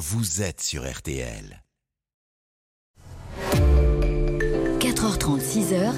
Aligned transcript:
vous 0.00 0.40
êtes 0.40 0.62
sur 0.62 0.90
RTL. 0.90 1.62
4h30, 4.80 5.42
6h. 5.42 5.92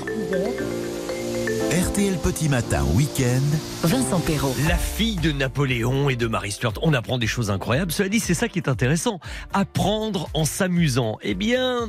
RTL 1.71 2.19
Petit 2.19 2.49
Matin 2.49 2.85
Week-end. 2.95 3.41
Vincent 3.85 4.19
Perrault. 4.19 4.57
La 4.67 4.77
fille 4.77 5.15
de 5.17 5.31
Napoléon 5.31 6.11
et 6.11 6.17
de 6.17 6.27
Marie 6.27 6.51
Stuart. 6.51 6.75
On 6.83 6.95
apprend 6.95 7.17
des 7.17 7.29
choses 7.29 7.53
incroyables. 7.53 7.93
Cela 7.93 8.09
dit, 8.09 8.19
c'est 8.19 8.35
ça 8.35 8.49
qui 8.49 8.59
est 8.59 8.69
intéressant. 8.69 9.21
Apprendre 9.53 10.29
en 10.35 10.45
s'amusant. 10.45 11.19
Eh 11.23 11.35
bien, 11.35 11.89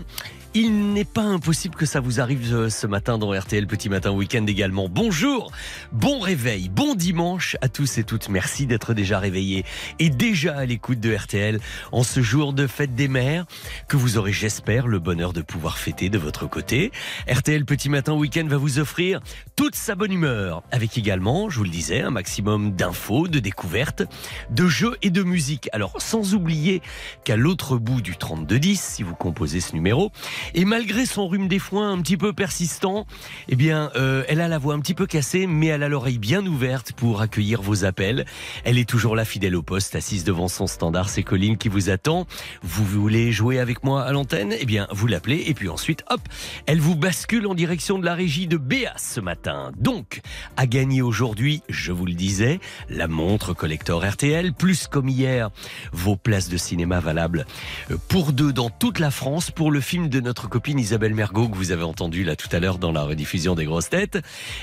il 0.56 0.94
n'est 0.94 1.06
pas 1.06 1.24
impossible 1.24 1.76
que 1.76 1.86
ça 1.86 2.00
vous 2.00 2.20
arrive 2.20 2.54
euh, 2.54 2.70
ce 2.70 2.86
matin 2.86 3.18
dans 3.18 3.32
RTL 3.32 3.66
Petit 3.66 3.90
Matin 3.90 4.12
Week-end 4.12 4.46
également. 4.46 4.88
Bonjour, 4.88 5.52
bon 5.92 6.20
réveil, 6.20 6.70
bon 6.70 6.94
dimanche 6.94 7.58
à 7.62 7.70
tous 7.70 7.98
et 7.98 8.04
toutes. 8.04 8.30
Merci 8.30 8.68
d'être 8.68 8.94
déjà 8.94 9.18
réveillés 9.18 9.66
et 9.98 10.10
déjà 10.12 10.58
à 10.58 10.66
l'écoute 10.66 11.00
de 11.00 11.16
RTL 11.16 11.60
en 11.92 12.04
ce 12.04 12.22
jour 12.22 12.54
de 12.54 12.68
fête 12.68 12.94
des 12.94 13.08
mères 13.08 13.46
que 13.88 13.98
vous 13.98 14.18
aurez, 14.18 14.32
j'espère, 14.32 14.88
le 14.88 15.00
bonheur 15.00 15.34
de 15.34 15.42
pouvoir 15.42 15.80
fêter 15.80 16.10
de 16.10 16.20
votre 16.20 16.48
côté. 16.48 16.92
RTL 17.28 17.66
Petit 17.66 17.90
Matin 17.90 18.14
Week-end 18.14 18.46
va 18.48 18.58
vous 18.58 18.78
offrir 18.78 19.22
toute 19.56 19.76
sa 19.76 19.96
bonne 19.96 20.12
humeur 20.12 20.62
avec 20.72 20.98
également, 21.00 21.50
je 21.50 21.58
vous 21.58 21.64
le 21.64 21.72
disais, 21.72 22.02
un 22.02 22.12
maximum 22.12 22.74
d'infos, 22.74 23.28
de 23.28 23.40
découvertes, 23.40 24.04
de 24.52 24.68
jeux 24.68 24.98
et 25.02 25.10
de 25.10 25.24
musique. 25.24 25.70
Alors, 25.74 26.00
sans 26.00 26.36
oublier 26.36 26.84
qu'à 27.24 27.38
l'autre 27.38 27.78
bout 27.78 28.02
du 28.02 28.18
3210, 28.18 28.80
si 28.80 29.04
vous 29.04 29.16
composez 29.16 29.60
ce 29.60 29.74
numéro, 29.74 30.12
et 30.54 30.66
malgré 30.66 31.06
son 31.06 31.28
rhume 31.28 31.48
des 31.48 31.60
foins 31.60 31.92
un 31.92 32.02
petit 32.02 32.18
peu 32.18 32.34
persistant, 32.34 33.06
eh 33.50 33.56
bien, 33.56 33.92
euh, 33.96 34.24
elle 34.28 34.42
a 34.42 34.48
la 34.48 34.58
voix 34.58 34.74
un 34.74 34.80
petit 34.80 34.94
peu 34.94 35.06
cassée, 35.06 35.48
mais 35.48 35.68
elle 35.68 35.84
a 35.84 35.90
l'oreille 35.90 36.18
bien 36.18 36.46
ouverte 36.46 36.94
pour 36.94 37.22
accueillir 37.22 37.62
vos 37.62 37.86
appels. 37.86 38.26
Elle 38.64 38.78
est 38.78 38.88
toujours 38.88 39.16
là, 39.16 39.26
fidèle 39.26 39.56
au 39.56 39.64
poste, 39.64 39.96
assise 39.96 40.24
devant 40.24 40.48
son 40.48 40.68
standard. 40.68 41.10
C'est 41.10 41.24
Colline 41.24 41.58
qui 41.58 41.70
vous 41.70 41.90
attend. 41.90 42.28
Vous 42.62 42.86
voulez 42.86 43.32
jouer 43.32 43.60
avec 43.60 43.84
moi 43.84 44.04
à 44.04 44.12
l'antenne? 44.12 44.54
Eh 44.60 44.66
bien, 44.66 44.88
vous 44.92 45.08
l'appelez 45.08 45.44
et 45.48 45.54
puis 45.54 45.70
ensuite, 45.70 46.04
hop, 46.10 46.22
elle 46.66 46.80
vous 46.80 46.96
bascule 46.96 47.48
en 47.48 47.56
direction 47.56 48.00
de 48.00 48.06
la 48.06 48.16
régie 48.16 48.48
de 48.48 48.58
Béas 48.58 48.94
ce 48.98 49.20
matin. 49.20 49.72
Donc, 49.78 50.22
à 50.58 50.68
gagner 50.68 51.02
aujourd'hui, 51.02 51.62
je 51.70 51.92
vous 51.92 52.06
le 52.06 52.14
disais, 52.14 52.60
la 52.90 53.08
montre 53.08 53.54
collector 53.54 54.06
RTL, 54.06 54.54
plus 54.54 54.88
comme 54.88 55.10
hier, 55.10 55.50
vos 55.92 56.16
places 56.16 56.50
de 56.50 56.58
cinéma 56.58 57.00
valables 57.00 57.46
euh, 57.92 57.98
pour 58.08 58.34
deux 58.34 58.54
dans 58.54 58.70
toute 58.70 59.00
la 59.00 59.12
France 59.12 59.52
pour 59.52 59.72
le 59.72 59.82
film 59.82 60.10
de 60.10 60.20
notre 60.20 60.33
notre 60.34 60.50
copine 60.50 60.80
Isabelle 60.80 61.14
Mergot 61.14 61.48
que 61.48 61.56
vous 61.56 61.72
avez 61.72 61.84
entendu 61.84 62.24
là 62.24 62.36
tout 62.36 62.48
à 62.54 62.60
l'heure 62.60 62.80
dans 62.80 62.92
la 62.92 63.04
rediffusion 63.04 63.54
des 63.54 63.66
grosses 63.66 63.90
têtes. 63.90 64.18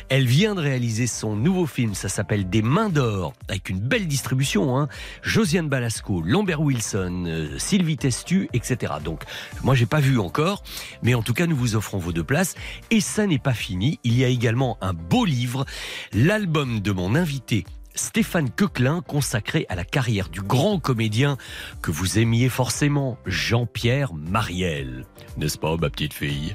Elle 0.09 0.27
vient 0.27 0.57
de 0.57 0.61
réaliser 0.61 1.07
son 1.07 1.37
nouveau 1.37 1.65
film, 1.65 1.95
ça 1.95 2.09
s'appelle 2.09 2.51
Des 2.51 2.61
mains 2.61 2.89
d'or, 2.89 3.35
avec 3.47 3.69
une 3.69 3.79
belle 3.79 4.09
distribution. 4.09 4.77
Hein. 4.77 4.89
Josiane 5.23 5.69
Balasco, 5.69 6.23
Lambert 6.23 6.61
Wilson, 6.61 7.23
euh, 7.29 7.59
Sylvie 7.59 7.97
Testu, 7.97 8.49
etc. 8.53 8.95
Donc 9.05 9.23
moi 9.63 9.77
j'ai 9.77 9.87
pas 9.87 10.01
vu 10.01 10.19
encore, 10.19 10.65
mais 11.05 11.15
en 11.15 11.23
tout 11.23 11.35
cas 11.35 11.47
nous 11.47 11.55
vous 11.55 11.77
offrons 11.77 11.99
vos 11.99 12.11
deux 12.11 12.25
places. 12.25 12.57
Et 12.91 13.01
ça 13.01 13.29
n'est 13.29 13.39
pas 13.39 13.55
fini, 13.55 14.01
il 14.03 14.19
y 14.19 14.25
a 14.25 14.29
également 14.29 14.77
un 14.81 14.93
beau 14.93 15.25
livre, 15.25 15.67
l'album 16.13 16.81
de 16.81 16.91
mon 16.91 17.15
invité 17.15 17.65
Stéphane 17.95 18.51
Coquelin 18.51 19.03
consacré 19.03 19.67
à 19.69 19.75
la 19.75 19.85
carrière 19.85 20.29
du 20.29 20.41
grand 20.41 20.79
comédien 20.79 21.37
que 21.83 21.91
vous 21.91 22.19
aimiez 22.19 22.49
forcément, 22.49 23.19
Jean-Pierre 23.27 24.15
Mariel. 24.15 25.07
N'est-ce 25.41 25.57
pas, 25.57 25.75
ma 25.79 25.89
petite 25.89 26.13
fille? 26.13 26.53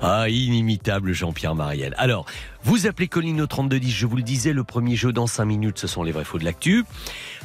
Ah, 0.00 0.28
inimitable 0.28 1.12
Jean-Pierre 1.12 1.56
Mariel. 1.56 1.92
Alors, 1.98 2.24
vous 2.62 2.86
appelez 2.86 3.08
Colline 3.08 3.40
au 3.40 3.46
3210, 3.48 3.90
je 3.90 4.06
vous 4.06 4.16
le 4.16 4.22
disais, 4.22 4.52
le 4.52 4.62
premier 4.62 4.94
jeu 4.94 5.12
dans 5.12 5.26
5 5.26 5.44
minutes, 5.44 5.78
ce 5.78 5.88
sont 5.88 6.04
les 6.04 6.12
vrais 6.12 6.24
faux 6.24 6.38
de 6.38 6.44
l'actu. 6.44 6.84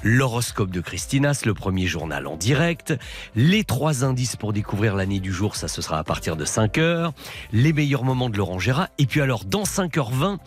L'horoscope 0.04 0.70
de 0.70 0.82
Christinas, 0.82 1.44
le 1.46 1.54
premier 1.54 1.88
journal 1.88 2.28
en 2.28 2.36
direct. 2.36 2.94
Les 3.36 3.64
trois 3.64 4.04
indices 4.04 4.36
pour 4.36 4.54
découvrir 4.54 4.96
l'année 4.96 5.20
du 5.20 5.32
jour, 5.32 5.56
ça 5.56 5.68
ce 5.68 5.82
sera 5.82 5.98
à 5.98 6.04
partir 6.04 6.36
de 6.36 6.46
5 6.46 6.78
heures. 6.78 7.14
Les 7.54 7.74
meilleurs 7.74 8.04
moments 8.04 8.30
de 8.30 8.38
Laurent 8.38 8.60
Gérard. 8.60 8.90
Et 8.98 9.06
puis 9.06 9.22
alors, 9.22 9.46
dans 9.46 9.64
5h20, 9.64 10.38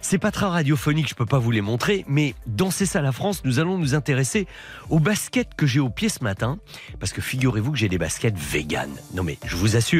c'est 0.00 0.18
pas 0.18 0.32
très 0.32 0.46
radiophonique, 0.46 1.08
je 1.08 1.14
peux 1.14 1.26
pas 1.26 1.38
vous 1.38 1.50
les 1.50 1.60
montrer, 1.60 2.04
mais 2.08 2.34
dans 2.46 2.70
C'est 2.70 2.86
ça 2.86 3.00
la 3.00 3.12
France, 3.12 3.42
nous 3.44 3.58
allons 3.58 3.78
nous 3.78 3.94
intéresser 3.94 4.46
aux 4.90 4.98
baskets 4.98 5.54
que 5.56 5.66
j'ai 5.66 5.80
au 5.80 5.90
pied 5.90 6.08
ce 6.08 6.24
matin. 6.24 6.58
Parce 6.98 7.12
que 7.12 7.22
figurez-vous 7.22 7.72
que 7.72 7.78
j'ai 7.78 7.88
des 7.88 7.98
baskets 7.98 8.36
véganes. 8.36 8.96
Non 9.14 9.22
mais, 9.22 9.38
je 9.46 9.54
vous 9.54 9.76
assure, 9.76 9.93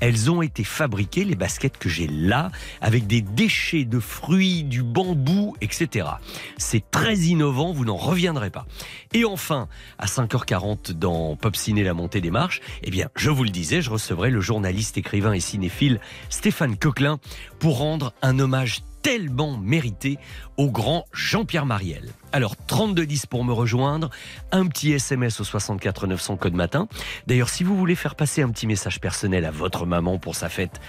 elles 0.00 0.30
ont 0.30 0.42
été 0.42 0.64
fabriquées, 0.64 1.24
les 1.24 1.34
baskets 1.34 1.78
que 1.78 1.88
j'ai 1.88 2.06
là, 2.06 2.50
avec 2.80 3.06
des 3.06 3.20
déchets 3.20 3.84
de 3.84 4.00
fruits, 4.00 4.64
du 4.64 4.82
bambou, 4.82 5.56
etc. 5.60 6.08
C'est 6.56 6.90
très 6.90 7.16
innovant, 7.16 7.72
vous 7.72 7.84
n'en 7.84 7.96
reviendrez 7.96 8.50
pas. 8.50 8.66
Et 9.12 9.24
enfin, 9.24 9.68
à 9.98 10.06
5h40 10.06 10.92
dans 10.92 11.36
Pop 11.36 11.56
Ciné 11.56 11.84
La 11.84 11.94
Montée 11.94 12.20
des 12.20 12.30
Marches, 12.30 12.60
eh 12.82 12.90
bien, 12.90 13.08
je 13.16 13.30
vous 13.30 13.44
le 13.44 13.50
disais, 13.50 13.82
je 13.82 13.90
recevrai 13.90 14.30
le 14.30 14.40
journaliste, 14.40 14.98
écrivain 14.98 15.32
et 15.32 15.40
cinéphile 15.40 16.00
Stéphane 16.28 16.76
Coquelin 16.76 17.18
pour 17.58 17.78
rendre 17.78 18.12
un 18.22 18.38
hommage 18.38 18.80
tellement 19.06 19.56
mérité 19.56 20.18
au 20.56 20.68
grand 20.68 21.04
Jean-Pierre 21.12 21.64
Mariel. 21.64 22.10
Alors 22.32 22.56
3210 22.56 23.26
pour 23.26 23.44
me 23.44 23.52
rejoindre, 23.52 24.10
un 24.50 24.66
petit 24.66 24.90
SMS 24.90 25.38
au 25.38 25.44
64 25.44 26.08
900 26.08 26.36
code 26.38 26.54
matin. 26.54 26.88
D'ailleurs, 27.28 27.48
si 27.48 27.62
vous 27.62 27.76
voulez 27.76 27.94
faire 27.94 28.16
passer 28.16 28.42
un 28.42 28.50
petit 28.50 28.66
message 28.66 28.98
personnel 28.98 29.44
à 29.44 29.52
votre 29.52 29.86
maman 29.86 30.18
pour 30.18 30.34
sa 30.34 30.48
fête, 30.48 30.80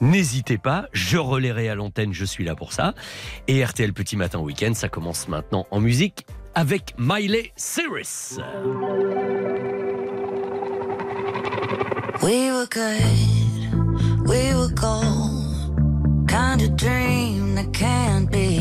n'hésitez 0.00 0.56
pas, 0.56 0.86
je 0.94 1.18
relayerai 1.18 1.68
à 1.68 1.74
l'antenne, 1.74 2.14
je 2.14 2.24
suis 2.24 2.44
là 2.44 2.54
pour 2.54 2.72
ça. 2.72 2.94
Et 3.46 3.62
RTL 3.62 3.92
Petit 3.92 4.16
Matin 4.16 4.38
Week-end, 4.38 4.72
ça 4.72 4.88
commence 4.88 5.28
maintenant 5.28 5.66
en 5.70 5.80
musique 5.80 6.24
avec 6.54 6.94
Miley 6.96 7.52
Cyrus. 7.56 8.38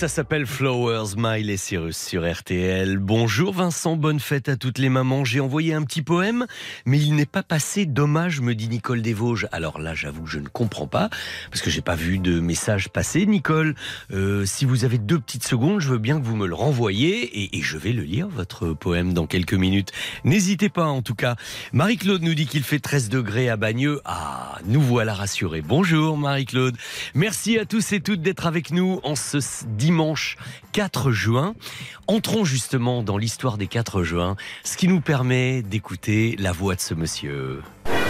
ça 0.00 0.08
s'appelle 0.08 0.46
Flowers, 0.46 1.14
Miley 1.18 1.58
Cyrus 1.58 1.98
sur 1.98 2.26
RTL. 2.26 2.96
Bonjour 2.96 3.52
Vincent, 3.52 3.96
bonne 3.96 4.18
fête 4.18 4.48
à 4.48 4.56
toutes 4.56 4.78
les 4.78 4.88
mamans. 4.88 5.26
J'ai 5.26 5.40
envoyé 5.40 5.74
un 5.74 5.82
petit 5.82 6.00
poème, 6.00 6.46
mais 6.86 6.98
il 6.98 7.14
n'est 7.14 7.26
pas 7.26 7.42
passé. 7.42 7.84
Dommage, 7.84 8.40
me 8.40 8.54
dit 8.54 8.70
Nicole 8.70 9.02
Desvosges. 9.02 9.46
Alors 9.52 9.78
là, 9.78 9.92
j'avoue, 9.92 10.26
je 10.26 10.38
ne 10.38 10.48
comprends 10.48 10.86
pas, 10.86 11.10
parce 11.50 11.60
que 11.60 11.68
j'ai 11.68 11.82
pas 11.82 11.96
vu 11.96 12.18
de 12.18 12.40
message 12.40 12.88
passer. 12.88 13.26
Nicole, 13.26 13.74
euh, 14.10 14.46
si 14.46 14.64
vous 14.64 14.86
avez 14.86 14.96
deux 14.96 15.18
petites 15.18 15.46
secondes, 15.46 15.80
je 15.80 15.90
veux 15.90 15.98
bien 15.98 16.18
que 16.18 16.24
vous 16.24 16.36
me 16.36 16.46
le 16.46 16.54
renvoyiez, 16.54 17.42
et, 17.42 17.58
et 17.58 17.60
je 17.60 17.76
vais 17.76 17.92
le 17.92 18.02
lire, 18.02 18.26
votre 18.26 18.72
poème, 18.72 19.12
dans 19.12 19.26
quelques 19.26 19.52
minutes. 19.52 19.92
N'hésitez 20.24 20.70
pas, 20.70 20.86
en 20.86 21.02
tout 21.02 21.14
cas. 21.14 21.36
Marie-Claude 21.74 22.22
nous 22.22 22.34
dit 22.34 22.46
qu'il 22.46 22.62
fait 22.62 22.80
13 22.80 23.10
degrés 23.10 23.50
à 23.50 23.58
Bagneux. 23.58 24.00
Ah, 24.06 24.56
nous 24.64 24.80
voilà 24.80 25.12
rassurés. 25.12 25.60
Bonjour 25.60 26.16
Marie-Claude. 26.16 26.78
Merci 27.14 27.58
à 27.58 27.66
tous 27.66 27.92
et 27.92 28.00
toutes 28.00 28.22
d'être 28.22 28.46
avec 28.46 28.70
nous 28.70 29.00
en 29.02 29.14
ce 29.14 29.40
dimanche 29.66 29.89
4 30.72 31.10
juin. 31.10 31.54
Entrons 32.06 32.44
justement 32.44 33.02
dans 33.02 33.18
l'histoire 33.18 33.58
des 33.58 33.66
4 33.66 34.02
juin, 34.02 34.36
ce 34.64 34.76
qui 34.76 34.88
nous 34.88 35.00
permet 35.00 35.62
d'écouter 35.62 36.36
la 36.38 36.52
voix 36.52 36.74
de 36.74 36.80
ce 36.80 36.94
monsieur. 36.94 37.60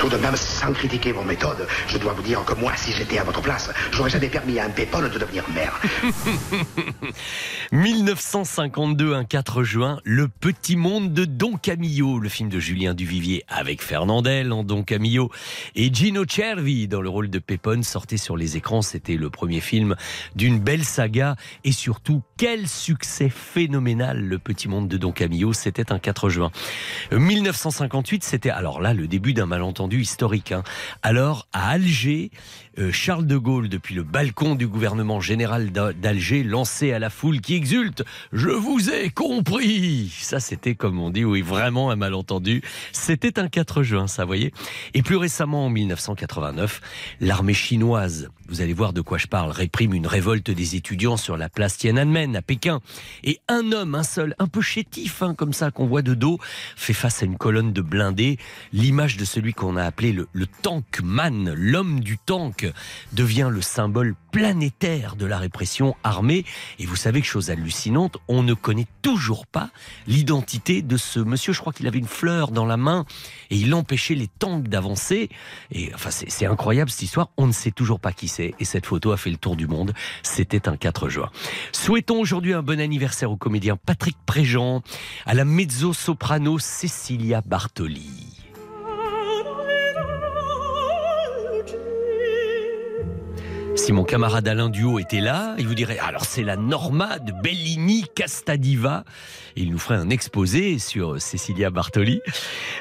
Tout 0.00 0.08
de 0.08 0.16
même, 0.16 0.34
sans 0.34 0.72
critiquer 0.72 1.12
vos 1.12 1.22
méthodes, 1.22 1.66
je 1.86 1.98
dois 1.98 2.14
vous 2.14 2.22
dire 2.22 2.42
que 2.46 2.54
moi, 2.54 2.72
si 2.74 2.90
j'étais 2.90 3.18
à 3.18 3.22
votre 3.22 3.42
place, 3.42 3.70
j'aurais 3.92 4.08
jamais 4.08 4.30
permis 4.30 4.58
à 4.58 4.64
un 4.64 4.70
pépone 4.70 5.10
de 5.10 5.18
devenir 5.18 5.44
maire. 5.50 5.78
1952, 7.72 9.12
un 9.12 9.24
4 9.24 9.62
juin, 9.62 10.00
Le 10.04 10.26
Petit 10.28 10.76
Monde 10.76 11.12
de 11.12 11.26
Don 11.26 11.58
Camillo, 11.58 12.18
le 12.18 12.30
film 12.30 12.48
de 12.48 12.58
Julien 12.58 12.94
Duvivier 12.94 13.44
avec 13.46 13.82
Fernandel 13.82 14.54
en 14.54 14.64
Don 14.64 14.84
Camillo 14.84 15.30
et 15.74 15.92
Gino 15.92 16.24
Cervi 16.26 16.88
dans 16.88 17.02
le 17.02 17.10
rôle 17.10 17.28
de 17.28 17.38
Pépone 17.38 17.82
sortait 17.82 18.16
sur 18.16 18.38
les 18.38 18.56
écrans. 18.56 18.80
C'était 18.80 19.16
le 19.16 19.28
premier 19.28 19.60
film 19.60 19.96
d'une 20.34 20.60
belle 20.60 20.84
saga 20.84 21.36
et 21.64 21.72
surtout 21.72 22.22
quel 22.38 22.68
succès 22.68 23.28
phénoménal 23.28 24.18
Le 24.18 24.38
Petit 24.38 24.66
Monde 24.66 24.88
de 24.88 24.96
Don 24.96 25.12
Camillo. 25.12 25.52
C'était 25.52 25.92
un 25.92 25.98
4 25.98 26.30
juin. 26.30 26.50
1958, 27.12 28.24
c'était 28.24 28.48
alors 28.48 28.80
là 28.80 28.94
le 28.94 29.06
début 29.06 29.34
d'un 29.34 29.44
malentendu 29.44 29.89
historique. 29.98 30.52
hein. 30.52 30.62
Alors 31.02 31.48
à 31.52 31.70
Alger, 31.70 32.30
Charles 32.92 33.26
de 33.26 33.36
Gaulle, 33.36 33.68
depuis 33.68 33.94
le 33.94 34.02
balcon 34.02 34.54
du 34.54 34.66
gouvernement 34.66 35.20
général 35.20 35.70
d'A- 35.72 35.92
d'Alger, 35.92 36.42
lançait 36.44 36.92
à 36.92 36.98
la 36.98 37.10
foule 37.10 37.40
qui 37.40 37.54
exulte 37.54 38.04
Je 38.32 38.48
vous 38.48 38.90
ai 38.90 39.10
compris 39.10 40.12
Ça, 40.20 40.40
c'était, 40.40 40.74
comme 40.74 40.98
on 41.00 41.10
dit, 41.10 41.24
oui, 41.24 41.42
vraiment 41.42 41.90
un 41.90 41.96
malentendu. 41.96 42.62
C'était 42.92 43.38
un 43.38 43.48
4 43.48 43.82
juin, 43.82 44.06
ça, 44.06 44.24
voyez. 44.24 44.52
Et 44.94 45.02
plus 45.02 45.16
récemment, 45.16 45.66
en 45.66 45.70
1989, 45.70 46.80
l'armée 47.20 47.54
chinoise, 47.54 48.28
vous 48.48 48.60
allez 48.62 48.72
voir 48.72 48.92
de 48.92 49.00
quoi 49.00 49.18
je 49.18 49.26
parle, 49.26 49.50
réprime 49.50 49.92
une 49.94 50.06
révolte 50.06 50.50
des 50.50 50.76
étudiants 50.76 51.16
sur 51.16 51.36
la 51.36 51.48
place 51.48 51.76
Tiananmen 51.76 52.34
à 52.36 52.42
Pékin. 52.42 52.80
Et 53.24 53.40
un 53.48 53.72
homme, 53.72 53.94
un 53.94 54.02
seul, 54.02 54.34
un 54.38 54.46
peu 54.46 54.60
chétif, 54.60 55.22
hein, 55.22 55.34
comme 55.34 55.52
ça, 55.52 55.70
qu'on 55.70 55.86
voit 55.86 56.02
de 56.02 56.14
dos, 56.14 56.38
fait 56.76 56.92
face 56.92 57.22
à 57.22 57.26
une 57.26 57.36
colonne 57.36 57.72
de 57.72 57.82
blindés. 57.82 58.38
L'image 58.72 59.16
de 59.16 59.24
celui 59.24 59.54
qu'on 59.54 59.76
a 59.76 59.84
appelé 59.84 60.12
le, 60.12 60.28
le 60.32 60.46
tankman, 60.46 61.52
l'homme 61.54 62.00
du 62.00 62.18
tank, 62.18 62.59
devient 63.12 63.48
le 63.50 63.62
symbole 63.62 64.14
planétaire 64.32 65.16
de 65.16 65.26
la 65.26 65.38
répression 65.38 65.96
armée. 66.04 66.44
Et 66.78 66.86
vous 66.86 66.96
savez 66.96 67.20
que 67.20 67.26
chose 67.26 67.50
hallucinante, 67.50 68.18
on 68.28 68.42
ne 68.42 68.54
connaît 68.54 68.86
toujours 69.02 69.46
pas 69.46 69.70
l'identité 70.06 70.82
de 70.82 70.96
ce 70.96 71.20
monsieur. 71.20 71.52
Je 71.52 71.60
crois 71.60 71.72
qu'il 71.72 71.86
avait 71.86 71.98
une 71.98 72.06
fleur 72.06 72.50
dans 72.50 72.66
la 72.66 72.76
main 72.76 73.04
et 73.50 73.56
il 73.56 73.74
empêchait 73.74 74.14
les 74.14 74.28
tanks 74.28 74.68
d'avancer. 74.68 75.28
Et 75.72 75.92
enfin, 75.94 76.10
c'est 76.10 76.46
incroyable 76.46 76.90
cette 76.90 77.02
histoire. 77.02 77.30
On 77.36 77.46
ne 77.46 77.52
sait 77.52 77.70
toujours 77.70 78.00
pas 78.00 78.12
qui 78.12 78.28
c'est. 78.28 78.54
Et 78.58 78.64
cette 78.64 78.86
photo 78.86 79.12
a 79.12 79.16
fait 79.16 79.30
le 79.30 79.36
tour 79.36 79.56
du 79.56 79.66
monde. 79.66 79.92
C'était 80.22 80.68
un 80.68 80.76
4 80.76 81.08
juin. 81.08 81.30
Souhaitons 81.72 82.20
aujourd'hui 82.20 82.54
un 82.54 82.62
bon 82.62 82.80
anniversaire 82.80 83.30
au 83.30 83.36
comédien 83.36 83.76
Patrick 83.76 84.16
Préjean, 84.26 84.82
à 85.26 85.34
la 85.34 85.44
mezzo-soprano 85.44 86.58
Cecilia 86.58 87.40
Bartoli. 87.40 88.29
Si 93.80 93.94
mon 93.94 94.04
camarade 94.04 94.46
Alain 94.46 94.68
Duo 94.68 94.98
était 94.98 95.22
là, 95.22 95.54
il 95.58 95.66
vous 95.66 95.74
dirait 95.74 95.98
alors 95.98 96.26
c'est 96.26 96.42
la 96.42 96.56
Norma 96.56 97.18
de 97.18 97.32
Bellini 97.32 98.04
Castadiva. 98.14 99.04
Et 99.56 99.62
il 99.62 99.70
nous 99.70 99.78
ferait 99.78 99.96
un 99.96 100.10
exposé 100.10 100.78
sur 100.78 101.20
Cecilia 101.20 101.70
Bartoli. 101.70 102.20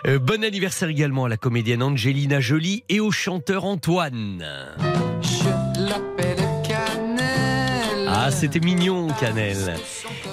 Euh, 0.05 0.19
bon 0.19 0.43
anniversaire 0.43 0.89
également 0.89 1.23
à 1.23 1.29
la 1.29 1.37
comédienne 1.37 1.81
Angelina 1.83 2.41
Jolie 2.41 2.83
et 2.89 2.99
au 2.99 3.11
chanteur 3.11 3.63
Antoine. 3.63 4.43
Je 5.21 5.81
l'appelle. 5.81 6.39
Ah, 8.21 8.31
c'était 8.31 8.59
mignon, 8.59 9.07
Canel. 9.19 9.75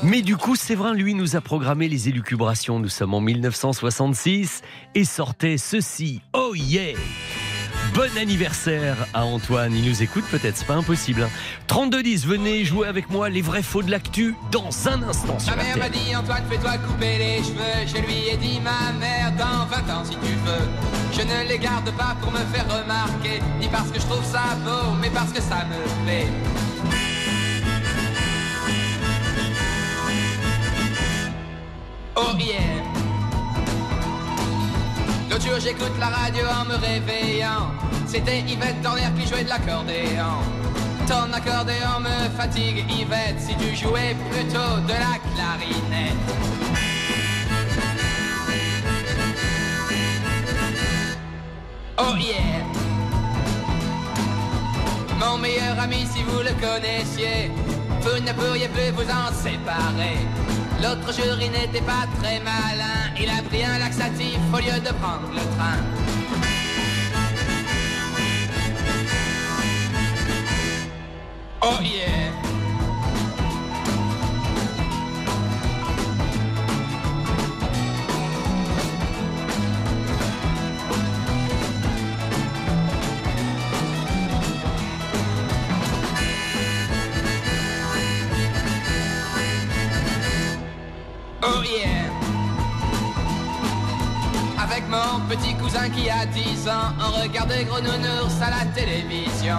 Mais 0.03 0.21
du 0.21 0.37
coup, 0.37 0.57
Séverin, 0.57 0.93
lui, 0.93 1.15
nous 1.15 1.37
a 1.37 1.41
programmé 1.41 1.89
les 1.89 2.09
élucubrations. 2.09 2.81
Nous 2.81 2.89
sommes 2.89 3.15
en 3.15 3.21
1966 3.21 4.63
et 4.95 5.05
sortait 5.05 5.57
ceci. 5.57 6.21
Oh 6.33 6.53
yeah! 6.55 6.95
Bon 7.95 8.11
anniversaire 8.19 9.07
à 9.15 9.25
Antoine. 9.25 9.73
Il 9.75 9.89
nous 9.89 10.03
écoute 10.03 10.25
peut-être, 10.31 10.57
c'est 10.57 10.67
pas 10.67 10.75
impossible. 10.75 11.23
hein. 11.23 11.31
3210, 11.67 12.27
venez 12.27 12.65
jouer 12.65 12.89
avec 12.89 13.09
moi 13.11 13.29
les 13.31 13.41
vrais 13.43 13.63
faux 13.63 13.83
de 13.83 13.91
l'actu 13.91 14.35
dans 14.53 14.69
un 14.89 15.03
instant 15.03 15.39
sur 15.39 15.57
Ma 15.57 15.63
mère 15.63 15.79
m'a 15.79 15.89
dit 15.89 16.15
Antoine 16.15 16.43
fais-toi 16.51 16.73
couper 16.79 17.19
les 17.19 17.39
cheveux 17.39 17.87
Je 17.87 17.97
lui 18.07 18.29
ai 18.33 18.37
dit 18.37 18.61
ma 18.61 18.93
mère 18.99 19.33
dans 19.39 19.67
20 19.67 19.95
ans 19.95 20.05
si 20.05 20.13
tu 20.17 20.33
veux 20.45 20.69
Je 21.13 21.23
ne 21.23 21.49
les 21.49 21.59
garde 21.59 21.91
pas 21.97 22.17
pour 22.21 22.31
me 22.33 22.39
faire 22.53 22.67
remarquer 22.69 23.41
Ni 23.59 23.69
parce 23.69 23.91
que 23.91 23.99
je 24.01 24.07
trouve 24.07 24.25
ça 24.25 24.43
beau 24.65 24.95
mais 25.01 25.11
parce 25.11 25.33
que 25.33 25.41
ça 25.41 25.65
me 25.65 26.05
plaît 26.05 26.27
Oh 32.17 32.33
yeah 32.39 32.96
L'autre 35.31 35.45
jour 35.45 35.61
j'écoute 35.61 35.99
la 35.99 36.07
radio 36.07 36.45
en 36.47 36.65
me 36.65 36.77
réveillant. 36.77 37.71
C'était 38.07 38.41
Yvette 38.41 38.81
Dorner 38.83 39.11
qui 39.19 39.27
jouait 39.27 39.45
de 39.45 39.49
l'accordéon. 39.49 40.39
Ton 41.09 41.33
accordéon 41.33 42.01
me 42.01 42.29
fatigue 42.37 42.85
Yvette 42.91 43.41
Si 43.41 43.55
tu 43.57 43.75
jouais 43.77 44.17
plutôt 44.31 44.81
de 44.87 44.93
la 44.93 45.19
clarinette. 45.35 46.15
Oh 51.99 52.15
yeah. 52.19 52.63
Mon 55.19 55.39
meilleur 55.39 55.79
ami 55.81 56.07
si 56.13 56.23
vous 56.23 56.41
le 56.41 56.53
connaissiez 56.61 57.51
Vous 58.01 58.21
ne 58.21 58.33
pourriez 58.33 58.69
plus 58.69 58.91
vous 58.93 59.11
en 59.11 59.33
séparer 59.33 60.19
L'autre 60.83 61.13
jour 61.13 61.37
n'était 61.37 61.81
pas 61.81 62.07
très 62.21 62.39
malin. 62.41 63.13
Il 63.19 63.29
a 63.29 63.43
pris 63.43 63.65
un 63.65 63.79
laxatif 63.79 64.39
au 64.53 64.59
lieu 64.59 64.81
de 64.81 64.93
prendre 65.01 65.29
le 65.33 65.43
train. 65.57 65.79
Oh 71.63 71.83
yeah 71.83 72.46
Oh 91.49 91.63
yeah 91.63 92.11
Avec 94.61 94.89
mon 94.89 95.21
petit 95.29 95.55
cousin 95.55 95.89
qui 95.91 96.11
a 96.11 96.27
10 96.27 96.69
ans, 96.69 96.93
on 96.99 97.23
regardait 97.23 97.65
Gros 97.65 97.81
Nounours 97.81 98.35
à 98.43 98.51
la 98.51 98.65
télévision. 98.73 99.59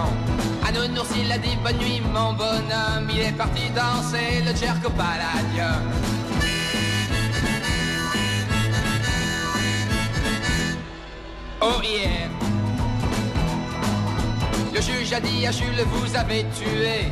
À 0.66 0.72
Nounours, 0.72 1.08
il 1.16 1.32
a 1.32 1.38
dit 1.38 1.56
bonne 1.64 1.78
nuit, 1.78 2.02
mon 2.12 2.34
bonhomme. 2.34 3.08
Il 3.10 3.20
est 3.20 3.32
parti 3.32 3.70
danser 3.70 4.42
le 4.44 4.54
Jerko 4.54 4.90
Palladium. 4.90 5.82
Oh 11.62 11.80
yeah. 11.82 12.28
Le 14.74 14.80
juge 14.82 15.12
a 15.14 15.20
dit 15.20 15.46
à 15.46 15.52
Jules, 15.52 15.84
vous 15.86 16.16
avez 16.16 16.44
tué. 16.54 17.10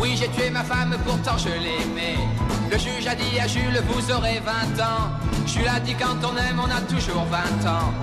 Oui, 0.00 0.16
j'ai 0.18 0.28
tué 0.28 0.50
ma 0.50 0.64
femme, 0.64 0.96
pourtant 1.06 1.38
je 1.38 1.50
l'aimais. 1.50 2.47
Le 2.70 2.78
juge 2.78 3.06
a 3.06 3.14
dit 3.14 3.40
à 3.40 3.46
Jules, 3.46 3.82
vous 3.88 4.12
aurez 4.12 4.40
20 4.44 4.82
ans. 4.82 5.10
Jules 5.46 5.68
a 5.68 5.80
dit, 5.80 5.94
quand 5.94 6.16
on 6.22 6.36
aime, 6.36 6.60
on 6.60 6.70
a 6.70 6.80
toujours 6.82 7.24
20 7.24 7.68
ans. 7.68 7.94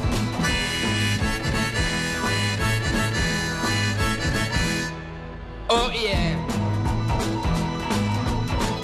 Oh 5.70 5.90
yeah. 5.94 6.36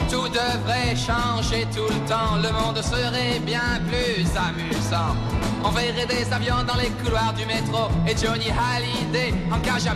Tout 0.09 0.27
devrait 0.27 0.95
changer 0.95 1.65
tout 1.73 1.87
le 1.91 2.07
temps, 2.07 2.35
le 2.35 2.51
monde 2.51 2.81
serait 2.83 3.39
bien 3.39 3.81
plus 3.87 4.25
amusant. 4.37 5.15
On 5.63 5.69
verrait 5.69 6.05
des 6.05 6.31
avions 6.31 6.63
dans 6.67 6.75
les 6.75 6.89
couloirs 7.03 7.33
du 7.33 7.45
métro 7.45 7.89
et 8.07 8.15
Johnny 8.15 8.51
Hallyday 8.51 9.33
en 9.51 9.59
cage 9.59 9.87
à. 9.87 9.95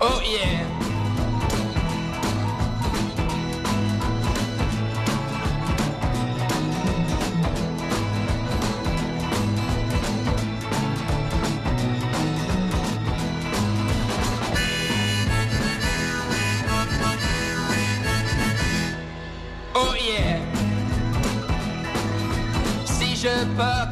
Oh 0.00 0.22
yeah. 0.24 0.77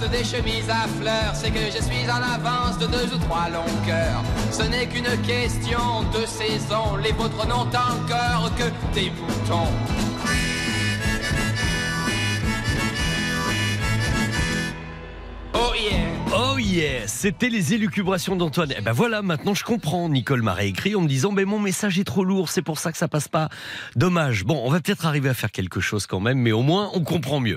Des 0.08 0.25
chemises 0.25 0.68
à 0.68 0.86
fleurs, 1.00 1.34
c'est 1.34 1.50
que 1.50 1.58
je 1.58 1.82
suis 1.82 2.08
en 2.10 2.22
avance 2.22 2.78
de 2.78 2.86
deux 2.86 3.14
ou 3.14 3.18
trois 3.18 3.48
longueurs. 3.48 4.22
Ce 4.50 4.62
n'est 4.62 4.86
qu'une 4.86 5.16
question 5.22 6.02
de 6.14 6.26
saison, 6.26 6.96
les 7.02 7.12
vôtres 7.12 7.46
n'ont 7.46 7.66
encore 7.66 8.50
que 8.56 8.94
des 8.94 9.10
boutons. 9.10 10.05
Oh 16.38 16.59
yeah, 16.59 17.09
c'était 17.09 17.49
les 17.49 17.73
élucubrations 17.73 18.37
d'Antoine. 18.37 18.75
Eh 18.76 18.83
ben 18.83 18.93
voilà, 18.93 19.23
maintenant 19.23 19.55
je 19.55 19.64
comprends. 19.64 20.11
Nicole 20.11 20.43
m'a 20.43 20.52
réécrit 20.52 20.95
en 20.95 21.00
me 21.00 21.09
disant, 21.09 21.33
mais 21.33 21.47
mon 21.47 21.59
message 21.59 21.99
est 21.99 22.05
trop 22.05 22.25
lourd, 22.25 22.50
c'est 22.50 22.61
pour 22.61 22.78
ça 22.78 22.93
que 22.93 22.99
ça 22.99 23.09
passe 23.09 23.28
pas. 23.28 23.49
Dommage. 23.95 24.45
Bon, 24.45 24.61
on 24.62 24.71
va 24.71 24.81
peut-être 24.81 25.07
arriver 25.07 25.31
à 25.31 25.35
faire 25.35 25.50
quelque 25.50 25.81
chose 25.81 26.07
quand 26.07 26.21
même, 26.21 26.38
mais 26.38 26.52
au 26.52 26.61
moins 26.61 26.90
on 26.93 27.05
comprend 27.05 27.40
mieux. 27.40 27.57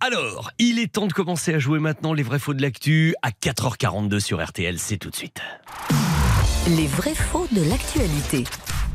Alors, 0.00 0.50
il 0.58 0.78
est 0.78 0.92
temps 0.92 1.06
de 1.06 1.14
commencer 1.14 1.54
à 1.54 1.58
jouer 1.58 1.78
maintenant 1.78 2.12
les 2.12 2.22
vrais 2.22 2.38
faux 2.38 2.52
de 2.52 2.60
l'actu 2.60 3.14
à 3.22 3.30
4h42 3.30 4.20
sur 4.20 4.44
RTL. 4.44 4.78
C'est 4.78 4.98
tout 4.98 5.08
de 5.08 5.16
suite. 5.16 5.40
Les 6.76 6.86
vrais 6.86 7.14
faux 7.14 7.46
de 7.50 7.62
l'actualité. 7.62 8.44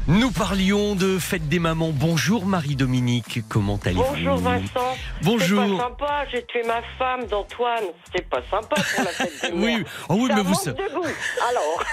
Nous 0.06 0.32
parlions 0.32 0.96
de 0.96 1.18
fête 1.18 1.48
des 1.48 1.60
mamans. 1.60 1.92
Bonjour 1.94 2.46
Marie-Dominique, 2.46 3.40
comment 3.48 3.80
allez-vous 3.86 4.04
Bonjour 4.04 4.36
Vincent. 4.38 4.98
Bonjour. 5.22 5.64
C'est 5.64 5.78
pas 5.78 5.84
sympa, 5.84 6.26
j'ai 6.30 6.46
tué 6.46 6.62
ma 6.68 6.82
femme 7.00 7.26
d'Antoine. 7.28 7.84
C'est 8.14 8.28
pas 8.28 8.42
sympa 8.52 8.76
pour 8.76 9.04
la 9.06 9.12
fête 9.12 9.32
des 9.44 9.52
Oui, 9.58 9.78
mères. 9.78 9.86
oh 10.10 10.16
oui, 10.20 10.28
Ça 10.28 10.36
mais 10.36 10.42
vous, 10.42 10.50
manque 10.50 10.60
sa- 10.62 10.72
de 10.74 10.94
goût. 10.94 11.08
Alors, 11.50 11.84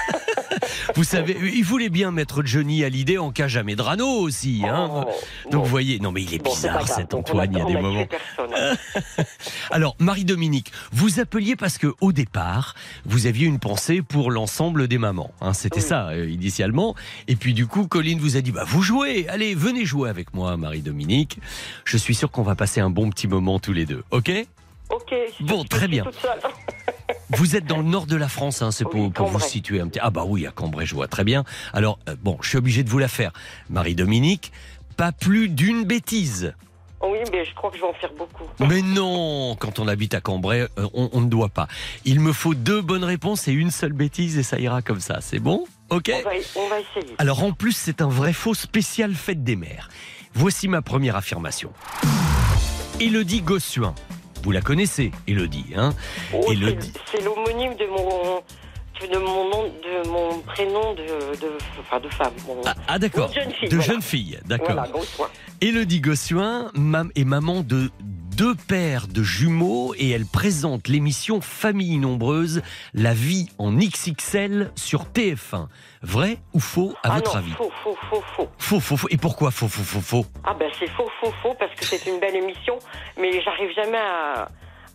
vous 0.96 1.04
savez, 1.04 1.36
il 1.54 1.62
voulait 1.62 1.88
bien 1.88 2.10
mettre 2.10 2.42
Johnny 2.44 2.82
Hallyday 2.82 3.16
en 3.18 3.30
cage 3.30 3.56
à 3.56 3.62
Medrano 3.62 4.06
aussi. 4.08 4.62
Hein 4.66 4.88
Oh, 5.06 5.10
Donc 5.52 5.62
vous 5.64 5.70
voyez, 5.70 6.00
non 6.00 6.10
mais 6.10 6.22
il 6.24 6.34
est 6.34 6.38
Bon, 6.38 6.50
bizarre 6.52 6.78
grave. 6.82 6.88
cet 6.92 7.14
Antoine, 7.14 7.52
il 7.52 7.58
y 7.58 7.62
a 7.62 7.64
des 7.64 7.76
a 7.76 7.80
moments. 7.80 8.06
personne. 8.06 8.76
Alors, 9.70 9.94
Marie-Dominique, 10.00 10.72
vous 10.90 11.20
appeliez 11.20 11.54
parce 11.54 11.78
que 11.78 11.94
au 12.00 12.10
départ, 12.10 12.74
vous 13.06 13.26
aviez 13.28 13.46
une 13.46 13.60
pensée 13.60 14.02
pour 14.02 14.32
l'ensemble 14.32 14.88
des 14.88 14.98
mamans. 14.98 15.30
hein, 15.40 15.52
C'était 15.52 15.76
Oui. 15.76 15.86
ça, 15.86 16.08
euh, 16.08 16.28
initialement. 16.28 16.96
Et 17.28 17.36
puis, 17.36 17.54
du 17.54 17.68
coup, 17.68 17.86
Colline 18.00 18.18
vous 18.18 18.38
a 18.38 18.40
dit, 18.40 18.50
bah, 18.50 18.64
vous 18.66 18.80
jouez. 18.80 19.28
Allez, 19.28 19.54
venez 19.54 19.84
jouer 19.84 20.08
avec 20.08 20.32
moi, 20.32 20.56
Marie-Dominique. 20.56 21.38
Je 21.84 21.98
suis 21.98 22.14
sûr 22.14 22.30
qu'on 22.30 22.40
va 22.42 22.54
passer 22.54 22.80
un 22.80 22.88
bon 22.88 23.10
petit 23.10 23.28
moment 23.28 23.58
tous 23.58 23.74
les 23.74 23.84
deux. 23.84 24.02
OK? 24.10 24.32
Ok. 24.88 25.14
je- 25.38 25.44
Bon, 25.44 25.64
très 25.64 25.86
bien. 25.86 26.04
Vous 27.36 27.56
êtes 27.56 27.66
dans 27.66 27.76
le 27.76 27.82
nord 27.84 28.06
de 28.06 28.16
la 28.16 28.28
France, 28.30 28.62
hein, 28.62 28.70
c'est 28.70 28.84
pour, 28.84 28.94
Oui, 29.02 29.10
pour 29.10 29.26
vous 29.26 29.38
situer 29.38 29.80
un 29.82 29.88
petit. 29.88 29.98
Ah, 30.00 30.08
bah 30.08 30.24
oui, 30.26 30.46
à 30.46 30.50
Cambrai, 30.50 30.86
je 30.86 30.94
vois 30.94 31.08
très 31.08 31.24
bien. 31.24 31.44
Alors, 31.74 31.98
euh, 32.08 32.16
bon, 32.22 32.38
je 32.40 32.48
suis 32.48 32.56
obligé 32.56 32.82
de 32.84 32.88
vous 32.88 32.98
la 32.98 33.06
faire. 33.08 33.32
Marie-Dominique, 33.68 34.50
pas 34.96 35.12
plus 35.12 35.50
d'une 35.50 35.84
bêtise. 35.84 36.54
Oui, 37.02 37.18
mais 37.30 37.44
je 37.44 37.54
crois 37.54 37.70
que 37.70 37.76
je 37.76 37.82
vais 37.82 37.88
en 37.88 37.92
faire 37.92 38.12
beaucoup. 38.16 38.44
Mais 38.60 38.80
non, 38.80 39.56
quand 39.60 39.78
on 39.78 39.86
habite 39.88 40.14
à 40.14 40.22
Cambrai, 40.22 40.62
euh, 40.78 40.88
on, 40.94 41.10
on 41.12 41.20
ne 41.20 41.28
doit 41.28 41.50
pas. 41.50 41.68
Il 42.06 42.18
me 42.20 42.32
faut 42.32 42.54
deux 42.54 42.80
bonnes 42.80 43.04
réponses 43.04 43.46
et 43.46 43.52
une 43.52 43.70
seule 43.70 43.92
bêtise 43.92 44.38
et 44.38 44.42
ça 44.42 44.58
ira 44.58 44.80
comme 44.80 45.00
ça. 45.00 45.18
C'est 45.20 45.38
bon? 45.38 45.66
Ok 45.90 46.10
On 46.14 46.22
va, 46.22 46.30
on 46.56 46.68
va 46.68 46.76
essayer. 46.80 47.14
Alors 47.18 47.42
en 47.44 47.52
plus, 47.52 47.72
c'est 47.72 48.00
un 48.00 48.08
vrai 48.08 48.32
faux 48.32 48.54
spécial 48.54 49.14
fête 49.14 49.42
des 49.44 49.56
mères. 49.56 49.88
Voici 50.34 50.68
ma 50.68 50.82
première 50.82 51.16
affirmation. 51.16 51.72
Élodie 53.00 53.42
Gossuin. 53.42 53.94
Vous 54.42 54.52
la 54.52 54.60
connaissez, 54.62 55.10
Élodie, 55.26 55.66
hein 55.76 55.92
Oh, 56.32 56.40
c'est- 56.46 56.52
Élodie. 56.54 56.92
c'est 57.10 57.22
l'homonyme 57.24 57.74
de 57.76 57.86
mon 57.86 58.42
de 59.00 59.16
mon 59.18 59.48
nom 59.48 59.64
de 59.64 60.08
mon 60.10 60.40
prénom 60.40 60.92
de 60.94 61.04
de 61.40 61.52
enfin 61.80 62.00
de 62.00 62.08
femme. 62.10 62.32
Mon- 62.46 62.60
Ah, 62.66 62.74
ah, 62.86 62.98
d'accord. 62.98 63.28
De 63.30 63.34
jeune 63.34 63.50
fille, 63.52 63.68
De 63.70 63.76
voilà. 63.76 63.92
jeune 63.92 64.02
fille, 64.02 64.38
d'accord. 64.44 64.72
Voilà, 64.74 64.88
soin. 65.16 65.28
Élodie 65.62 66.00
Gossuin 66.02 66.70
mam- 66.74 67.10
est 67.16 67.24
maman 67.24 67.62
de 67.62 67.90
deux 68.40 68.54
paires 68.54 69.06
de 69.06 69.22
jumeaux 69.22 69.94
et 69.98 70.08
elle 70.12 70.24
présente 70.24 70.88
l'émission 70.88 71.42
Famille 71.42 71.98
nombreuse, 71.98 72.62
la 72.94 73.12
vie 73.12 73.50
en 73.58 73.70
XXL 73.70 74.72
sur 74.76 75.04
TF1. 75.04 75.66
Vrai 76.00 76.38
ou 76.54 76.58
faux 76.60 76.94
à 77.02 77.10
ah 77.10 77.14
votre 77.16 77.34
non, 77.34 77.40
avis 77.40 77.50
faux, 77.52 77.70
faux, 77.84 77.98
faux, 78.08 78.22
faux. 78.34 78.48
Faux, 78.56 78.80
faux, 78.80 78.96
faux. 78.96 79.08
Et 79.10 79.18
pourquoi 79.18 79.50
faux, 79.50 79.68
faux, 79.68 79.82
faux, 79.82 80.00
faux? 80.00 80.26
Ah 80.44 80.54
ben 80.58 80.70
c'est 80.78 80.88
faux, 80.88 81.10
faux, 81.20 81.30
faux, 81.42 81.54
parce 81.58 81.74
que 81.74 81.84
c'est 81.84 82.06
une 82.06 82.18
belle 82.18 82.34
émission, 82.34 82.78
mais 83.20 83.42
j'arrive 83.42 83.74
jamais 83.76 83.98
à, 83.98 84.48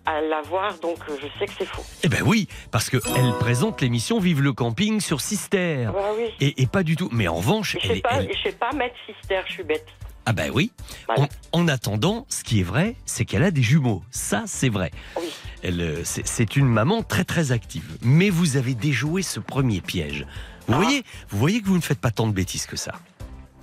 à 0.08 0.22
la 0.22 0.42
voir, 0.42 0.80
donc 0.80 0.98
euh, 1.08 1.16
je 1.22 1.28
sais 1.38 1.46
que 1.46 1.54
c'est 1.56 1.68
faux. 1.68 1.84
Eh 2.02 2.08
ben 2.10 2.24
oui, 2.25 2.48
parce 2.72 2.90
que 2.90 2.98
elle 3.16 3.32
présente 3.40 3.80
l'émission 3.80 4.18
Vive 4.20 4.42
le 4.42 4.54
camping 4.54 5.00
sur 5.00 5.22
Sister. 5.22 5.90
Ah 5.96 6.14
oui. 6.18 6.32
Et, 6.42 6.64
et 6.64 6.66
pas 6.66 6.82
du 6.82 6.96
tout. 6.96 7.10
Mais 7.12 7.28
en 7.28 7.36
revanche, 7.36 7.78
Je 7.80 7.88
sais 7.90 8.00
pas, 8.02 8.10
elle- 8.22 8.32
je 8.36 8.42
sais 8.50 8.56
pas 8.56 8.72
mettre 8.72 8.96
sister, 9.06 9.42
je 9.46 9.52
suis 9.54 9.64
bête. 9.64 9.86
Ah 10.25 10.34
ben 10.34 10.51
oui. 10.53 10.72
Voilà. 11.08 11.27
En, 11.51 11.62
en 11.62 11.67
attendant, 11.67 12.25
ce 12.29 12.44
qui 12.44 12.60
est 12.60 12.63
vrai, 12.63 12.96
c'est 13.05 13.25
qu'elle 13.25 13.44
a 13.44 13.51
des 13.51 13.62
jumeaux. 13.63 14.03
Ça, 14.12 14.44
c'est 14.48 14.70
vrai. 14.70 14.91
Oui. 15.17 15.25
Elle, 15.63 15.82
euh, 15.82 16.01
c'est 16.03 16.27
c'est 16.27 16.55
une 16.55 16.67
maman 16.67 17.03
très 17.03 17.24
très 17.24 17.51
active. 17.51 17.98
Mais 18.01 18.29
vous 18.29 18.58
avez 18.58 18.75
déjoué 18.75 19.22
ce 19.22 19.39
premier 19.39 19.82
piège. 19.82 20.25
Vous 20.67 20.74
Ah. 20.74 20.77
voyez, 20.77 21.03
vous 21.29 21.38
voyez 21.38 21.62
que 21.62 21.67
vous 21.67 21.75
ne 21.77 21.82
faites 21.82 22.00
pas 22.00 22.12
tant 22.12 22.27
de 22.27 22.34
bêtises 22.34 22.65
que 22.65 22.75
ça. 22.75 22.94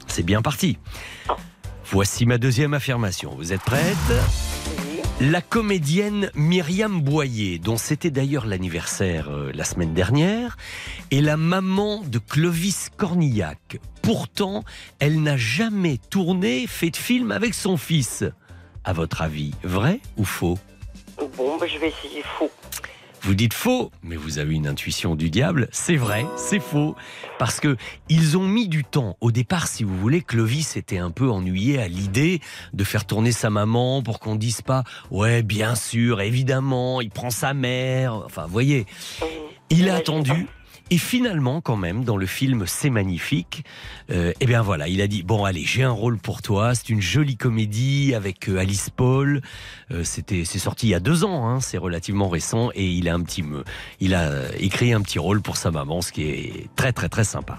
C'est 0.06 0.22
bien 0.24 0.42
parti. 0.42 0.78
Ah. 1.28 1.36
Voici 1.90 2.26
ma 2.26 2.38
deuxième 2.38 2.74
affirmation. 2.74 3.34
Vous 3.36 3.52
êtes 3.52 3.62
prête? 3.62 3.96
Oui. 4.08 4.91
La 5.30 5.40
comédienne 5.40 6.32
Myriam 6.34 7.00
Boyer, 7.00 7.60
dont 7.60 7.76
c'était 7.76 8.10
d'ailleurs 8.10 8.44
l'anniversaire 8.44 9.30
euh, 9.30 9.52
la 9.54 9.62
semaine 9.62 9.94
dernière, 9.94 10.56
est 11.12 11.20
la 11.20 11.36
maman 11.36 12.02
de 12.04 12.18
Clovis 12.18 12.90
Cornillac. 12.96 13.78
Pourtant, 14.02 14.64
elle 14.98 15.22
n'a 15.22 15.36
jamais 15.36 15.98
tourné, 16.10 16.66
fait 16.66 16.90
de 16.90 16.96
film 16.96 17.30
avec 17.30 17.54
son 17.54 17.76
fils. 17.76 18.24
À 18.82 18.92
votre 18.92 19.22
avis, 19.22 19.52
vrai 19.62 20.00
ou 20.16 20.24
faux? 20.24 20.58
Bon, 21.36 21.56
ben, 21.56 21.68
je 21.68 21.78
vais 21.78 21.90
essayer 21.90 22.24
faux. 22.24 22.50
Vous 23.24 23.34
dites 23.36 23.54
faux, 23.54 23.92
mais 24.02 24.16
vous 24.16 24.40
avez 24.40 24.56
une 24.56 24.66
intuition 24.66 25.14
du 25.14 25.30
diable. 25.30 25.68
C'est 25.70 25.94
vrai, 25.94 26.26
c'est 26.36 26.58
faux. 26.58 26.96
Parce 27.38 27.60
que 27.60 27.76
ils 28.08 28.36
ont 28.36 28.48
mis 28.48 28.66
du 28.66 28.82
temps. 28.82 29.16
Au 29.20 29.30
départ, 29.30 29.68
si 29.68 29.84
vous 29.84 29.96
voulez, 29.96 30.22
Clovis 30.22 30.76
était 30.76 30.98
un 30.98 31.12
peu 31.12 31.30
ennuyé 31.30 31.80
à 31.80 31.86
l'idée 31.86 32.40
de 32.72 32.82
faire 32.82 33.04
tourner 33.04 33.30
sa 33.30 33.48
maman 33.48 34.02
pour 34.02 34.18
qu'on 34.18 34.34
dise 34.34 34.60
pas, 34.60 34.82
ouais, 35.12 35.44
bien 35.44 35.76
sûr, 35.76 36.20
évidemment, 36.20 37.00
il 37.00 37.10
prend 37.10 37.30
sa 37.30 37.54
mère. 37.54 38.14
Enfin, 38.14 38.46
voyez. 38.48 38.86
Il 39.70 39.88
a 39.88 39.94
attendu. 39.94 40.48
Et 40.92 40.98
finalement, 40.98 41.62
quand 41.62 41.78
même, 41.78 42.04
dans 42.04 42.18
le 42.18 42.26
film 42.26 42.64
C'est 42.66 42.90
magnifique, 42.90 43.64
euh, 44.10 44.34
eh 44.40 44.44
bien 44.44 44.60
voilà, 44.60 44.88
il 44.88 45.00
a 45.00 45.06
dit 45.06 45.22
bon 45.22 45.46
allez, 45.46 45.64
j'ai 45.64 45.84
un 45.84 45.90
rôle 45.90 46.18
pour 46.18 46.42
toi. 46.42 46.74
C'est 46.74 46.90
une 46.90 47.00
jolie 47.00 47.38
comédie 47.38 48.12
avec 48.14 48.46
euh, 48.50 48.58
Alice 48.58 48.90
Paul. 48.90 49.40
Euh, 49.90 50.04
C'était, 50.04 50.44
c'est 50.44 50.58
sorti 50.58 50.88
il 50.88 50.90
y 50.90 50.94
a 50.94 51.00
deux 51.00 51.24
ans, 51.24 51.48
hein, 51.48 51.60
c'est 51.60 51.78
relativement 51.78 52.28
récent, 52.28 52.72
et 52.74 52.86
il 52.86 53.08
a 53.08 53.14
un 53.14 53.22
petit, 53.22 53.42
il 54.00 54.14
a 54.14 54.28
euh, 54.28 54.50
écrit 54.58 54.92
un 54.92 55.00
petit 55.00 55.18
rôle 55.18 55.40
pour 55.40 55.56
sa 55.56 55.70
maman, 55.70 56.02
ce 56.02 56.12
qui 56.12 56.24
est 56.24 56.68
très 56.76 56.92
très 56.92 57.08
très 57.08 57.24
sympa. 57.24 57.58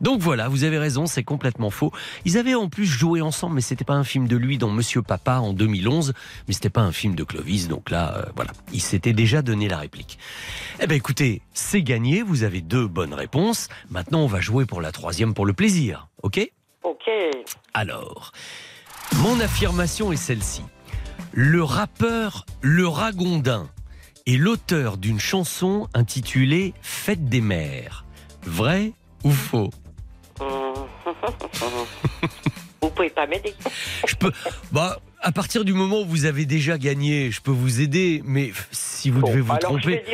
Donc 0.00 0.20
voilà, 0.20 0.48
vous 0.48 0.64
avez 0.64 0.78
raison, 0.78 1.06
c'est 1.06 1.24
complètement 1.24 1.70
faux. 1.70 1.92
Ils 2.24 2.38
avaient 2.38 2.54
en 2.54 2.68
plus 2.68 2.86
joué 2.86 3.20
ensemble, 3.20 3.56
mais 3.56 3.60
c'était 3.60 3.84
pas 3.84 3.94
un 3.94 4.04
film 4.04 4.28
de 4.28 4.36
lui 4.36 4.58
dans 4.58 4.70
Monsieur 4.70 5.02
Papa 5.02 5.36
en 5.36 5.52
2011, 5.52 6.12
mais 6.48 6.54
c'était 6.54 6.70
pas 6.70 6.82
un 6.82 6.92
film 6.92 7.14
de 7.14 7.24
Clovis. 7.24 7.68
Donc 7.68 7.90
là, 7.90 8.16
euh, 8.16 8.24
voilà, 8.36 8.52
il 8.72 8.80
s'était 8.80 9.12
déjà 9.12 9.42
donné 9.42 9.68
la 9.68 9.78
réplique. 9.78 10.18
Eh 10.80 10.86
ben 10.86 10.94
écoutez, 10.94 11.42
c'est 11.52 11.82
gagné. 11.82 12.22
Vous 12.22 12.42
avez 12.42 12.60
deux 12.60 12.86
bonnes 12.86 13.14
réponses. 13.14 13.68
Maintenant, 13.90 14.20
on 14.20 14.26
va 14.26 14.40
jouer 14.40 14.66
pour 14.66 14.80
la 14.80 14.92
troisième 14.92 15.34
pour 15.34 15.46
le 15.46 15.52
plaisir. 15.52 16.08
Ok? 16.22 16.40
Ok. 16.82 17.08
Alors, 17.72 18.32
mon 19.16 19.40
affirmation 19.40 20.12
est 20.12 20.16
celle-ci. 20.16 20.62
Le 21.32 21.62
rappeur 21.62 22.46
Le 22.60 22.86
Ragondin 22.86 23.68
est 24.26 24.36
l'auteur 24.36 24.96
d'une 24.96 25.20
chanson 25.20 25.88
intitulée 25.94 26.74
Fête 26.82 27.28
des 27.28 27.40
mères. 27.40 28.04
Vrai 28.42 28.92
ou 29.24 29.30
faux? 29.30 29.70
Vous 32.82 32.90
pouvez 32.90 33.10
pas 33.10 33.26
m'aider. 33.26 33.54
Je 34.06 34.14
peux. 34.14 34.30
Bah, 34.70 34.98
à 35.20 35.32
partir 35.32 35.64
du 35.64 35.72
moment 35.72 36.00
où 36.02 36.04
vous 36.06 36.26
avez 36.26 36.44
déjà 36.44 36.76
gagné, 36.76 37.30
je 37.30 37.40
peux 37.40 37.50
vous 37.50 37.80
aider, 37.80 38.20
mais 38.26 38.52
si 38.72 39.08
vous 39.10 39.20
Bon, 39.20 39.28
devez 39.28 39.40
vous 39.40 39.56
tromper, 39.56 40.04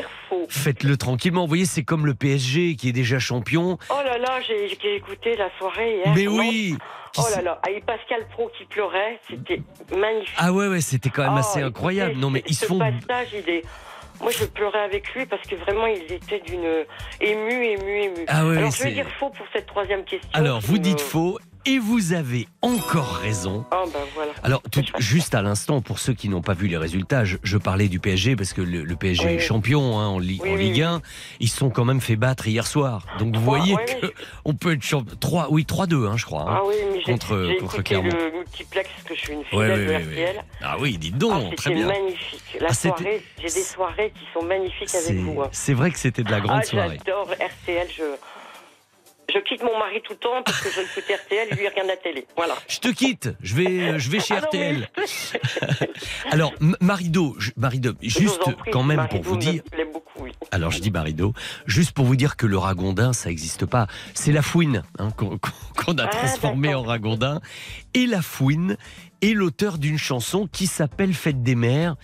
faites-le 0.49 0.97
tranquillement. 0.97 1.43
Vous 1.43 1.49
voyez, 1.49 1.65
c'est 1.67 1.83
comme 1.83 2.07
le 2.07 2.15
PSG 2.15 2.77
qui 2.77 2.89
est 2.89 2.93
déjà 2.93 3.19
champion. 3.19 3.77
Oh 3.91 3.95
là 4.05 4.19
là, 4.19 4.39
j'ai 4.47 4.95
écouté 4.97 5.37
la 5.37 5.49
soirée 5.59 5.97
hier. 6.05 6.15
Mais 6.15 6.25
Non. 6.25 6.39
oui 6.39 6.77
Oh 7.19 7.25
là 7.35 7.43
là, 7.43 7.61
avec 7.67 7.85
Pascal 7.85 8.25
Pro 8.31 8.49
qui 8.57 8.65
pleurait, 8.67 9.19
c'était 9.29 9.61
magnifique. 9.99 10.33
Ah 10.37 10.53
ouais, 10.53 10.69
ouais, 10.69 10.81
c'était 10.81 11.11
quand 11.11 11.23
même 11.25 11.33
Oh, 11.35 11.39
assez 11.39 11.61
incroyable. 11.61 12.15
Non, 12.19 12.31
mais 12.31 12.45
ils 12.47 12.55
se 12.55 12.67
font. 12.67 12.79
passage, 12.79 13.29
il 13.35 13.51
est. 13.53 13.65
Moi, 14.21 14.31
je 14.33 14.45
pleurais 14.45 14.81
avec 14.81 15.13
lui 15.15 15.25
parce 15.27 15.47
que 15.47 15.55
vraiment, 15.57 15.87
il 15.87 16.13
était 16.13 16.41
d'une 16.41 16.85
ému, 17.21 17.65
ému, 17.65 18.03
ému. 18.05 18.25
Ah 18.29 18.45
ouais, 18.47 18.59
Alors, 18.59 18.71
je 18.71 18.83
vais 18.83 18.93
dire 18.93 19.09
faux 19.19 19.31
pour 19.31 19.47
cette 19.53 19.67
troisième 19.67 20.05
question. 20.05 20.29
Alors, 20.35 20.61
vous 20.61 20.75
me- 20.75 20.79
dites 20.79 21.01
faux 21.01 21.39
et 21.67 21.79
vous 21.79 22.13
avez 22.13 22.49
encore 22.63 23.17
raison. 23.17 23.65
Ah 23.71 23.83
ben 23.93 24.01
voilà. 24.15 24.33
Alors, 24.43 24.63
tout, 24.71 24.83
juste 24.99 25.35
à 25.35 25.43
l'instant, 25.43 25.81
pour 25.81 25.99
ceux 25.99 26.13
qui 26.15 26.29
n'ont 26.29 26.43
pas 26.43 26.55
vu 26.55 26.67
les 26.69 26.77
résultats, 26.77 27.25
je, 27.25 27.37
je 27.43 27.59
parlais 27.59 27.89
du 27.89 28.01
PSG 28.01 28.37
parce 28.37 28.53
que 28.53 28.61
le, 28.63 28.83
le 28.85 28.97
PSG 28.97 29.25
Oui. 29.27 29.33
est 29.35 29.39
champion 29.41 29.99
hein, 29.99 30.07
en, 30.07 30.19
Li- 30.19 30.39
Oui, 30.43 30.51
en 30.51 30.55
oui, 30.55 30.61
Ligue 30.63 30.75
oui. 30.77 30.83
1. 30.83 31.03
Ils 31.41 31.49
se 31.49 31.57
sont 31.59 31.71
quand 31.71 31.85
même 31.85 32.01
fait 32.01 32.17
battre 32.17 32.47
hier 32.49 32.67
soir. 32.67 33.05
Donc 33.19 33.37
vous 33.37 33.43
voyez 33.43 33.75
ouais, 33.75 33.85
que 33.85 34.07
oui. 34.07 34.13
on 34.45 34.55
peut 34.55 34.73
être 34.73 34.83
champion. 34.83 35.15
3, 35.21 35.49
oui, 35.51 35.65
3-2, 35.69 36.07
hein, 36.09 36.17
je 36.17 36.25
crois. 36.25 36.43
hein. 36.43 36.55
Ah 36.59 36.63
oui, 36.67 36.75
mais 36.93 37.03
contre- 37.03 37.59
contre 37.61 37.83
Clermont. 37.83 38.09
le 38.11 38.39
multiplex 38.39 38.89
que 39.05 39.15
je 39.15 39.21
suis 39.21 39.33
une 39.35 39.45
fidèle 39.45 39.87
de. 39.87 39.93
RTL. 40.13 40.45
Ah 40.63 40.77
oui, 40.81 40.99
dites 40.99 41.15
Ah, 41.17 41.19
donc, 41.19 41.57
très 41.57 41.71
c'était 41.71 41.85
bien. 41.85 41.87
magnifique. 41.89 42.43
La 42.61 42.67
Ah, 42.71 42.73
c'était- 42.75 42.89
soirée, 43.03 43.23
j'ai 43.39 43.45
des 43.45 43.63
soirées 43.63 44.13
qui 44.15 44.25
sont 44.39 44.45
magnifiques 44.47 44.95
avec 44.95 45.17
vous. 45.19 45.43
hein. 45.43 45.49
c'est 45.53 45.75
vrai 45.75 45.91
que 45.91 45.99
c'était 45.99 46.23
de 46.23 46.31
la 46.31 46.41
grande 46.41 46.61
ah, 46.63 46.67
soirée. 46.67 46.99
j'adore 47.05 47.29
RTL. 47.31 47.87
Je, 47.97 48.03
je 49.33 49.39
quitte 49.41 49.63
mon 49.63 49.79
mari 49.79 50.01
tout 50.03 50.13
le 50.13 50.19
temps 50.19 50.43
parce 50.45 50.61
que 50.61 50.69
je 50.71 50.81
écoute 50.81 51.05
RTL, 51.25 51.49
lui, 51.51 51.65
il 51.65 51.69
regarde 51.69 51.89
la 51.89 51.97
télé. 51.97 52.27
Voilà. 52.37 52.55
Je 52.69 52.79
te 52.79 52.89
quitte, 52.89 53.31
je 53.43 53.55
vais, 53.55 53.99
je 53.99 54.11
vais 54.11 54.21
chez 54.21 54.35
Ah 54.35 54.41
non, 54.41 54.47
RTL. 54.47 54.89
Alors, 56.31 56.53
Marido, 56.81 57.35
je- 57.39 57.51
Marido, 57.57 57.93
juste 58.03 58.41
prie, 58.59 58.71
quand 58.71 58.83
même 58.83 59.07
pour 59.09 59.23
vous 59.23 59.37
dire, 59.37 59.63
plaît 59.71 59.85
beaucoup, 59.85 60.23
oui. 60.25 60.33
Alors 60.53 60.71
je 60.71 60.81
dis 60.81 60.91
Marido, 60.91 61.33
juste 61.67 61.93
pour 61.93 62.05
vous 62.05 62.17
dire 62.17 62.37
que 62.37 62.47
le 62.47 62.59
ragondin, 62.59 63.13
ça 63.13 63.29
n'existe 63.29 63.67
pas. 63.67 63.87
C'est 64.15 64.33
la 64.33 64.43
fouine 64.43 64.83
hein, 64.99 65.11
qu'on 65.17 65.37
a 65.99 66.05
Ah, 66.05 66.09
transformé 66.09 66.75
en 66.75 66.83
ragondin. 66.83 67.41
Et 67.95 68.07
la 68.07 68.23
fouine 68.23 68.77
est 69.23 69.33
l'auteur 69.35 69.79
d'une 69.79 69.99
chanson 69.99 70.49
qui 70.51 70.67
s'appelle 70.67 71.15
Fête 71.15 71.43
des 71.43 71.55
mères. 71.55 71.97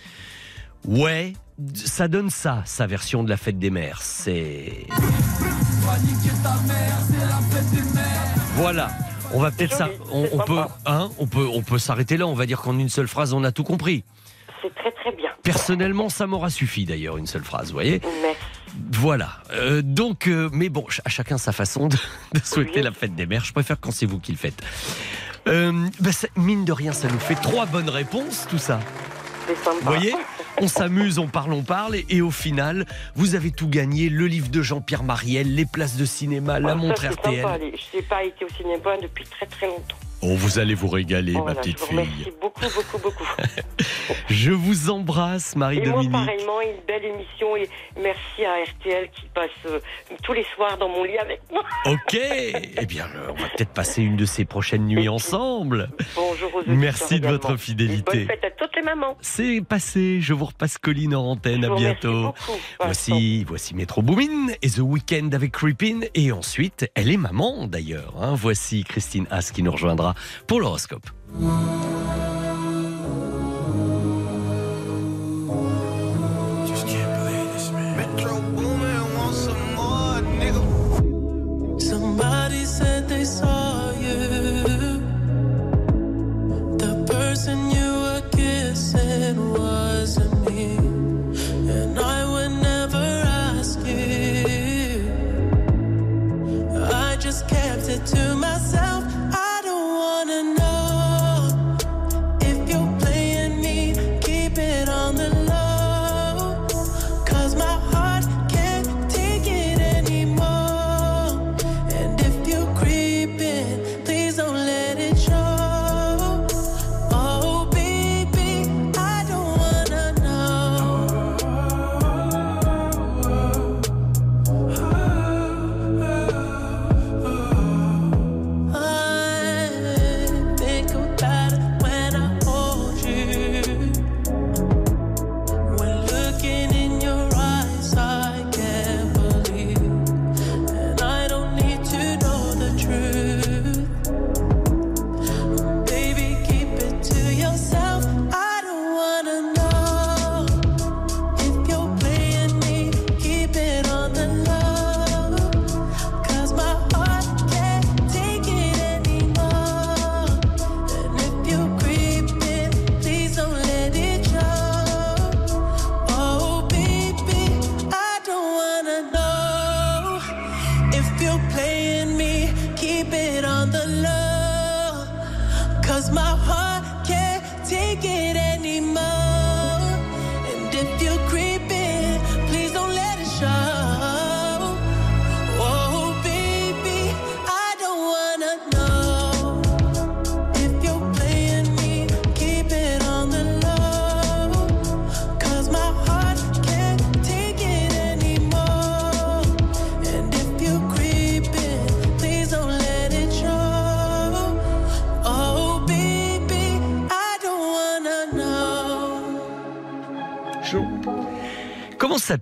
Ouais, 0.85 1.33
ça 1.73 2.07
donne 2.07 2.29
ça, 2.29 2.61
sa 2.65 2.87
version 2.87 3.23
de 3.23 3.29
la 3.29 3.37
Fête 3.37 3.59
des 3.59 3.69
mères. 3.71 4.01
C'est... 4.01 4.85
Voilà. 8.55 8.89
On 9.33 9.41
va 9.41 9.51
peut-être 9.51 9.75
ça, 9.75 9.89
on, 10.11 10.37
peut, 10.39 10.59
hein, 10.85 11.09
on 11.19 11.27
peut, 11.27 11.45
on 11.53 11.61
peut 11.61 11.77
s'arrêter 11.79 12.15
là. 12.15 12.27
On 12.27 12.33
va 12.33 12.45
dire 12.45 12.61
qu'en 12.61 12.77
une 12.79 12.89
seule 12.89 13.07
phrase, 13.07 13.33
on 13.33 13.43
a 13.43 13.51
tout 13.51 13.63
compris. 13.63 14.03
C'est 14.61 14.73
très 14.73 14.91
très 14.91 15.11
bien. 15.11 15.29
Personnellement, 15.43 16.09
ça 16.09 16.27
m'aura 16.27 16.49
suffi 16.49 16.85
d'ailleurs 16.85 17.17
une 17.17 17.27
seule 17.27 17.43
phrase. 17.43 17.67
Vous 17.67 17.73
voyez. 17.73 18.01
Merci. 18.21 18.37
Voilà. 18.93 19.29
Euh, 19.51 19.81
donc, 19.81 20.27
euh, 20.27 20.49
mais 20.53 20.69
bon, 20.69 20.85
à 21.05 21.09
chacun 21.09 21.37
sa 21.37 21.51
façon 21.51 21.87
de, 21.87 21.97
de 22.33 22.39
souhaiter 22.43 22.71
Oui. 22.77 22.83
la 22.83 22.91
fête 22.91 23.15
des 23.15 23.25
mères. 23.25 23.43
Je 23.43 23.53
préfère 23.53 23.79
quand 23.79 23.91
c'est 23.91 24.05
vous 24.05 24.19
qui 24.19 24.31
le 24.31 24.37
faites. 24.37 24.61
Euh, 25.47 25.87
bah, 25.99 26.09
mine 26.35 26.65
de 26.65 26.71
rien, 26.71 26.93
ça 26.93 27.07
nous 27.07 27.19
fait 27.19 27.35
trois 27.35 27.65
bonnes 27.65 27.89
réponses, 27.89 28.47
tout 28.49 28.57
ça. 28.57 28.79
Vous 29.47 29.85
voyez? 29.85 30.13
On 30.59 30.67
s'amuse, 30.67 31.19
on 31.19 31.27
parle, 31.27 31.53
on 31.53 31.63
parle, 31.63 31.95
et, 31.95 32.05
et 32.09 32.21
au 32.21 32.31
final, 32.31 32.85
vous 33.15 33.35
avez 33.35 33.51
tout 33.51 33.67
gagné 33.67 34.09
le 34.09 34.25
livre 34.27 34.49
de 34.49 34.61
Jean-Pierre 34.61 35.03
Mariel, 35.03 35.53
les 35.53 35.65
places 35.65 35.97
de 35.97 36.05
cinéma, 36.05 36.59
la 36.59 36.75
montre 36.75 37.05
RTL. 37.05 37.41
sympa. 37.41 37.57
Je 37.59 37.97
n'ai 37.97 38.03
pas 38.03 38.23
été 38.23 38.43
au 38.45 38.49
cinéma 38.49 38.97
depuis 39.01 39.25
très 39.25 39.45
très 39.45 39.67
longtemps. 39.67 39.97
Oh, 40.21 40.33
vous 40.35 40.57
allez 40.59 40.73
vous 40.73 40.87
régaler, 40.87 41.33
ma 41.33 41.41
Voilà, 41.41 41.55
petite 41.61 41.77
je 41.79 41.95
vous 41.95 42.03
fille. 42.03 42.33
beaucoup, 42.41 42.61
beaucoup, 42.75 42.97
beaucoup. 42.97 43.23
Je 44.29 44.51
vous 44.51 44.89
embrasse, 44.89 45.53
Et 45.55 45.57
moi, 45.57 45.67
Marie-Dominique. 45.67 46.11
pareillement, 46.11 46.61
une 46.61 46.81
belle 46.87 47.05
émission 47.05 47.55
et 47.55 47.69
merci 48.01 48.43
à 48.45 48.63
RTL 48.63 49.09
qui 49.11 49.23
passe 49.33 49.49
euh, 49.67 49.79
tous 50.23 50.33
les 50.33 50.45
soirs 50.55 50.77
dans 50.77 50.89
mon 50.89 51.03
lit 51.03 51.17
avec 51.17 51.41
moi. 51.51 51.63
Ok. 51.85 52.13
Eh 52.17 52.85
bien, 52.85 53.05
euh, 53.15 53.29
on 53.31 53.41
va 53.41 53.47
peut-être 53.49 53.71
passer 53.73 54.01
une 54.01 54.15
de 54.17 54.25
ces 54.25 54.43
prochaines 54.45 54.85
nuits 54.85 55.07
ensemble. 55.09 55.89
Bonjour 56.15 56.55
aux 56.55 56.63
Merci 56.67 57.19
de 57.19 57.27
votre 57.27 57.53
Et 57.53 57.57
fidélité. 57.57 58.19
bonne 58.19 58.27
fête 58.27 58.43
à 58.43 58.51
toutes 58.51 58.75
les 58.75 58.81
mamans. 58.81 59.17
C'est 59.21 59.61
passé, 59.61 60.19
je 60.21 60.33
vous 60.33 60.45
repasse 60.45 60.77
Colline 60.77 61.15
en 61.15 61.25
antenne, 61.31 61.63
Je 61.65 61.71
à 61.71 61.75
bientôt. 61.75 62.23
beaucoup. 62.23 62.57
Voici, 62.81 63.43
voici 63.45 63.75
Metro 63.75 64.01
Boomin 64.01 64.53
et 64.61 64.69
The 64.69 64.79
Weekend 64.79 65.33
avec 65.35 65.51
Creepin. 65.51 66.01
Et 66.15 66.31
ensuite, 66.31 66.89
elle 66.95 67.11
est 67.11 67.17
maman 67.17 67.67
d'ailleurs. 67.67 68.13
hein. 68.19 68.33
Voici 68.35 68.83
Christine 68.83 69.27
Haas 69.31 69.51
qui 69.53 69.63
nous 69.63 69.71
rejoindra 69.71 70.06
pour 70.47 70.59
l'horoscope. 70.59 71.07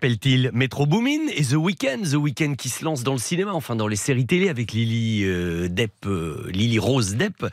S'appelle-t-il 0.05 0.51
Metro 0.53 0.85
Boomin 0.85 1.29
et 1.35 1.43
The 1.43 1.53
Weeknd. 1.53 2.03
The 2.03 2.13
Weeknd 2.13 2.53
qui 2.55 2.69
se 2.69 2.85
lance 2.85 3.01
dans 3.01 3.13
le 3.13 3.17
cinéma, 3.17 3.53
enfin 3.53 3.75
dans 3.75 3.87
les 3.87 3.95
séries 3.95 4.27
télé 4.27 4.49
avec 4.49 4.71
Lily 4.71 5.23
euh, 5.23 5.67
Depp, 5.67 6.05
euh, 6.05 6.47
Lily 6.51 6.77
Rose 6.77 7.15
Depp. 7.15 7.47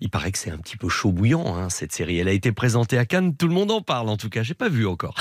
Il 0.00 0.08
paraît 0.08 0.32
que 0.32 0.38
c'est 0.38 0.50
un 0.50 0.56
petit 0.56 0.78
peu 0.78 0.88
chaud 0.88 1.12
bouillant 1.12 1.54
hein, 1.54 1.68
cette 1.68 1.92
série. 1.92 2.16
Elle 2.16 2.28
a 2.28 2.32
été 2.32 2.52
présentée 2.52 2.96
à 2.96 3.04
Cannes, 3.04 3.36
tout 3.36 3.48
le 3.48 3.52
monde 3.52 3.70
en 3.70 3.82
parle 3.82 4.08
en 4.08 4.16
tout 4.16 4.30
cas. 4.30 4.42
J'ai 4.42 4.54
pas 4.54 4.70
vu 4.70 4.86
encore. 4.86 5.14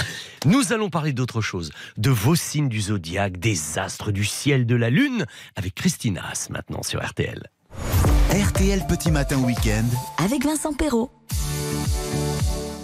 Nous 0.45 0.71
allons 0.71 0.89
parler 0.89 1.11
d'autre 1.11 1.41
chose, 1.41 1.73
de 1.97 2.11
vos 2.11 2.35
signes 2.35 2.69
du 2.69 2.79
zodiaque, 2.79 3.39
des 3.39 3.77
astres 3.77 4.13
du 4.13 4.23
ciel, 4.23 4.65
de 4.65 4.75
la 4.75 4.89
lune, 4.89 5.25
avec 5.57 5.75
Christine 5.75 6.17
Haas 6.17 6.47
maintenant 6.49 6.81
sur 6.81 7.05
RTL. 7.05 7.49
RTL 8.31 8.85
Petit 8.87 9.11
Matin 9.11 9.39
Week-end. 9.39 9.83
Avec 10.23 10.45
Vincent 10.45 10.71
Perrault. 10.73 11.11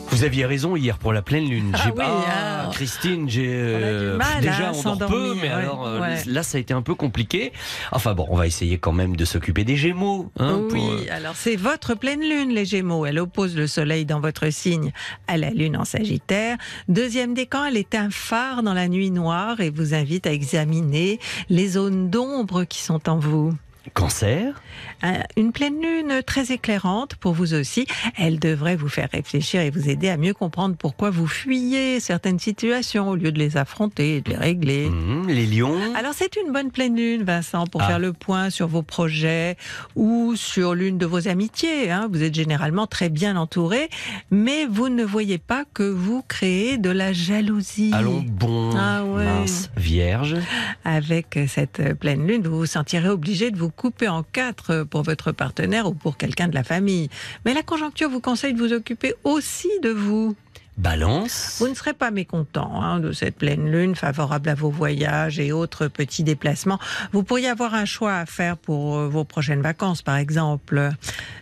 Vous 0.09 0.23
aviez 0.23 0.45
raison 0.45 0.75
hier 0.77 0.97
pour 0.97 1.11
la 1.11 1.21
pleine 1.21 1.49
lune. 1.49 1.71
Ah 1.73 1.79
J'ai 1.83 1.89
oui, 1.89 1.95
pas- 1.97 2.25
ah. 2.27 2.69
Christine, 2.71 3.29
j'ai 3.29 3.47
euh, 3.49 4.17
déjà 4.41 4.71
on 4.85 4.95
dort 4.95 5.09
peu, 5.09 5.35
mais 5.35 5.41
ouais, 5.43 5.49
alors 5.49 5.85
euh, 5.85 5.99
ouais. 5.99 6.15
là 6.25 6.41
ça 6.41 6.57
a 6.57 6.61
été 6.61 6.73
un 6.73 6.81
peu 6.81 6.95
compliqué. 6.95 7.51
Enfin 7.91 8.13
bon, 8.13 8.25
on 8.29 8.35
va 8.37 8.47
essayer 8.47 8.77
quand 8.77 8.91
même 8.93 9.15
de 9.17 9.25
s'occuper 9.25 9.63
des 9.65 9.75
Gémeaux. 9.75 10.31
hein, 10.39 10.61
oui, 10.63 10.69
pour, 10.79 10.89
euh, 10.91 11.05
alors 11.11 11.35
c'est 11.35 11.55
votre 11.57 11.95
pleine 11.95 12.21
lune, 12.21 12.49
les 12.51 12.65
Gémeaux. 12.65 13.05
Elle 13.05 13.19
oppose 13.19 13.55
le 13.57 13.67
Soleil 13.67 14.05
dans 14.05 14.19
votre 14.21 14.49
signe 14.51 14.91
à 15.27 15.37
la 15.37 15.49
Lune 15.49 15.75
en 15.77 15.85
Sagittaire. 15.85 16.57
Deuxième 16.87 17.33
décan, 17.33 17.65
elle 17.65 17.77
est 17.77 17.93
un 17.95 18.09
phare 18.09 18.63
dans 18.63 18.73
la 18.73 18.87
nuit 18.87 19.11
noire 19.11 19.59
et 19.59 19.69
vous 19.69 19.93
invite 19.93 20.27
à 20.27 20.31
examiner 20.31 21.19
les 21.49 21.67
zones 21.69 22.09
d'ombre 22.09 22.63
qui 22.63 22.81
sont 22.81 23.09
en 23.09 23.17
vous. 23.17 23.53
Cancer. 23.93 24.61
Euh, 25.03 25.07
Une 25.37 25.51
pleine 25.51 25.79
lune 25.81 26.21
très 26.25 26.51
éclairante 26.51 27.15
pour 27.15 27.33
vous 27.33 27.53
aussi. 27.53 27.85
Elle 28.17 28.39
devrait 28.39 28.75
vous 28.75 28.89
faire 28.89 29.09
réfléchir 29.11 29.61
et 29.61 29.69
vous 29.69 29.89
aider 29.89 30.09
à 30.09 30.17
mieux 30.17 30.33
comprendre 30.33 30.75
pourquoi 30.77 31.09
vous 31.09 31.27
fuyez 31.27 31.99
certaines 31.99 32.39
situations 32.39 33.09
au 33.09 33.15
lieu 33.15 33.31
de 33.31 33.39
les 33.39 33.57
affronter 33.57 34.17
et 34.17 34.21
de 34.21 34.29
les 34.31 34.35
régler. 34.37 34.89
Mhm, 34.89 35.27
les 35.27 35.45
lions. 35.45 35.77
Alors 35.95 36.13
c'est 36.13 36.35
une 36.35 36.51
bonne 36.51 36.71
pleine 36.71 36.95
lune, 36.95 37.23
Vincent, 37.23 37.67
pour 37.67 37.81
Ah. 37.83 37.87
faire 37.87 37.99
le 37.99 38.13
point 38.13 38.49
sur 38.49 38.67
vos 38.67 38.81
projets 38.81 39.57
ou 39.95 40.35
sur 40.35 40.73
l'une 40.75 40.97
de 40.97 41.05
vos 41.05 41.27
amitiés. 41.27 41.91
hein. 41.91 42.09
Vous 42.11 42.23
êtes 42.23 42.35
généralement 42.35 42.87
très 42.87 43.09
bien 43.09 43.35
entouré, 43.37 43.89
mais 44.31 44.65
vous 44.65 44.89
ne 44.89 45.03
voyez 45.03 45.37
pas 45.37 45.63
que 45.73 45.83
vous 45.83 46.23
créez 46.27 46.77
de 46.77 46.89
la 46.89 47.13
jalousie. 47.13 47.91
Allons 47.93 48.23
bon. 48.27 48.71
Ah 48.77 49.03
ouais. 49.03 49.25
Mince. 49.25 49.69
Vierge. 49.77 50.35
Avec 50.83 51.37
cette 51.47 51.93
pleine 51.99 52.25
lune, 52.27 52.43
vous 52.47 52.57
vous 52.59 52.65
sentirez 52.65 53.09
obligé 53.09 53.51
de 53.51 53.57
vous 53.57 53.69
couper 53.75 54.07
en 54.07 54.23
quatre 54.23 54.83
pour 54.83 55.03
votre 55.03 55.31
partenaire 55.31 55.87
ou 55.87 55.93
pour 55.93 56.17
quelqu'un 56.17 56.47
de 56.47 56.55
la 56.55 56.63
famille. 56.63 57.09
Mais 57.45 57.53
la 57.53 57.63
conjoncture 57.63 58.09
vous 58.09 58.21
conseille 58.21 58.53
de 58.53 58.59
vous 58.59 58.73
occuper 58.73 59.13
aussi 59.23 59.69
de 59.81 59.89
vous. 59.89 60.35
Balance. 60.77 61.57
Vous 61.59 61.67
ne 61.67 61.73
serez 61.73 61.93
pas 61.93 62.11
mécontent 62.11 62.81
hein, 62.81 62.99
de 62.99 63.11
cette 63.11 63.37
pleine 63.37 63.71
lune 63.71 63.95
favorable 63.95 64.49
à 64.49 64.55
vos 64.55 64.69
voyages 64.69 65.39
et 65.39 65.51
autres 65.51 65.87
petits 65.87 66.23
déplacements. 66.23 66.79
Vous 67.11 67.23
pourriez 67.23 67.47
avoir 67.47 67.73
un 67.75 67.85
choix 67.85 68.15
à 68.15 68.25
faire 68.25 68.57
pour 68.57 68.97
euh, 68.97 69.07
vos 69.07 69.23
prochaines 69.23 69.61
vacances, 69.61 70.01
par 70.01 70.17
exemple. 70.17 70.91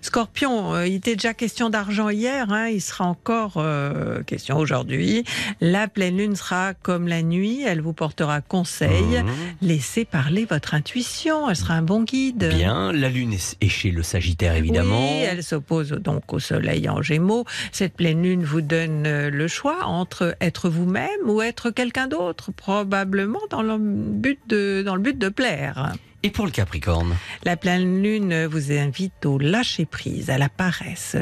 Scorpion, 0.01 0.73
euh, 0.73 0.87
il 0.87 0.95
était 0.95 1.15
déjà 1.15 1.33
question 1.33 1.69
d'argent 1.69 2.09
hier, 2.09 2.51
hein, 2.51 2.67
il 2.67 2.81
sera 2.81 3.05
encore 3.05 3.53
euh, 3.57 4.21
question 4.23 4.57
aujourd'hui. 4.57 5.23
La 5.61 5.87
pleine 5.87 6.17
lune 6.17 6.35
sera 6.35 6.73
comme 6.73 7.07
la 7.07 7.21
nuit, 7.21 7.63
elle 7.63 7.81
vous 7.81 7.93
portera 7.93 8.41
conseil. 8.41 9.23
Mhm. 9.23 9.31
Laissez 9.61 10.05
parler 10.05 10.45
votre 10.45 10.73
intuition, 10.73 11.49
elle 11.49 11.55
sera 11.55 11.75
un 11.75 11.81
bon 11.81 12.03
guide. 12.03 12.49
Bien. 12.49 12.91
La 12.91 13.09
lune 13.09 13.33
est 13.33 13.43
est 13.61 13.69
chez 13.69 13.91
le 13.91 14.03
Sagittaire 14.03 14.55
évidemment. 14.55 15.11
Oui, 15.11 15.23
elle 15.23 15.43
s'oppose 15.43 15.89
donc 15.91 16.33
au 16.33 16.39
soleil 16.39 16.89
en 16.89 17.01
gémeaux. 17.01 17.45
Cette 17.71 17.93
pleine 17.93 18.21
lune 18.21 18.43
vous 18.43 18.61
donne 18.61 19.22
euh, 19.23 19.29
le 19.29 19.47
choix 19.47 19.85
entre 19.85 20.35
être 20.41 20.69
vous-même 20.69 21.27
ou 21.27 21.41
être 21.41 21.69
quelqu'un 21.69 22.07
d'autre, 22.07 22.51
probablement 22.51 23.41
dans 23.49 23.61
le 23.61 23.77
but 23.77 24.39
de, 24.47 24.83
dans 24.85 24.95
le 24.95 25.01
but 25.01 25.17
de 25.17 25.29
plaire. 25.29 25.93
Et 26.25 26.29
pour 26.29 26.45
le 26.45 26.51
Capricorne? 26.51 27.17
La 27.43 27.57
pleine 27.57 28.01
lune 28.01 28.45
vous 28.45 28.71
invite 28.71 29.25
au 29.25 29.37
lâcher 29.37 29.85
prise, 29.85 30.29
à 30.29 30.37
la 30.37 30.47
paresse, 30.47 31.17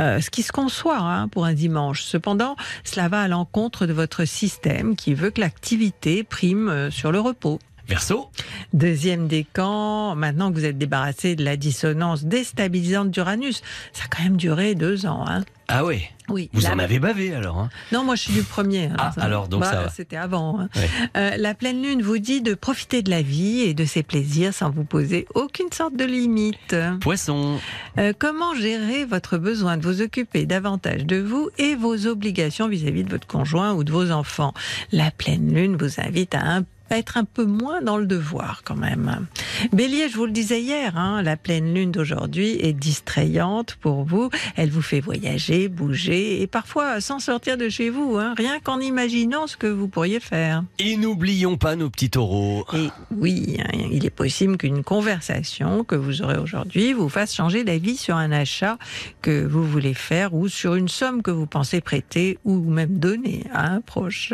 euh, 0.00 0.20
ce 0.20 0.28
qui 0.28 0.42
se 0.42 0.50
conçoit 0.50 0.98
hein, 0.98 1.28
pour 1.28 1.44
un 1.44 1.54
dimanche. 1.54 2.02
Cependant, 2.02 2.56
cela 2.82 3.08
va 3.08 3.22
à 3.22 3.28
l'encontre 3.28 3.86
de 3.86 3.92
votre 3.92 4.24
système 4.24 4.96
qui 4.96 5.14
veut 5.14 5.30
que 5.30 5.40
l'activité 5.40 6.24
prime 6.24 6.68
euh, 6.68 6.90
sur 6.90 7.12
le 7.12 7.20
repos. 7.20 7.60
Verseau. 7.86 8.28
Deuxième 8.72 9.28
décan, 9.28 10.14
maintenant 10.14 10.50
que 10.50 10.56
vous 10.56 10.64
êtes 10.64 10.78
débarrassé 10.78 11.34
de 11.34 11.44
la 11.44 11.56
dissonance 11.56 12.24
déstabilisante 12.24 13.10
d'Uranus, 13.10 13.62
ça 13.92 14.04
a 14.04 14.08
quand 14.08 14.22
même 14.22 14.36
duré 14.36 14.74
deux 14.74 15.06
ans. 15.06 15.24
Hein. 15.28 15.44
Ah 15.72 15.84
ouais. 15.84 16.02
Oui. 16.28 16.48
Vous 16.52 16.60
La- 16.60 16.74
en 16.74 16.78
avez 16.78 16.98
bavé 17.00 17.34
alors. 17.34 17.58
hein. 17.58 17.70
Non, 17.92 18.04
moi 18.04 18.14
je 18.14 18.22
suis 18.22 18.32
du 18.32 18.42
premier. 18.42 18.84
hein, 18.86 18.96
Ah, 18.98 19.12
ça- 19.14 19.22
alors, 19.22 19.48
donc 19.48 19.64
ça 19.64 19.82
va. 19.82 19.88
C'était 19.88 20.16
avant. 20.16 20.60
hein. 20.60 20.68
Euh, 21.16 21.32
la 21.36 21.54
pleine 21.54 21.82
lune 21.82 22.02
vous 22.02 22.18
dit 22.18 22.40
de 22.40 22.54
profiter 22.54 23.02
de 23.02 23.10
la 23.10 23.22
vie 23.22 23.60
et 23.62 23.74
de 23.74 23.84
ses 23.84 24.02
plaisirs 24.02 24.54
sans 24.54 24.70
vous 24.70 24.84
poser 24.84 25.26
aucune 25.34 25.72
sorte 25.72 25.96
de 25.96 26.04
limite. 26.04 26.76
Poisson. 27.00 27.58
Euh, 27.98 28.12
comment 28.16 28.54
gérer 28.54 29.04
votre 29.04 29.38
besoin 29.38 29.76
de 29.76 29.82
vous 29.82 30.02
occuper 30.02 30.46
davantage 30.46 31.04
de 31.04 31.16
vous 31.20 31.50
et 31.58 31.74
vos 31.74 32.06
obligations 32.06 32.68
vis-à-vis 32.68 33.04
de 33.04 33.10
votre 33.10 33.26
conjoint 33.26 33.72
ou 33.72 33.82
de 33.84 33.90
vos 33.92 34.10
enfants? 34.12 34.54
La 34.92 35.10
pleine 35.10 35.52
lune 35.52 35.76
vous 35.76 36.00
invite 36.00 36.34
à 36.34 36.40
un 36.56 36.64
à 36.90 36.98
être 36.98 37.16
un 37.16 37.24
peu 37.24 37.44
moins 37.44 37.82
dans 37.82 37.96
le 37.96 38.06
devoir 38.06 38.62
quand 38.64 38.76
même. 38.76 39.26
Bélier, 39.72 40.08
je 40.08 40.16
vous 40.16 40.26
le 40.26 40.32
disais 40.32 40.60
hier, 40.60 40.96
hein, 40.96 41.22
la 41.22 41.36
pleine 41.36 41.74
lune 41.74 41.92
d'aujourd'hui 41.92 42.58
est 42.60 42.72
distrayante 42.72 43.76
pour 43.80 44.04
vous. 44.04 44.30
Elle 44.56 44.70
vous 44.70 44.82
fait 44.82 45.00
voyager, 45.00 45.68
bouger 45.68 46.42
et 46.42 46.46
parfois 46.46 47.00
sans 47.00 47.18
sortir 47.18 47.56
de 47.56 47.68
chez 47.68 47.90
vous, 47.90 48.16
hein, 48.18 48.34
rien 48.36 48.60
qu'en 48.60 48.80
imaginant 48.80 49.46
ce 49.46 49.56
que 49.56 49.66
vous 49.66 49.88
pourriez 49.88 50.20
faire. 50.20 50.64
Et 50.78 50.96
n'oublions 50.96 51.56
pas 51.56 51.76
nos 51.76 51.90
petits 51.90 52.10
taureaux. 52.10 52.66
Et 52.74 52.88
oui, 53.10 53.58
hein, 53.60 53.86
il 53.90 54.04
est 54.04 54.10
possible 54.10 54.56
qu'une 54.56 54.82
conversation 54.82 55.84
que 55.84 55.94
vous 55.94 56.22
aurez 56.22 56.38
aujourd'hui 56.38 56.92
vous 56.92 57.08
fasse 57.08 57.34
changer 57.34 57.64
d'avis 57.64 57.96
sur 57.96 58.16
un 58.16 58.32
achat 58.32 58.78
que 59.22 59.46
vous 59.46 59.64
voulez 59.64 59.94
faire 59.94 60.34
ou 60.34 60.48
sur 60.48 60.74
une 60.74 60.88
somme 60.88 61.22
que 61.22 61.30
vous 61.30 61.46
pensez 61.46 61.80
prêter 61.80 62.38
ou 62.44 62.58
même 62.58 62.98
donner 62.98 63.44
à 63.52 63.70
un 63.70 63.80
proche. 63.80 64.32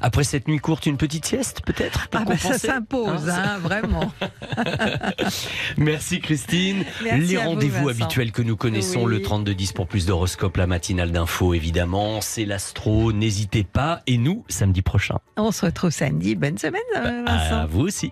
Après 0.00 0.24
cette 0.24 0.48
nuit 0.48 0.58
courte, 0.58 0.86
une 0.86 0.96
petite 0.96 1.24
sieste 1.24 1.62
peut-être 1.64 2.08
pour 2.08 2.20
Ah 2.20 2.24
bah 2.24 2.36
ça 2.36 2.58
s'impose, 2.58 3.28
Hein, 3.28 3.42
hein, 3.44 3.58
vraiment. 3.58 4.12
Merci 5.76 6.20
Christine. 6.20 6.84
Merci 7.02 7.28
Les 7.28 7.36
rendez-vous 7.38 7.88
habituels 7.88 8.32
que 8.32 8.42
nous 8.42 8.56
connaissons, 8.56 9.04
Oui. 9.04 9.14
le 9.16 9.22
3210 9.22 9.72
pour 9.72 9.86
plus 9.86 10.06
d'horoscopes, 10.06 10.56
la 10.56 10.66
matinale 10.66 11.10
d'info 11.12 11.54
évidemment, 11.54 12.20
c'est 12.20 12.44
l'astro, 12.44 13.12
n'hésitez 13.12 13.64
pas. 13.64 14.02
Et 14.06 14.18
nous, 14.18 14.44
samedi 14.48 14.82
prochain. 14.82 15.18
On 15.36 15.52
se 15.52 15.64
retrouve 15.66 15.90
samedi. 15.90 16.34
Bonne 16.34 16.58
semaine, 16.58 16.82
Vincent. 16.94 17.60
À 17.60 17.66
vous 17.66 17.80
aussi. 17.82 18.10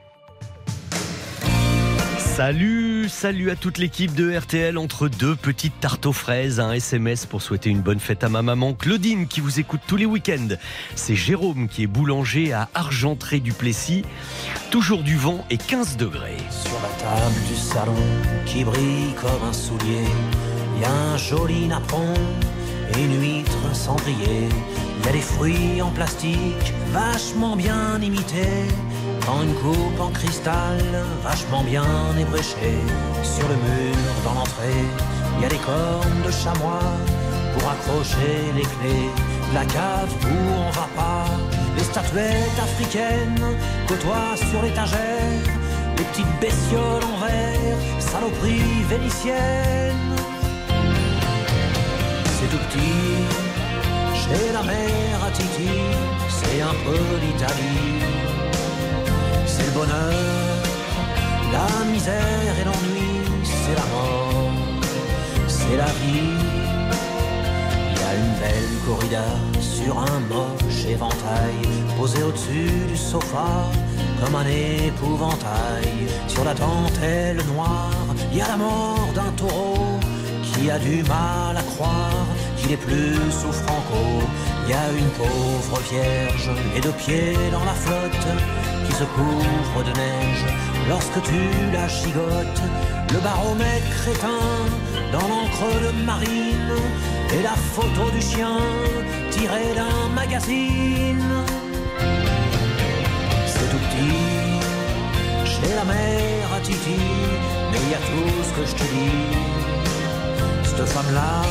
Salut, 2.35 3.11
salut 3.11 3.51
à 3.51 3.57
toute 3.57 3.77
l'équipe 3.77 4.15
de 4.15 4.35
RTL 4.35 4.79
entre 4.79 5.09
deux 5.09 5.37
petites 5.37 5.79
tartes 5.81 6.07
aux 6.07 6.15
fraises, 6.15 6.61
un 6.61 6.73
SMS 6.73 7.27
pour 7.27 7.43
souhaiter 7.43 7.69
une 7.69 7.83
bonne 7.83 8.01
fête 8.01 8.25
à 8.25 8.31
ma 8.31 8.41
maman 8.41 8.73
Claudine 8.73 9.27
qui 9.27 9.43
vous 9.43 9.61
écoute 9.61 9.83
tous 9.87 9.97
les 9.97 10.07
week-ends. 10.07 10.57
C'est 10.95 11.15
Jérôme 11.15 11.69
qui 11.69 11.83
est 11.83 11.87
boulanger 11.87 12.55
à 12.55 12.71
Argentré 12.73 13.39
du 13.39 13.53
Plessis. 13.53 14.07
Toujours 14.71 15.03
du 15.03 15.15
vent 15.15 15.45
et 15.51 15.59
15 15.59 15.99
degrés. 15.99 16.39
Sur 16.49 16.81
la 16.81 16.89
table 17.05 17.35
du 17.49 17.55
salon 17.55 17.93
qui 18.47 18.65
brille 18.65 19.13
comme 19.21 19.47
un 19.47 19.53
soulier, 19.53 20.07
il 20.77 20.81
y 20.81 20.85
a 20.87 20.91
un 20.91 21.19
joli 21.19 21.67
napperon 21.69 22.15
et 22.97 23.05
une 23.05 23.21
huître 23.21 23.75
cendrier. 23.75 24.49
Il 25.01 25.07
y 25.07 25.09
a 25.11 25.13
des 25.13 25.21
fruits 25.21 25.83
en 25.83 25.91
plastique 25.91 26.73
vachement 26.93 27.57
bien 27.57 28.01
imités. 28.01 28.69
Dans 29.27 29.43
une 29.43 29.55
coupe 29.55 30.01
en 30.01 30.11
cristal 30.11 30.81
vachement 31.23 31.63
bien 31.63 31.85
ébréchée. 32.19 32.81
Sur 33.23 33.49
le 33.49 33.55
mur 33.55 33.97
dans 34.25 34.35
l'entrée, 34.35 34.85
il 35.37 35.43
y 35.43 35.47
a 35.47 35.49
des 35.49 35.59
cornes 35.59 36.23
de 36.27 36.31
chamois 36.31 36.97
pour 37.55 37.71
accrocher 37.71 38.53
les 38.55 38.63
clés. 38.63 39.11
La 39.55 39.65
cave 39.65 40.13
où 40.25 40.37
on 40.67 40.71
va 40.71 40.89
pas, 40.97 41.27
les 41.77 41.85
statuettes 41.85 42.59
africaines 42.61 43.57
côtoient 43.87 44.37
sur 44.51 44.63
l'étagère. 44.63 45.43
Les 45.99 46.05
petites 46.05 46.41
bestioles 46.41 47.05
en 47.05 47.19
verre, 47.25 47.79
saloperies 48.01 48.83
vénitiennes. 48.89 50.17
C'est 52.25 52.51
tout 52.51 52.63
petit, 52.69 53.23
chez 54.23 54.53
la 54.53 54.63
mère 54.63 55.25
à 55.27 55.31
Titi, 55.31 55.71
c'est 56.29 56.61
un 56.61 56.75
peu 56.85 56.99
l'Italie. 57.21 58.32
Le 59.65 59.71
bonheur, 59.71 60.13
la 61.53 61.85
misère 61.85 62.55
et 62.61 62.65
l'ennui, 62.65 63.11
c'est 63.45 63.75
la 63.75 63.87
mort, 63.95 64.51
c'est 65.47 65.77
la 65.77 65.87
vie. 66.01 66.35
Il 67.91 67.99
y 68.01 68.05
a 68.05 68.15
une 68.23 68.35
belle 68.43 68.75
corrida 68.85 69.25
sur 69.61 69.99
un 69.99 70.21
moche 70.29 70.85
éventail, 70.89 71.63
posé 71.97 72.23
au-dessus 72.25 72.87
du 72.89 72.97
sofa 72.97 73.71
comme 74.21 74.35
un 74.35 74.47
épouvantail. 74.47 76.09
Sur 76.27 76.45
la 76.45 76.55
dentelle 76.55 77.41
noire, 77.55 78.07
il 78.33 78.39
y 78.39 78.43
a 78.43 78.49
la 78.49 78.57
mort 78.57 79.11
d'un 79.15 79.31
taureau 79.37 80.01
qui 80.43 80.71
a 80.71 80.79
du 80.79 81.03
mal 81.05 81.57
à 81.57 81.63
croire 81.63 82.27
qu'il 82.57 82.73
est 82.73 82.77
plus 82.89 83.15
sous 83.31 83.53
Franco. 83.53 84.03
Il 84.65 84.71
y 84.71 84.75
a 84.75 84.91
une 84.91 85.11
pauvre 85.11 85.81
vierge 85.91 86.51
et 86.77 86.81
deux 86.81 86.97
pieds 87.05 87.37
dans 87.53 87.65
la 87.65 87.75
flotte 87.75 88.27
qui 88.87 88.93
se 88.93 89.05
couvre 89.05 89.83
de 89.85 89.93
neige 89.97 90.45
lorsque 90.89 91.23
tu 91.23 91.41
la 91.73 91.89
gigotes. 91.89 92.63
Le 93.13 93.19
baromètre 93.19 94.09
éteint 94.09 94.65
dans 95.13 95.27
l'encre 95.29 95.69
de 95.85 96.05
marine 96.05 96.77
et 97.35 97.43
la 97.43 97.57
photo 97.75 98.11
du 98.11 98.21
chien 98.21 98.59
tirée 99.31 99.75
d'un 99.75 100.09
magazine. 100.15 101.33
C'est 103.47 103.69
tout 103.71 103.83
petit 103.87 104.43
chez 105.45 105.75
la 105.75 105.85
mère 105.85 106.49
à 106.57 106.61
Titi, 106.61 107.01
mais 107.71 107.79
il 107.85 107.91
y 107.91 107.95
a 107.95 108.03
tout 108.11 108.43
ce 108.49 108.53
que 108.57 108.67
je 108.67 108.75
te 108.75 108.85
dis. 108.95 109.63
Cette 110.65 110.89
femme-là, 110.89 111.43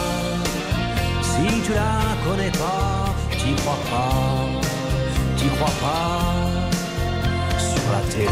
si 1.21 1.61
tu 1.61 1.73
la 1.73 1.99
connais 2.25 2.51
pas, 2.51 3.05
t'y 3.31 3.53
crois 3.61 3.79
pas, 3.89 4.15
t'y 5.37 5.47
crois 5.47 5.75
pas. 5.81 6.40
La 7.91 7.99
télé 8.09 8.27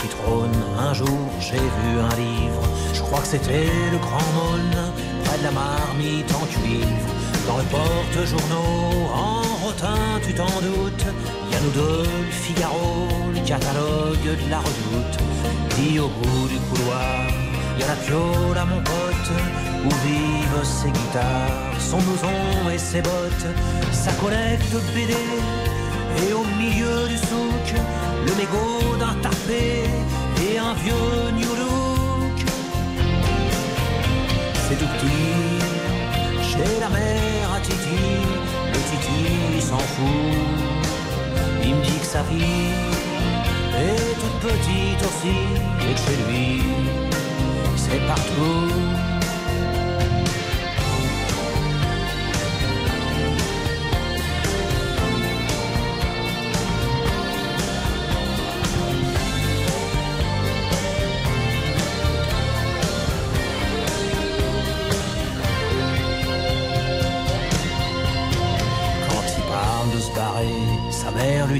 qui 0.00 0.06
trône, 0.06 0.54
un 0.78 0.94
jour 0.94 1.08
j'ai 1.40 1.56
vu 1.56 1.90
un 1.98 2.14
livre, 2.14 2.62
je 2.94 3.00
crois 3.00 3.18
que 3.20 3.26
c'était 3.26 3.68
le 3.90 3.98
Grand 3.98 4.28
Mône, 4.36 4.92
près 5.24 5.38
de 5.38 5.42
la 5.42 5.50
marmite 5.50 6.32
en 6.32 6.46
cuivre. 6.46 7.10
Dans 7.48 7.58
le 7.58 7.64
porte-journaux, 7.64 9.08
en 9.12 9.42
rotin, 9.64 10.20
tu 10.24 10.32
t'en 10.32 10.44
doutes, 10.44 11.06
y 11.50 11.74
deux, 11.74 12.04
le 12.26 12.30
Figaro, 12.30 13.08
le 13.34 13.40
catalogue 13.40 14.28
de 14.44 14.50
la 14.50 14.58
redoute. 14.58 15.18
Puis 15.70 15.98
au 15.98 16.06
bout 16.08 16.48
du 16.48 16.58
couloir, 16.68 17.26
y 17.80 17.82
a 17.82 17.88
la 17.88 17.96
piole 17.96 18.58
à 18.58 18.64
mon 18.64 18.80
pote, 18.80 19.30
où 19.86 19.88
vivent 20.06 20.64
ses 20.64 20.90
guitares, 20.90 21.80
son 21.80 21.98
blouson 21.98 22.70
et 22.72 22.78
ses 22.78 23.02
bottes, 23.02 23.48
sa 23.90 24.12
collecte 24.12 24.72
BD. 24.94 25.14
Et 26.18 26.32
au 26.32 26.44
milieu 26.58 27.08
du 27.08 27.16
souk, 27.16 27.74
le 28.26 28.32
mégot 28.34 28.96
d'un 28.98 29.14
tapé 29.20 29.84
et 30.46 30.58
un 30.58 30.74
vieux 30.74 31.30
New 31.34 31.54
Look. 31.60 32.38
C'est 34.68 34.76
tout 34.76 34.90
petit, 34.94 36.50
chez 36.50 36.80
la 36.80 36.88
mère 36.88 37.52
à 37.54 37.60
Titi, 37.60 38.04
le 38.72 38.78
Titi 38.88 39.60
s'en 39.60 39.78
fout. 39.78 40.70
Il 41.64 41.74
me 41.74 41.82
dit 41.82 41.98
que 41.98 42.06
sa 42.06 42.22
fille 42.24 42.74
est 43.78 44.14
toute 44.20 44.50
petite 44.50 45.02
aussi, 45.08 45.38
et 45.80 45.94
que 45.94 46.00
chez 46.00 46.18
lui, 46.26 46.62
c'est 47.76 48.06
partout. 48.06 48.89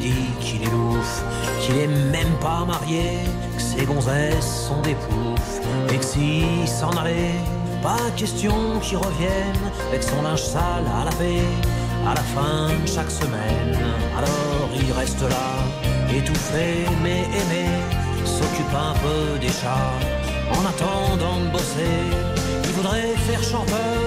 Dit 0.01 0.31
qu'il 0.41 0.63
est 0.63 0.71
louf, 0.71 1.23
qu'il 1.61 1.77
est 1.77 1.87
même 1.87 2.35
pas 2.41 2.65
marié, 2.65 3.19
que 3.57 3.63
ses 3.63 3.85
gonzesses 3.85 4.67
sont 4.69 4.81
des 4.83 4.95
poufs, 4.95 5.61
et 5.93 5.99
que 5.99 6.05
s'il 6.05 6.67
s'en 6.67 6.91
allait, 6.91 7.39
pas 7.83 8.11
question 8.17 8.55
qu'il 8.83 8.99
revienne 8.99 9.63
avec 9.89 10.03
son 10.03 10.23
linge 10.23 10.43
sale 10.43 10.87
à 11.01 11.05
laver 11.05 11.43
à 12.07 12.15
la 12.15 12.25
fin 12.35 12.69
de 12.83 12.89
chaque 12.89 13.11
semaine. 13.11 13.79
Alors 14.19 14.69
il 14.75 14.93
reste 14.93 15.23
là, 15.23 15.49
étouffé 16.15 16.87
mais 17.03 17.23
aimé, 17.41 17.67
s'occupe 18.25 18.75
un 18.75 18.95
peu 19.05 19.39
des 19.39 19.53
chats 19.61 19.99
en 20.57 20.63
attendant 20.73 21.41
de 21.45 21.51
bosser. 21.53 22.01
Il 22.65 22.73
voudrait 22.73 23.15
faire 23.29 23.43
chanteur, 23.43 24.01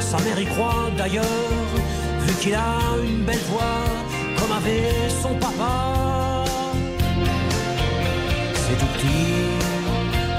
sa 0.00 0.18
mère 0.24 0.38
y 0.38 0.46
croit 0.46 0.90
d'ailleurs, 0.96 1.70
vu 2.24 2.34
qu'il 2.34 2.54
a 2.54 2.78
une 3.04 3.24
belle 3.24 3.44
voix 3.50 3.86
son 5.22 5.34
papa. 5.34 6.44
C'est 8.54 8.78
tout 8.78 8.90
petit, 8.94 9.36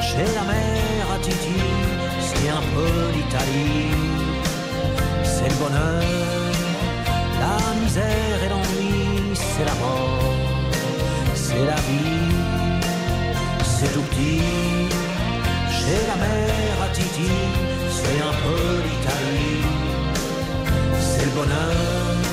chez 0.01 0.25
la 0.35 0.43
mère 0.51 1.07
à 1.15 1.19
Titi, 1.19 1.61
c'est 2.19 2.49
un 2.49 2.63
peu 2.73 2.93
l'Italie. 3.15 3.91
C'est 5.23 5.49
le 5.49 5.55
bonheur, 5.63 6.03
la 7.39 7.57
misère 7.79 8.39
et 8.45 8.49
l'ennui, 8.49 9.35
c'est 9.35 9.65
la 9.65 9.75
mort, 9.75 10.33
c'est 11.35 11.65
la 11.65 11.79
vie. 11.87 12.33
C'est 13.63 13.93
tout 13.93 14.01
petit, 14.09 14.41
chez 15.77 16.01
la 16.09 16.15
mère 16.23 16.77
à 16.85 16.89
Titi, 16.89 17.31
c'est 17.97 18.19
un 18.29 18.35
peu 18.43 18.63
l'Italie. 18.85 19.63
C'est 20.99 21.25
le 21.25 21.31
bonheur, 21.31 22.26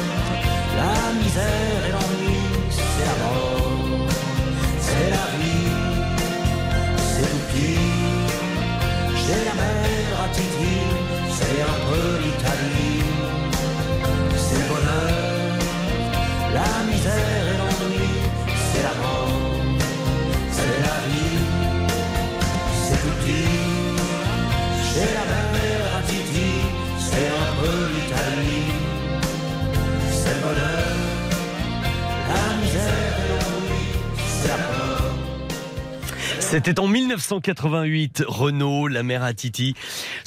la 0.77 0.97
misère 1.21 1.81
et 1.87 1.93
l'ennui, 1.95 2.39
c'est 2.71 3.07
la 3.11 3.17
mort, 3.23 4.09
c'est 4.87 5.11
la 5.17 5.27
vie. 5.39 5.71
C'est 7.11 7.29
tout 7.31 7.43
petit, 7.47 7.79
chez 9.23 9.41
la 9.49 9.55
mère 9.61 10.17
à 10.25 10.29
Titi, 10.35 10.77
c'est 11.37 11.61
un 11.73 11.79
peu 11.89 12.07
l'Italie. 12.23 13.03
C'est 14.45 14.59
le 14.63 14.67
bonheur, 14.73 15.49
la 16.59 16.73
misère 16.91 17.44
C'était 36.55 36.79
en 36.79 36.87
1988, 36.87 38.23
Renault, 38.29 38.87
la 38.87 39.03
mère 39.03 39.25
à 39.25 39.35
Titi, 39.35 39.75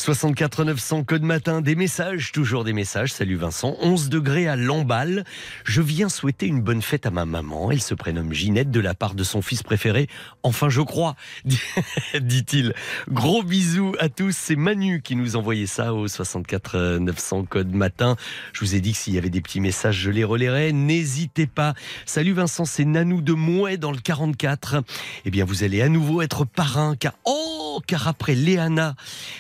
64 0.08 0.64
900 0.64 1.04
code 1.04 1.24
matin, 1.24 1.60
des 1.60 1.76
messages, 1.76 2.32
toujours 2.32 2.64
des 2.64 2.72
messages. 2.72 3.12
Salut 3.12 3.36
Vincent, 3.36 3.76
11 3.82 4.08
degrés 4.08 4.48
à 4.48 4.56
Lamballe. 4.56 5.26
Je 5.66 5.82
viens 5.82 6.08
souhaiter 6.08 6.46
une 6.46 6.62
bonne 6.62 6.82
fête 6.82 7.06
à 7.06 7.12
ma 7.12 7.26
maman. 7.26 7.72
Elle 7.72 7.82
se 7.82 7.94
prénomme 7.94 8.32
Ginette 8.32 8.72
de 8.72 8.80
la 8.80 8.94
part 8.94 9.16
de 9.16 9.26
son 9.26 9.42
fils 9.42 9.64
préféré. 9.64 10.08
Enfin, 10.44 10.70
je 10.70 10.80
crois, 10.80 11.18
dit-il. 12.22 12.74
Gros 13.10 13.44
bisous 13.44 13.96
à 14.00 14.08
tous. 14.08 14.34
C'est 14.34 14.56
Manu 14.56 15.02
qui 15.02 15.18
nous 15.18 15.36
envoyait 15.36 15.66
ça 15.66 15.94
au 15.94 16.08
64 16.08 17.00
900 17.00 17.44
code 17.44 17.74
matin. 17.74 18.16
Je 18.54 18.62
vous 18.62 18.76
ai 18.76 18.80
dit 18.80 18.94
que 18.94 19.00
s'il 19.00 19.14
y 19.14 19.18
avait 19.18 19.30
des 19.30 19.42
petits 19.42 19.60
messages, 19.60 19.98
je 19.98 20.10
les 20.10 20.24
relayerai. 20.24 20.72
N'hésitez 20.72 21.48
pas. 21.48 21.74
Salut 22.06 22.32
Vincent, 22.32 22.64
c'est 22.64 22.86
Nanou 22.86 23.22
de 23.22 23.34
Mouet 23.34 23.76
dans 23.76 23.92
le 23.92 24.00
44. 24.00 24.86
Eh 25.26 25.32
bien, 25.32 25.44
vous 25.44 25.66
allez 25.66 25.82
à 25.82 25.90
nouveau 25.90 26.22
être 26.22 26.46
parrain, 26.46 26.96
car 26.96 27.12
oh, 27.26 27.67
car 27.86 28.08
après 28.08 28.36
Léana, 28.36 28.96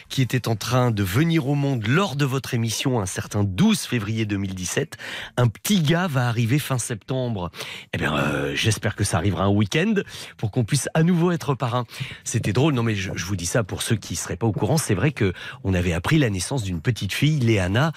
qui 0.09 0.21
était 0.21 0.47
en 0.47 0.55
train 0.55 0.91
de 0.91 1.03
venir 1.03 1.47
au 1.47 1.55
monde 1.55 1.87
lors 1.87 2.15
de 2.15 2.25
votre 2.25 2.53
émission 2.53 2.99
un 2.99 3.05
certain 3.05 3.43
12 3.43 3.81
février 3.81 4.25
2017, 4.25 4.97
un 5.37 5.47
petit 5.47 5.81
gars 5.81 6.07
va 6.07 6.27
arriver 6.27 6.59
fin 6.59 6.77
septembre. 6.77 7.51
Eh 7.93 7.97
bien, 7.97 8.15
euh, 8.15 8.53
j'espère 8.55 8.95
que 8.95 9.03
ça 9.03 9.17
arrivera 9.17 9.45
un 9.45 9.49
week-end 9.49 9.95
pour 10.37 10.51
qu'on 10.51 10.63
puisse 10.63 10.89
à 10.93 11.03
nouveau 11.03 11.31
être 11.31 11.55
parrain. 11.55 11.85
C'était 12.23 12.53
drôle, 12.53 12.73
non 12.73 12.83
mais 12.83 12.95
je, 12.95 13.11
vous 13.11 13.35
dis 13.35 13.45
ça 13.45 13.63
pour 13.63 13.81
ceux 13.81 13.95
qui 13.95 14.15
seraient 14.15 14.37
pas 14.37 14.47
au 14.47 14.51
courant. 14.51 14.77
C'est 14.77 14.95
vrai 14.95 15.11
que 15.11 15.33
on 15.63 15.73
avait 15.73 15.93
appris 15.93 16.17
la 16.17 16.29
naissance 16.29 16.63
d'une 16.63 16.81
petite 16.81 17.13
fille, 17.13 17.39
Léana, 17.39 17.91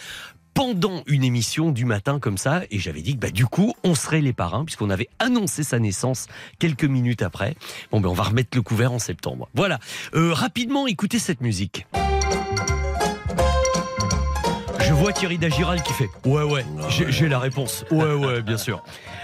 pendant 0.54 1.02
une 1.06 1.24
émission 1.24 1.70
du 1.70 1.84
matin 1.84 2.18
comme 2.18 2.38
ça, 2.38 2.62
et 2.70 2.78
j'avais 2.78 3.02
dit 3.02 3.14
que 3.14 3.20
bah, 3.20 3.30
du 3.30 3.46
coup, 3.46 3.74
on 3.84 3.94
serait 3.94 4.20
les 4.20 4.32
parrains, 4.32 4.64
puisqu'on 4.64 4.90
avait 4.90 5.08
annoncé 5.18 5.62
sa 5.62 5.78
naissance 5.78 6.26
quelques 6.58 6.84
minutes 6.84 7.22
après. 7.22 7.56
Bon, 7.90 8.00
ben 8.00 8.08
on 8.08 8.14
va 8.14 8.24
remettre 8.24 8.50
le 8.56 8.62
couvert 8.62 8.92
en 8.92 8.98
septembre. 8.98 9.48
Voilà. 9.54 9.78
Euh, 10.14 10.32
rapidement, 10.32 10.86
écoutez 10.86 11.18
cette 11.18 11.40
musique. 11.40 11.86
Je 14.80 14.92
vois 14.92 15.12
Thierry 15.12 15.38
Dagiral 15.38 15.82
qui 15.82 15.92
fait 15.92 16.08
Ouais, 16.24 16.42
ouais, 16.42 16.64
j'ai 16.88 17.28
la 17.28 17.38
réponse. 17.38 17.84
Ouais, 17.90 18.14
ouais, 18.14 18.42
bien 18.42 18.58
sûr. 18.58 18.82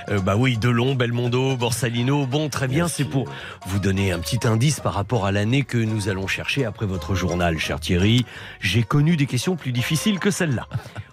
Euh, 0.09 0.21
bah 0.21 0.37
oui, 0.37 0.57
Delon, 0.57 0.95
Belmondo, 0.95 1.57
Borsalino. 1.57 2.27
Bon, 2.27 2.49
très 2.49 2.69
bien, 2.69 2.89
c'est 2.89 3.05
pour 3.05 3.29
vous 3.67 3.79
donner 3.79 4.13
un 4.13 4.19
petit 4.19 4.47
indice 4.47 4.81
par 4.81 4.95
rapport 4.95 5.27
à 5.27 5.33
l'année 5.33 5.65
que 5.65 5.79
nous 5.79 6.09
allons 6.09 6.27
chercher 6.27 6.65
après 6.65 6.87
votre 6.87 7.15
journal, 7.15 7.59
cher 7.59 7.81
Thierry. 7.81 8.25
J'ai 8.61 8.83
connu 8.83 9.17
des 9.17 9.27
questions 9.27 9.57
plus 9.57 9.73
difficiles 9.73 10.19
que 10.19 10.31
celle-là. 10.31 10.67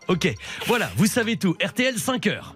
Ok, 0.07 0.33
voilà, 0.67 0.89
vous 0.97 1.07
savez 1.07 1.37
tout. 1.37 1.55
RTL 1.63 1.97
5 1.97 2.27
heures. 2.27 2.55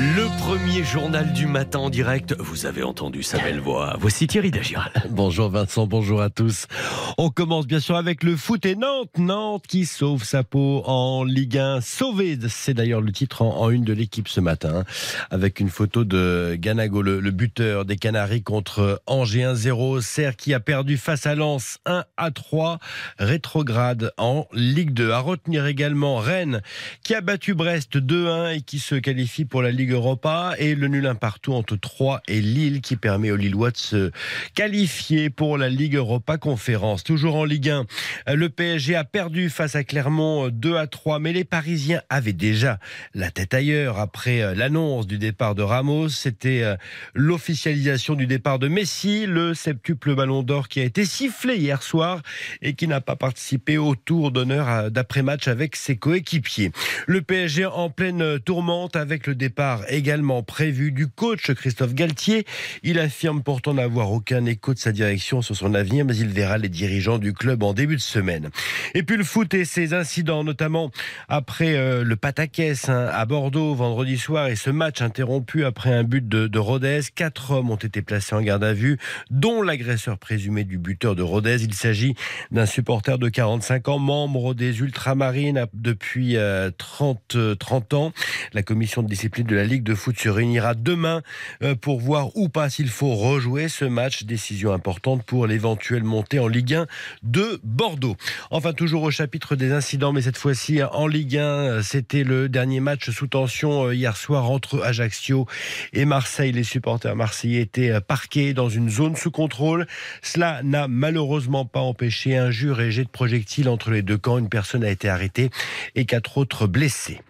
Le 0.00 0.28
premier 0.38 0.84
journal 0.84 1.32
du 1.32 1.46
matin 1.46 1.80
en 1.80 1.90
direct. 1.90 2.36
Vous 2.38 2.66
avez 2.66 2.84
entendu 2.84 3.24
sa 3.24 3.38
belle 3.38 3.58
voix. 3.58 3.96
Voici 3.98 4.28
Thierry 4.28 4.52
Dagiral. 4.52 4.92
Bonjour 5.10 5.48
Vincent, 5.48 5.88
bonjour 5.88 6.22
à 6.22 6.30
tous. 6.30 6.68
On 7.16 7.30
commence 7.30 7.66
bien 7.66 7.80
sûr 7.80 7.96
avec 7.96 8.22
le 8.22 8.36
foot 8.36 8.64
et 8.64 8.76
Nantes. 8.76 9.18
Nantes 9.18 9.66
qui 9.66 9.86
sauve 9.86 10.22
sa 10.22 10.44
peau 10.44 10.84
en 10.86 11.24
Ligue 11.24 11.58
1. 11.58 11.80
Sauvé, 11.80 12.38
c'est 12.48 12.74
d'ailleurs 12.74 13.00
le 13.00 13.10
titre 13.10 13.42
en, 13.42 13.70
une 13.70 13.82
de 13.82 13.92
l'équipe 13.92 14.28
ce 14.28 14.40
matin. 14.40 14.84
Avec 15.30 15.58
une 15.58 15.68
photo 15.68 16.04
de 16.04 16.54
Ganago, 16.56 17.02
le, 17.02 17.30
buteur 17.32 17.84
des 17.84 17.96
Canaries 17.96 18.44
contre 18.44 19.02
Angers 19.06 19.46
1-0. 19.46 20.00
Serre 20.00 20.36
qui 20.36 20.54
a 20.54 20.60
perdu 20.60 20.96
face 20.96 21.26
à 21.26 21.34
Lens 21.34 21.78
1 21.86 22.04
à 22.16 22.30
3. 22.30 22.78
Rétrograde 23.18 24.12
en 24.16 24.46
Ligue 24.52 24.92
2. 24.92 25.10
À 25.10 25.18
retenir 25.18 25.66
également 25.66 26.18
Rennes 26.18 26.62
qui 27.02 27.16
a 27.16 27.20
battu 27.20 27.54
Brest 27.54 27.96
2-1 27.96 28.58
et 28.58 28.60
qui 28.60 28.78
se 28.78 28.94
qualifie 28.94 29.44
pour 29.44 29.60
la 29.60 29.72
Ligue 29.72 29.87
Europa. 29.92 30.54
Et 30.58 30.74
le 30.74 30.88
nul 30.88 31.06
un 31.06 31.14
partout 31.14 31.54
entre 31.54 31.76
3 31.76 32.22
et 32.28 32.40
Lille 32.40 32.80
qui 32.80 32.96
permet 32.96 33.30
aux 33.30 33.36
Lillois 33.36 33.70
de 33.70 33.76
se 33.76 34.10
qualifier 34.54 35.30
pour 35.30 35.58
la 35.58 35.68
Ligue 35.68 35.96
Europa 35.96 36.38
Conférence. 36.38 37.04
Toujours 37.04 37.36
en 37.36 37.44
Ligue 37.44 37.70
1, 37.70 37.86
le 38.34 38.48
PSG 38.48 38.94
a 38.96 39.04
perdu 39.04 39.50
face 39.50 39.74
à 39.74 39.84
Clermont 39.84 40.48
2 40.48 40.76
à 40.76 40.86
3, 40.86 41.18
mais 41.18 41.32
les 41.32 41.44
Parisiens 41.44 42.02
avaient 42.08 42.32
déjà 42.32 42.78
la 43.14 43.30
tête 43.30 43.54
ailleurs 43.54 43.98
après 43.98 44.42
euh, 44.42 44.54
l'annonce 44.54 45.06
du 45.06 45.18
départ 45.18 45.54
de 45.54 45.62
Ramos. 45.62 46.08
C'était 46.08 46.62
euh, 46.62 46.76
l'officialisation 47.14 48.14
du 48.14 48.26
départ 48.26 48.58
de 48.58 48.68
Messi, 48.68 49.26
le 49.26 49.54
septuple 49.54 50.14
ballon 50.14 50.42
d'or 50.42 50.68
qui 50.68 50.80
a 50.80 50.84
été 50.84 51.04
sifflé 51.04 51.56
hier 51.56 51.82
soir 51.82 52.22
et 52.62 52.74
qui 52.74 52.88
n'a 52.88 53.00
pas 53.00 53.16
participé 53.16 53.78
au 53.78 53.94
tour 53.94 54.30
d'honneur 54.30 54.90
d'après-match 54.90 55.48
avec 55.48 55.76
ses 55.76 55.96
coéquipiers. 55.96 56.72
Le 57.06 57.22
PSG 57.22 57.66
en 57.66 57.90
pleine 57.90 58.38
tourmente 58.40 58.96
avec 58.96 59.26
le 59.26 59.34
départ 59.34 59.77
également 59.88 60.42
prévu 60.42 60.92
du 60.92 61.06
coach 61.06 61.52
Christophe 61.52 61.94
Galtier. 61.94 62.44
Il 62.82 62.98
affirme 62.98 63.42
pourtant 63.42 63.74
n'avoir 63.74 64.12
aucun 64.12 64.44
écho 64.46 64.74
de 64.74 64.78
sa 64.78 64.92
direction 64.92 65.42
sur 65.42 65.56
son 65.56 65.74
avenir, 65.74 66.04
mais 66.04 66.16
il 66.16 66.28
verra 66.28 66.58
les 66.58 66.68
dirigeants 66.68 67.18
du 67.18 67.32
club 67.32 67.62
en 67.62 67.74
début 67.74 67.96
de 67.96 68.00
semaine. 68.00 68.50
Et 68.94 69.02
puis 69.02 69.16
le 69.16 69.24
foot 69.24 69.52
et 69.54 69.64
ses 69.64 69.94
incidents, 69.94 70.44
notamment 70.44 70.90
après 71.28 71.76
euh, 71.76 72.04
le 72.04 72.16
pataquès 72.16 72.88
hein, 72.88 73.08
à 73.12 73.24
Bordeaux 73.26 73.74
vendredi 73.74 74.18
soir 74.18 74.48
et 74.48 74.56
ce 74.56 74.70
match 74.70 75.02
interrompu 75.02 75.64
après 75.64 75.92
un 75.92 76.04
but 76.04 76.26
de, 76.26 76.46
de 76.46 76.58
Rodez. 76.58 77.00
Quatre 77.14 77.52
hommes 77.52 77.70
ont 77.70 77.76
été 77.76 78.02
placés 78.02 78.34
en 78.34 78.42
garde 78.42 78.64
à 78.64 78.72
vue, 78.72 78.98
dont 79.30 79.62
l'agresseur 79.62 80.18
présumé 80.18 80.64
du 80.64 80.78
buteur 80.78 81.14
de 81.14 81.22
Rodez. 81.22 81.62
Il 81.62 81.74
s'agit 81.74 82.14
d'un 82.50 82.66
supporter 82.66 83.18
de 83.18 83.28
45 83.28 83.88
ans, 83.88 83.98
membre 83.98 84.54
des 84.54 84.80
Ultramarines 84.80 85.66
depuis 85.74 86.36
euh, 86.36 86.70
30, 86.76 87.34
euh, 87.34 87.54
30 87.54 87.94
ans. 87.94 88.12
La 88.52 88.62
commission 88.62 89.02
de 89.02 89.08
discipline 89.08 89.46
de 89.46 89.56
la 89.58 89.64
Ligue 89.64 89.82
de 89.82 89.96
foot 89.96 90.16
se 90.16 90.28
réunira 90.28 90.74
demain 90.74 91.22
euh, 91.64 91.74
pour 91.74 91.98
voir 91.98 92.36
ou 92.36 92.48
pas 92.48 92.70
s'il 92.70 92.88
faut 92.88 93.14
rejouer 93.16 93.68
ce 93.68 93.84
match. 93.84 94.22
Décision 94.22 94.72
importante 94.72 95.24
pour 95.24 95.48
l'éventuelle 95.48 96.04
montée 96.04 96.38
en 96.38 96.46
Ligue 96.46 96.74
1 96.74 96.86
de 97.24 97.60
Bordeaux. 97.64 98.16
Enfin, 98.52 98.72
toujours 98.72 99.02
au 99.02 99.10
chapitre 99.10 99.56
des 99.56 99.72
incidents, 99.72 100.12
mais 100.12 100.22
cette 100.22 100.36
fois-ci 100.36 100.80
en 100.84 101.08
Ligue 101.08 101.38
1, 101.38 101.42
euh, 101.42 101.82
c'était 101.82 102.22
le 102.22 102.48
dernier 102.48 102.78
match 102.78 103.10
sous 103.10 103.26
tension 103.26 103.86
euh, 103.86 103.94
hier 103.94 104.16
soir 104.16 104.48
entre 104.48 104.80
Ajaccio 104.82 105.46
et 105.92 106.04
Marseille. 106.04 106.52
Les 106.52 106.62
supporters 106.62 107.16
marseillais 107.16 107.62
étaient 107.62 107.90
euh, 107.90 108.00
parqués 108.00 108.54
dans 108.54 108.68
une 108.68 108.88
zone 108.88 109.16
sous 109.16 109.32
contrôle. 109.32 109.86
Cela 110.22 110.62
n'a 110.62 110.86
malheureusement 110.86 111.64
pas 111.64 111.80
empêché 111.80 112.36
un 112.36 112.52
jure 112.52 112.80
et 112.80 112.92
jet 112.92 113.04
de 113.04 113.08
projectiles 113.08 113.68
entre 113.68 113.90
les 113.90 114.02
deux 114.02 114.18
camps. 114.18 114.38
Une 114.38 114.48
personne 114.48 114.84
a 114.84 114.90
été 114.90 115.08
arrêtée 115.08 115.50
et 115.96 116.04
quatre 116.04 116.38
autres 116.38 116.68
blessés. 116.68 117.20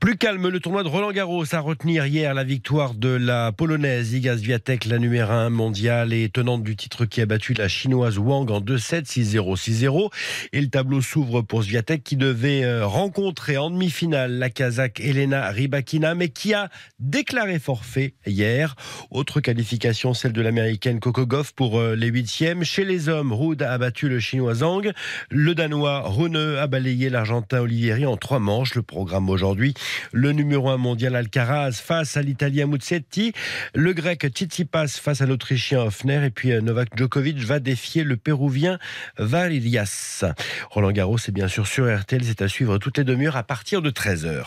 Plus 0.00 0.16
calme, 0.16 0.48
le 0.48 0.60
tournoi 0.60 0.82
de 0.82 0.88
Roland 0.88 1.12
Garros 1.12 1.54
à 1.54 1.60
retenir 1.60 2.06
hier 2.06 2.34
la 2.34 2.44
victoire 2.44 2.94
de 2.94 3.08
la 3.08 3.52
polonaise 3.52 4.12
Iga 4.12 4.36
Swiatek, 4.36 4.84
la 4.86 4.98
numéro 4.98 5.30
1 5.30 5.50
mondiale 5.50 6.12
et 6.12 6.28
tenante 6.28 6.62
du 6.62 6.76
titre 6.76 7.04
qui 7.04 7.20
a 7.20 7.26
battu 7.26 7.54
la 7.54 7.68
chinoise 7.68 8.18
Wang 8.18 8.50
en 8.50 8.60
2-7, 8.60 9.06
6-0, 9.06 9.56
6-0. 9.56 10.10
Et 10.52 10.60
le 10.60 10.68
tableau 10.68 11.00
s'ouvre 11.00 11.42
pour 11.42 11.64
Swiatek 11.64 12.02
qui 12.02 12.16
devait 12.16 12.64
euh, 12.64 12.86
rencontrer 12.86 13.56
en 13.56 13.70
demi-finale 13.70 14.32
la 14.32 14.50
Kazakh 14.50 15.00
Elena 15.00 15.50
Rybakina, 15.50 16.14
mais 16.14 16.28
qui 16.28 16.54
a 16.54 16.68
déclaré 16.98 17.58
forfait 17.58 18.14
hier. 18.26 18.74
Autre 19.10 19.40
qualification, 19.40 20.14
celle 20.14 20.32
de 20.32 20.42
l'américaine 20.42 21.00
Coco 21.00 21.26
Gauff 21.26 21.52
pour 21.52 21.78
euh, 21.78 21.94
les 21.94 22.08
huitièmes. 22.08 22.64
Chez 22.64 22.84
les 22.84 23.08
hommes, 23.08 23.32
Rude 23.32 23.62
a 23.62 23.78
battu 23.78 24.08
le 24.08 24.20
chinois 24.20 24.54
Zhang. 24.54 24.92
Le 25.30 25.54
danois 25.54 26.02
Rune 26.04 26.36
a 26.36 26.66
balayé 26.66 27.10
l'argentin 27.10 27.60
Olivieri 27.60 28.06
en 28.06 28.16
trois 28.16 28.38
manches. 28.38 28.74
Le 28.74 28.82
programme 28.82 29.28
aujourd'hui, 29.36 29.74
le 30.12 30.32
numéro 30.32 30.70
1 30.70 30.78
mondial 30.78 31.14
Alcaraz 31.14 31.72
face 31.72 32.16
à 32.16 32.22
l'italien 32.22 32.66
Muzzetti, 32.66 33.34
le 33.74 33.92
grec 33.92 34.26
Tsitsipas 34.26 34.88
face 34.88 35.20
à 35.20 35.26
l'autrichien 35.26 35.82
Hoffner 35.82 36.24
et 36.24 36.30
puis 36.30 36.52
euh, 36.52 36.62
Novak 36.62 36.96
Djokovic 36.96 37.36
va 37.40 37.58
défier 37.58 38.02
le 38.02 38.16
péruvien 38.16 38.78
Varillas. 39.18 40.24
Roland 40.70 40.90
Garros, 40.90 41.18
c'est 41.18 41.32
bien 41.32 41.48
sûr 41.48 41.66
sur 41.66 41.84
RTL, 41.94 42.24
c'est 42.24 42.40
à 42.40 42.48
suivre 42.48 42.78
toutes 42.78 42.96
les 42.96 43.04
demi-heures 43.04 43.36
à 43.36 43.42
partir 43.42 43.82
de 43.82 43.90
13h. 43.90 44.44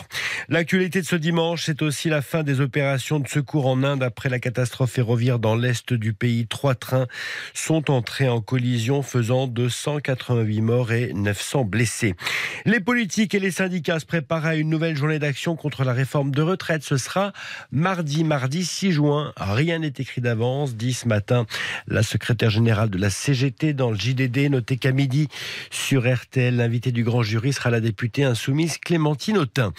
L'actualité 0.48 1.00
de 1.00 1.06
ce 1.06 1.14
dimanche, 1.14 1.66
c'est 1.66 1.82
aussi 1.82 2.08
la 2.08 2.20
fin 2.20 2.42
des 2.42 2.60
opérations 2.60 3.20
de 3.20 3.28
secours 3.28 3.68
en 3.68 3.84
Inde 3.84 4.02
après 4.02 4.28
la 4.28 4.40
catastrophe 4.40 4.90
ferroviaire 4.90 5.38
dans 5.38 5.54
l'est 5.54 5.92
du 5.92 6.14
pays. 6.14 6.48
Trois 6.48 6.74
trains 6.74 7.06
sont 7.54 7.92
entrés 7.92 8.28
en 8.28 8.40
collision 8.40 9.02
faisant 9.02 9.46
288 9.46 10.60
morts 10.62 10.90
et 10.90 11.12
900 11.12 11.62
blessés. 11.64 12.16
Les 12.64 12.80
politiques 12.80 13.36
et 13.36 13.38
les 13.38 13.52
syndicats 13.52 14.00
se 14.00 14.06
préparent 14.06 14.46
à 14.46 14.56
une 14.56 14.68
nouvelle 14.68 14.79
journée 14.96 15.18
d'action 15.18 15.56
contre 15.56 15.84
la 15.84 15.92
réforme 15.92 16.30
de 16.30 16.42
retraite. 16.42 16.82
Ce 16.82 16.96
sera 16.96 17.32
mardi, 17.70 18.24
mardi 18.24 18.64
6 18.64 18.92
juin. 18.92 19.32
Rien 19.36 19.78
n'est 19.78 19.92
écrit 19.98 20.20
d'avance, 20.20 20.74
dit 20.74 20.92
ce 20.92 21.06
matin 21.06 21.46
la 21.86 22.02
secrétaire 22.02 22.50
générale 22.50 22.90
de 22.90 22.98
la 22.98 23.10
CGT 23.10 23.72
dans 23.74 23.90
le 23.90 23.96
JDD. 23.96 24.50
Notez 24.50 24.76
qu'à 24.76 24.92
midi, 24.92 25.28
sur 25.70 26.12
RTL, 26.12 26.56
l'invité 26.56 26.92
du 26.92 27.04
grand 27.04 27.22
jury 27.22 27.52
sera 27.52 27.70
la 27.70 27.80
députée 27.80 28.24
insoumise 28.24 28.78
Clémentine 28.78 29.38
Autain. 29.38 29.72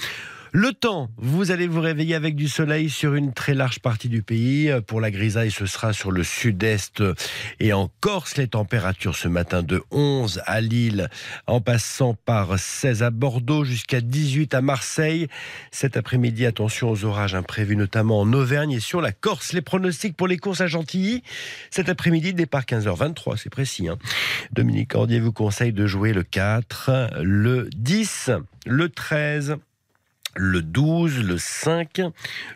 Le 0.53 0.73
temps, 0.73 1.09
vous 1.15 1.51
allez 1.51 1.65
vous 1.65 1.79
réveiller 1.79 2.13
avec 2.13 2.35
du 2.35 2.49
soleil 2.49 2.89
sur 2.89 3.15
une 3.15 3.31
très 3.33 3.53
large 3.53 3.79
partie 3.79 4.09
du 4.09 4.21
pays. 4.21 4.69
Pour 4.85 4.99
la 4.99 5.09
grisaille, 5.09 5.49
ce 5.49 5.65
sera 5.65 5.93
sur 5.93 6.11
le 6.11 6.25
sud-est 6.25 7.01
et 7.61 7.71
en 7.71 7.89
Corse. 8.01 8.35
Les 8.35 8.49
températures 8.49 9.15
ce 9.15 9.29
matin 9.29 9.63
de 9.63 9.81
11 9.91 10.41
à 10.45 10.59
Lille, 10.59 11.09
en 11.47 11.61
passant 11.61 12.15
par 12.25 12.59
16 12.59 13.01
à 13.01 13.11
Bordeaux 13.11 13.63
jusqu'à 13.63 14.01
18 14.01 14.53
à 14.53 14.61
Marseille. 14.61 15.29
Cet 15.71 15.95
après-midi, 15.95 16.45
attention 16.45 16.89
aux 16.89 17.05
orages 17.05 17.33
imprévus, 17.33 17.77
notamment 17.77 18.19
en 18.19 18.33
Auvergne 18.33 18.73
et 18.73 18.81
sur 18.81 18.99
la 18.99 19.13
Corse. 19.13 19.53
Les 19.53 19.61
pronostics 19.61 20.17
pour 20.17 20.27
les 20.27 20.37
courses 20.37 20.59
à 20.59 20.67
Chantilly. 20.67 21.23
Cet 21.69 21.87
après-midi, 21.87 22.33
départ 22.33 22.63
15h23, 22.63 23.37
c'est 23.37 23.49
précis. 23.49 23.87
hein. 23.87 23.97
Dominique 24.51 24.89
Cordier 24.89 25.21
vous 25.21 25.31
conseille 25.31 25.71
de 25.71 25.87
jouer 25.87 26.11
le 26.11 26.23
4, 26.23 27.21
le 27.21 27.69
10, 27.73 28.31
le 28.65 28.89
13 28.89 29.55
le 30.36 30.62
12, 30.62 31.20
le 31.24 31.38
5, 31.38 32.02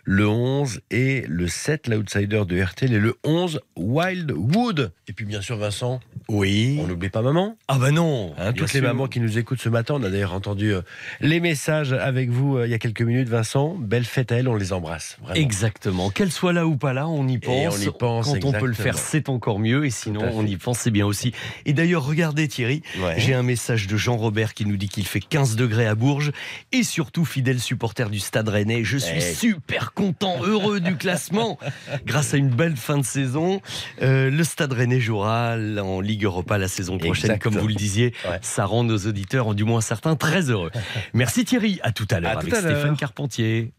le 0.04 0.28
11 0.28 0.82
et 0.92 1.26
le 1.28 1.48
7, 1.48 1.88
l'outsider 1.88 2.44
de 2.48 2.62
RTL, 2.62 2.94
et 2.94 3.00
le 3.00 3.16
11, 3.24 3.60
Wildwood. 3.76 4.92
Et 5.08 5.14
puis 5.14 5.26
bien 5.26 5.42
sûr, 5.42 5.58
Vincent, 5.58 6.00
Oui. 6.30 6.80
on 6.82 6.88
n'oublie 6.88 7.10
pas 7.10 7.22
maman. 7.22 7.58
Ah 7.68 7.78
bah 7.78 7.92
non. 7.92 8.34
Hein, 8.38 8.54
toutes 8.54 8.74
les 8.74 8.82
mamans 8.82 9.08
qui 9.08 9.20
nous 9.20 9.38
écoutent 9.38 9.62
ce 9.62 9.70
matin, 9.70 9.96
on 9.98 10.04
a 10.04 10.10
d'ailleurs 10.10 10.34
entendu 10.34 10.74
euh, 10.74 10.82
les 11.22 11.40
messages 11.40 11.94
avec 11.94 12.30
vous 12.30 12.58
euh, 12.58 12.66
il 12.68 12.72
y 12.72 12.74
a 12.74 12.80
quelques 12.80 13.02
minutes, 13.02 13.30
Vincent. 13.30 13.76
Belle 13.80 14.06
fête 14.06 14.32
à 14.32 14.38
elles, 14.38 14.48
on 14.48 14.56
les 14.56 14.74
embrasse. 14.74 15.18
Vraiment. 15.22 15.36
Exactement. 15.36 16.10
Qu'elle 16.10 16.32
soit 16.32 16.54
là 16.54 16.66
ou 16.66 16.78
pas 16.78 16.94
là, 16.94 17.08
on 17.08 17.28
y 17.28 17.38
pense. 17.38 17.78
on 17.78 17.82
y 17.82 17.92
pense, 17.92 18.26
Quand 18.28 18.46
on 18.46 18.52
peut 18.52 18.66
le 18.66 18.74
faire, 18.74 18.98
c'est 18.98 19.30
encore 19.30 19.60
mieux. 19.60 19.86
Et 19.86 19.90
sinon, 19.90 20.22
on 20.34 20.46
y 20.46 20.56
pense, 20.58 20.80
c'est 20.80 20.92
bien 20.92 21.06
aussi. 21.06 21.34
Et 21.66 21.74
d'ailleurs, 21.74 22.06
regardez 22.06 22.48
Thierry, 22.48 22.82
Ouais. 23.00 23.16
j'ai 23.18 23.34
un 23.34 23.44
message 23.44 23.88
de 23.88 23.98
Jean-Robert 23.98 24.54
qui 24.54 24.66
nous 24.66 24.78
dit 24.78 24.90
qu'il 24.90 25.06
fait 25.06 25.20
15 25.20 25.56
degrés 25.56 25.86
à 25.88 25.96
Bourges. 25.96 26.32
Et 26.72 26.84
surtout, 26.84 27.26
fidèle 27.26 27.60
supporter 27.66 28.10
du 28.10 28.20
Stade 28.20 28.48
Rennais. 28.50 28.84
Je 28.84 28.98
suis 28.98 29.18
Eh. 29.18 29.34
super 29.34 29.94
content, 29.94 30.38
heureux 30.44 30.80
du 30.80 30.96
classement. 30.96 31.58
Grâce 32.06 32.34
à 32.34 32.38
une 32.38 32.50
belle 32.50 32.76
fin 32.78 32.98
de 32.98 33.04
saison. 33.06 33.62
Euh, 34.02 34.30
le 34.30 34.44
Stade 34.44 34.72
Rennais 34.74 35.00
jouera 35.00 35.56
en 35.82 36.00
Ligue 36.00 36.24
Europa 36.24 36.58
la 36.58 36.68
saison 36.68 36.98
prochaine, 36.98 37.40
comme 37.40 37.58
vous 37.58 37.68
le 37.68 37.74
disiez. 37.74 38.14
Ouais. 38.30 38.40
Ça 38.42 38.66
rend 38.66 38.84
nos 38.84 38.98
auditeurs, 38.98 39.54
du 39.56 39.64
moins 39.64 39.82
certains, 39.82 40.16
très 40.16 40.50
heureux. 40.50 40.72
Merci 41.14 41.44
Thierry. 41.46 41.80
À 41.84 41.92
tout 41.92 42.08
à 42.12 42.20
l'heure 42.20 42.38
avec 42.38 42.54
à. 42.54 42.62
Stéphane 42.62 42.96
Carpentier. 42.98 43.72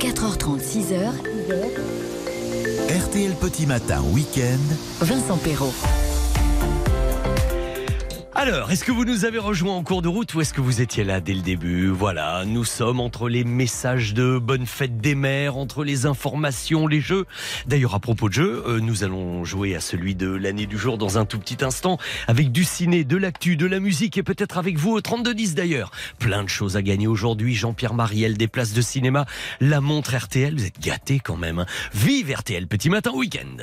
4h30, 0.00 0.60
6h, 0.60 1.10
RTL 2.88 3.32
Petit 3.40 3.66
Matin 3.66 4.02
Week-end. 4.12 4.58
Vincent 5.00 5.38
Perrault. 5.38 5.74
Alors, 8.36 8.72
est-ce 8.72 8.84
que 8.84 8.90
vous 8.90 9.04
nous 9.04 9.24
avez 9.24 9.38
rejoints 9.38 9.74
en 9.74 9.84
cours 9.84 10.02
de 10.02 10.08
route 10.08 10.34
ou 10.34 10.40
est-ce 10.40 10.52
que 10.52 10.60
vous 10.60 10.80
étiez 10.80 11.04
là 11.04 11.20
dès 11.20 11.34
le 11.34 11.40
début? 11.40 11.86
Voilà, 11.88 12.44
nous 12.44 12.64
sommes 12.64 12.98
entre 12.98 13.28
les 13.28 13.44
messages 13.44 14.12
de 14.12 14.38
bonne 14.38 14.66
fête 14.66 14.98
des 14.98 15.14
mères, 15.14 15.56
entre 15.56 15.84
les 15.84 16.04
informations, 16.04 16.88
les 16.88 17.00
jeux. 17.00 17.26
D'ailleurs, 17.68 17.94
à 17.94 18.00
propos 18.00 18.28
de 18.28 18.34
jeux, 18.34 18.64
euh, 18.66 18.80
nous 18.80 19.04
allons 19.04 19.44
jouer 19.44 19.76
à 19.76 19.80
celui 19.80 20.16
de 20.16 20.28
l'année 20.28 20.66
du 20.66 20.76
jour 20.76 20.98
dans 20.98 21.16
un 21.16 21.24
tout 21.26 21.38
petit 21.38 21.64
instant, 21.64 21.96
avec 22.26 22.50
du 22.50 22.64
ciné, 22.64 23.04
de 23.04 23.16
l'actu, 23.16 23.56
de 23.56 23.66
la 23.66 23.78
musique 23.78 24.18
et 24.18 24.24
peut-être 24.24 24.58
avec 24.58 24.78
vous 24.78 24.90
au 24.90 25.00
3210 25.00 25.54
d'ailleurs. 25.54 25.92
Plein 26.18 26.42
de 26.42 26.48
choses 26.48 26.76
à 26.76 26.82
gagner 26.82 27.06
aujourd'hui. 27.06 27.54
Jean-Pierre 27.54 27.94
Mariel, 27.94 28.36
des 28.36 28.48
places 28.48 28.72
de 28.72 28.82
cinéma, 28.82 29.26
la 29.60 29.80
montre 29.80 30.14
RTL, 30.16 30.54
vous 30.56 30.66
êtes 30.66 30.80
gâtés 30.80 31.20
quand 31.20 31.36
même. 31.36 31.60
hein. 31.60 31.66
Vive 31.94 32.32
RTL, 32.36 32.66
petit 32.66 32.90
matin 32.90 33.12
week-end. 33.14 33.62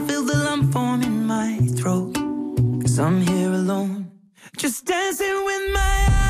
I 0.00 0.06
feel 0.06 0.22
the 0.22 0.34
lump 0.34 0.72
form 0.72 1.02
in 1.02 1.26
my 1.26 1.58
throat. 1.76 2.14
Cause 2.80 2.98
I'm 2.98 3.20
here 3.20 3.52
alone, 3.52 4.10
just 4.56 4.86
dancing 4.86 5.44
with 5.44 5.74
my 5.74 6.08
eyes 6.08 6.29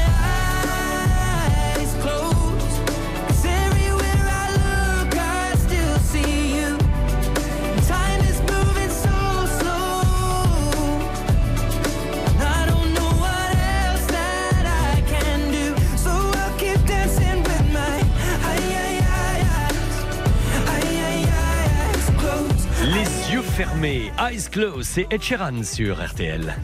yeux 23.41 23.49
fermés, 23.49 24.11
eyes 24.19 24.49
closed, 24.51 24.83
c'est 24.83 25.07
Ed 25.09 25.21
Sheeran 25.21 25.63
sur 25.63 26.03
RTL. 26.03 26.55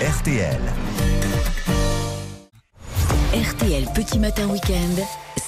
RTL. 0.00 0.60
RTL 3.32 3.84
Petit 3.94 4.18
Matin 4.18 4.46
Week-end, 4.48 5.02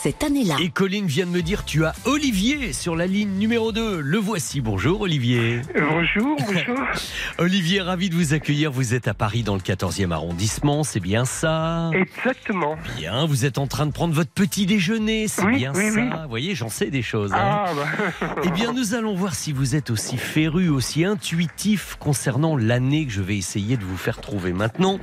cette 0.07 0.23
année-là. 0.23 0.55
Et 0.63 0.69
Colline 0.69 1.07
vient 1.09 1.27
de 1.27 1.33
me 1.33 1.43
dire 1.43 1.65
tu 1.65 1.85
as 1.85 1.93
Olivier 2.05 2.73
sur 2.73 2.95
la 2.95 3.09
ligne 3.09 3.31
numéro 3.41 3.73
2. 3.73 3.99
Le 3.99 4.19
voici. 4.19 4.61
Bonjour 4.61 5.01
Olivier. 5.01 5.63
Bonjour, 5.75 6.37
bonjour. 6.47 6.79
Olivier, 7.39 7.81
ravi 7.81 8.09
de 8.09 8.15
vous 8.15 8.33
accueillir. 8.33 8.71
Vous 8.71 8.95
êtes 8.95 9.09
à 9.09 9.15
Paris 9.15 9.43
dans 9.43 9.55
le 9.57 9.61
14e 9.61 10.13
arrondissement, 10.13 10.85
c'est 10.85 11.01
bien 11.01 11.25
ça? 11.25 11.91
Exactement. 11.93 12.77
Bien, 12.97 13.27
vous 13.27 13.45
êtes 13.47 13.59
en 13.59 13.67
train 13.67 13.85
de 13.85 13.91
prendre 13.91 14.15
votre 14.15 14.31
petit 14.31 14.65
déjeuner, 14.65 15.27
c'est 15.27 15.43
Oui, 15.43 15.57
bien 15.57 15.73
oui, 15.75 15.91
ça. 15.91 15.99
oui. 16.01 16.09
Vous 16.23 16.29
voyez, 16.29 16.55
j'en 16.55 16.69
sais 16.69 16.87
des 16.91 17.03
choses. 17.03 17.33
hein. 17.33 17.39
Ah, 17.41 17.71
bah. 17.75 18.37
Eh 18.45 18.51
bien, 18.51 18.73
nous 18.73 18.95
allons 18.95 19.17
voir 19.17 19.35
si 19.35 19.51
vous 19.51 19.75
êtes 19.75 19.91
aussi 19.91 20.19
féru, 20.19 20.69
aussi 20.69 21.05
intuitif 21.05 21.97
concernant 21.99 22.57
l'année 22.57 23.07
que 23.07 23.13
je 23.13 23.23
vais 23.23 23.37
essayer 23.37 23.77
de 23.77 23.83
vous 23.85 23.97
faire 23.97 24.21
trouver 24.21 24.53
maintenant. 24.53 25.01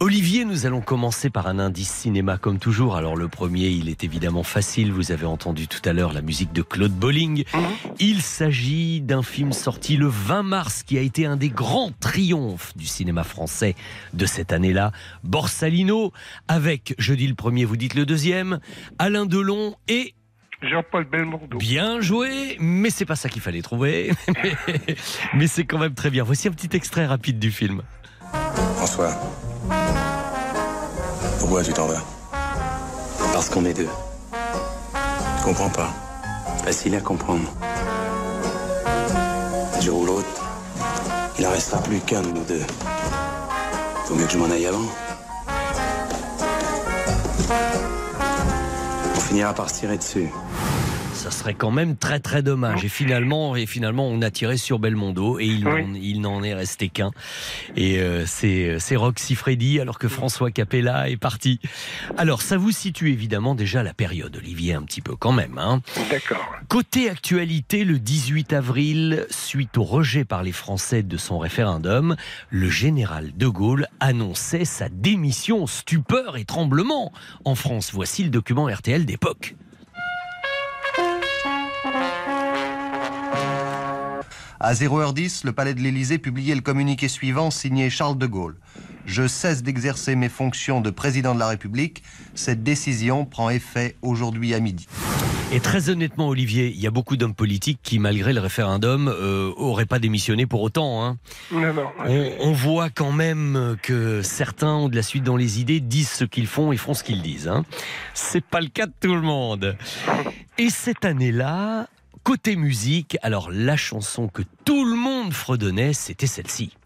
Olivier, 0.00 0.44
nous 0.44 0.64
allons 0.64 0.80
commencer 0.80 1.28
par 1.28 1.48
un 1.48 1.58
indice 1.58 1.90
cinéma 1.90 2.38
comme 2.38 2.60
toujours. 2.60 2.94
Alors 2.94 3.16
le 3.16 3.26
premier, 3.26 3.66
il 3.66 3.88
est 3.88 4.04
évidemment 4.04 4.44
facile. 4.44 4.92
Vous 4.92 5.10
avez 5.10 5.26
entendu 5.26 5.66
tout 5.66 5.80
à 5.84 5.92
l'heure 5.92 6.12
la 6.12 6.22
musique 6.22 6.52
de 6.52 6.62
Claude 6.62 6.92
Bolling. 6.92 7.42
Il 7.98 8.22
s'agit 8.22 9.00
d'un 9.00 9.24
film 9.24 9.52
sorti 9.52 9.96
le 9.96 10.06
20 10.06 10.44
mars 10.44 10.84
qui 10.84 10.98
a 10.98 11.00
été 11.00 11.26
un 11.26 11.36
des 11.36 11.48
grands 11.48 11.90
triomphes 11.98 12.76
du 12.76 12.86
cinéma 12.86 13.24
français 13.24 13.74
de 14.14 14.24
cette 14.24 14.52
année-là. 14.52 14.92
Borsalino 15.24 16.12
avec, 16.46 16.94
je 16.98 17.12
dis 17.12 17.26
le 17.26 17.34
premier, 17.34 17.64
vous 17.64 17.76
dites 17.76 17.96
le 17.96 18.06
deuxième, 18.06 18.60
Alain 19.00 19.26
Delon 19.26 19.74
et 19.88 20.14
Jean-Paul 20.62 21.06
Belmondo. 21.10 21.58
Bien 21.58 22.00
joué, 22.00 22.56
mais 22.60 22.90
c'est 22.90 23.04
pas 23.04 23.16
ça 23.16 23.28
qu'il 23.28 23.42
fallait 23.42 23.62
trouver. 23.62 24.12
mais 24.28 24.56
mais 25.34 25.46
c'est 25.48 25.64
quand 25.64 25.78
même 25.78 25.94
très 25.94 26.10
bien. 26.10 26.22
Voici 26.22 26.46
un 26.46 26.52
petit 26.52 26.76
extrait 26.76 27.04
rapide 27.06 27.40
du 27.40 27.50
film. 27.50 27.82
François. 28.76 29.12
Pourquoi 31.48 31.64
tu 31.64 31.72
t'en 31.72 31.86
vas 31.86 32.02
Parce 33.32 33.48
qu'on 33.48 33.64
est 33.64 33.72
deux. 33.72 33.88
Je 35.38 35.44
comprends 35.44 35.70
pas. 35.70 35.88
Facile 36.62 36.94
à 36.94 37.00
comprendre. 37.00 37.48
Un 39.74 39.80
jour 39.80 40.00
ou 40.00 40.04
l'autre, 40.04 40.28
il 41.38 41.46
en 41.46 41.50
restera 41.50 41.80
plus 41.82 42.00
qu'un 42.00 42.20
de 42.20 42.28
nous 42.32 42.44
deux. 42.44 42.60
Vaut 44.08 44.14
mieux 44.14 44.26
que 44.26 44.32
je 44.32 44.36
m'en 44.36 44.50
aille 44.50 44.66
avant. 44.66 44.84
On 49.16 49.20
finira 49.20 49.54
par 49.54 49.70
se 49.70 49.74
tirer 49.76 49.96
dessus. 49.96 50.30
Ça 51.18 51.32
serait 51.32 51.54
quand 51.54 51.72
même 51.72 51.96
très 51.96 52.20
très 52.20 52.44
dommage. 52.44 52.84
Et 52.84 52.88
finalement, 52.88 53.56
et 53.56 53.66
finalement, 53.66 54.06
on 54.06 54.22
a 54.22 54.30
tiré 54.30 54.56
sur 54.56 54.78
Belmondo 54.78 55.40
et 55.40 55.46
il 55.46 56.20
n'en 56.20 56.44
est 56.44 56.54
resté 56.54 56.88
qu'un. 56.88 57.10
Et 57.74 57.98
euh, 57.98 58.24
c'est 58.24 58.78
c'est 58.78 58.94
Roxy 58.94 59.34
Freddy 59.34 59.80
alors 59.80 59.98
que 59.98 60.06
François 60.06 60.52
Capella 60.52 61.10
est 61.10 61.16
parti. 61.16 61.58
Alors, 62.16 62.40
ça 62.40 62.56
vous 62.56 62.70
situe 62.70 63.10
évidemment 63.10 63.56
déjà 63.56 63.82
la 63.82 63.94
période, 63.94 64.36
Olivier, 64.36 64.74
un 64.74 64.82
petit 64.82 65.00
peu 65.00 65.16
quand 65.16 65.32
même. 65.32 65.58
Hein. 65.58 65.82
D'accord. 66.08 66.54
Côté 66.68 67.10
actualité, 67.10 67.82
le 67.82 67.98
18 67.98 68.52
avril, 68.52 69.26
suite 69.28 69.76
au 69.76 69.82
rejet 69.82 70.24
par 70.24 70.44
les 70.44 70.52
Français 70.52 71.02
de 71.02 71.16
son 71.16 71.40
référendum, 71.40 72.14
le 72.50 72.70
général 72.70 73.32
de 73.36 73.48
Gaulle 73.48 73.88
annonçait 73.98 74.64
sa 74.64 74.88
démission, 74.88 75.66
stupeur 75.66 76.36
et 76.36 76.44
tremblement. 76.44 77.12
En 77.44 77.56
France, 77.56 77.90
voici 77.92 78.22
le 78.22 78.30
document 78.30 78.66
RTL 78.66 79.04
d'époque. 79.04 79.56
À 84.60 84.74
0h10, 84.74 85.46
le 85.46 85.52
palais 85.52 85.72
de 85.72 85.80
l'Élysée 85.80 86.18
publiait 86.18 86.56
le 86.56 86.60
communiqué 86.60 87.06
suivant 87.06 87.52
signé 87.52 87.90
Charles 87.90 88.18
de 88.18 88.26
Gaulle. 88.26 88.56
Je 89.06 89.28
cesse 89.28 89.62
d'exercer 89.62 90.16
mes 90.16 90.28
fonctions 90.28 90.80
de 90.80 90.90
président 90.90 91.32
de 91.32 91.38
la 91.38 91.46
République. 91.46 92.02
Cette 92.34 92.64
décision 92.64 93.24
prend 93.24 93.50
effet 93.50 93.94
aujourd'hui 94.02 94.54
à 94.54 94.60
midi. 94.60 94.88
Et 95.52 95.60
très 95.60 95.90
honnêtement, 95.90 96.28
Olivier, 96.28 96.72
il 96.74 96.80
y 96.80 96.88
a 96.88 96.90
beaucoup 96.90 97.16
d'hommes 97.16 97.36
politiques 97.36 97.78
qui, 97.84 98.00
malgré 98.00 98.32
le 98.32 98.40
référendum, 98.40 99.06
euh, 99.08 99.52
auraient 99.56 99.86
pas 99.86 100.00
démissionné 100.00 100.44
pour 100.44 100.60
autant. 100.60 101.04
Hein. 101.04 101.18
Non, 101.52 101.72
non. 101.72 101.86
On, 102.04 102.32
on 102.40 102.52
voit 102.52 102.90
quand 102.90 103.12
même 103.12 103.76
que 103.80 104.22
certains 104.22 104.74
ont 104.74 104.88
de 104.88 104.96
la 104.96 105.02
suite 105.02 105.22
dans 105.22 105.36
les 105.36 105.60
idées, 105.60 105.78
disent 105.78 106.10
ce 106.10 106.24
qu'ils 106.24 106.48
font 106.48 106.72
et 106.72 106.76
font 106.76 106.94
ce 106.94 107.04
qu'ils 107.04 107.22
disent. 107.22 107.48
Hein. 107.48 107.64
C'est 108.12 108.44
pas 108.44 108.60
le 108.60 108.68
cas 108.68 108.86
de 108.86 108.92
tout 109.00 109.14
le 109.14 109.22
monde. 109.22 109.76
Et 110.58 110.68
cette 110.68 111.04
année-là, 111.04 111.86
côté 112.22 112.56
musique, 112.56 113.16
alors 113.22 113.50
la 113.50 113.76
chanson 113.76 114.28
que 114.28 114.42
tout 114.64 114.84
le 114.84 114.96
monde 114.96 115.32
fredonnait, 115.32 115.92
c'était 115.92 116.26
celle-ci. 116.26 116.76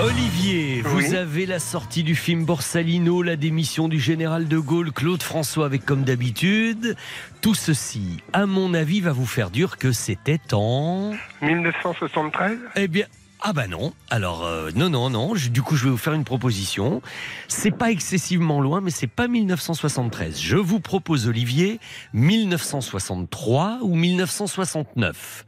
Olivier, 0.00 0.82
vous 0.82 1.14
avez 1.14 1.46
la 1.46 1.60
sortie 1.60 2.02
du 2.02 2.16
film 2.16 2.44
Borsalino, 2.44 3.22
la 3.22 3.36
démission 3.36 3.88
du 3.88 4.00
général 4.00 4.48
de 4.48 4.58
Gaulle, 4.58 4.90
Claude 4.90 5.22
François 5.22 5.64
avec 5.64 5.84
comme 5.84 6.02
d'habitude. 6.02 6.96
Tout 7.40 7.54
ceci, 7.54 8.18
à 8.32 8.46
mon 8.46 8.74
avis, 8.74 9.00
va 9.00 9.12
vous 9.12 9.26
faire 9.26 9.50
dire 9.50 9.78
que 9.78 9.92
c'était 9.92 10.40
en... 10.52 11.12
1973 11.40 12.58
Eh 12.76 12.88
bien... 12.88 13.06
Ah 13.44 13.52
bah 13.52 13.66
non. 13.66 13.92
Alors 14.08 14.44
euh, 14.44 14.70
non 14.76 14.88
non 14.88 15.10
non. 15.10 15.34
Du 15.34 15.62
coup, 15.62 15.74
je 15.74 15.84
vais 15.84 15.90
vous 15.90 15.96
faire 15.96 16.12
une 16.12 16.22
proposition. 16.22 17.02
C'est 17.48 17.72
pas 17.72 17.90
excessivement 17.90 18.60
loin, 18.60 18.80
mais 18.80 18.92
c'est 18.92 19.08
pas 19.08 19.26
1973. 19.26 20.40
Je 20.40 20.56
vous 20.56 20.78
propose 20.78 21.26
Olivier 21.26 21.80
1963 22.12 23.78
ou 23.82 23.96
1969. 23.96 25.44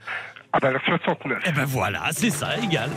Ah 0.57 0.59
bah 0.63 0.69
alors 0.69 0.81
69. 0.87 1.43
Eh 1.47 1.51
ben 1.53 1.65
voilà, 1.65 2.03
c'est 2.13 2.31
ça, 2.31 2.57
égal. 2.63 2.89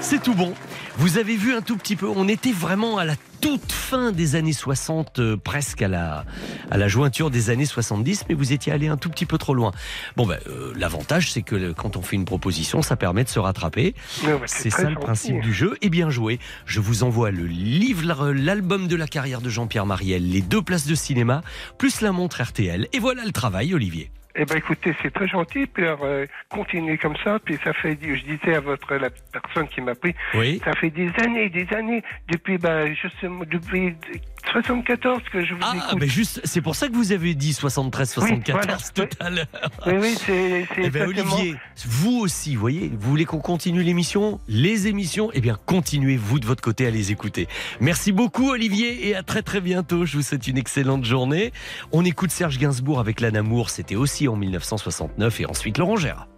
C'est 0.00 0.22
tout 0.22 0.34
bon. 0.34 0.54
Vous 0.96 1.18
avez 1.18 1.36
vu 1.36 1.54
un 1.54 1.60
tout 1.60 1.76
petit 1.76 1.96
peu, 1.96 2.06
on 2.08 2.28
était 2.28 2.52
vraiment 2.52 2.96
à 2.96 3.04
la 3.04 3.14
toute 3.42 3.72
fin 3.72 4.10
des 4.10 4.36
années 4.36 4.52
60, 4.54 5.18
euh, 5.18 5.36
presque 5.36 5.82
à 5.82 5.88
la, 5.88 6.24
à 6.70 6.78
la 6.78 6.88
jointure 6.88 7.30
des 7.30 7.50
années 7.50 7.66
70, 7.66 8.24
mais 8.28 8.34
vous 8.34 8.52
étiez 8.54 8.72
allé 8.72 8.88
un 8.88 8.96
tout 8.96 9.10
petit 9.10 9.26
peu 9.26 9.36
trop 9.36 9.52
loin. 9.54 9.72
Bon, 10.16 10.26
ben, 10.26 10.38
euh, 10.46 10.72
l'avantage, 10.76 11.30
c'est 11.30 11.42
que 11.42 11.56
le- 11.56 11.74
quand 11.74 11.96
on 11.98 12.02
fait 12.02 12.16
une 12.16 12.24
proposition, 12.24 12.80
ça 12.80 12.96
permet 12.96 13.24
de 13.24 13.28
se 13.28 13.38
rattraper. 13.38 13.94
Ouais, 14.24 14.38
c'est 14.46 14.70
ça 14.70 14.88
le 14.88 14.96
principe 14.96 15.40
du 15.40 15.52
jeu. 15.52 15.76
Et 15.82 15.90
bien 15.90 16.08
joué. 16.08 16.38
Je 16.64 16.80
vous 16.80 17.02
envoie 17.02 17.30
le 17.30 17.44
livre, 17.44 18.32
l'album 18.32 18.88
de 18.88 18.96
la 18.96 19.06
carrière 19.06 19.42
de 19.42 19.50
Jean-Pierre 19.50 19.84
Mariel, 19.86 20.30
les 20.30 20.40
deux 20.42 20.62
places 20.62 20.86
de 20.86 20.94
cinéma, 20.94 21.42
plus 21.76 22.00
la 22.00 22.12
montre 22.12 22.40
RTL. 22.42 22.88
Et 22.94 22.98
voilà 22.98 23.24
le 23.26 23.32
travail, 23.32 23.74
Olivier. 23.74 24.10
Eh 24.36 24.44
ben 24.44 24.56
écoutez, 24.56 24.94
c'est 25.00 25.12
très 25.12 25.28
gentil, 25.28 25.66
puis 25.66 25.84
alors, 25.84 26.00
euh, 26.02 26.26
continuez 26.48 26.98
comme 26.98 27.16
ça, 27.22 27.38
puis 27.38 27.56
ça 27.62 27.72
fait, 27.72 27.96
je 28.02 28.24
disais 28.24 28.56
à 28.56 28.60
votre, 28.60 28.94
la 28.96 29.08
personne 29.32 29.68
qui 29.68 29.80
m'a 29.80 29.94
pris, 29.94 30.12
Oui. 30.34 30.60
ça 30.64 30.74
fait 30.74 30.90
des 30.90 31.08
années, 31.22 31.48
des 31.50 31.72
années, 31.72 32.02
depuis, 32.28 32.58
je 32.60 33.08
sais, 33.20 33.28
depuis 33.46 33.94
74 34.52 35.22
que 35.32 35.44
je 35.44 35.54
vous 35.54 35.60
Ah, 35.62 35.74
écoute. 35.76 35.98
mais 36.00 36.08
juste, 36.08 36.40
c'est 36.44 36.60
pour 36.60 36.74
ça 36.76 36.88
que 36.88 36.94
vous 36.94 37.12
avez 37.12 37.34
dit 37.34 37.52
73-74 37.52 38.50
voilà, 38.52 38.76
tout 38.94 39.08
à 39.20 39.30
l'heure. 39.30 39.46
Oui, 39.86 39.94
oui, 40.00 40.14
c'est, 40.18 40.66
c'est 40.74 40.82
Eh 40.84 40.90
ben, 40.90 41.08
Olivier, 41.08 41.56
vous 41.86 42.18
aussi, 42.20 42.54
vous 42.54 42.60
voyez, 42.60 42.88
vous 42.98 43.10
voulez 43.10 43.24
qu'on 43.24 43.38
continue 43.40 43.82
l'émission 43.82 44.40
Les 44.48 44.86
émissions 44.86 45.30
Eh 45.34 45.40
bien, 45.40 45.58
continuez, 45.66 46.16
vous, 46.16 46.38
de 46.38 46.46
votre 46.46 46.62
côté, 46.62 46.86
à 46.86 46.90
les 46.90 47.10
écouter. 47.12 47.48
Merci 47.80 48.12
beaucoup, 48.12 48.50
Olivier, 48.50 49.08
et 49.08 49.14
à 49.16 49.22
très 49.22 49.42
très 49.42 49.60
bientôt. 49.60 50.04
Je 50.06 50.16
vous 50.16 50.22
souhaite 50.22 50.46
une 50.46 50.58
excellente 50.58 51.04
journée. 51.04 51.52
On 51.92 52.04
écoute 52.04 52.30
Serge 52.30 52.58
Gainsbourg 52.58 53.00
avec 53.00 53.20
L'Anne 53.20 53.36
Amour, 53.36 53.70
c'était 53.70 53.96
aussi 53.96 54.28
en 54.28 54.36
1969, 54.36 55.40
et 55.40 55.46
ensuite 55.46 55.78
Laurent 55.78 55.96
Gérard. 55.96 56.28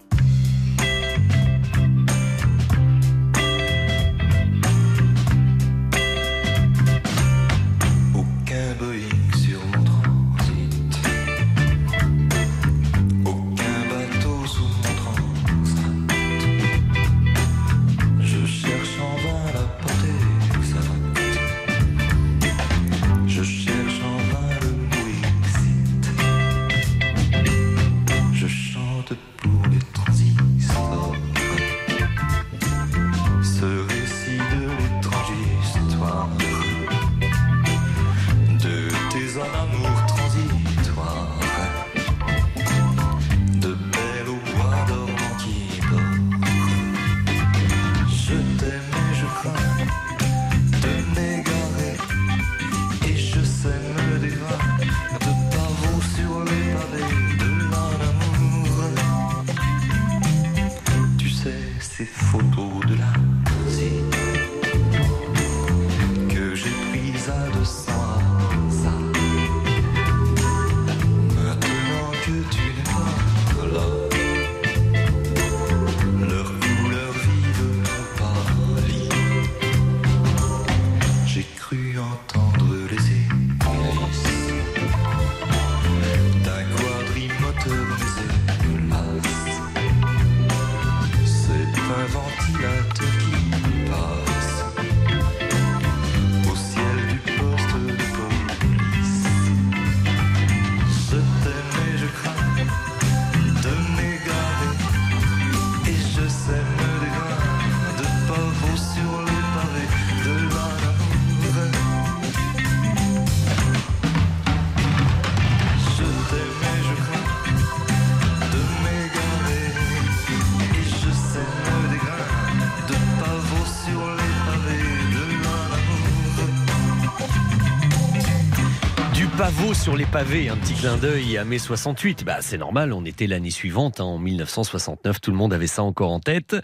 Sur 129.86 129.96
les 129.96 130.04
pavés, 130.06 130.48
un 130.48 130.56
petit 130.56 130.74
clin 130.74 130.96
d'œil 130.96 131.38
à 131.38 131.44
mai 131.44 131.60
68. 131.60 132.24
Bah, 132.24 132.38
c'est 132.40 132.58
normal, 132.58 132.92
on 132.92 133.04
était 133.04 133.28
l'année 133.28 133.52
suivante, 133.52 134.00
hein, 134.00 134.04
en 134.04 134.18
1969, 134.18 135.20
tout 135.20 135.30
le 135.30 135.36
monde 135.36 135.52
avait 135.52 135.68
ça 135.68 135.84
encore 135.84 136.10
en 136.10 136.18
tête. 136.18 136.56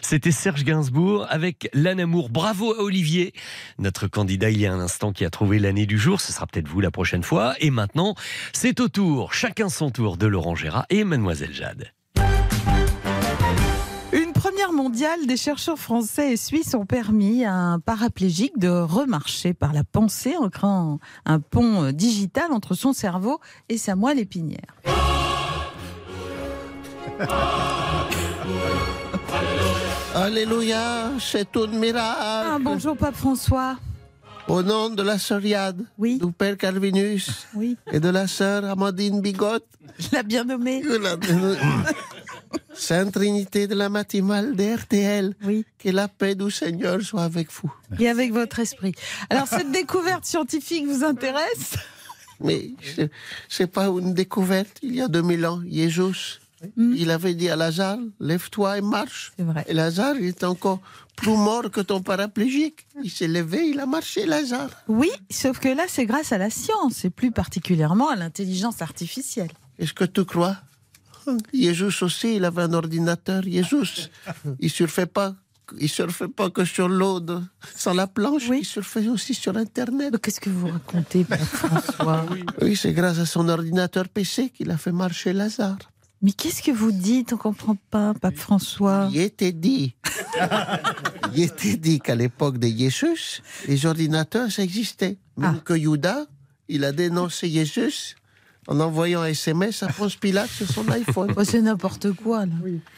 C'était 0.00 0.30
Serge 0.30 0.62
Gainsbourg 0.62 1.26
avec 1.28 1.68
L'Anne 1.72 1.98
Amour. 1.98 2.30
Bravo 2.30 2.72
à 2.74 2.78
Olivier, 2.84 3.32
notre 3.80 4.06
candidat 4.06 4.50
il 4.50 4.60
y 4.60 4.66
a 4.66 4.72
un 4.72 4.78
instant 4.78 5.12
qui 5.12 5.24
a 5.24 5.30
trouvé 5.30 5.58
l'année 5.58 5.86
du 5.86 5.98
jour. 5.98 6.20
Ce 6.20 6.32
sera 6.32 6.46
peut-être 6.46 6.68
vous 6.68 6.80
la 6.80 6.92
prochaine 6.92 7.24
fois. 7.24 7.56
Et 7.58 7.70
maintenant, 7.70 8.14
c'est 8.52 8.78
au 8.78 8.86
tour, 8.86 9.32
chacun 9.32 9.68
son 9.68 9.90
tour 9.90 10.16
de 10.16 10.28
Laurent 10.28 10.54
Gérard 10.54 10.86
et 10.88 11.02
Mademoiselle 11.02 11.52
Jade. 11.52 11.92
Première 14.58 14.72
mondiale, 14.72 15.24
des 15.28 15.36
chercheurs 15.36 15.78
français 15.78 16.32
et 16.32 16.36
suisses 16.36 16.74
ont 16.74 16.84
permis 16.84 17.44
à 17.44 17.54
un 17.54 17.78
paraplégique 17.78 18.58
de 18.58 18.68
remarcher 18.68 19.54
par 19.54 19.72
la 19.72 19.84
pensée 19.84 20.36
en 20.36 20.48
créant 20.48 20.98
un 21.24 21.38
pont 21.38 21.92
digital 21.92 22.50
entre 22.50 22.74
son 22.74 22.92
cerveau 22.92 23.38
et 23.68 23.78
sa 23.78 23.94
moelle 23.94 24.18
épinière. 24.18 24.74
Alléluia, 30.16 31.12
c'est 31.20 31.56
un 31.56 31.68
miracle. 31.68 32.18
Ah, 32.20 32.58
bonjour, 32.60 32.96
Pape 32.96 33.14
François. 33.14 33.76
Au 34.48 34.64
nom 34.64 34.90
de 34.90 35.04
la 35.04 35.18
sœuriade, 35.18 35.84
du 36.00 36.32
Père 36.36 36.56
Calvinus 36.56 37.46
et 37.92 38.00
de 38.00 38.08
la 38.08 38.26
sœur 38.26 38.64
Amandine 38.64 39.20
Bigot, 39.20 39.60
Je 40.00 40.08
l'ai 40.16 40.24
bien 40.24 40.42
nommé. 40.42 40.82
Sainte 42.74 43.12
Trinité 43.12 43.66
de 43.66 43.74
la 43.74 43.88
matinale 43.88 44.54
de 44.56 44.74
RTL, 44.76 45.34
que 45.78 45.88
la 45.90 46.08
paix 46.08 46.34
du 46.34 46.50
Seigneur 46.50 47.00
soit 47.02 47.24
avec 47.24 47.48
vous. 47.52 47.72
Et 47.98 48.08
avec 48.08 48.32
votre 48.32 48.58
esprit. 48.60 48.94
Alors, 49.30 49.46
cette 49.48 49.70
découverte 49.72 50.24
scientifique 50.24 50.86
vous 50.86 51.04
intéresse? 51.04 51.76
Mais 52.40 52.70
c'est- 53.48 53.66
pas 53.66 53.86
une 53.88 54.14
découverte. 54.14 54.78
Il 54.82 54.94
y 54.94 55.00
a 55.00 55.08
2000 55.08 55.44
ans, 55.46 55.60
Jésus, 55.68 56.38
il 56.76 57.10
avait 57.10 57.34
dit 57.34 57.48
à 57.48 57.56
Lazare, 57.56 57.98
lève-toi 58.20 58.78
et 58.78 58.80
marche. 58.80 59.32
Et 59.66 59.74
Lazare, 59.74 60.16
il 60.16 60.26
est 60.28 60.44
encore 60.44 60.80
plus 61.16 61.36
mort 61.36 61.68
que 61.72 61.80
ton 61.80 62.00
paraplégique. 62.00 62.86
Il 63.02 63.10
s'est 63.10 63.26
levé, 63.26 63.66
il 63.70 63.80
a 63.80 63.86
marché, 63.86 64.24
Lazare. 64.24 64.70
Oui, 64.86 65.10
sauf 65.30 65.58
que 65.58 65.68
là, 65.68 65.84
c'est 65.88 66.06
grâce 66.06 66.30
à 66.30 66.38
la 66.38 66.50
science 66.50 67.04
et 67.04 67.10
plus 67.10 67.32
particulièrement 67.32 68.08
à 68.08 68.14
l'intelligence 68.14 68.82
artificielle. 68.82 69.50
Est-ce 69.80 69.92
que 69.92 70.04
tu 70.04 70.24
crois 70.24 70.56
Jésus 71.52 72.02
aussi, 72.02 72.36
il 72.36 72.44
avait 72.44 72.62
un 72.62 72.72
ordinateur. 72.72 73.42
Jésus, 73.42 74.10
il 74.60 74.70
surfait 74.70 75.06
pas. 75.06 75.34
Il 75.78 75.88
surfait 75.88 76.28
pas 76.28 76.48
que 76.48 76.64
sur 76.64 76.88
l'eau, 76.88 77.20
sans 77.76 77.92
la 77.92 78.06
planche. 78.06 78.48
Il 78.50 78.64
surfait 78.64 79.06
aussi 79.08 79.34
sur 79.34 79.56
Internet. 79.56 80.18
Qu'est-ce 80.20 80.40
que 80.40 80.48
vous 80.48 80.68
racontez, 80.68 81.24
François 81.52 82.24
Oui, 82.62 82.74
c'est 82.74 82.94
grâce 82.94 83.18
à 83.18 83.26
son 83.26 83.48
ordinateur 83.48 84.08
PC 84.08 84.48
qu'il 84.48 84.70
a 84.70 84.78
fait 84.78 84.92
marcher 84.92 85.34
Lazare. 85.34 85.78
Mais 86.22 86.32
qu'est-ce 86.32 86.62
que 86.62 86.72
vous 86.72 86.90
dites? 86.90 87.32
On 87.32 87.36
comprend 87.36 87.76
pas, 87.90 88.12
Pape 88.14 88.36
François. 88.36 89.08
Il 89.12 89.20
était 89.20 89.52
dit. 89.52 89.94
Il 91.34 91.42
était 91.42 91.76
dit 91.76 92.00
qu'à 92.00 92.14
l'époque 92.14 92.58
de 92.58 92.66
Jésus, 92.66 93.42
les 93.68 93.86
ordinateurs, 93.86 94.50
ça 94.50 94.62
existait. 94.62 95.18
Même 95.36 95.60
que 95.60 95.76
Judas, 95.76 96.24
il 96.68 96.84
a 96.84 96.92
dénoncé 96.92 97.48
Jésus 97.48 98.16
en 98.68 98.80
envoyant 98.80 99.22
un 99.22 99.28
SMS 99.28 99.82
à 99.82 99.88
Ponce 99.88 100.16
Pilate 100.16 100.50
sur 100.50 100.68
son 100.70 100.86
iPhone. 100.90 101.34
c'est 101.44 101.62
n'importe 101.62 102.12
quoi, 102.12 102.44
là. 102.44 102.52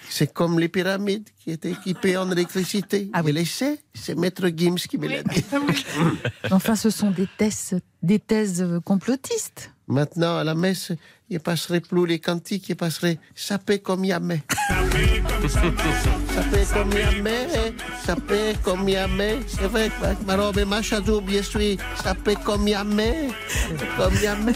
C'est 0.08 0.32
comme 0.32 0.58
les 0.58 0.68
pyramides 0.68 1.28
qui 1.38 1.52
étaient 1.52 1.70
équipées 1.70 2.16
en 2.16 2.30
électricité. 2.30 3.08
Ah 3.12 3.22
oui. 3.24 3.46
c'est 3.46 3.80
c'est 3.94 4.16
Maître 4.16 4.48
Gims 4.54 4.74
qui 4.74 4.98
me 4.98 5.08
l'a 5.08 5.22
dit. 5.22 5.44
Enfin, 6.50 6.74
ce 6.74 6.90
sont 6.90 7.12
des 7.12 7.28
thèses, 7.38 7.78
des 8.02 8.18
thèses 8.18 8.66
complotistes. 8.84 9.70
Maintenant, 9.91 10.38
à 10.38 10.45
la 10.45 10.55
messe, 10.55 10.93
il 11.30 11.41
passerait 11.41 11.80
plus 11.80 12.07
les 12.07 12.20
cantiques, 12.20 12.68
il 12.68 12.76
passerait 12.76 13.18
sapé 13.34 13.80
comme 13.80 14.05
Yamé. 14.05 14.41
sapé 16.28 16.64
comme 16.72 16.93
Yamé, 16.93 17.47
sapé 18.05 18.55
comme 18.62 18.88
Yamé. 18.88 19.41
C'est 19.49 19.66
vrai 19.66 19.88
que 19.91 20.05
avec 20.05 20.24
ma 20.24 20.36
robe 20.36 20.59
et 20.59 20.64
ma 20.64 20.80
chadou, 20.80 21.20
je 21.26 21.43
suis 21.43 21.76
sapé 22.03 22.36
comme 22.36 22.68
Yamé, 22.68 23.30
comme 23.97 24.14
Yamé. 24.22 24.53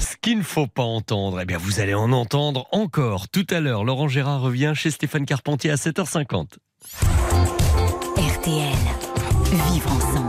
Ce 0.00 0.16
qu'il 0.20 0.38
ne 0.38 0.42
faut 0.42 0.66
pas 0.66 0.82
entendre, 0.82 1.40
eh 1.40 1.44
bien 1.44 1.58
vous 1.58 1.78
allez 1.78 1.94
en 1.94 2.10
entendre 2.10 2.66
encore 2.72 3.28
tout 3.28 3.46
à 3.50 3.60
l'heure. 3.60 3.84
Laurent 3.84 4.08
Gérard 4.08 4.40
revient 4.40 4.72
chez 4.74 4.90
Stéphane 4.90 5.26
Carpentier 5.26 5.70
à 5.70 5.76
7h50. 5.76 6.56
RTL. 8.16 8.72
Vivre 9.72 9.92
ensemble. 9.92 10.27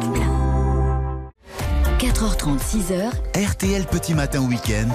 4h30, 2.58 2.58
6h. 2.58 3.12
RTL 3.36 3.86
Petit 3.86 4.14
Matin 4.14 4.41
Week-end, 4.41 4.89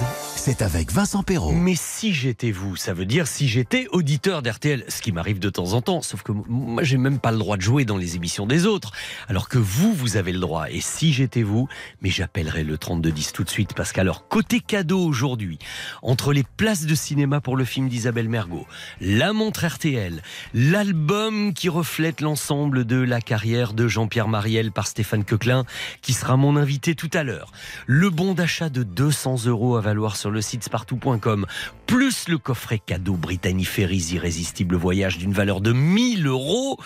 c'est 0.45 0.61
avec 0.61 0.91
Vincent 0.91 1.23
Perrault. 1.23 1.53
Mais 1.53 1.73
si 1.75 2.13
j'étais 2.13 2.51
vous, 2.51 2.75
ça 2.75 2.93
veut 2.93 3.07
dire 3.07 3.25
si 3.25 3.47
j'étais 3.47 3.87
auditeur 3.91 4.43
d'RTL, 4.43 4.85
ce 4.89 5.01
qui 5.01 5.11
m'arrive 5.11 5.39
de 5.39 5.49
temps 5.49 5.73
en 5.73 5.81
temps, 5.81 6.03
sauf 6.03 6.21
que 6.21 6.31
moi 6.31 6.83
j'ai 6.83 6.97
même 6.97 7.17
pas 7.17 7.31
le 7.31 7.39
droit 7.39 7.57
de 7.57 7.63
jouer 7.63 7.83
dans 7.83 7.97
les 7.97 8.15
émissions 8.15 8.45
des 8.45 8.67
autres, 8.67 8.91
alors 9.27 9.49
que 9.49 9.57
vous, 9.57 9.91
vous 9.91 10.17
avez 10.17 10.31
le 10.31 10.37
droit. 10.37 10.69
Et 10.69 10.81
si 10.81 11.13
j'étais 11.13 11.41
vous, 11.41 11.67
mais 12.03 12.11
j'appellerais 12.11 12.63
le 12.63 12.77
3210 12.77 13.33
tout 13.33 13.43
de 13.43 13.49
suite, 13.49 13.73
parce 13.73 13.91
qu'alors, 13.91 14.27
côté 14.27 14.59
cadeau 14.59 14.99
aujourd'hui, 14.99 15.57
entre 16.03 16.31
les 16.31 16.43
places 16.43 16.85
de 16.85 16.93
cinéma 16.93 17.41
pour 17.41 17.57
le 17.57 17.65
film 17.65 17.89
d'Isabelle 17.89 18.29
Mergot, 18.29 18.67
la 19.01 19.33
montre 19.33 19.65
RTL, 19.65 20.21
l'album 20.53 21.55
qui 21.55 21.69
reflète 21.69 22.21
l'ensemble 22.21 22.85
de 22.85 22.97
la 22.97 23.19
carrière 23.19 23.73
de 23.73 23.87
Jean-Pierre 23.87 24.27
Mariel 24.27 24.71
par 24.71 24.85
Stéphane 24.85 25.25
Coquelin, 25.25 25.65
qui 26.03 26.13
sera 26.13 26.37
mon 26.37 26.55
invité 26.55 26.93
tout 26.93 27.09
à 27.13 27.23
l'heure, 27.23 27.51
le 27.87 28.11
bon 28.11 28.35
d'achat 28.35 28.69
de 28.69 28.83
200 28.83 29.45
euros 29.47 29.75
à 29.75 29.81
valoir 29.81 30.15
sur 30.15 30.29
le 30.34 30.34
site 30.41 30.63
spartou.com, 30.63 31.45
plus 31.85 32.27
le 32.27 32.37
coffret 32.37 32.79
cadeau 32.79 33.13
Brittany 33.13 33.65
Ferries 33.65 34.13
Irrésistible 34.13 34.75
Voyage 34.75 35.17
d'une 35.17 35.33
valeur 35.33 35.61
de 35.61 35.71
1000 35.71 36.27
euros 36.27 36.79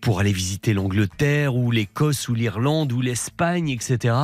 pour 0.00 0.20
aller 0.20 0.32
visiter 0.32 0.74
l'Angleterre 0.74 1.54
ou 1.56 1.70
l'Écosse 1.70 2.28
ou 2.28 2.34
l'Irlande 2.34 2.92
ou 2.92 3.00
l'Espagne, 3.00 3.70
etc. 3.70 4.14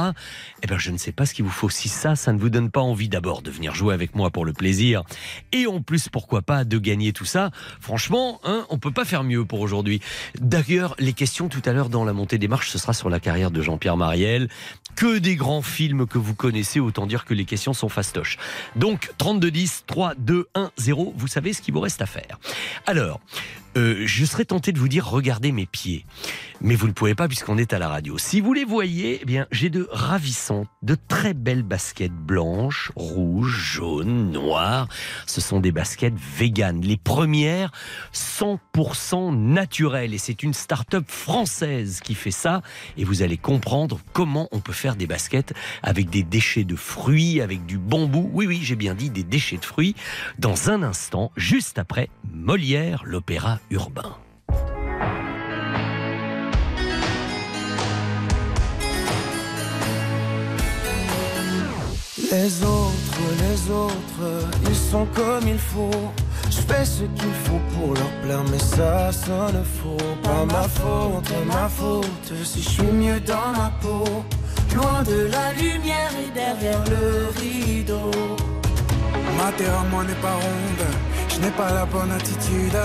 Eh 0.63 0.67
bien, 0.67 0.79
je 0.79 0.91
ne 0.91 0.99
sais 0.99 1.13
pas 1.13 1.27
ce 1.27 1.35
qu'il 1.35 1.45
vous 1.45 1.51
faut. 1.51 1.71
Si 1.71 1.89
ça, 1.89 2.17
ça 2.17 2.33
ne 2.33 2.39
vous 2.39 2.51
donne 2.51 2.71
pas 2.71 2.81
envie 2.81 3.09
d'abord 3.09 3.43
de 3.43 3.51
venir 3.51 3.75
jouer 3.75 3.95
avec 3.95 4.15
moi 4.15 4.31
pour 4.31 4.45
le 4.45 4.53
plaisir 4.53 5.03
et 5.53 5.67
en 5.67 5.81
plus, 5.81 6.09
pourquoi 6.09 6.43
pas, 6.43 6.65
de 6.65 6.79
gagner 6.79 7.13
tout 7.13 7.25
ça? 7.25 7.51
Franchement, 7.81 8.41
hein, 8.45 8.67
on 8.71 8.79
peut 8.79 8.91
pas 8.91 9.05
faire 9.05 9.25
mieux 9.25 9.45
pour 9.45 9.61
aujourd'hui. 9.61 10.01
D'ailleurs, 10.41 10.95
les 10.99 11.13
questions 11.13 11.49
tout 11.49 11.63
à 11.65 11.73
l'heure 11.73 11.89
dans 11.89 12.05
la 12.05 12.13
montée 12.13 12.39
des 12.39 12.49
marches, 12.49 12.71
ce 12.71 12.79
sera 12.79 12.93
sur 12.93 13.11
la 13.11 13.21
carrière 13.21 13.51
de 13.51 13.63
Jean-Pierre 13.63 13.97
Mariel. 13.97 14.49
Que 14.99 15.19
des 15.19 15.37
grands 15.37 15.63
films 15.63 16.09
que 16.09 16.19
vous 16.19 16.35
connaissez, 16.35 16.81
autant 16.81 17.07
dire 17.07 17.25
que 17.25 17.33
les 17.33 17.45
questions 17.45 17.73
sont 17.73 17.89
fastoches. 17.89 18.37
Donc, 18.75 19.13
3210, 19.19 19.85
3, 19.87 20.15
2, 20.19 20.49
1, 20.57 20.73
0, 20.77 21.15
vous 21.17 21.29
savez 21.29 21.53
ce 21.53 21.63
qu'il 21.63 21.73
vous 21.73 21.79
reste 21.79 22.03
à 22.03 22.07
faire. 22.07 22.41
Alors, 22.85 23.21
euh, 23.79 24.03
je 24.07 24.25
serais 24.25 24.45
tenté 24.45 24.73
de 24.73 24.79
vous 24.79 24.89
dire 24.89 25.09
regardez 25.09 25.53
mes 25.53 25.67
pieds. 25.67 26.05
Mais 26.61 26.75
vous 26.75 26.89
ne 26.89 26.93
pouvez 26.93 27.15
pas 27.15 27.29
puisqu'on 27.29 27.57
est 27.59 27.73
à 27.73 27.79
la 27.79 27.89
radio. 27.89 28.19
Si 28.19 28.41
vous 28.41 28.53
les 28.53 28.65
voyez, 28.65 29.21
eh 29.23 29.25
bien, 29.25 29.47
j'ai 29.53 29.71
de 29.71 29.87
ravissantes, 29.93 30.67
de 30.83 30.97
très 30.97 31.33
belles 31.33 31.63
baskets 31.63 32.13
blanches, 32.13 32.91
rouges, 32.97 33.57
jaunes, 33.57 34.33
noires. 34.33 34.89
Ce 35.27 35.41
sont 35.41 35.61
des 35.61 35.71
baskets 35.71 36.19
véganes. 36.37 36.81
Les 36.81 36.97
premières 36.97 37.71
100% 38.13 39.37
naturelles. 39.37 40.15
Et 40.15 40.19
c'est 40.19 40.43
une 40.43 40.55
start-up 40.55 41.05
française 41.07 42.01
qui 42.01 42.17
fait 42.17 42.33
ça. 42.33 42.63
Et 42.97 43.05
vous 43.05 43.23
allez 43.23 43.37
comprendre 43.37 44.01
comment 44.13 44.49
on 44.51 44.59
peut 44.59 44.73
faire 44.73 44.97
des 44.97 45.07
baskets 45.07 45.55
avec 45.85 46.11
des 46.11 46.25
déchets 46.25 46.65
de 46.65 46.75
fruits, 46.77 47.41
avec 47.41 47.65
du 47.67 47.79
bambou. 47.79 48.29
Oui, 48.33 48.47
oui, 48.47 48.59
j'ai 48.63 48.77
bien 48.77 48.95
dit 48.95 49.11
des 49.11 49.23
déchets 49.23 49.59
de 49.59 49.65
fruits. 49.65 49.95
Dans 50.41 50.71
un 50.71 50.83
instant, 50.83 51.31
juste 51.37 51.79
après 51.79 52.11
Molière, 52.33 53.03
l'opéra 53.05 53.61
urbain. 53.71 54.17
Les 62.31 62.63
autres, 62.63 63.23
les 63.41 63.71
autres, 63.71 64.49
ils 64.69 64.77
sont 64.77 65.07
comme 65.15 65.49
il 65.49 65.59
faut. 65.59 65.91
Je 66.51 66.61
fais 66.61 66.85
ce 66.85 67.05
qu'il 67.05 67.33
faut 67.45 67.61
pour 67.75 67.95
leur 67.95 68.11
plaire, 68.23 68.45
mais 68.51 68.59
ça 68.59 69.11
sonne 69.13 69.65
faux. 69.65 69.97
Pas 70.23 70.45
ma 70.45 70.69
faute, 70.69 71.33
ma 71.47 71.69
faute, 71.69 72.33
si 72.45 72.63
je 72.63 72.69
suis 72.69 72.83
mieux 72.83 73.21
dans 73.21 73.53
ma 73.57 73.73
peau. 73.81 74.05
Loin 74.75 75.03
de 75.05 75.31
la 75.31 75.53
lumière 75.55 76.11
et 76.23 76.31
derrière 76.35 76.85
le 76.91 77.29
rideau. 77.41 78.11
Ma 79.39 79.53
terre 79.53 79.79
à 79.79 79.85
moi 79.85 80.03
n'est 80.03 80.21
pas 80.21 80.35
ronde, 80.35 80.85
je 81.29 81.39
n'ai 81.41 81.53
pas 81.53 81.73
la 81.73 81.87
bonne 81.87 82.11
attitude. 82.11 82.77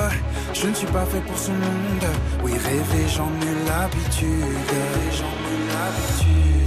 Je 0.53 0.67
ne 0.67 0.73
suis 0.75 0.87
pas 0.87 1.03
fait 1.05 1.21
pour 1.21 1.37
ce 1.37 1.49
monde. 1.49 2.05
Oui, 2.43 2.51
rêver, 2.51 3.05
j'en 3.15 3.31
ai 3.41 3.55
l'habitude. 3.67 4.73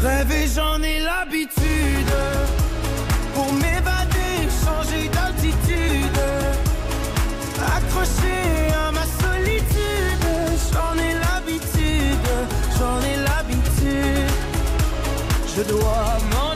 Rêver, 0.03 0.49
j'en 0.55 0.83
ai 0.83 0.99
l'habitude. 0.99 2.15
Pour 3.33 3.53
m'évader, 3.53 4.35
changer 4.65 5.09
d'altitude. 5.09 6.21
Accroché 7.77 8.39
à 8.85 8.91
ma 8.91 9.07
solitude. 9.23 10.27
J'en 10.73 10.95
ai 10.99 11.15
l'habitude. 11.25 12.29
J'en 12.77 12.99
ai 13.11 13.17
l'habitude. 13.29 14.33
Je 15.57 15.63
dois 15.63 16.19
m'enivrer 16.33 16.56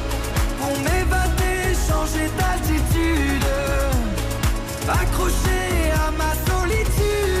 Pour 0.71 0.79
m'évader, 0.83 1.75
changer 1.85 2.29
d'altitude. 2.37 3.45
Accroché 4.87 5.91
à 5.91 6.11
ma 6.11 6.31
solitude. 6.47 7.40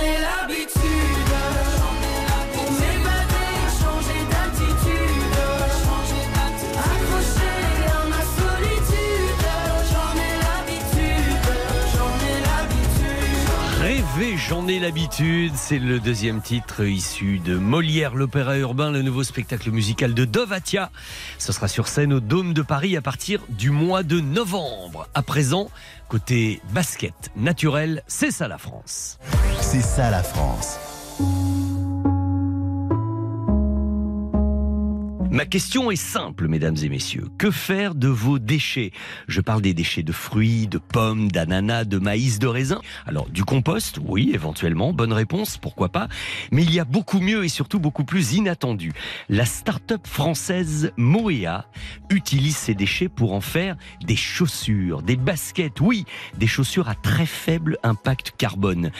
j'en 14.37 14.67
ai 14.67 14.79
l'habitude. 14.79 15.53
C'est 15.55 15.79
le 15.79 15.99
deuxième 15.99 16.41
titre 16.41 16.83
issu 16.85 17.39
de 17.39 17.55
Molière, 17.57 18.15
l'opéra 18.15 18.57
urbain, 18.57 18.91
le 18.91 19.01
nouveau 19.01 19.23
spectacle 19.23 19.71
musical 19.71 20.13
de 20.13 20.25
Dovatia. 20.25 20.91
Ce 21.37 21.51
sera 21.51 21.67
sur 21.67 21.87
scène 21.87 22.13
au 22.13 22.19
Dôme 22.19 22.53
de 22.53 22.61
Paris 22.61 22.95
à 22.95 23.01
partir 23.01 23.41
du 23.49 23.71
mois 23.71 24.03
de 24.03 24.19
novembre. 24.19 25.07
À 25.13 25.21
présent, 25.21 25.69
côté 26.07 26.61
basket 26.73 27.31
naturel, 27.35 28.03
c'est 28.07 28.31
ça 28.31 28.47
la 28.47 28.57
France. 28.57 29.17
C'est 29.59 29.81
ça 29.81 30.11
la 30.11 30.23
France. 30.23 30.77
Ma 35.31 35.45
question 35.45 35.91
est 35.91 35.95
simple, 35.95 36.49
mesdames 36.49 36.75
et 36.83 36.89
messieurs. 36.89 37.27
Que 37.37 37.51
faire 37.51 37.95
de 37.95 38.09
vos 38.09 38.37
déchets? 38.37 38.91
Je 39.29 39.39
parle 39.39 39.61
des 39.61 39.73
déchets 39.73 40.03
de 40.03 40.11
fruits, 40.11 40.67
de 40.67 40.77
pommes, 40.77 41.31
d'ananas, 41.31 41.85
de 41.85 41.99
maïs, 41.99 42.37
de 42.37 42.47
raisin. 42.47 42.81
Alors, 43.07 43.29
du 43.29 43.45
compost, 43.45 43.97
oui, 44.05 44.31
éventuellement. 44.33 44.91
Bonne 44.91 45.13
réponse, 45.13 45.57
pourquoi 45.57 45.87
pas. 45.87 46.09
Mais 46.51 46.63
il 46.63 46.73
y 46.73 46.81
a 46.81 46.83
beaucoup 46.83 47.21
mieux 47.21 47.45
et 47.45 47.47
surtout 47.47 47.79
beaucoup 47.79 48.03
plus 48.03 48.33
inattendu. 48.33 48.91
La 49.29 49.45
start-up 49.45 50.05
française 50.05 50.91
Moea 50.97 51.65
utilise 52.09 52.57
ces 52.57 52.75
déchets 52.75 53.07
pour 53.07 53.31
en 53.31 53.39
faire 53.39 53.77
des 54.05 54.17
chaussures, 54.17 55.01
des 55.01 55.15
baskets, 55.15 55.79
oui, 55.79 56.03
des 56.37 56.47
chaussures 56.47 56.89
à 56.89 56.95
très 56.95 57.25
faible 57.25 57.77
impact 57.83 58.33
carbone. 58.37 58.91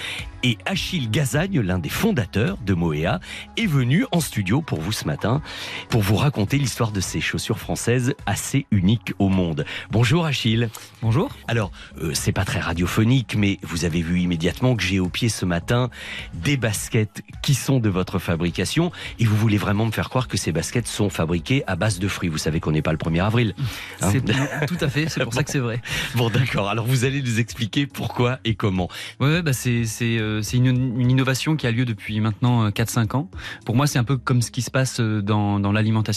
Et 0.44 0.58
Achille 0.66 1.10
Gazagne, 1.12 1.60
l'un 1.60 1.78
des 1.78 1.90
fondateurs 1.90 2.58
de 2.66 2.74
Moea, 2.74 3.20
est 3.58 3.68
venu 3.68 4.06
en 4.14 4.22
studio 4.22 4.62
pour 4.62 4.80
vous 4.80 4.94
ce 4.94 5.06
matin, 5.06 5.42
pour 5.90 6.02
vous 6.02 6.21
raconter 6.22 6.60
l'histoire 6.60 6.92
de 6.92 7.02
ces 7.02 7.20
chaussures 7.20 7.58
françaises 7.58 8.14
assez 8.28 8.68
uniques 8.70 9.12
au 9.18 9.28
monde. 9.28 9.66
Bonjour 9.90 10.28
Achille. 10.28 10.70
Bonjour. 11.02 11.32
Alors, 11.48 11.72
euh, 12.00 12.12
c'est 12.14 12.32
pas 12.32 12.46
très 12.46 12.60
radiophonique, 12.60 13.36
mais 13.36 13.58
vous 13.64 13.86
avez 13.86 14.04
vu 14.04 14.20
immédiatement 14.20 14.76
que 14.76 14.84
j'ai 14.84 15.00
au 15.00 15.10
pied 15.10 15.30
ce 15.30 15.46
matin 15.46 15.90
des 16.36 16.58
baskets 16.58 17.24
qui 17.42 17.56
sont 17.56 17.80
de 17.80 17.90
votre 17.90 18.20
fabrication, 18.20 18.92
et 19.18 19.26
vous 19.26 19.36
voulez 19.36 19.58
vraiment 19.58 19.88
me 19.88 19.92
faire 19.92 20.10
croire 20.10 20.28
que 20.28 20.38
ces 20.38 20.52
baskets 20.52 20.86
sont 20.88 21.10
fabriquées 21.10 21.64
à 21.66 21.76
base 21.76 21.98
de 21.98 22.08
fruits. 22.08 22.30
Vous 22.30 22.38
savez 22.38 22.60
qu'on 22.60 22.72
n'est 22.72 22.84
pas 22.84 22.92
le 22.92 23.00
1er 23.00 23.24
avril. 23.26 23.56
hein 24.02 24.12
tout 24.68 24.78
à 24.80 24.90
fait, 24.90 25.10
c'est 25.10 25.24
pour 25.24 25.34
ça 25.34 25.44
que 25.44 25.50
c'est 25.50 25.58
vrai. 25.58 25.82
Bon, 26.14 26.30
d'accord. 26.30 26.70
Alors, 26.70 26.86
vous 26.86 27.04
allez 27.04 27.24
nous 27.24 27.40
expliquer 27.40 27.88
pourquoi 27.88 28.38
et 28.46 28.54
comment. 28.54 28.90
Ouais, 29.20 29.42
bah 29.42 29.54
c'est 29.54 29.86
euh, 30.04 30.44
une, 30.54 30.68
une 30.68 31.10
innovation 31.10 31.56
qui 31.56 31.66
a 31.66 31.72
lieu 31.72 31.86
depuis 31.86 32.20
maintenant 32.20 32.66
euh, 32.66 32.70
4-5 32.70 33.16
ans. 33.16 33.30
Pour 33.66 33.76
moi, 33.76 33.88
c'est 33.88 33.98
un 33.98 34.04
peu 34.04 34.18
comme 34.18 34.44
ce 34.44 34.52
qui 34.52 34.62
se 34.62 34.70
passe 34.70 35.00
euh, 35.00 35.24
dans, 35.24 35.60
dans 35.60 35.72
l'alimentation. 35.72 36.11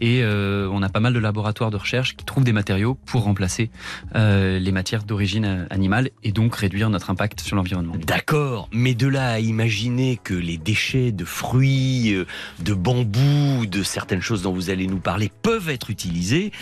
Et 0.00 0.22
euh, 0.22 0.68
on 0.72 0.82
a 0.82 0.88
pas 0.88 1.00
mal 1.00 1.12
de 1.12 1.18
laboratoires 1.18 1.70
de 1.70 1.76
recherche 1.76 2.16
qui 2.16 2.24
trouvent 2.24 2.44
des 2.44 2.52
matériaux 2.52 2.98
pour 3.06 3.24
remplacer 3.24 3.70
euh, 4.14 4.58
les 4.58 4.72
matières 4.72 5.04
d'origine 5.04 5.44
euh, 5.44 5.66
animale 5.70 6.10
et 6.24 6.32
donc 6.32 6.54
réduire 6.56 6.90
notre 6.90 7.10
impact 7.10 7.40
sur 7.40 7.56
l'environnement. 7.56 7.94
D'accord, 8.06 8.68
mais 8.72 8.94
de 8.94 9.06
là 9.06 9.32
à 9.32 9.38
imaginer 9.38 10.18
que 10.22 10.34
les 10.34 10.58
déchets 10.58 11.12
de 11.12 11.24
fruits, 11.24 12.16
de 12.60 12.74
bambou, 12.74 13.66
de 13.66 13.82
certaines 13.82 14.22
choses 14.22 14.42
dont 14.42 14.52
vous 14.52 14.70
allez 14.70 14.86
nous 14.86 15.00
parler 15.00 15.30
peuvent 15.42 15.68
être 15.68 15.90
utilisés, 15.90 16.52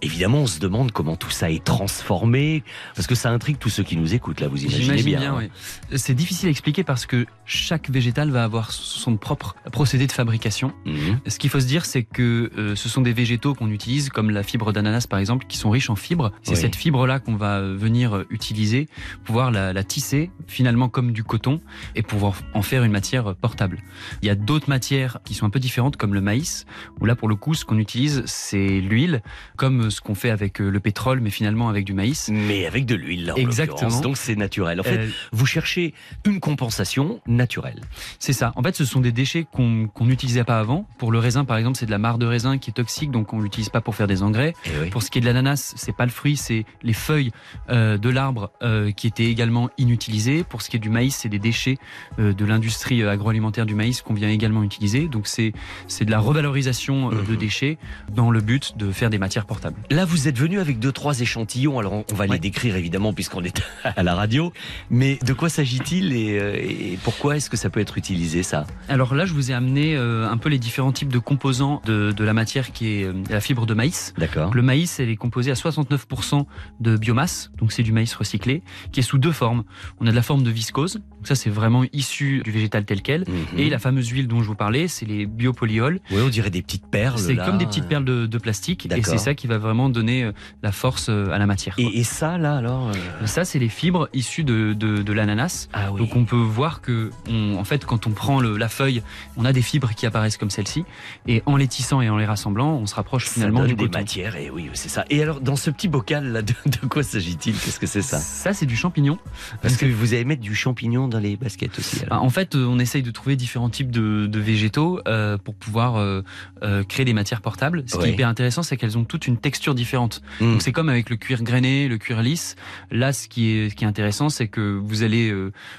évidemment 0.00 0.38
on 0.38 0.46
se 0.46 0.60
demande 0.60 0.92
comment 0.92 1.16
tout 1.16 1.30
ça 1.30 1.50
est 1.50 1.64
transformé, 1.64 2.62
parce 2.94 3.06
que 3.06 3.14
ça 3.14 3.30
intrigue 3.30 3.58
tous 3.58 3.70
ceux 3.70 3.82
qui 3.82 3.96
nous 3.96 4.14
écoutent 4.14 4.40
là, 4.40 4.48
vous 4.48 4.62
imaginez 4.62 5.02
bien. 5.02 5.20
bien, 5.20 5.34
hein. 5.34 5.48
oui. 5.90 5.98
C'est 5.98 6.14
difficile 6.14 6.48
à 6.48 6.50
expliquer 6.50 6.84
parce 6.84 7.06
que 7.06 7.26
chaque 7.44 7.90
végétal 7.90 8.30
va 8.30 8.44
avoir 8.44 8.72
son 8.72 9.16
propre 9.16 9.56
procédé 9.70 10.06
de 10.06 10.12
fabrication. 10.12 10.72
Mhm. 10.84 11.20
Ce 11.26 11.38
qu'il 11.38 11.50
faut 11.50 11.60
se 11.60 11.66
dire, 11.66 11.84
c'est 11.84 12.02
que 12.02 12.21
euh, 12.22 12.76
ce 12.76 12.88
sont 12.88 13.00
des 13.02 13.12
végétaux 13.12 13.54
qu'on 13.54 13.70
utilise, 13.70 14.08
comme 14.08 14.30
la 14.30 14.42
fibre 14.42 14.72
d'ananas 14.72 15.06
par 15.08 15.18
exemple, 15.18 15.46
qui 15.48 15.56
sont 15.58 15.70
riches 15.70 15.90
en 15.90 15.96
fibres. 15.96 16.32
C'est 16.42 16.52
Oui. 16.54 16.56
cette 16.60 16.76
fibre-là 16.76 17.18
qu'on 17.20 17.36
va 17.36 17.58
euh, 17.58 17.76
venir 17.76 18.16
euh, 18.16 18.26
utiliser, 18.30 18.88
pouvoir 19.24 19.50
la, 19.50 19.72
la 19.72 19.84
tisser 19.84 20.30
finalement 20.46 20.88
comme 20.88 21.12
du 21.12 21.24
coton 21.24 21.60
et 21.94 22.02
pouvoir 22.02 22.34
en 22.54 22.62
faire 22.62 22.84
une 22.84 22.92
matière 22.92 23.34
portable. 23.36 23.78
Il 24.22 24.26
y 24.26 24.30
a 24.30 24.34
d'autres 24.34 24.68
matières 24.68 25.18
qui 25.24 25.34
sont 25.34 25.46
un 25.46 25.50
peu 25.50 25.60
différentes, 25.60 25.96
comme 25.96 26.14
le 26.14 26.20
maïs, 26.20 26.66
où 27.00 27.04
là 27.06 27.14
pour 27.14 27.28
le 27.28 27.34
coup, 27.36 27.54
ce 27.54 27.64
qu'on 27.64 27.78
utilise, 27.78 28.22
c'est 28.26 28.80
l'huile, 28.80 29.22
comme 29.56 29.90
ce 29.90 30.00
qu'on 30.00 30.14
fait 30.14 30.30
avec 30.30 30.58
le 30.58 30.80
pétrole, 30.80 31.20
mais 31.20 31.30
finalement 31.30 31.68
avec 31.68 31.84
du 31.84 31.92
maïs. 31.94 32.30
Mais 32.32 32.66
avec 32.66 32.86
de 32.86 32.94
l'huile, 32.94 33.26
là, 33.26 33.34
en 33.34 33.36
Exactement. 33.36 34.00
Donc 34.00 34.16
c'est 34.16 34.36
naturel. 34.36 34.80
En 34.80 34.82
fait, 34.84 34.98
Euh, 34.98 35.08
vous 35.32 35.46
cherchez 35.46 35.94
une 36.26 36.38
compensation 36.40 37.20
naturelle. 37.26 37.80
C'est 38.18 38.32
ça. 38.32 38.52
En 38.56 38.62
fait, 38.62 38.76
ce 38.76 38.84
sont 38.84 39.00
des 39.00 39.12
déchets 39.12 39.46
qu'on 39.50 39.88
qu'on 39.88 40.04
n'utilisait 40.06 40.44
pas 40.44 40.58
avant. 40.60 40.86
Pour 40.98 41.10
le 41.12 41.18
raisin, 41.18 41.44
par 41.44 41.56
exemple, 41.56 41.76
c'est 41.78 41.86
de 41.86 41.90
la 41.90 41.98
de 42.18 42.26
raisin 42.26 42.58
qui 42.58 42.70
est 42.70 42.74
toxique, 42.74 43.10
donc 43.10 43.32
on 43.32 43.40
l'utilise 43.40 43.68
pas 43.68 43.80
pour 43.80 43.94
faire 43.94 44.06
des 44.06 44.22
engrais. 44.22 44.54
Eh 44.66 44.90
Pour 44.90 45.02
ce 45.02 45.10
qui 45.10 45.18
est 45.18 45.20
de 45.20 45.26
l'ananas, 45.26 45.72
c'est 45.76 45.94
pas 45.96 46.04
le 46.04 46.10
fruit, 46.10 46.36
c'est 46.36 46.64
les 46.82 46.92
feuilles 46.92 47.30
euh, 47.70 47.98
de 47.98 48.08
l'arbre 48.08 48.50
euh, 48.62 48.90
qui 48.92 49.06
étaient 49.06 49.26
également 49.26 49.70
inutilisées. 49.78 50.44
Pour 50.44 50.62
ce 50.62 50.70
qui 50.70 50.76
est 50.76 50.80
du 50.80 50.90
maïs, 50.90 51.14
c'est 51.14 51.28
des 51.28 51.38
déchets 51.38 51.78
euh, 52.18 52.32
de 52.32 52.44
l'industrie 52.44 53.02
agroalimentaire 53.04 53.66
du 53.66 53.74
maïs 53.74 54.02
qu'on 54.02 54.14
vient 54.14 54.28
également 54.28 54.62
utiliser. 54.62 55.08
Donc 55.08 55.26
c'est 55.26 55.52
c'est 55.88 56.04
de 56.04 56.10
la 56.10 56.18
revalorisation 56.20 57.10
euh, 57.10 57.14
Mhm. 57.14 57.26
de 57.26 57.34
déchets 57.36 57.78
dans 58.14 58.30
le 58.30 58.40
but 58.40 58.76
de 58.76 58.90
faire 58.90 59.10
des 59.10 59.18
matières 59.18 59.44
portables. 59.46 59.76
Là, 59.90 60.04
vous 60.04 60.28
êtes 60.28 60.38
venu 60.38 60.58
avec 60.60 60.78
deux, 60.78 60.92
trois 60.92 61.20
échantillons. 61.20 61.78
Alors, 61.78 61.92
on- 61.92 62.04
on 62.10 62.14
va 62.14 62.26
les 62.26 62.38
décrire 62.38 62.76
évidemment 62.76 63.12
puisqu'on 63.12 63.42
est 63.44 63.62
à 63.84 64.02
la 64.02 64.14
radio. 64.14 64.52
Mais 64.90 65.18
de 65.24 65.32
quoi 65.32 65.48
s'agit-il 65.48 66.12
et, 66.12 66.92
et 66.92 66.98
pourquoi 67.04 67.36
est-ce 67.36 67.48
que 67.50 67.56
ça 67.56 67.70
peut 67.70 67.80
être 67.80 67.96
utilisé, 67.98 68.42
ça? 68.42 68.66
Alors 68.88 69.14
là, 69.14 69.24
je 69.26 69.32
vous 69.34 69.50
ai 69.50 69.54
amené 69.54 69.96
un 69.96 70.36
peu 70.36 70.48
les 70.48 70.58
différents 70.58 70.92
types 70.92 71.12
de 71.12 71.18
composants 71.18 71.80
de 71.84 72.01
de, 72.02 72.12
de 72.12 72.24
la 72.24 72.32
matière 72.32 72.72
qui 72.72 72.88
est 73.00 73.04
euh, 73.04 73.12
la 73.30 73.40
fibre 73.40 73.66
de 73.66 73.74
maïs. 73.74 74.14
D'accord. 74.18 74.52
Le 74.54 74.62
maïs, 74.62 74.98
elle 75.00 75.08
est 75.08 75.16
composée 75.16 75.50
à 75.50 75.54
69% 75.54 76.44
de 76.80 76.96
biomasse, 76.96 77.50
donc 77.58 77.72
c'est 77.72 77.82
du 77.82 77.92
maïs 77.92 78.14
recyclé, 78.14 78.62
qui 78.92 79.00
est 79.00 79.02
sous 79.02 79.18
deux 79.18 79.32
formes. 79.32 79.64
On 80.00 80.06
a 80.06 80.10
de 80.10 80.16
la 80.16 80.22
forme 80.22 80.42
de 80.42 80.50
viscose, 80.50 80.94
donc 80.94 81.26
ça 81.26 81.34
c'est 81.34 81.50
vraiment 81.50 81.84
issu 81.92 82.42
du 82.44 82.50
végétal 82.50 82.84
tel 82.84 83.02
quel, 83.02 83.22
Mhm. 83.22 83.58
et 83.58 83.70
la 83.70 83.78
fameuse 83.78 84.08
huile 84.08 84.28
dont 84.28 84.42
je 84.42 84.48
vous 84.48 84.54
parlais, 84.54 84.88
c'est 84.88 85.06
les 85.06 85.26
biopolyols. 85.26 86.00
Oui, 86.10 86.20
on 86.24 86.28
dirait 86.28 86.50
des 86.50 86.62
petites 86.62 86.86
perles. 86.86 87.18
C'est 87.18 87.34
là. 87.34 87.44
comme 87.46 87.58
des 87.58 87.66
petites 87.66 87.86
perles 87.88 88.04
de, 88.04 88.26
de 88.26 88.38
plastique, 88.38 88.86
et 88.90 89.02
c'est 89.02 89.18
ça 89.18 89.34
qui 89.34 89.46
va 89.46 89.58
vraiment 89.58 89.88
donner 89.88 90.24
euh, 90.24 90.32
la 90.62 90.72
force 90.72 91.06
euh, 91.08 91.30
à 91.30 91.38
la 91.38 91.46
matière. 91.46 91.74
Et, 91.78 92.00
et 92.00 92.04
ça, 92.04 92.38
là, 92.38 92.56
alors 92.56 92.88
euh, 92.88 93.26
Ça, 93.26 93.44
c'est 93.44 93.58
les 93.58 93.68
fibres 93.68 94.08
issues 94.12 94.44
de, 94.44 94.72
de, 94.72 95.02
de 95.02 95.12
l'ananas. 95.12 95.68
Ah 95.72 95.92
oui. 95.92 95.98
Donc 96.00 96.16
on 96.16 96.24
peut 96.24 96.36
voir 96.36 96.80
que, 96.80 97.10
on- 97.28 97.56
en 97.58 97.64
fait, 97.64 97.84
quand 97.84 98.06
on 98.06 98.10
prend 98.10 98.40
le- 98.40 98.56
la 98.56 98.68
feuille, 98.68 99.02
on 99.36 99.44
a 99.44 99.52
des 99.52 99.62
fibres 99.62 99.90
qui 99.94 100.06
apparaissent 100.06 100.36
comme 100.36 100.50
celle-ci, 100.50 100.84
et 101.26 101.42
en 101.46 101.56
les 101.56 101.68
tissant 101.68 101.91
et 102.00 102.08
en 102.08 102.16
les 102.16 102.24
rassemblant, 102.24 102.74
on 102.76 102.86
se 102.86 102.94
rapproche 102.94 103.26
ça 103.26 103.34
finalement 103.34 103.60
donne 103.60 103.68
du 103.68 103.74
des 103.74 103.84
coton. 103.84 103.98
matières, 103.98 104.36
et 104.36 104.50
oui, 104.50 104.70
c'est 104.72 104.88
ça. 104.88 105.04
Et 105.10 105.20
alors, 105.22 105.40
dans 105.40 105.56
ce 105.56 105.70
petit 105.70 105.88
bocal, 105.88 106.32
là, 106.32 106.42
de, 106.42 106.54
de 106.64 106.86
quoi 106.88 107.02
s'agit-il? 107.02 107.54
Qu'est-ce 107.58 107.80
que 107.80 107.86
c'est 107.86 108.02
ça? 108.02 108.18
Ça, 108.18 108.54
c'est 108.54 108.66
du 108.66 108.76
champignon. 108.76 109.18
Parce 109.60 109.76
que 109.76 109.86
vous 109.86 110.14
allez 110.14 110.24
mettre 110.24 110.42
du 110.42 110.54
champignon 110.54 111.08
dans 111.08 111.18
les 111.18 111.36
baskets 111.36 111.78
aussi. 111.78 111.96
alors. 112.04 112.18
Ah, 112.18 112.22
En 112.22 112.30
fait, 112.30 112.54
euh, 112.54 112.64
on 112.66 112.78
essaye 112.78 113.02
de 113.02 113.10
trouver 113.10 113.36
différents 113.36 113.68
types 113.68 113.90
de, 113.90 114.26
de 114.26 114.40
végétaux 114.40 115.00
euh, 115.08 115.36
pour 115.36 115.54
pouvoir 115.54 115.96
euh, 115.96 116.22
euh, 116.62 116.84
créer 116.84 117.04
des 117.04 117.12
matières 117.12 117.40
portables. 117.42 117.82
Ce 117.86 117.96
qui 117.98 118.06
est 118.06 118.12
hyper 118.12 118.28
intéressant, 118.28 118.62
c'est 118.62 118.76
qu'elles 118.76 118.96
ont 118.96 119.04
toutes 119.04 119.26
une 119.26 119.36
texture 119.36 119.74
différente. 119.74 120.22
Mm. 120.40 120.52
Donc 120.52 120.62
c'est 120.62 120.72
comme 120.72 120.88
avec 120.88 121.10
le 121.10 121.16
cuir 121.16 121.42
grainé, 121.42 121.88
le 121.88 121.98
cuir 121.98 122.22
lisse. 122.22 122.56
Là, 122.90 123.12
ce 123.12 123.26
qui 123.28 123.50
est, 123.50 123.70
ce 123.70 123.74
qui 123.74 123.84
est 123.84 123.88
intéressant, 123.88 124.28
c'est 124.28 124.48
que 124.48 124.78
vous 124.82 125.02
allez 125.02 125.34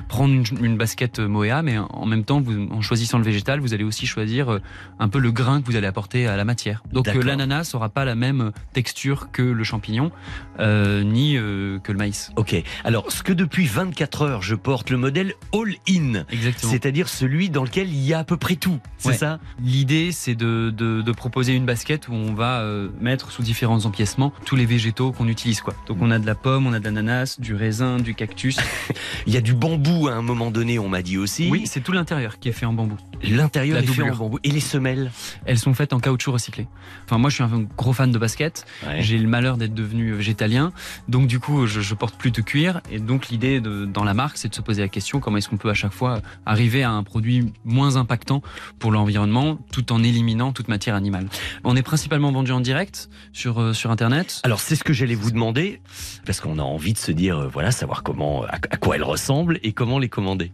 prendre 0.09 0.33
une, 0.33 0.43
une 0.65 0.77
basket 0.77 1.19
Moea, 1.19 1.61
mais 1.61 1.77
en 1.77 2.05
même 2.05 2.23
temps, 2.25 2.41
vous, 2.41 2.67
en 2.71 2.81
choisissant 2.81 3.17
le 3.17 3.23
végétal, 3.23 3.59
vous 3.59 3.73
allez 3.73 3.83
aussi 3.83 4.05
choisir 4.05 4.59
un 4.99 5.07
peu 5.07 5.19
le 5.19 5.31
grain 5.31 5.61
que 5.61 5.65
vous 5.67 5.75
allez 5.75 5.87
apporter 5.87 6.02
à 6.13 6.35
la 6.37 6.45
matière. 6.45 6.83
Donc 6.91 7.07
euh, 7.07 7.21
l'ananas 7.23 7.71
n'aura 7.73 7.89
pas 7.89 8.05
la 8.05 8.15
même 8.15 8.51
texture 8.73 9.29
que 9.31 9.41
le 9.41 9.63
champignon, 9.63 10.11
euh, 10.59 11.03
ni 11.03 11.37
euh, 11.37 11.79
que 11.79 11.91
le 11.91 11.97
maïs. 11.97 12.31
Ok. 12.35 12.55
Alors, 12.83 13.11
ce 13.11 13.23
que 13.23 13.33
depuis 13.33 13.65
24 13.65 14.21
heures, 14.21 14.41
je 14.41 14.55
porte 14.55 14.89
le 14.89 14.97
modèle 14.97 15.33
all-in. 15.53 16.23
C'est-à-dire 16.57 17.09
celui 17.09 17.49
dans 17.49 17.63
lequel 17.63 17.89
il 17.89 18.03
y 18.03 18.13
a 18.13 18.19
à 18.19 18.23
peu 18.23 18.37
près 18.37 18.55
tout. 18.55 18.79
C'est 18.97 19.09
Ouais. 19.09 19.17
ça? 19.17 19.39
L'idée, 19.61 20.11
c'est 20.11 20.35
de, 20.35 20.69
de, 20.75 21.01
de 21.01 21.11
proposer 21.11 21.53
une 21.53 21.65
basket 21.65 22.07
où 22.07 22.13
on 22.13 22.33
va 22.33 22.61
euh, 22.61 22.89
mettre 23.01 23.31
sous 23.31 23.41
différents 23.43 23.85
empiècements 23.85 24.31
tous 24.45 24.55
les 24.55 24.65
végétaux 24.65 25.11
qu'on 25.11 25.27
utilise. 25.27 25.61
Quoi. 25.61 25.73
Donc 25.87 25.97
on 26.01 26.09
a 26.11 26.19
de 26.19 26.25
la 26.25 26.35
pomme, 26.35 26.65
on 26.67 26.73
a 26.73 26.79
de 26.79 26.85
l'ananas, 26.85 27.37
du 27.39 27.53
raisin, 27.53 27.97
du 27.97 28.15
cactus. 28.15 28.57
Il 29.27 29.33
y 29.33 29.37
a 29.37 29.41
du 29.41 29.53
bambou 29.53 30.07
à 30.07 30.13
un 30.13 30.21
moment 30.21 30.51
donné, 30.51 30.79
on 30.79 30.87
m'a 30.87 31.01
dit 31.01 31.17
aussi. 31.17 31.49
Oui, 31.51 31.63
c'est 31.65 31.81
tout 31.81 31.91
l'intérieur 31.91 32.39
qui 32.39 32.47
est 32.49 32.53
fait 32.53 32.65
en 32.65 32.73
bambou. 32.73 32.95
L'intérieur 33.23 33.77
est 33.79 33.81
fait 33.83 33.89
en 33.91 33.93
doublure. 33.95 34.15
bambou. 34.17 34.39
Et 34.43 34.51
les 34.51 34.59
semelles? 34.61 35.11
Elles 35.45 35.59
sont 35.59 35.73
faites 35.73 35.82
en 35.91 35.99
caoutchouc 35.99 36.31
recyclé. 36.31 36.67
Enfin, 37.03 37.17
moi, 37.17 37.29
je 37.29 37.35
suis 37.35 37.43
un 37.43 37.67
gros 37.75 37.91
fan 37.91 38.11
de 38.11 38.17
basket. 38.17 38.65
Ouais. 38.87 39.01
J'ai 39.01 39.17
le 39.17 39.27
malheur 39.27 39.57
d'être 39.57 39.73
devenu 39.73 40.13
végétalien. 40.13 40.71
Donc, 41.09 41.27
du 41.27 41.39
coup, 41.39 41.67
je, 41.67 41.81
je 41.81 41.93
porte 41.95 42.15
plus 42.15 42.31
de 42.31 42.41
cuir. 42.41 42.79
Et 42.89 42.99
donc, 42.99 43.29
l'idée 43.29 43.59
dans 43.59 44.03
la 44.03 44.13
marque, 44.13 44.37
c'est 44.37 44.47
de 44.49 44.55
se 44.55 44.61
poser 44.61 44.81
la 44.81 44.87
question 44.87 45.19
comment 45.19 45.37
est-ce 45.37 45.49
qu'on 45.49 45.57
peut 45.57 45.69
à 45.69 45.73
chaque 45.73 45.91
fois 45.91 46.21
arriver 46.45 46.83
à 46.83 46.91
un 46.91 47.03
produit 47.03 47.51
moins 47.65 47.97
impactant 47.97 48.41
pour 48.79 48.91
l'environnement 48.91 49.57
tout 49.71 49.91
en 49.91 50.03
éliminant 50.03 50.51
toute 50.53 50.67
matière 50.67 50.95
animale. 50.95 51.27
On 51.63 51.75
est 51.75 51.81
principalement 51.81 52.31
vendu 52.31 52.51
en 52.51 52.59
direct 52.59 53.09
sur, 53.31 53.59
euh, 53.59 53.73
sur 53.73 53.91
Internet. 53.91 54.41
Alors 54.43 54.59
c'est 54.59 54.75
ce 54.75 54.83
que 54.83 54.93
j'allais 54.93 55.15
vous 55.15 55.31
demander, 55.31 55.81
parce 56.25 56.39
qu'on 56.39 56.59
a 56.59 56.61
envie 56.61 56.93
de 56.93 56.97
se 56.97 57.11
dire, 57.11 57.37
euh, 57.39 57.47
voilà, 57.47 57.71
savoir 57.71 58.03
comment, 58.03 58.43
à, 58.43 58.55
à 58.55 58.77
quoi 58.77 58.95
elles 58.95 59.03
ressemblent 59.03 59.59
et 59.63 59.73
comment 59.73 59.99
les 59.99 60.09
commander. 60.09 60.51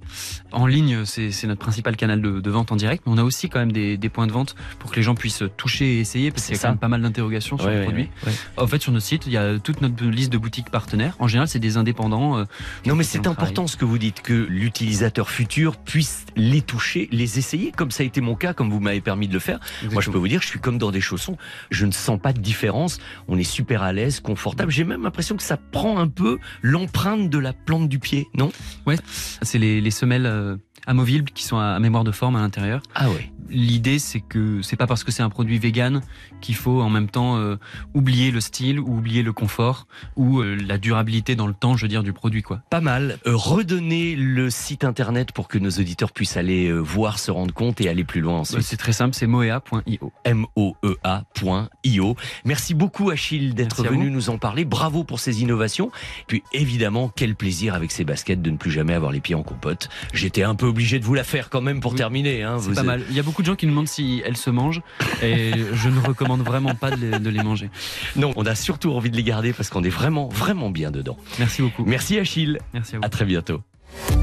En 0.52 0.66
ligne, 0.66 1.06
c'est 1.06 1.32
c'est 1.32 1.48
notre 1.48 1.60
principal 1.60 1.96
canal 1.98 2.22
de, 2.22 2.40
de 2.40 2.50
vente 2.50 2.72
en 2.72 2.76
direct, 2.76 3.04
mais 3.06 3.14
on 3.14 3.18
a 3.18 3.24
aussi 3.24 3.50
quand 3.50 3.60
même 3.60 3.72
des, 3.72 3.98
des 3.98 4.10
points 4.10 4.28
de 4.28 4.32
vente 4.32 4.56
pour 4.78 4.92
que 4.92 4.96
les 4.96 5.04
gens 5.04 5.16
puissent 5.20 5.44
toucher 5.58 5.98
et 5.98 6.00
essayer, 6.00 6.32
parce 6.32 6.46
qu'il 6.46 6.56
y 6.56 6.58
a 6.58 6.62
ça. 6.62 6.68
quand 6.70 6.74
même 6.74 6.80
pas 6.80 6.88
mal 6.88 7.02
d'interrogations 7.04 7.58
sur 7.58 7.68
Ouais, 7.68 7.78
le 7.80 7.84
produit. 7.84 8.10
ouais, 8.26 8.32
En 8.58 8.66
fait, 8.66 8.82
sur 8.82 8.92
notre 8.92 9.06
site, 9.06 9.28
il 9.28 9.34
y 9.34 9.38
a 9.38 9.60
toute 9.60 9.82
notre 9.82 10.04
liste 10.06 10.32
de 10.32 10.38
boutiques 10.40 10.72
partenaires. 10.72 11.16
En 11.20 11.28
général, 11.28 11.48
c'est 11.48 11.60
des 11.60 11.78
indépendants. 11.78 12.38
euh, 12.40 12.46
Non, 12.88 12.96
mais 12.96 13.04
c'est 13.04 13.28
important 13.28 13.68
ce 13.68 13.78
que 13.78 13.86
vous 13.86 13.98
dites, 14.00 14.22
que 14.24 14.34
l'utilisateur 14.34 15.30
futur 15.30 15.78
puisse 15.78 16.26
les 16.36 16.62
toucher, 16.62 17.08
les 17.12 17.38
essayer, 17.38 17.72
comme 17.72 17.92
ça 17.92 18.04
a 18.04 18.06
été 18.06 18.22
mon 18.22 18.34
cas, 18.36 18.54
comme 18.54 18.70
vous 18.72 18.80
m'avez 18.80 19.02
permis 19.02 19.28
de 19.28 19.34
le 19.34 19.40
faire. 19.40 19.60
Moi, 19.92 20.02
je 20.02 20.10
peux 20.10 20.18
vous 20.18 20.28
dire, 20.28 20.42
je 20.42 20.48
suis 20.48 20.60
comme 20.60 20.78
dans 20.78 20.92
des 20.92 21.02
chaussons. 21.02 21.38
Je 21.70 21.86
ne 21.86 21.92
sens 21.92 22.20
pas 22.20 22.34
de 22.34 22.40
différence. 22.40 23.00
On 23.28 23.38
est 23.38 23.44
super 23.44 23.84
à 23.84 23.94
l'aise, 23.94 24.20
confortable. 24.22 24.72
J'ai 24.72 24.84
même 24.86 25.04
l'impression 25.04 25.36
que 25.36 25.44
ça 25.44 25.58
prend 25.58 26.00
un 26.00 26.08
peu 26.08 26.38
l'empreinte 26.62 27.30
de 27.30 27.38
la 27.38 27.54
plante 27.54 27.90
du 27.90 28.00
pied, 28.00 28.28
non? 28.34 28.52
Ouais, 28.86 28.96
c'est 29.42 29.58
les, 29.60 29.82
les 29.82 29.92
semelles 29.92 30.26
euh, 30.26 30.56
amovibles 30.88 31.32
qui 31.32 31.44
sont 31.44 31.58
à, 31.58 31.80
mémoire 31.80 32.04
de 32.04 32.12
forme 32.12 32.36
à 32.36 32.42
l'intérieur. 32.42 32.82
Ah 32.96 33.10
ouais. 33.10 33.32
L'idée, 33.50 33.98
c'est 33.98 34.20
que 34.20 34.62
c'est 34.62 34.76
pas 34.76 34.86
parce 34.86 35.04
que 35.04 35.12
c'est 35.12 35.24
un 35.24 35.30
produit 35.30 35.58
vegan 35.58 36.02
qu'il 36.40 36.56
faut 36.56 36.82
en 36.82 36.90
même 36.90 37.10
temps 37.10 37.38
euh, 37.38 37.58
oublier 37.96 38.30
le 38.30 38.42
style 38.42 38.80
ou 38.80 38.98
oublier 38.98 39.24
le 39.24 39.34
confort 39.34 39.88
ou 40.16 40.40
euh, 40.40 40.56
la 40.56 40.78
durabilité 40.78 41.36
dans 41.36 41.48
le 41.48 41.56
temps, 41.56 41.76
je 41.76 41.82
veux 41.82 41.88
dire, 41.88 42.04
du 42.04 42.14
produit, 42.14 42.44
quoi. 42.44 42.62
Pas 42.70 42.82
mal. 42.82 43.18
Euh, 43.26 43.36
redonnez 43.36 44.16
le 44.16 44.52
site 44.52 44.84
internet 44.84 45.32
pour 45.32 45.48
que 45.48 45.58
nos 45.58 45.72
auditeurs 45.72 46.12
puissent 46.12 46.38
aller 46.38 46.72
voir, 46.72 47.18
se 47.18 47.32
rendre 47.32 47.54
compte 47.54 47.82
et 47.82 47.90
aller 47.90 48.04
plus 48.04 48.22
loin 48.22 48.40
ensuite. 48.40 48.62
C'est 48.62 48.78
très 48.78 48.94
simple, 48.94 49.16
c'est 49.16 49.26
moea.io. 49.26 50.14
M-O-E-A.io. 50.26 52.16
Merci 52.46 52.74
beaucoup 52.76 53.10
Achille 53.10 53.56
d'être 53.56 53.84
venu 53.84 54.12
nous 54.12 54.30
en 54.30 54.38
parler. 54.38 54.66
Bravo 54.66 55.04
pour 55.04 55.20
ces 55.20 55.42
innovations. 55.42 55.92
Puis 56.28 56.44
évidemment, 56.54 57.12
quel 57.14 57.36
plaisir 57.36 57.74
avec 57.74 57.92
ces 57.92 58.04
baskets 58.04 58.42
de 58.42 58.52
ne 58.52 58.58
plus 58.58 58.72
jamais 58.72 58.94
avoir 58.94 59.12
les 59.12 59.20
pieds 59.22 59.36
en 59.36 59.44
compote. 59.44 59.90
J'étais 60.14 60.44
un 60.44 60.56
peu 60.56 60.68
obligé 60.80 60.98
de 61.00 61.04
vous 61.04 61.14
la 61.14 61.26
faire 61.26 61.50
quand 61.50 61.60
même 61.60 61.82
pour 61.82 61.94
terminer. 61.94 62.44
Hein. 62.44 62.58
C'est 62.62 62.74
pas 62.74 62.80
êtes- 62.80 62.86
mal. 62.86 63.04
Il 63.10 63.16
y 63.16 63.20
a 63.20 63.24
beaucoup 63.24 63.42
de 63.42 63.48
gens 63.48 63.56
qui 63.58 63.66
nous 63.66 63.74
demandent 63.74 63.90
si 63.90 64.22
elles 64.26 64.38
se 64.38 64.50
mangent 64.50 64.82
et 65.22 65.52
je 65.74 65.90
ne 65.90 66.00
recommande 66.00 66.42
vraiment 66.42 66.74
pas 66.74 66.90
de 66.92 66.96
les, 66.96 67.20
de 67.20 67.30
les 67.30 67.44
manger. 67.44 67.70
Non, 68.16 68.32
on 68.38 68.46
a 68.46 68.56
surtout 68.56 68.94
envie 68.94 69.10
de 69.12 69.18
les 69.18 69.24
garder 69.24 69.52
parce 69.52 69.70
qu'on 69.70 69.84
est 69.84 69.90
vraiment, 69.90 70.30
vraiment 70.30 70.70
bien 70.70 70.90
dedans. 70.90 71.18
Merci 71.38 71.62
beaucoup. 71.62 71.84
Merci 71.86 72.18
Achille. 72.18 72.60
Merci 72.74 72.96
à 72.96 73.00
vous. 73.00 73.06
À 73.06 73.10
très 73.10 73.26
bientôt. 73.26 73.62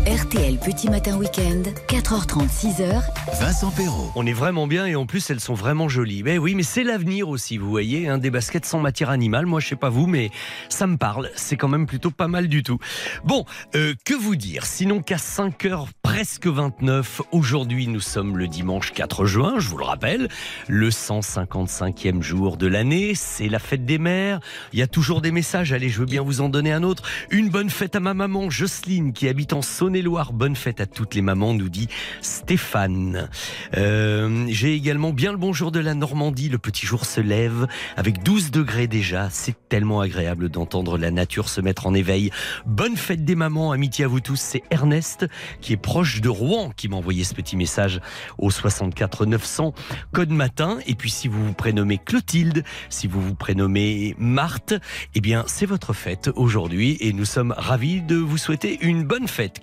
RTL 0.06 0.56
Petit 0.58 0.88
Matin 0.88 1.16
Week-end, 1.16 1.64
4h30, 1.88 2.48
6h. 2.48 3.02
Vincent 3.40 3.72
Perrault. 3.72 4.12
On 4.14 4.24
est 4.24 4.32
vraiment 4.32 4.68
bien 4.68 4.86
et 4.86 4.94
en 4.94 5.04
plus 5.04 5.30
elles 5.30 5.40
sont 5.40 5.54
vraiment 5.54 5.88
jolies. 5.88 6.22
Mais 6.22 6.38
oui, 6.38 6.54
mais 6.54 6.62
c'est 6.62 6.84
l'avenir 6.84 7.28
aussi, 7.28 7.58
vous 7.58 7.68
voyez, 7.68 8.06
hein, 8.06 8.18
des 8.18 8.30
baskets 8.30 8.66
sans 8.66 8.78
matière 8.78 9.10
animale. 9.10 9.46
Moi, 9.46 9.58
je 9.58 9.66
sais 9.66 9.74
pas 9.74 9.88
vous, 9.88 10.06
mais 10.06 10.30
ça 10.68 10.86
me 10.86 10.96
parle. 10.96 11.28
C'est 11.34 11.56
quand 11.56 11.66
même 11.66 11.86
plutôt 11.86 12.12
pas 12.12 12.28
mal 12.28 12.46
du 12.46 12.62
tout. 12.62 12.78
Bon, 13.24 13.44
euh, 13.74 13.94
que 14.04 14.14
vous 14.14 14.36
dire? 14.36 14.64
Sinon 14.64 15.02
qu'à 15.02 15.16
5h 15.16 15.88
presque 16.04 16.46
29, 16.46 17.22
aujourd'hui 17.32 17.88
nous 17.88 18.00
sommes 18.00 18.38
le 18.38 18.46
dimanche 18.46 18.92
4 18.92 19.26
juin, 19.26 19.54
je 19.58 19.68
vous 19.68 19.76
le 19.76 19.84
rappelle, 19.84 20.28
le 20.68 20.90
155e 20.90 22.22
jour 22.22 22.56
de 22.56 22.68
l'année, 22.68 23.16
c'est 23.16 23.48
la 23.48 23.58
fête 23.58 23.84
des 23.84 23.98
mères. 23.98 24.38
Il 24.72 24.78
y 24.78 24.82
a 24.82 24.86
toujours 24.86 25.20
des 25.20 25.32
messages, 25.32 25.72
allez, 25.72 25.88
je 25.88 25.98
veux 25.98 26.06
bien 26.06 26.22
vous 26.22 26.40
en 26.40 26.48
donner 26.48 26.72
un 26.72 26.84
autre. 26.84 27.02
Une 27.30 27.50
bonne 27.50 27.70
fête 27.70 27.96
à 27.96 28.00
ma 28.00 28.14
maman 28.14 28.50
Jocelyne 28.50 29.12
qui 29.12 29.28
habite 29.28 29.52
en 29.52 29.62
Bonne 30.02 30.56
fête 30.56 30.80
à 30.82 30.86
toutes 30.86 31.14
les 31.14 31.22
mamans, 31.22 31.54
nous 31.54 31.70
dit 31.70 31.88
Stéphane. 32.20 33.30
Euh, 33.78 34.44
J'ai 34.48 34.74
également 34.74 35.14
bien 35.14 35.32
le 35.32 35.38
bonjour 35.38 35.72
de 35.72 35.80
la 35.80 35.94
Normandie. 35.94 36.50
Le 36.50 36.58
petit 36.58 36.84
jour 36.84 37.06
se 37.06 37.22
lève 37.22 37.66
avec 37.96 38.22
12 38.22 38.50
degrés 38.50 38.88
déjà. 38.88 39.30
C'est 39.30 39.56
tellement 39.70 40.00
agréable 40.00 40.50
d'entendre 40.50 40.98
la 40.98 41.10
nature 41.10 41.48
se 41.48 41.62
mettre 41.62 41.86
en 41.86 41.94
éveil. 41.94 42.30
Bonne 42.66 42.96
fête 42.96 43.24
des 43.24 43.36
mamans, 43.36 43.72
amitié 43.72 44.04
à 44.04 44.08
vous 44.08 44.20
tous. 44.20 44.38
C'est 44.38 44.62
Ernest 44.70 45.26
qui 45.62 45.72
est 45.72 45.78
proche 45.78 46.20
de 46.20 46.28
Rouen 46.28 46.72
qui 46.76 46.88
m'a 46.88 46.96
envoyé 46.96 47.24
ce 47.24 47.32
petit 47.32 47.56
message 47.56 48.00
au 48.36 48.50
64 48.50 49.24
900 49.24 49.72
code 50.12 50.30
matin. 50.30 50.76
Et 50.86 50.94
puis 50.94 51.10
si 51.10 51.26
vous 51.26 51.42
vous 51.42 51.54
prénommez 51.54 51.96
Clotilde, 51.96 52.64
si 52.90 53.06
vous 53.06 53.22
vous 53.22 53.34
prénommez 53.34 54.14
Marthe, 54.18 54.74
eh 55.14 55.22
bien 55.22 55.44
c'est 55.46 55.66
votre 55.66 55.94
fête 55.94 56.28
aujourd'hui 56.36 56.98
et 57.00 57.14
nous 57.14 57.24
sommes 57.24 57.54
ravis 57.56 58.02
de 58.02 58.16
vous 58.16 58.36
souhaiter 58.36 58.78
une 58.82 59.04
bonne 59.04 59.26
fête 59.26 59.60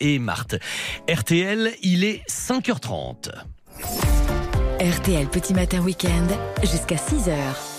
et 0.00 0.18
Marthe. 0.18 0.56
RTL, 1.08 1.72
il 1.82 2.04
est 2.04 2.22
5h30. 2.28 3.30
RTL 4.80 5.26
Petit 5.28 5.54
Matin 5.54 5.80
Week-end, 5.80 6.26
jusqu'à 6.62 6.96
6h. 6.96 7.69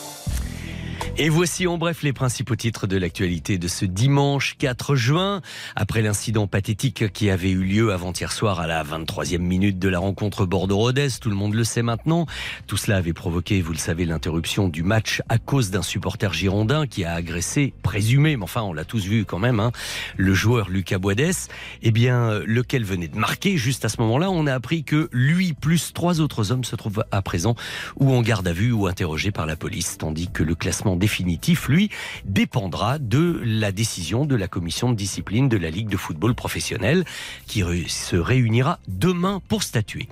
Et 1.18 1.28
voici 1.28 1.68
en 1.68 1.78
bref 1.78 2.04
les 2.04 2.14
principaux 2.14 2.56
titres 2.56 2.88
de 2.88 2.96
l'actualité 2.96 3.58
de 3.58 3.68
ce 3.68 3.84
dimanche 3.84 4.56
4 4.58 4.96
juin. 4.96 5.42
Après 5.76 6.02
l'incident 6.02 6.48
pathétique 6.48 7.12
qui 7.12 7.30
avait 7.30 7.52
eu 7.52 7.64
lieu 7.64 7.92
avant-hier 7.92 8.32
soir 8.32 8.62
à 8.62 8.66
la 8.66 8.82
23e 8.82 9.40
minute 9.40 9.78
de 9.78 9.90
la 9.90 10.00
rencontre 10.00 10.46
Bordeaux-Rodez, 10.46 11.10
tout 11.20 11.30
le 11.30 11.36
monde 11.36 11.54
le 11.54 11.66
sait 11.66 11.82
maintenant, 11.82 12.28
tout 12.66 12.78
cela 12.78 12.96
avait 12.98 13.12
provoqué, 13.12 13.62
vous 13.62 13.74
le 13.74 13.78
savez, 13.78 14.06
l'interruption 14.06 14.70
du 14.70 14.84
match 14.84 15.22
à 15.28 15.38
cause 15.38 15.70
d'un 15.70 15.82
supporter 15.82 16.32
girondin 16.32 16.88
qui 16.88 17.04
a 17.04 17.14
agressé, 17.14 17.74
présumé, 17.84 18.38
mais 18.38 18.44
enfin 18.44 18.62
on 18.62 18.72
l'a 18.72 18.86
tous 18.86 19.04
vu 19.04 19.26
quand 19.26 19.40
même, 19.40 19.60
hein, 19.60 19.74
le 20.16 20.34
joueur 20.34 20.70
Lucas 20.70 20.98
Boades, 20.98 21.50
eh 21.84 21.92
bien 21.92 22.40
lequel 22.46 22.86
venait 22.86 23.10
de 23.10 23.18
marquer. 23.18 23.58
Juste 23.58 23.84
à 23.84 23.90
ce 23.90 24.00
moment-là, 24.00 24.32
on 24.32 24.48
a 24.48 24.54
appris 24.54 24.86
que 24.86 25.10
lui 25.12 25.52
plus 25.52 25.92
trois 25.92 26.22
autres 26.22 26.54
hommes 26.54 26.64
se 26.64 26.78
trouvent 26.78 27.04
à 27.12 27.22
présent 27.22 27.56
ou 28.00 28.14
en 28.14 28.22
garde 28.22 28.48
à 28.48 28.54
vue 28.54 28.72
ou 28.72 28.88
interrogés 28.88 29.32
par 29.32 29.46
la 29.46 29.58
police, 29.58 29.98
tandis 29.98 30.30
que 30.30 30.42
le 30.42 30.56
classement 30.56 30.96
définitif, 31.02 31.68
lui, 31.68 31.90
dépendra 32.24 32.98
de 32.98 33.42
la 33.44 33.74
décision 33.74 34.26
de 34.26 34.36
la 34.36 34.48
commission 34.48 34.90
de 34.92 34.96
discipline 34.96 35.50
de 35.50 35.58
la 35.58 35.70
Ligue 35.70 35.90
de 35.90 35.98
football 35.98 36.34
professionnel 36.34 37.04
qui 37.48 37.64
se 37.90 38.16
réunira 38.16 38.80
demain 38.88 39.42
pour 39.50 39.64
statuer. 39.64 40.08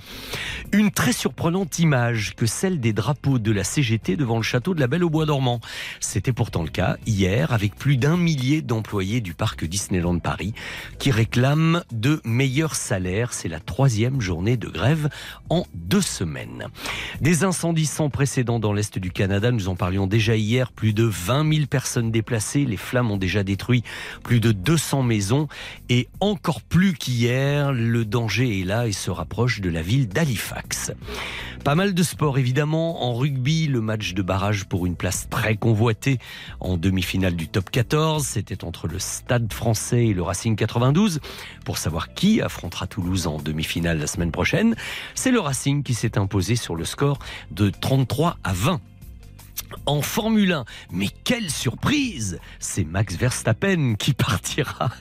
Une 0.74 0.92
très 0.92 1.14
surprenante 1.14 1.80
image 1.80 2.36
que 2.36 2.46
celle 2.46 2.82
des 2.82 2.92
drapeaux 2.92 3.40
de 3.40 3.52
la 3.52 3.64
CGT 3.64 4.18
devant 4.18 4.38
le 4.38 4.44
château 4.44 4.74
de 4.74 4.82
la 4.82 4.88
Belle 4.88 5.06
au 5.06 5.10
Bois 5.10 5.26
dormant. 5.26 5.62
C'était 6.02 6.34
pourtant 6.34 6.64
le 6.64 6.70
cas 6.70 6.98
hier 7.06 7.54
avec 7.54 7.76
plus 7.76 7.96
d'un 7.96 8.18
millier 8.18 8.62
d'employés 8.62 9.22
du 9.22 9.34
parc 9.34 9.64
Disneyland 9.64 10.20
Paris 10.20 10.54
qui 10.98 11.12
réclament 11.12 11.84
de 11.92 12.20
meilleurs 12.26 12.76
salaires. 12.76 13.34
C'est 13.34 13.48
la 13.48 13.60
troisième 13.60 14.20
journée 14.20 14.58
de 14.58 14.68
grève 14.68 15.10
en 15.50 15.66
deux 15.74 16.02
semaines. 16.02 16.66
Des 17.22 17.44
incendies 17.44 17.86
sans 17.86 18.10
précédent 18.10 18.60
dans 18.60 18.74
l'Est 18.74 18.98
du 18.98 19.12
Canada, 19.12 19.52
nous 19.52 19.70
en 19.70 19.76
parlions 19.76 20.08
déjà 20.08 20.36
hier, 20.36 20.72
plus 20.80 20.94
de 20.94 21.04
20 21.04 21.54
000 21.56 21.66
personnes 21.66 22.10
déplacées, 22.10 22.64
les 22.64 22.78
flammes 22.78 23.12
ont 23.12 23.18
déjà 23.18 23.44
détruit 23.44 23.84
plus 24.24 24.40
de 24.40 24.54
200 24.54 25.04
maisons 25.04 25.50
et 25.90 26.08
encore 26.22 26.62
plus 26.62 26.94
qu'hier, 26.94 27.74
le 27.74 28.06
danger 28.06 28.62
est 28.62 28.64
là 28.64 28.88
et 28.88 28.94
se 28.94 29.12
rapproche 29.12 29.60
de 29.60 29.70
la 29.70 29.82
ville 29.82 30.08
d'Halifax. 30.08 30.94
Pas 31.66 31.76
mal 31.76 31.94
de 31.94 32.02
sport 32.02 32.38
évidemment. 32.38 33.04
En 33.04 33.14
rugby, 33.14 33.68
le 33.68 33.82
match 33.82 34.14
de 34.14 34.22
barrage 34.22 34.64
pour 34.70 34.86
une 34.86 34.96
place 34.96 35.28
très 35.30 35.58
convoitée 35.58 36.18
en 36.62 36.78
demi-finale 36.78 37.36
du 37.36 37.50
top 37.50 37.70
14. 37.70 38.26
C'était 38.26 38.64
entre 38.64 38.88
le 38.88 39.00
Stade 39.00 39.52
français 39.52 40.08
et 40.08 40.14
le 40.14 40.22
Racing 40.22 40.56
92. 40.56 41.20
Pour 41.66 41.78
savoir 41.78 42.14
qui 42.14 42.42
affrontera 42.42 42.88
Toulouse 42.88 43.28
en 43.28 43.38
demi-finale 43.38 44.00
la 44.00 44.08
semaine 44.08 44.32
prochaine, 44.32 44.78
c'est 45.14 45.32
le 45.32 45.42
Racing 45.42 45.84
qui 45.84 45.94
s'est 45.94 46.18
imposé 46.18 46.56
sur 46.56 46.78
le 46.78 46.86
score 46.86 47.20
de 47.52 47.70
33 47.70 48.38
à 48.46 48.54
20 48.54 48.80
en 49.90 50.04
Formule 50.04 50.52
1. 50.52 50.66
Mais 50.92 51.08
quelle 51.24 51.50
surprise 51.50 52.40
C'est 52.60 52.84
Max 52.84 53.16
Verstappen 53.16 53.96
qui 53.96 54.14
partira 54.30 54.92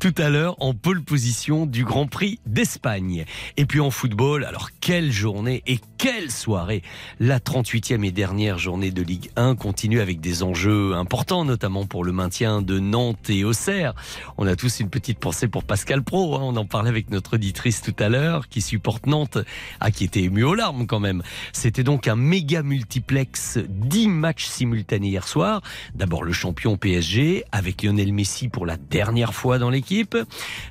tout 0.00 0.14
à 0.16 0.30
l'heure 0.30 0.56
en 0.60 0.72
pole 0.72 1.02
position 1.02 1.66
du 1.66 1.84
Grand 1.84 2.06
Prix 2.06 2.40
d'Espagne. 2.46 3.26
Et 3.58 3.66
puis 3.66 3.80
en 3.80 3.90
football, 3.90 4.44
alors 4.44 4.70
quelle 4.80 5.12
journée 5.12 5.62
et 5.66 5.78
quelle 5.98 6.30
soirée 6.30 6.82
La 7.20 7.40
38e 7.40 8.04
et 8.04 8.10
dernière 8.10 8.58
journée 8.58 8.90
de 8.90 9.02
Ligue 9.02 9.30
1 9.36 9.54
continue 9.54 10.00
avec 10.00 10.20
des 10.20 10.42
enjeux 10.42 10.94
importants, 10.94 11.44
notamment 11.44 11.84
pour 11.84 12.02
le 12.02 12.12
maintien 12.12 12.62
de 12.62 12.78
Nantes 12.78 13.28
et 13.28 13.44
Auxerre. 13.44 13.94
On 14.38 14.46
a 14.46 14.56
tous 14.56 14.80
une 14.80 14.88
petite 14.88 15.18
pensée 15.18 15.46
pour 15.46 15.64
Pascal 15.64 16.02
Pro, 16.02 16.36
hein. 16.36 16.40
on 16.42 16.56
en 16.56 16.64
parlait 16.64 16.88
avec 16.88 17.10
notre 17.10 17.34
auditrice 17.34 17.82
tout 17.82 17.94
à 17.98 18.08
l'heure, 18.08 18.48
qui 18.48 18.62
supporte 18.62 19.06
Nantes, 19.06 19.38
ah, 19.80 19.90
qui 19.90 20.04
était 20.04 20.22
ému 20.22 20.42
aux 20.42 20.54
larmes 20.54 20.86
quand 20.86 21.00
même. 21.00 21.22
C'était 21.52 21.84
donc 21.84 22.08
un 22.08 22.16
méga 22.16 22.62
multiplex, 22.62 23.58
10 23.68 24.21
matchs 24.22 24.46
simultanés 24.46 25.08
hier 25.08 25.26
soir. 25.26 25.62
D'abord 25.96 26.22
le 26.22 26.32
champion 26.32 26.76
PSG, 26.76 27.44
avec 27.50 27.82
Lionel 27.82 28.12
Messi 28.12 28.48
pour 28.48 28.66
la 28.66 28.76
dernière 28.76 29.34
fois 29.34 29.58
dans 29.58 29.68
l'équipe. 29.68 30.16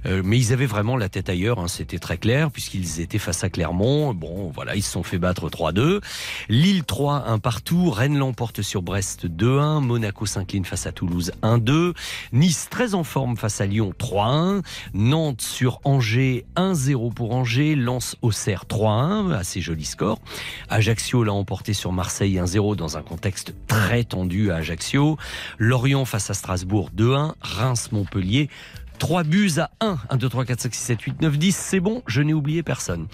Euh, 0.06 0.22
mais 0.24 0.40
ils 0.40 0.54
avaient 0.54 0.66
vraiment 0.66 0.96
la 0.96 1.10
tête 1.10 1.28
ailleurs, 1.28 1.60
hein, 1.60 1.68
c'était 1.68 2.00
très 2.00 2.18
clair, 2.18 2.50
puisqu'ils 2.50 3.02
étaient 3.02 3.20
face 3.20 3.44
à 3.44 3.50
Clermont. 3.50 4.14
Bon, 4.14 4.52
voilà, 4.56 4.78
ils 4.78 4.82
se 4.82 4.92
sont 4.92 5.04
fait 5.04 5.18
battre 5.18 5.50
3-2. 5.50 6.00
Lille 6.48 6.86
3, 6.86 7.26
un 7.28 7.40
partout. 7.40 7.92
Rennes 7.92 8.18
l'emporte 8.18 8.62
sur 8.62 8.82
Brest 8.82 9.28
2-1. 9.28 9.82
Monaco 9.82 10.26
s'incline 10.26 10.64
face 10.64 10.88
à 10.88 10.94
Toulouse 10.94 11.34
1-2. 11.44 11.94
Nice 12.32 12.68
très 12.70 12.94
en 12.94 13.04
forme 13.04 13.36
face 13.36 13.60
à 13.60 13.66
Lyon 13.66 13.94
3-1. 14.00 14.62
Nantes 14.94 15.42
sur 15.42 15.82
Angers 15.84 16.46
1-0 16.56 17.14
pour 17.14 17.34
Angers. 17.34 17.76
Lens 17.76 18.16
Auxerre 18.22 18.64
3-1. 18.70 19.34
Assez 19.34 19.60
joli 19.60 19.84
score. 19.84 20.20
Ajaccio 20.70 21.26
l'a 21.26 21.34
emporté 21.34 21.74
sur 21.74 21.92
Marseille 21.92 22.38
1-0 22.38 22.76
dans 22.76 22.98
un 22.98 23.02
contexte 23.02 23.31
très 23.68 24.04
tendu 24.04 24.52
à 24.52 24.58
Ajaccio. 24.58 25.18
Lorient 25.58 26.06
face 26.06 26.30
à 26.30 26.34
Strasbourg 26.34 26.90
2-1. 26.96 27.34
Reims 27.42 27.92
Montpellier 27.92 28.50
3 29.02 29.24
buts 29.24 29.54
à 29.58 29.72
1. 29.80 29.98
1, 30.12 30.18
2, 30.18 30.30
3, 30.30 30.46
4, 30.46 30.62
5, 30.62 30.76
6, 30.76 30.80
7, 30.80 31.02
8, 31.02 31.22
9, 31.24 31.38
10. 31.40 31.56
C'est 31.56 31.80
bon, 31.80 32.04
je 32.06 32.22
n'ai 32.22 32.36
oublié 32.36 32.62
personne. 32.62 33.08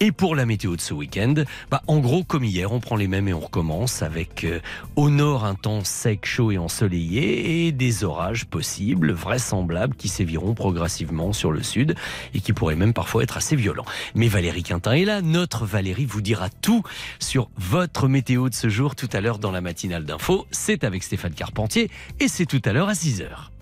Et 0.00 0.10
pour 0.10 0.34
la 0.34 0.46
météo 0.46 0.76
de 0.76 0.80
ce 0.80 0.94
week-end, 0.94 1.34
bah, 1.70 1.82
en 1.88 1.98
gros, 1.98 2.24
comme 2.24 2.42
hier, 2.42 2.72
on 2.72 2.80
prend 2.80 2.96
les 2.96 3.06
mêmes 3.06 3.28
et 3.28 3.34
on 3.34 3.40
recommence 3.40 4.00
avec 4.00 4.44
euh, 4.44 4.60
au 4.96 5.10
nord 5.10 5.44
un 5.44 5.54
temps 5.54 5.84
sec, 5.84 6.24
chaud 6.24 6.52
et 6.52 6.56
ensoleillé 6.56 7.66
et 7.66 7.72
des 7.72 8.02
orages 8.02 8.46
possibles, 8.46 9.12
vraisemblables, 9.12 9.94
qui 9.94 10.08
séviront 10.08 10.54
progressivement 10.54 11.34
sur 11.34 11.52
le 11.52 11.62
sud 11.62 11.96
et 12.32 12.40
qui 12.40 12.54
pourraient 12.54 12.74
même 12.74 12.94
parfois 12.94 13.22
être 13.22 13.36
assez 13.36 13.56
violents. 13.56 13.84
Mais 14.14 14.28
Valérie 14.28 14.62
Quintin 14.62 14.92
est 14.92 15.04
là. 15.04 15.20
Notre 15.20 15.66
Valérie 15.66 16.06
vous 16.06 16.22
dira 16.22 16.48
tout 16.48 16.82
sur 17.18 17.50
votre 17.58 18.08
météo 18.08 18.48
de 18.48 18.54
ce 18.54 18.70
jour 18.70 18.96
tout 18.96 19.10
à 19.12 19.20
l'heure 19.20 19.38
dans 19.38 19.50
la 19.50 19.60
matinale 19.60 20.06
d'info. 20.06 20.46
C'est 20.50 20.82
avec 20.82 21.02
Stéphane 21.02 21.34
Carpentier 21.34 21.90
et 22.20 22.28
c'est 22.28 22.46
tout 22.46 22.62
à 22.64 22.72
l'heure 22.72 22.88
à 22.88 22.94
6 22.94 23.20
heures. 23.20 23.52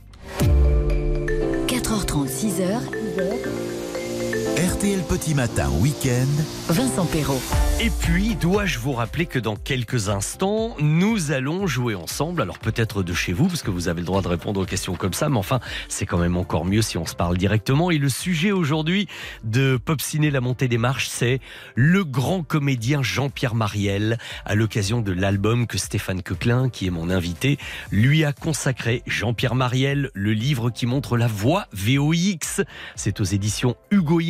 4h30, 1.94 2.26
6h. 2.26 3.73
RTL 4.56 5.02
Petit 5.08 5.34
Matin 5.34 5.68
Week-end. 5.80 6.28
Vincent 6.68 7.06
Perrault. 7.06 7.42
Et 7.80 7.90
puis, 7.90 8.36
dois-je 8.36 8.78
vous 8.78 8.92
rappeler 8.92 9.26
que 9.26 9.40
dans 9.40 9.56
quelques 9.56 10.08
instants, 10.10 10.76
nous 10.78 11.32
allons 11.32 11.66
jouer 11.66 11.96
ensemble. 11.96 12.40
Alors 12.40 12.60
peut-être 12.60 13.02
de 13.02 13.12
chez 13.12 13.32
vous, 13.32 13.48
parce 13.48 13.62
que 13.62 13.72
vous 13.72 13.88
avez 13.88 14.00
le 14.00 14.06
droit 14.06 14.22
de 14.22 14.28
répondre 14.28 14.60
aux 14.60 14.64
questions 14.64 14.94
comme 14.94 15.12
ça, 15.12 15.28
mais 15.28 15.38
enfin, 15.38 15.58
c'est 15.88 16.06
quand 16.06 16.18
même 16.18 16.36
encore 16.36 16.64
mieux 16.64 16.82
si 16.82 16.98
on 16.98 17.04
se 17.04 17.16
parle 17.16 17.36
directement. 17.36 17.90
Et 17.90 17.98
le 17.98 18.08
sujet 18.08 18.52
aujourd'hui 18.52 19.08
de 19.42 19.76
Pop 19.76 20.00
Ciné 20.00 20.30
La 20.30 20.40
Montée 20.40 20.68
des 20.68 20.78
Marches, 20.78 21.08
c'est 21.08 21.40
le 21.74 22.04
grand 22.04 22.44
comédien 22.44 23.02
Jean-Pierre 23.02 23.56
Mariel, 23.56 24.18
à 24.44 24.54
l'occasion 24.54 25.00
de 25.00 25.10
l'album 25.10 25.66
que 25.66 25.78
Stéphane 25.78 26.22
Coquelin, 26.22 26.68
qui 26.68 26.86
est 26.86 26.90
mon 26.90 27.10
invité, 27.10 27.58
lui 27.90 28.24
a 28.24 28.32
consacré. 28.32 29.02
Jean-Pierre 29.08 29.56
Mariel, 29.56 30.10
le 30.14 30.32
livre 30.32 30.70
qui 30.70 30.86
montre 30.86 31.16
la 31.16 31.26
voix 31.26 31.66
VOX. 31.72 32.60
C'est 32.94 33.20
aux 33.20 33.24
éditions 33.24 33.74
Hugo 33.90 34.20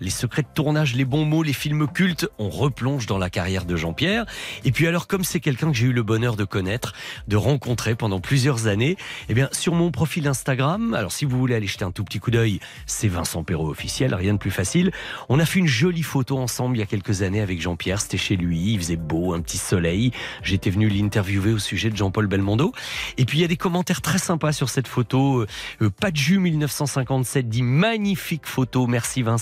Les 0.00 0.10
secrets 0.10 0.42
de 0.42 0.48
tournage, 0.54 0.94
les 0.94 1.04
bons 1.04 1.24
mots, 1.24 1.42
les 1.42 1.52
films 1.52 1.88
cultes. 1.88 2.28
On 2.38 2.48
replonge 2.48 3.06
dans 3.06 3.18
la 3.18 3.30
carrière 3.30 3.64
de 3.64 3.76
Jean-Pierre. 3.76 4.26
Et 4.64 4.72
puis 4.72 4.86
alors, 4.86 5.06
comme 5.06 5.24
c'est 5.24 5.40
quelqu'un 5.40 5.70
que 5.70 5.76
j'ai 5.76 5.86
eu 5.86 5.92
le 5.92 6.02
bonheur 6.02 6.36
de 6.36 6.44
connaître, 6.44 6.92
de 7.28 7.36
rencontrer 7.36 7.94
pendant 7.94 8.20
plusieurs 8.20 8.66
années, 8.66 8.96
eh 9.28 9.34
bien, 9.34 9.48
sur 9.52 9.74
mon 9.74 9.90
profil 9.90 10.26
Instagram, 10.28 10.94
alors 10.94 11.12
si 11.12 11.24
vous 11.24 11.38
voulez 11.38 11.54
aller 11.54 11.66
jeter 11.66 11.84
un 11.84 11.90
tout 11.90 12.04
petit 12.04 12.20
coup 12.20 12.30
d'œil, 12.30 12.60
c'est 12.86 13.08
Vincent 13.08 13.42
Perrault 13.42 13.68
officiel, 13.68 14.14
rien 14.14 14.34
de 14.34 14.38
plus 14.38 14.50
facile. 14.50 14.92
On 15.28 15.38
a 15.38 15.44
fait 15.44 15.58
une 15.58 15.66
jolie 15.66 16.02
photo 16.02 16.38
ensemble 16.38 16.76
il 16.76 16.80
y 16.80 16.82
a 16.82 16.86
quelques 16.86 17.22
années 17.22 17.40
avec 17.40 17.60
Jean-Pierre. 17.60 18.00
C'était 18.00 18.18
chez 18.18 18.36
lui, 18.36 18.74
il 18.74 18.78
faisait 18.78 18.96
beau, 18.96 19.34
un 19.34 19.40
petit 19.40 19.58
soleil. 19.58 20.12
J'étais 20.42 20.70
venu 20.70 20.88
l'interviewer 20.88 21.52
au 21.52 21.58
sujet 21.58 21.90
de 21.90 21.96
Jean-Paul 21.96 22.26
Belmondo. 22.26 22.72
Et 23.18 23.24
puis 23.24 23.38
il 23.38 23.40
y 23.42 23.44
a 23.44 23.48
des 23.48 23.56
commentaires 23.56 24.00
très 24.00 24.18
sympas 24.18 24.52
sur 24.52 24.68
cette 24.68 24.88
photo. 24.88 25.46
Euh, 25.80 25.90
Padju 25.90 26.38
1957 26.38 27.48
dit 27.48 27.62
magnifique 27.62 28.46
photo, 28.46 28.86
merci 28.86 29.22
Vincent. 29.22 29.39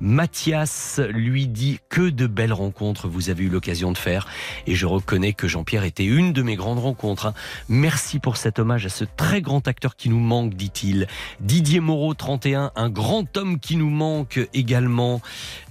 Mathias 0.00 1.00
lui 1.10 1.46
dit 1.46 1.78
que 1.88 2.08
de 2.08 2.26
belles 2.26 2.52
rencontres 2.52 3.08
vous 3.08 3.30
avez 3.30 3.44
eu 3.44 3.48
l'occasion 3.48 3.92
de 3.92 3.98
faire. 3.98 4.26
Et 4.66 4.74
je 4.74 4.86
reconnais 4.86 5.32
que 5.32 5.48
Jean-Pierre 5.48 5.84
était 5.84 6.04
une 6.04 6.32
de 6.32 6.42
mes 6.42 6.56
grandes 6.56 6.78
rencontres. 6.78 7.26
hein. 7.26 7.34
Merci 7.68 8.18
pour 8.18 8.36
cet 8.36 8.58
hommage 8.58 8.86
à 8.86 8.88
ce 8.88 9.04
très 9.04 9.40
grand 9.42 9.66
acteur 9.68 9.96
qui 9.96 10.08
nous 10.08 10.20
manque, 10.20 10.54
dit-il. 10.54 11.06
Didier 11.40 11.80
Moreau, 11.80 12.14
31, 12.14 12.72
un 12.76 12.88
grand 12.90 13.36
homme 13.36 13.58
qui 13.58 13.76
nous 13.76 13.90
manque 13.90 14.40
également. 14.54 15.20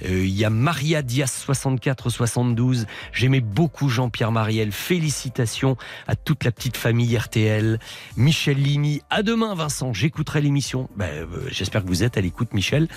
Euh, 0.04 0.26
Il 0.26 0.36
y 0.36 0.46
a 0.46 0.50
Maria 0.50 1.02
Diaz, 1.02 1.32
64, 1.32 2.10
72. 2.10 2.86
J'aimais 3.14 3.42
beaucoup 3.42 3.90
Jean-Pierre 3.90 4.32
Mariel. 4.32 4.72
Félicitations 4.72 5.78
à 6.08 6.16
toute 6.16 6.44
la 6.44 6.52
petite 6.52 6.78
famille 6.78 7.16
RTL. 7.18 7.80
Michel 8.18 8.58
Lini, 8.58 9.02
à 9.10 9.24
demain 9.24 9.56
Vincent, 9.56 9.94
j'écouterai 9.94 10.42
l'émission. 10.42 10.90
Ben, 10.96 11.06
euh, 11.10 11.26
J'espère 11.50 11.84
que 11.84 11.88
vous 11.88 12.04
êtes 12.04 12.18
à 12.18 12.22
l'écoute 12.22 12.54
Michel. 12.54 12.88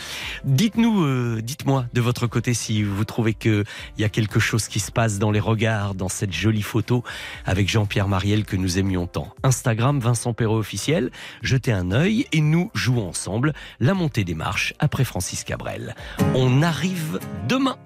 Dites-nous, 0.48 1.04
euh, 1.04 1.42
dites-moi 1.42 1.84
de 1.92 2.00
votre 2.00 2.26
côté 2.26 2.54
si 2.54 2.82
vous 2.82 3.04
trouvez 3.04 3.34
qu'il 3.34 3.64
y 3.98 4.04
a 4.04 4.08
quelque 4.08 4.40
chose 4.40 4.66
qui 4.66 4.80
se 4.80 4.90
passe 4.90 5.18
dans 5.18 5.30
les 5.30 5.40
regards, 5.40 5.94
dans 5.94 6.08
cette 6.08 6.32
jolie 6.32 6.62
photo 6.62 7.04
avec 7.44 7.68
Jean-Pierre 7.68 8.08
Mariel 8.08 8.46
que 8.46 8.56
nous 8.56 8.78
aimions 8.78 9.06
tant. 9.06 9.28
Instagram 9.42 10.00
Vincent 10.00 10.32
Perrault 10.32 10.56
officiel, 10.56 11.10
jetez 11.42 11.70
un 11.70 11.92
œil 11.92 12.26
et 12.32 12.40
nous 12.40 12.70
jouons 12.72 13.10
ensemble 13.10 13.52
la 13.78 13.92
montée 13.92 14.24
des 14.24 14.34
marches 14.34 14.72
après 14.78 15.04
Francis 15.04 15.44
Cabrel. 15.44 15.94
On 16.34 16.62
arrive 16.62 17.20
demain. 17.46 17.76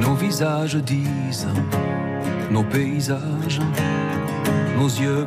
Nos 0.00 0.14
visages 0.14 0.76
disent, 0.76 1.48
nos 2.50 2.64
paysages, 2.64 3.60
nos 4.78 4.88
yeux 4.88 5.26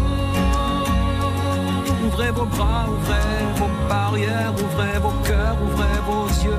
ouvrez 2.21 2.31
vos 2.31 2.45
bras, 2.45 2.85
ouvrez 2.87 3.45
vos 3.57 3.69
barrières, 3.89 4.53
ouvrez 4.53 4.99
vos 4.99 5.13
cœurs, 5.23 5.57
ouvrez 5.63 5.99
vos 6.05 6.27
yeux, 6.43 6.57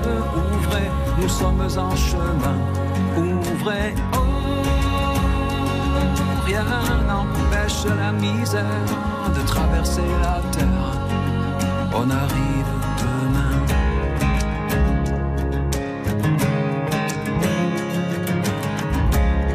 ouvrez, 0.56 0.90
nous 1.20 1.28
sommes 1.28 1.60
en 1.62 1.96
chemin. 1.96 2.58
Ouvrez, 3.16 3.94
oh, 4.14 4.18
rien 6.46 6.64
n'empêche 7.06 7.84
la 7.84 8.12
misère 8.12 8.64
de 9.34 9.46
traverser 9.46 10.02
la 10.20 10.40
terre. 10.50 10.98
On 11.94 12.10
arrive 12.10 12.72
demain. 13.02 13.54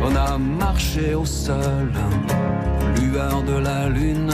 On 0.03 0.15
a 0.15 0.37
marché 0.37 1.15
au 1.15 1.25
sol, 1.25 1.91
lueur 3.01 3.43
de 3.43 3.57
la 3.57 3.89
lune, 3.89 4.33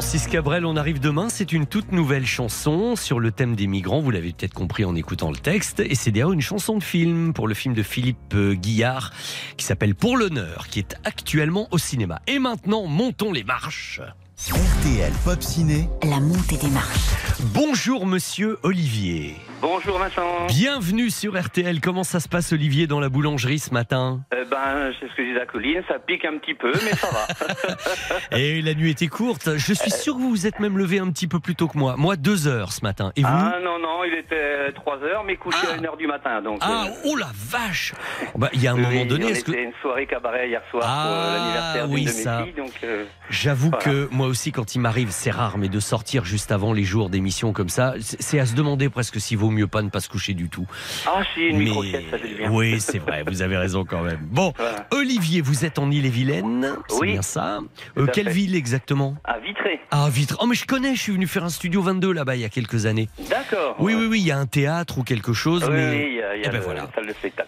Francis 0.00 0.28
Cabrel, 0.28 0.64
on 0.64 0.76
arrive 0.76 0.98
demain. 0.98 1.28
C'est 1.28 1.52
une 1.52 1.66
toute 1.66 1.92
nouvelle 1.92 2.24
chanson 2.24 2.96
sur 2.96 3.20
le 3.20 3.32
thème 3.32 3.54
des 3.54 3.66
migrants. 3.66 4.00
Vous 4.00 4.10
l'avez 4.10 4.32
peut-être 4.32 4.54
compris 4.54 4.86
en 4.86 4.96
écoutant 4.96 5.30
le 5.30 5.36
texte. 5.36 5.80
Et 5.80 5.94
c'est 5.94 6.10
d'ailleurs 6.10 6.32
une 6.32 6.40
chanson 6.40 6.78
de 6.78 6.82
film 6.82 7.34
pour 7.34 7.46
le 7.46 7.52
film 7.52 7.74
de 7.74 7.82
Philippe 7.82 8.32
euh, 8.32 8.54
Guillard 8.54 9.12
qui 9.58 9.66
s'appelle 9.66 9.94
Pour 9.94 10.16
l'honneur, 10.16 10.68
qui 10.68 10.78
est 10.78 10.96
actuellement 11.04 11.68
au 11.70 11.76
cinéma. 11.76 12.22
Et 12.26 12.38
maintenant, 12.38 12.86
montons 12.86 13.30
les 13.30 13.44
marches. 13.44 14.00
RTL 14.48 15.12
Pop 15.22 15.42
Ciné. 15.42 15.86
La 16.02 16.18
montée 16.18 16.56
des 16.56 16.70
marches. 16.70 17.10
Bonjour, 17.52 18.06
monsieur 18.06 18.58
Olivier. 18.62 19.36
Bonjour 19.60 19.98
Vincent. 19.98 20.46
Bienvenue 20.48 21.10
sur 21.10 21.38
RTL. 21.38 21.80
Comment 21.80 22.02
ça 22.04 22.18
se 22.20 22.28
passe, 22.28 22.52
Olivier, 22.52 22.86
dans 22.86 22.98
la 22.98 23.10
boulangerie 23.10 23.58
ce 23.58 23.74
matin? 23.74 24.20
Euh, 24.32 24.44
ben, 24.50 24.90
c'est 24.98 25.06
ce 25.08 25.14
que 25.14 25.22
disais 25.22 25.40
à 25.40 25.44
Colline, 25.46 25.82
ça 25.86 25.98
pique 25.98 26.24
un 26.24 26.38
petit 26.38 26.54
peu, 26.54 26.72
mais 26.84 26.92
ça 26.92 27.08
va. 27.10 28.38
Et 28.38 28.62
la 28.62 28.72
nuit 28.74 28.90
était 28.90 29.08
courte. 29.08 29.56
Je 29.58 29.74
suis 29.74 29.90
sûr 29.90 30.14
que 30.14 30.20
vous 30.20 30.30
vous 30.30 30.46
êtes 30.46 30.60
même 30.60 30.78
levé 30.78 30.98
un 30.98 31.10
petit 31.10 31.26
peu 31.28 31.40
plus 31.40 31.56
tôt 31.56 31.68
que 31.68 31.76
moi. 31.76 31.96
Moi, 31.98 32.16
deux 32.16 32.46
heures 32.48 32.72
ce 32.72 32.82
matin. 32.82 33.12
Et 33.16 33.22
vous? 33.22 33.28
Ah 33.30 33.58
non, 33.62 33.78
non, 33.78 34.02
il 34.04 34.14
était 34.14 34.72
3 34.72 34.98
heures, 35.02 35.24
mais 35.24 35.36
couché 35.36 35.66
à 35.66 35.78
1 35.78 35.84
heure 35.84 35.96
du 35.98 36.06
matin. 36.06 36.40
Donc, 36.40 36.58
Ah, 36.62 36.86
euh, 36.86 36.92
oh 37.04 37.16
la 37.16 37.28
vache 37.34 37.92
Bah, 38.36 38.48
Il 38.54 38.62
y 38.62 38.66
a 38.66 38.72
un 38.72 38.76
oui, 38.76 38.82
moment 38.82 39.04
donné, 39.04 39.26
on 39.26 39.28
est-ce 39.28 39.44
que... 39.44 39.52
une 39.52 39.72
soirée 39.82 40.06
cabaret 40.06 40.48
hier 40.48 40.62
soir 40.70 40.82
pour 40.82 40.90
Ah, 40.90 41.08
euh, 41.08 41.36
l'anniversaire 41.36 41.90
oui, 41.90 42.00
de 42.04 42.06
mes 42.06 42.12
ça. 42.14 42.44
filles, 42.44 42.54
donc... 42.54 42.72
euh, 42.84 43.04
J'avoue 43.28 43.68
voilà. 43.70 43.84
que 43.84 44.08
moi 44.10 44.26
aussi, 44.26 44.52
quand 44.52 44.74
il 44.74 44.78
m'arrive, 44.78 45.08
c'est 45.10 45.30
rare, 45.30 45.58
mais 45.58 45.68
de 45.68 45.80
sortir 45.80 46.24
juste 46.24 46.50
avant 46.50 46.72
les 46.72 46.84
jours 46.84 47.10
d'émission 47.10 47.52
comme 47.52 47.68
ça, 47.68 47.94
c'est 48.00 48.40
à 48.40 48.46
se 48.46 48.54
demander 48.54 48.88
presque 48.88 49.20
s'il 49.20 49.36
vaut 49.50 49.56
mieux 49.56 49.66
pas 49.66 49.82
ne 49.82 49.88
pas 49.90 50.00
se 50.00 50.08
coucher 50.08 50.34
du 50.34 50.48
tout. 50.48 50.66
Ah 51.06 51.22
si, 51.34 51.40
une 51.42 51.58
Mais- 51.58 51.64
micro-sieste, 51.64 52.04
ça 52.10 52.18
fait 52.18 52.28
du 52.28 52.34
bien. 52.36 52.50
Oui, 52.50 52.80
c'est 52.80 52.98
vrai, 52.98 53.22
vous 53.26 53.42
avez 53.42 53.56
raison 53.56 53.84
quand 53.84 54.02
même. 54.02 54.20
Bon, 54.30 54.52
Voilà. 54.58 54.86
Olivier, 54.92 55.40
vous 55.40 55.64
êtes 55.64 55.78
en 55.78 55.90
Ille-et-Vilaine, 55.90 56.76
c'est 56.88 56.96
Oui. 57.00 57.12
bien 57.12 57.22
ça 57.22 57.60
Euh, 57.98 58.06
Quelle 58.12 58.26
fait. 58.26 58.32
ville 58.32 58.54
exactement? 58.54 59.16
À 59.24 59.38
Vitré. 59.38 59.80
Ah, 59.90 60.08
Vitre. 60.10 60.36
Oh, 60.40 60.46
mais 60.46 60.54
je 60.54 60.66
connais, 60.66 60.94
je 60.94 61.00
suis 61.00 61.12
venu 61.12 61.26
faire 61.26 61.44
un 61.44 61.48
studio 61.50 61.82
22 61.82 62.12
là-bas 62.12 62.36
il 62.36 62.42
y 62.42 62.44
a 62.44 62.48
quelques 62.48 62.86
années. 62.86 63.08
D'accord. 63.28 63.76
Oui, 63.78 63.94
oui, 63.94 64.06
oui, 64.08 64.20
il 64.20 64.26
y 64.26 64.30
a 64.30 64.38
un 64.38 64.46
théâtre 64.46 64.98
ou 64.98 65.02
quelque 65.02 65.32
chose, 65.32 65.64
Oui, 65.64 65.72
mais. 65.74 66.06
il 66.10 66.14
y 66.16 66.22
a, 66.22 66.36
il 66.36 66.42
y 66.42 66.44
a 66.44 66.48
Eh 66.48 66.50
ben 66.50 66.58
le- 66.58 66.60
voilà. 66.64 66.88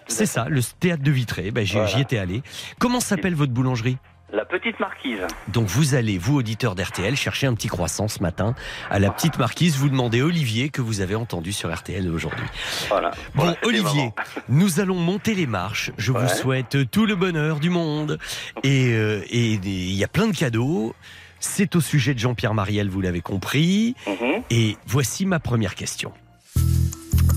C'est 0.07 0.25
ça, 0.25 0.45
le 0.49 0.61
théâtre 0.79 1.03
de 1.03 1.11
Vitré. 1.11 1.51
Ben, 1.51 1.65
j'y 1.65 1.73
Voilà. 1.73 1.87
j'y 1.87 2.01
étais 2.01 2.17
allé. 2.17 2.41
Comment 2.79 2.99
s'appelle 2.99 3.35
votre 3.35 3.51
boulangerie? 3.53 3.97
La 4.33 4.45
petite 4.45 4.79
marquise. 4.79 5.19
Donc 5.47 5.67
vous 5.67 5.93
allez, 5.93 6.17
vous 6.17 6.37
auditeurs 6.37 6.73
d'RTL, 6.73 7.15
chercher 7.15 7.45
un 7.45 7.53
petit 7.53 7.67
croissant 7.67 8.07
ce 8.07 8.19
matin 8.19 8.55
à 8.89 8.97
la 8.97 9.11
petite 9.11 9.37
marquise. 9.37 9.77
Vous 9.77 9.89
demandez 9.89 10.23
Olivier 10.23 10.69
que 10.69 10.81
vous 10.81 11.01
avez 11.01 11.13
entendu 11.13 11.53
sur 11.53 11.71
RTL 11.71 12.09
aujourd'hui. 12.09 12.45
Voilà. 12.89 13.11
Bon, 13.35 13.43
Voilà, 13.43 13.57
Olivier, 13.61 14.11
nous 14.49 14.79
allons 14.79 14.95
monter 14.95 15.35
les 15.35 15.45
marches. 15.45 15.91
Je 15.99 16.11
vous 16.11 16.27
souhaite 16.27 16.89
tout 16.89 17.05
le 17.05 17.15
bonheur 17.15 17.59
du 17.59 17.69
monde. 17.69 18.17
Et 18.63 18.93
euh, 18.93 19.23
et 19.29 19.53
il 19.53 19.93
y 19.93 20.03
a 20.03 20.07
plein 20.07 20.27
de 20.27 20.35
cadeaux. 20.35 20.95
C'est 21.39 21.75
au 21.75 21.81
sujet 21.81 22.15
de 22.15 22.19
Jean-Pierre 22.19 22.55
Mariel, 22.55 22.89
vous 22.89 23.01
l'avez 23.01 23.21
compris. 23.21 23.95
Mhm. 24.07 24.41
Et 24.49 24.77
voici 24.87 25.27
ma 25.27 25.39
première 25.39 25.75
question. 25.75 26.11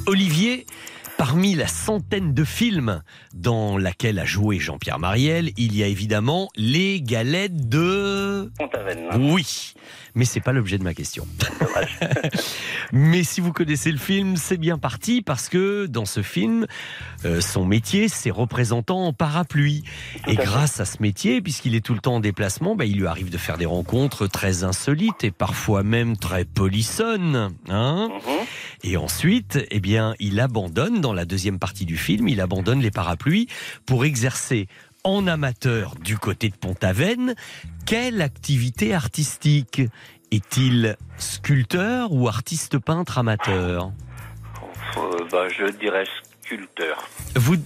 Olivier, 0.07 0.65
parmi 1.17 1.55
la 1.55 1.67
centaine 1.67 2.35
de 2.35 2.45
films 2.45 3.03
dans 3.35 3.79
laquelle 3.79 4.19
a 4.19 4.25
joué 4.25 4.59
Jean-Pierre 4.59 4.99
Mariel, 4.99 5.51
il 5.57 5.77
y 5.77 5.83
a 5.83 5.87
évidemment 5.87 6.49
les 6.57 7.01
galettes 7.01 7.69
de... 7.69 8.51
Oui, 9.19 9.75
mais 10.15 10.25
c'est 10.25 10.41
pas 10.41 10.53
l'objet 10.53 10.79
de 10.79 10.83
ma 10.83 10.95
question. 10.95 11.27
mais 12.93 13.23
si 13.23 13.41
vous 13.41 13.53
connaissez 13.53 13.93
le 13.93 13.99
film, 13.99 14.37
c'est 14.37 14.57
bien 14.57 14.79
parti 14.79 15.23
parce 15.23 15.49
que 15.49 15.87
dans 15.87 16.07
ce 16.07 16.23
film, 16.23 16.67
euh, 17.25 17.41
son 17.41 17.65
métier, 17.65 18.09
c'est 18.09 18.31
représentant 18.31 19.05
en 19.05 19.13
parapluie. 19.13 19.85
Et 20.27 20.37
grâce 20.37 20.81
à 20.81 20.85
ce 20.85 21.03
métier, 21.03 21.41
puisqu'il 21.41 21.75
est 21.75 21.85
tout 21.85 21.95
le 21.95 22.01
temps 22.01 22.17
en 22.17 22.21
déplacement, 22.21 22.77
bah, 22.77 22.85
il 22.85 22.99
lui 22.99 23.07
arrive 23.07 23.31
de 23.31 23.39
faire 23.39 23.59
des 23.59 23.67
rencontres 23.67 24.27
très 24.27 24.65
insolites 24.65 25.23
et 25.23 25.31
parfois 25.31 25.83
même 25.83 26.17
très 26.17 26.45
polissonnes. 26.45 27.55
Hein 27.69 28.09
et 28.87 28.97
ensuite, 28.97 29.59
eh 29.73 29.81
bien, 29.81 30.15
il 30.21 30.39
abandonne 30.39 31.01
dans 31.01 31.13
la 31.13 31.25
deuxième 31.25 31.59
partie 31.59 31.85
du 31.87 31.97
film, 31.97 32.29
il 32.29 32.41
abandonne 32.41 32.81
les 32.81 32.93
parapluies 32.93 33.49
pour 33.85 34.05
exercer 34.05 34.69
en 35.03 35.27
amateur 35.27 35.97
du 35.97 36.17
côté 36.19 36.51
de 36.51 36.55
Pont-Aven 36.55 37.35
quelle 37.85 38.23
activité 38.23 38.95
artistique 38.95 39.83
Est-il 40.31 40.97
sculpteur 41.19 42.13
ou 42.13 42.29
artiste 42.29 42.79
peintre 42.79 43.19
amateur? 43.19 43.91
Euh, 44.97 45.19
bah, 45.33 45.49
je 45.49 45.67
dirais 45.79 46.05
sculpteur. 46.43 47.09
Vous 47.35 47.57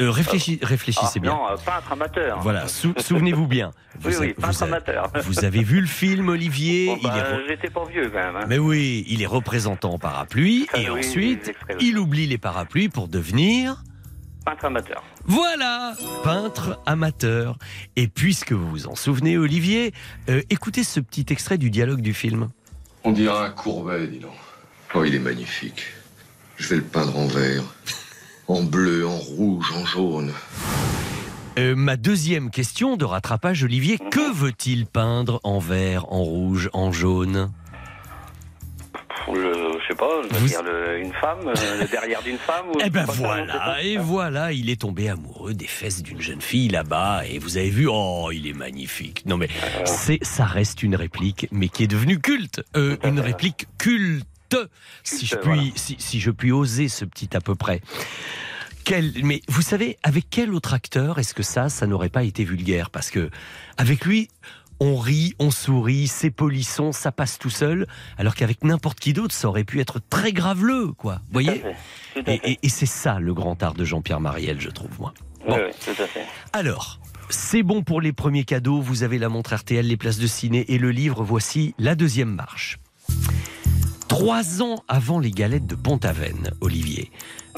euh, 0.00 0.10
réfléchi- 0.10 0.58
réfléchissez 0.62 1.14
Ah, 1.16 1.20
bien. 1.20 1.30
Non, 1.32 1.48
euh, 1.50 1.56
peintre 1.56 1.92
amateur. 1.92 2.40
Voilà, 2.40 2.68
sou- 2.68 2.94
souvenez-vous 2.98 3.46
bien. 3.46 3.70
Oui, 3.94 4.00
Vous 4.00 4.08
oui, 4.08 4.24
avez- 4.24 4.34
peintre 4.34 4.56
vous 4.58 4.64
amateur. 4.64 5.10
Vous 5.24 5.44
avez 5.44 5.62
vu 5.62 5.80
le 5.80 5.86
film, 5.86 6.28
Olivier? 6.30 6.86
Bon, 6.86 6.96
Il 7.02 7.08
bah, 7.08 7.16
est 7.18 7.20
re- 7.34 7.46
J'étais 7.48 7.70
pas 7.70 7.84
vieux 7.84 8.08
quand 8.10 8.18
même. 8.18 8.36
hein. 8.36 8.46
Mais 8.48 8.58
oui, 8.58 9.04
il 9.08 9.20
est 9.22 9.26
représentant 9.26 9.90
en 9.94 9.98
parapluie 9.98 10.66
Ah 10.72 10.78
et 10.80 10.90
oui, 10.90 11.00
ensuite 11.00 11.52
oui. 11.70 11.76
il 11.80 11.98
oublie 11.98 12.26
les 12.26 12.38
parapluies 12.38 12.88
pour 12.88 13.08
devenir 13.08 13.82
Peintre 14.44 14.64
amateur. 14.64 15.04
Voilà, 15.26 15.94
peintre 16.24 16.80
amateur. 16.84 17.56
Et 17.94 18.08
puisque 18.08 18.50
vous 18.52 18.68
vous 18.68 18.86
en 18.88 18.96
souvenez, 18.96 19.38
Olivier, 19.38 19.92
euh, 20.28 20.42
écoutez 20.50 20.82
ce 20.82 20.98
petit 20.98 21.26
extrait 21.30 21.58
du 21.58 21.70
dialogue 21.70 22.00
du 22.00 22.12
film. 22.12 22.48
On 23.04 23.12
dirait 23.12 23.38
un 23.46 23.50
courbet, 23.50 24.06
dis 24.08 24.18
donc. 24.18 24.32
Oh, 24.94 25.04
il 25.04 25.14
est 25.14 25.20
magnifique. 25.20 25.84
Je 26.56 26.68
vais 26.70 26.76
le 26.76 26.82
peindre 26.82 27.16
en 27.16 27.26
vert, 27.28 27.62
en 28.48 28.62
bleu, 28.62 29.06
en 29.06 29.16
rouge, 29.18 29.72
en 29.74 29.84
jaune. 29.86 30.32
Euh, 31.58 31.74
ma 31.76 31.96
deuxième 31.96 32.50
question 32.50 32.96
de 32.96 33.04
rattrapage, 33.04 33.62
Olivier, 33.64 33.98
que 33.98 34.32
veut-il 34.34 34.86
peindre 34.86 35.40
en 35.44 35.58
vert, 35.58 36.10
en 36.12 36.22
rouge, 36.22 36.70
en 36.72 36.92
jaune? 36.92 37.50
Le, 39.32 39.52
je 39.80 39.86
sais 39.88 39.94
pas, 39.94 40.08
je 40.28 40.34
veux 40.34 40.40
Vous- 40.40 40.48
dire 40.48 40.62
le- 40.62 40.98
une 41.00 41.12
femme, 41.12 41.46
euh, 41.46 41.80
le 41.82 41.86
derrière 41.88 42.22
d'une 42.22 42.38
femme. 42.38 42.66
ou 42.74 42.78
Eh 42.84 42.90
ben 42.90 43.04
voilà, 43.04 43.82
et 43.82 43.96
voilà, 43.96 44.52
il 44.52 44.68
est 44.68 44.80
tombé 44.80 45.08
amoureux 45.08 45.54
des 45.54 45.66
fesses 45.66 46.02
d'une 46.02 46.20
jeune 46.20 46.40
fille 46.40 46.68
là-bas, 46.68 47.22
et 47.26 47.38
vous 47.38 47.56
avez 47.56 47.70
vu, 47.70 47.86
oh, 47.88 48.30
il 48.32 48.46
est 48.48 48.52
magnifique. 48.52 49.22
Non 49.26 49.36
mais, 49.36 49.48
c'est, 49.84 50.18
ça 50.22 50.44
reste 50.44 50.82
une 50.82 50.96
réplique, 50.96 51.46
mais 51.52 51.68
qui 51.68 51.84
est 51.84 51.88
devenue 51.88 52.18
culte. 52.18 52.64
Euh, 52.76 52.96
une 53.04 53.20
réplique 53.20 53.66
culte, 53.78 54.26
si 55.04 55.26
je 55.26 55.36
voilà. 55.42 55.62
puis, 55.62 55.72
si, 55.76 55.96
si 55.98 56.20
je 56.20 56.30
puis 56.30 56.52
oser 56.52 56.88
ce 56.88 57.04
petit 57.04 57.36
à 57.36 57.40
peu 57.40 57.54
près. 57.54 57.80
Quel, 58.84 59.12
mais 59.22 59.42
vous 59.48 59.62
savez, 59.62 59.96
avec 60.02 60.26
quel 60.28 60.52
autre 60.52 60.74
acteur 60.74 61.18
est-ce 61.20 61.34
que 61.34 61.42
ça, 61.44 61.68
ça 61.68 61.86
n'aurait 61.86 62.08
pas 62.08 62.24
été 62.24 62.42
vulgaire? 62.44 62.90
Parce 62.90 63.10
que 63.10 63.30
avec 63.76 64.04
lui, 64.04 64.28
on 64.80 64.96
rit, 64.96 65.34
on 65.38 65.52
sourit, 65.52 66.08
c'est 66.08 66.32
polisson, 66.32 66.90
ça 66.90 67.12
passe 67.12 67.38
tout 67.38 67.50
seul, 67.50 67.86
alors 68.18 68.34
qu'avec 68.34 68.64
n'importe 68.64 68.98
qui 68.98 69.12
d'autre, 69.12 69.32
ça 69.34 69.46
aurait 69.48 69.62
pu 69.62 69.78
être 69.80 70.00
très 70.10 70.32
graveleux, 70.32 70.88
quoi. 70.92 71.20
Vous 71.28 71.32
voyez? 71.34 71.62
Et, 72.26 72.32
et- 72.44 72.58
et 72.60 72.68
c'est 72.68 72.86
ça 72.86 73.20
le 73.20 73.32
grand 73.34 73.62
art 73.62 73.74
de 73.74 73.84
Jean-Pierre 73.84 74.18
Mariel, 74.20 74.60
je 74.60 74.70
trouve, 74.70 74.90
moi. 74.98 75.14
Oui, 75.46 75.54
oui, 75.56 75.70
tout 75.84 76.02
à 76.02 76.06
fait. 76.08 76.26
Alors, 76.52 76.98
c'est 77.30 77.62
bon 77.62 77.84
pour 77.84 78.00
les 78.00 78.12
premiers 78.12 78.42
cadeaux, 78.44 78.80
vous 78.80 79.04
avez 79.04 79.18
la 79.18 79.28
montre 79.28 79.54
RTL, 79.54 79.86
les 79.86 79.96
places 79.96 80.18
de 80.18 80.26
ciné 80.26 80.64
et 80.72 80.78
le 80.78 80.90
livre, 80.90 81.22
voici 81.22 81.76
la 81.78 81.94
deuxième 81.94 82.34
marche. 82.34 82.78
Trois 84.12 84.60
ans 84.60 84.84
avant 84.88 85.18
les 85.18 85.30
galettes 85.30 85.66
de 85.66 85.74
Pont-Aven, 85.74 86.50
Olivier, 86.60 87.10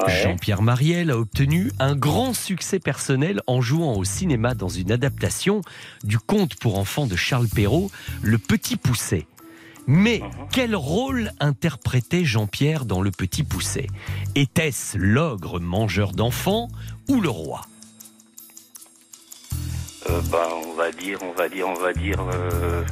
Jean-Pierre 0.07 0.61
Mariel 0.61 1.11
a 1.11 1.17
obtenu 1.17 1.69
un 1.79 1.97
grand 1.97 2.33
succès 2.33 2.79
personnel 2.79 3.41
en 3.45 3.59
jouant 3.59 3.95
au 3.97 4.05
cinéma 4.05 4.53
dans 4.53 4.69
une 4.69 4.89
adaptation 4.93 5.59
du 6.05 6.17
conte 6.17 6.55
pour 6.55 6.79
enfants 6.79 7.07
de 7.07 7.17
Charles 7.17 7.49
Perrault, 7.49 7.91
Le 8.21 8.37
Petit 8.37 8.77
Pousset. 8.77 9.27
Mais 9.85 10.21
quel 10.49 10.77
rôle 10.77 11.33
interprétait 11.41 12.23
Jean-Pierre 12.23 12.85
dans 12.85 13.01
Le 13.01 13.11
Petit 13.11 13.43
Pousset? 13.43 13.87
Était-ce 14.35 14.97
l'ogre 14.97 15.59
mangeur 15.59 16.13
d'enfants 16.13 16.69
ou 17.09 17.19
le 17.19 17.29
roi? 17.29 17.63
Euh, 20.09 20.21
bah, 20.31 20.47
on 20.65 20.73
va 20.75 20.89
dire, 20.93 21.19
on 21.21 21.33
va 21.33 21.49
dire, 21.49 21.67
on 21.67 21.73
va 21.73 21.91
dire, 21.91 22.25
euh, 22.33 22.85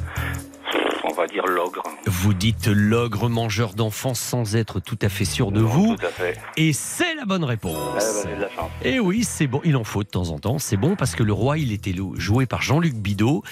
on 1.04 1.12
va 1.14 1.26
dire 1.26 1.46
l'ogre. 1.46 1.82
Vous 2.06 2.34
dites 2.34 2.66
l'ogre 2.66 3.28
mangeur 3.28 3.74
d'enfants 3.74 4.14
sans 4.14 4.56
être 4.56 4.80
tout 4.80 4.98
à 5.02 5.08
fait 5.08 5.24
sûr 5.24 5.52
de 5.52 5.60
vous. 5.60 5.96
Tout 5.96 6.06
à 6.06 6.10
fait. 6.10 6.38
Et 6.56 6.72
c'est 6.72 7.14
la 7.14 7.24
bonne 7.24 7.44
Ah, 7.44 7.48
réponse. 7.48 7.74
bah, 7.94 8.00
j'ai 8.30 8.36
de 8.36 8.40
la 8.40 8.50
chance. 8.50 8.70
Et 8.82 8.98
oui, 9.00 9.24
c'est 9.24 9.46
bon. 9.46 9.60
Il 9.64 9.76
en 9.76 9.84
faut 9.84 10.02
de 10.02 10.08
temps 10.08 10.30
en 10.30 10.38
temps. 10.38 10.58
C'est 10.58 10.76
bon 10.76 10.96
parce 10.96 11.14
que 11.14 11.22
le 11.22 11.32
roi, 11.32 11.58
il 11.58 11.72
était 11.72 11.94
joué 12.16 12.46
par 12.46 12.62
Jean-Luc 12.62 12.94
Bidot 12.94 13.42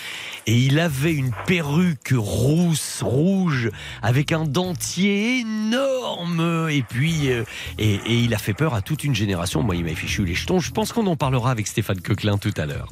et 0.46 0.56
il 0.56 0.78
avait 0.80 1.12
une 1.12 1.32
perruque 1.46 2.14
rousse, 2.16 3.02
rouge, 3.02 3.70
avec 4.02 4.32
un 4.32 4.44
dentier 4.44 5.40
énorme. 5.40 6.68
Et 6.70 6.82
puis, 6.82 7.30
euh, 7.30 7.44
et, 7.78 7.94
et 7.94 8.14
il 8.14 8.34
a 8.34 8.38
fait 8.38 8.54
peur 8.54 8.74
à 8.74 8.82
toute 8.82 9.04
une 9.04 9.14
génération. 9.14 9.62
Moi, 9.62 9.76
il 9.76 9.84
m'a 9.84 9.94
fichu 9.94 10.24
les 10.24 10.34
jetons. 10.34 10.58
Je 10.60 10.72
pense 10.72 10.92
qu'on 10.92 11.06
en 11.06 11.16
parlera 11.16 11.50
avec 11.50 11.66
Stéphane 11.66 12.00
Coquelin 12.00 12.38
tout 12.38 12.54
à 12.56 12.66
l'heure. 12.66 12.88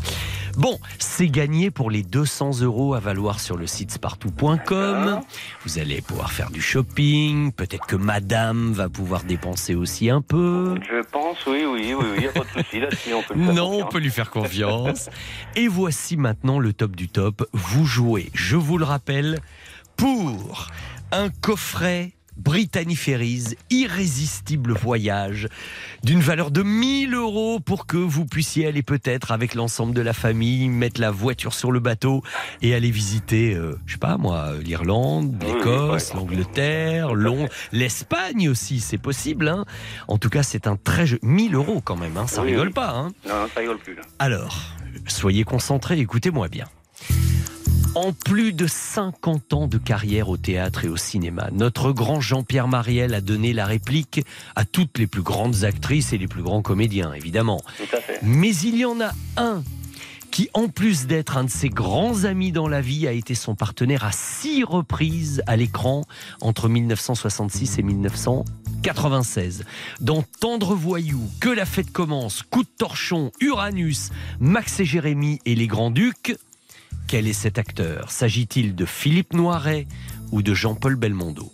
Bon, 0.61 0.79
c'est 0.99 1.29
gagné 1.29 1.71
pour 1.71 1.91
les 1.91 2.03
200 2.03 2.61
euros 2.61 2.93
à 2.93 3.01
valoir 3.01 3.41
sur 3.41 3.57
le 3.57 3.67
site 3.67 3.93
spartou.com. 3.93 5.23
Vous 5.65 5.79
allez 5.79 6.03
pouvoir 6.03 6.33
faire 6.33 6.51
du 6.51 6.61
shopping. 6.61 7.51
Peut-être 7.51 7.87
que 7.87 7.97
madame 7.97 8.75
va 8.75 8.91
pouvoir 8.91 9.25
dépenser 9.25 9.75
aussi 9.75 10.11
un 10.11 10.21
peu. 10.21 10.75
Je 10.87 11.03
pense, 11.03 11.39
oui, 11.47 11.65
oui, 11.65 11.95
oui, 11.95 12.05
oui, 12.13 12.25
y 12.25 12.27
a 12.27 12.33
pas 12.33 12.41
de 12.41 12.63
souci 12.63 12.79
là-dessus, 12.79 13.15
on 13.15 13.23
peut 13.23 13.39
le 13.39 13.45
faire 13.47 13.55
Non, 13.55 13.85
on 13.85 13.87
peut 13.87 14.01
lui 14.01 14.11
faire 14.11 14.31
confiance. 14.31 15.09
Et 15.57 15.67
voici 15.67 16.19
maintenant 16.19 16.59
le 16.59 16.75
top 16.75 16.95
du 16.95 17.09
top. 17.09 17.49
Vous 17.55 17.87
jouez, 17.87 18.29
je 18.35 18.57
vous 18.57 18.77
le 18.77 18.85
rappelle, 18.85 19.39
pour 19.97 20.69
un 21.11 21.31
coffret 21.31 22.13
Brittany 22.37 22.97
Ferries, 22.97 23.57
irrésistible 23.71 24.73
voyage, 24.73 25.49
d'une 26.05 26.21
valeur 26.21 26.51
de 26.51 26.63
1000 26.63 27.15
euros 27.15 27.61
pour 27.61 27.87
que 27.87 27.97
vous 27.97 28.25
puissiez 28.25 28.67
aller 28.67 28.83
peut-être 28.83 29.31
avec 29.33 29.55
l'ensemble 29.55 29.95
de 29.95 30.01
la 30.01 30.13
famille, 30.13 30.69
mettre 30.69 31.01
la 31.01 31.11
voiture 31.11 31.53
sur 31.55 31.71
le 31.73 31.81
bateau 31.81 32.23
et 32.63 32.75
aller 32.75 32.91
visiter, 32.91 33.55
euh, 33.55 33.79
je 33.87 33.93
sais 33.93 33.99
pas 33.99 34.17
moi, 34.17 34.55
l'Irlande, 34.63 35.43
l'Écosse, 35.43 36.15
l'Angleterre, 36.15 37.15
Londres, 37.15 37.51
l'Espagne 37.73 38.49
aussi, 38.49 38.81
c'est 38.81 38.99
possible. 38.99 39.49
Hein 39.49 39.65
en 40.09 40.19
tout 40.19 40.31
cas, 40.31 40.43
c'est 40.43 40.67
un 40.67 40.77
très... 40.77 41.07
jeu- 41.07 41.19
1000 41.23 41.55
euros 41.55 41.81
quand 41.85 41.97
même, 41.97 42.17
hein, 42.17 42.27
ça 42.27 42.43
Oui, 42.43 42.51
rigole 42.51 42.69
oui. 42.69 42.73
pas. 42.73 42.91
Hein 42.91 43.09
Non, 43.29 43.47
ça 43.53 43.61
rigole 43.61 43.79
plus 43.79 43.95
là. 43.95 44.03
alors, 44.19 44.57
soyez 45.07 45.45
concentrés, 45.45 45.99
écoutez-moi 45.99 46.49
bien. 46.49 46.67
En 47.97 48.13
plus 48.13 48.53
de 48.53 48.69
50 48.69 49.53
ans 49.53 49.67
de 49.67 49.77
carrière 49.77 50.29
au 50.29 50.37
théâtre 50.37 50.85
et 50.85 50.89
au 50.89 50.97
cinéma, 50.97 51.49
notre 51.53 51.91
grand 51.91 52.21
Jean-Pierre 52.21 52.69
Mariel 52.69 53.15
a 53.15 53.21
donné 53.21 53.53
la 53.53 53.67
réplique 53.67 54.25
à 54.55 54.65
toutes 54.65 54.97
les 54.97 55.09
plus 55.09 55.23
grandes 55.23 55.65
actrices 55.65 56.13
et 56.13 56.19
les 56.19 56.29
plus 56.29 56.45
grands 56.45 56.63
comédiens, 56.63 57.13
évidemment. 57.13 57.61
Tout 57.79 57.97
à 57.97 58.01
fait. 58.01 58.21
Mais 58.23 58.55
il 58.55 58.77
y 58.77 58.85
en 58.85 59.01
a 59.01 59.11
un 59.37 59.65
qui, 60.31 60.49
en 60.55 60.69
plus 60.69 61.09
d'être 61.09 61.37
un 61.37 61.43
de 61.43 61.51
ses 61.51 61.69
grands 61.69 62.23
amis 62.23 62.53
dans 62.53 62.69
la 62.69 62.81
vie, 62.81 63.09
a 63.09 63.13
été 63.13 63.35
son 63.35 63.57
partenaire 63.57 64.05
à 64.05 64.13
six 64.13 64.63
reprises 64.63 65.43
à 65.49 65.57
l'écran 65.57 66.05
entre 66.41 66.69
1966 66.69 67.81
et 67.81 67.83
1996. 67.83 69.65
Dans 70.01 70.23
Tendre 70.39 70.77
Voyou, 70.77 71.29
Que 71.41 71.49
la 71.49 71.67
fête 71.67 71.91
commence, 71.91 72.45
Coup 72.45 72.63
de 72.63 72.69
torchon, 72.79 73.33
Uranus, 73.41 74.11
Max 74.39 74.79
et 74.79 74.85
Jérémy 74.85 75.41
et 75.45 75.57
Les 75.57 75.67
Grands 75.67 75.91
Ducs, 75.91 76.37
quel 77.11 77.27
est 77.27 77.33
cet 77.33 77.59
acteur? 77.59 78.13
S'agit-il 78.13 78.77
de 78.77 78.85
Philippe 78.85 79.33
Noiret 79.33 79.89
ou 80.31 80.43
de 80.43 80.55
Jean-Paul 80.55 80.95
Belmondo? 80.95 81.51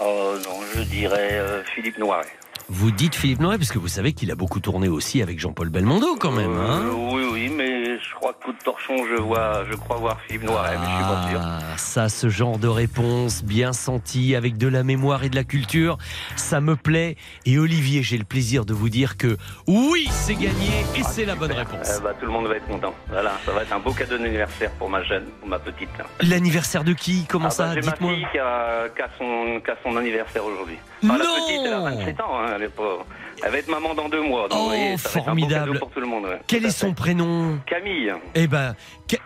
Oh 0.00 0.34
non, 0.44 0.58
je 0.74 0.82
dirais 0.82 1.34
euh, 1.34 1.62
Philippe 1.62 1.96
Noiret. 1.96 2.26
Vous 2.70 2.90
dites 2.90 3.14
Philippe 3.14 3.40
Noiret 3.40 3.58
parce 3.58 3.70
que 3.70 3.78
vous 3.78 3.88
savez 3.88 4.14
qu'il 4.14 4.30
a 4.30 4.34
beaucoup 4.34 4.58
tourné 4.58 4.88
aussi 4.88 5.20
avec 5.22 5.38
Jean-Paul 5.38 5.68
Belmondo 5.68 6.16
quand 6.16 6.32
même. 6.32 6.50
hein 6.50 6.80
Euh, 6.84 6.92
oui, 7.12 7.22
oui, 7.30 7.52
mais 7.54 7.98
je 7.98 8.14
crois 8.14 8.32
que 8.32 8.44
coup 8.46 8.52
de 8.52 8.58
torchon, 8.64 8.96
je 9.06 9.20
vois, 9.20 9.64
je 9.70 9.76
crois 9.76 9.96
voir 9.96 10.18
Philippe 10.26 10.44
Noiret, 10.44 10.76
mais 10.78 10.86
je 10.86 10.94
suis 10.94 11.04
pas 11.04 11.28
sûr. 11.30 11.40
Ah, 11.42 11.76
ça, 11.76 12.08
ce 12.08 12.28
genre 12.30 12.58
de 12.58 12.66
réponse 12.68 13.44
bien 13.44 13.74
sentie, 13.74 14.34
avec 14.34 14.56
de 14.56 14.66
la 14.66 14.82
mémoire 14.82 15.24
et 15.24 15.28
de 15.28 15.36
la 15.36 15.44
culture, 15.44 15.98
ça 16.36 16.62
me 16.62 16.74
plaît. 16.74 17.16
Et 17.44 17.58
Olivier, 17.58 18.02
j'ai 18.02 18.16
le 18.16 18.24
plaisir 18.24 18.64
de 18.64 18.72
vous 18.72 18.88
dire 18.88 19.18
que 19.18 19.36
oui, 19.66 20.08
c'est 20.10 20.34
gagné 20.34 20.70
et 20.96 21.02
c'est 21.02 21.26
la 21.26 21.34
bonne 21.34 21.52
réponse. 21.52 21.98
Eh 21.98 22.02
bah, 22.02 22.14
tout 22.18 22.24
le 22.24 22.32
monde 22.32 22.46
va 22.46 22.56
être 22.56 22.66
content. 22.66 22.94
Voilà, 23.10 23.32
ça 23.44 23.52
va 23.52 23.62
être 23.62 23.72
un 23.74 23.78
beau 23.80 23.92
cadeau 23.92 24.16
d'anniversaire 24.16 24.70
pour 24.78 24.88
ma 24.88 25.02
jeune, 25.02 25.24
pour 25.40 25.48
ma 25.50 25.58
petite. 25.58 25.90
L'anniversaire 26.22 26.82
de 26.82 26.94
qui? 26.94 27.26
Comment 27.28 27.46
Ah 27.46 27.48
bah, 27.48 27.54
ça 27.54 27.74
ma 27.74 27.80
Dites-moi. 27.82 28.12
qui 28.32 28.38
a, 28.38 28.88
qui 28.88 29.02
a 29.02 29.08
son, 29.18 29.60
qui 29.62 29.70
a 29.70 29.76
son 29.82 29.96
anniversaire 29.98 30.44
aujourd'hui. 30.46 30.76
Enfin, 31.04 31.18
la 31.18 31.24
Non 31.24 31.30
petite, 31.46 31.60
elle 31.64 31.72
a 31.72 31.80
27 31.80 32.20
ans. 32.20 32.40
hein, 32.40 32.52
elle, 32.56 32.62
est 32.62 32.68
pas- 32.68 33.06
elle 33.44 33.52
va 33.52 33.58
être 33.58 33.68
maman 33.68 33.94
dans 33.94 34.08
deux 34.08 34.22
mois. 34.22 34.48
Donc, 34.48 34.58
vous 34.58 34.64
voyez, 34.66 34.96
ça 34.96 35.08
va 35.08 35.10
être 35.10 35.16
un 35.16 35.20
beau 35.20 35.24
formidable. 35.40 35.66
cadeau 35.72 35.78
pour 35.80 35.90
tout 35.90 36.00
le 36.00 36.06
monde. 36.06 36.24
ouais. 36.24 36.40
Quel 36.46 36.64
est 36.64 36.70
son 36.70 36.92
prénom 36.94 37.58
Camille, 37.66 38.12
Eh 38.34 38.46
ben, 38.46 38.74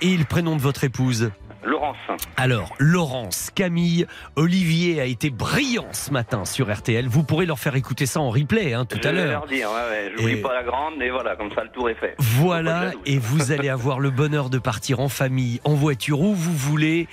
et 0.01 0.17
le 0.17 0.25
prénom 0.25 0.57
de 0.57 0.61
votre 0.61 0.85
épouse 0.85 1.31
Laurence. 1.65 1.97
Alors, 2.37 2.73
Laurence, 2.79 3.51
Camille, 3.53 4.07
Olivier 4.37 5.01
a 5.01 5.05
été 5.05 5.29
brillant 5.29 5.89
ce 5.91 6.13
matin 6.13 6.45
sur 6.45 6.73
RTL. 6.73 7.09
Vous 7.09 7.25
pourrez 7.25 7.47
leur 7.47 7.59
faire 7.59 7.75
écouter 7.75 8.07
ça 8.07 8.21
en 8.21 8.31
replay 8.31 8.75
hein, 8.75 8.85
tout 8.85 8.97
je 9.03 9.09
à 9.09 9.13
vais 9.13 9.19
l'heure. 9.25 9.41
leur 9.41 9.47
dire, 9.47 9.69
ouais, 9.69 9.91
ouais, 9.91 10.13
j'oublie 10.17 10.33
Et- 10.35 10.37
pas 10.41 10.55
la 10.55 10.63
grande, 10.63 10.95
mais 10.99 11.11
voilà, 11.11 11.35
comme 11.35 11.53
ça 11.55 11.65
le 11.65 11.71
tour 11.71 11.91
est 11.91 11.97
fait. 11.97 12.15
Voilà, 12.21 12.93
et 13.07 13.19
vous 13.19 13.51
allez 13.51 13.69
avoir 13.69 13.99
le 13.99 14.11
bonheur 14.11 14.51
de 14.51 14.59
partir 14.59 15.01
en 15.01 15.09
famille, 15.09 15.61
en 15.65 15.75
voiture, 15.75 16.21
où 16.21 16.33
vous 16.33 16.55
voulez, 16.57 17.09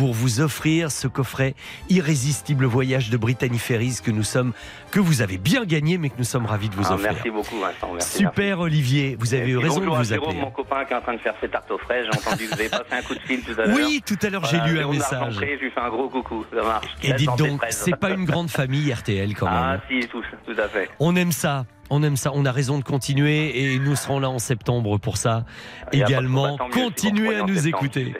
pour 0.00 0.14
vous 0.14 0.40
offrir 0.40 0.90
ce 0.90 1.08
coffret 1.08 1.54
irrésistible 1.90 2.64
voyage 2.64 3.10
de 3.10 3.18
Brittany 3.18 3.58
Ferries 3.58 3.98
que 4.02 4.10
nous 4.10 4.22
sommes, 4.22 4.54
que 4.90 4.98
vous 4.98 5.20
avez 5.20 5.36
bien 5.36 5.66
gagné, 5.66 5.98
mais 5.98 6.08
que 6.08 6.14
nous 6.16 6.24
sommes 6.24 6.46
ravis 6.46 6.70
de 6.70 6.74
vous 6.74 6.86
Ah, 6.88 6.94
offrir. 6.94 7.12
merci 7.12 7.28
beaucoup, 7.28 7.60
Vincent. 7.60 7.92
Merci, 7.92 8.16
Super 8.16 8.60
Olivier, 8.60 9.14
vous 9.20 9.34
avez 9.34 9.50
eu 9.50 9.58
raison 9.58 9.80
de 9.80 9.84
vous 9.84 10.12
appeler. 10.14 10.40
mon 10.40 10.50
copain 10.50 10.86
qui 10.86 10.94
est 10.94 10.96
en 10.96 11.02
train 11.02 11.12
de 11.12 11.18
faire 11.18 11.34
ses 11.38 11.50
tartes 11.50 11.70
aux 11.70 11.76
fraises. 11.76 12.06
J'ai 12.10 12.18
entendu 12.18 12.44
que 12.48 12.54
vous 12.54 12.60
avez 12.60 12.70
passé 12.70 12.84
un 12.92 13.02
coup 13.02 13.14
de 13.14 13.20
fil 13.20 13.42
tout 13.42 13.60
à 13.60 13.66
l'heure. 13.66 13.76
Oui, 13.76 14.02
tout 14.06 14.16
à 14.22 14.30
l'heure, 14.30 14.44
j'ai 14.46 14.60
lu 14.60 14.80
un 14.80 14.88
message. 14.90 15.34
Je 15.34 15.40
lui 15.64 15.70
fais 15.70 15.80
un 15.82 15.90
gros 15.90 16.08
coucou. 16.08 16.46
Ça 16.50 16.62
marche. 16.62 16.86
Et 17.02 17.12
dites 17.12 17.36
donc, 17.36 17.60
c'est 17.68 17.96
pas 17.96 18.08
une 18.08 18.24
grande 18.24 18.48
famille 18.48 18.90
RTL 18.90 19.34
quand 19.34 19.50
même. 19.50 19.54
Ah, 19.62 19.80
si, 19.86 20.00
tout, 20.08 20.22
tout 20.46 20.58
à 20.58 20.66
fait. 20.68 20.88
On 20.98 21.14
aime 21.14 21.32
ça. 21.32 21.66
On 21.90 22.02
aime 22.02 22.16
ça. 22.16 22.30
On 22.34 22.44
a 22.44 22.52
raison 22.52 22.78
de 22.78 22.84
continuer 22.84 23.74
et 23.74 23.78
nous 23.78 23.96
serons 23.96 24.20
là 24.20 24.30
en 24.30 24.38
septembre 24.38 24.98
pour 24.98 25.16
ça 25.16 25.44
également. 25.92 26.56
Continuez 26.72 27.36
à 27.36 27.42
nous 27.42 27.66
écouter. 27.66 28.14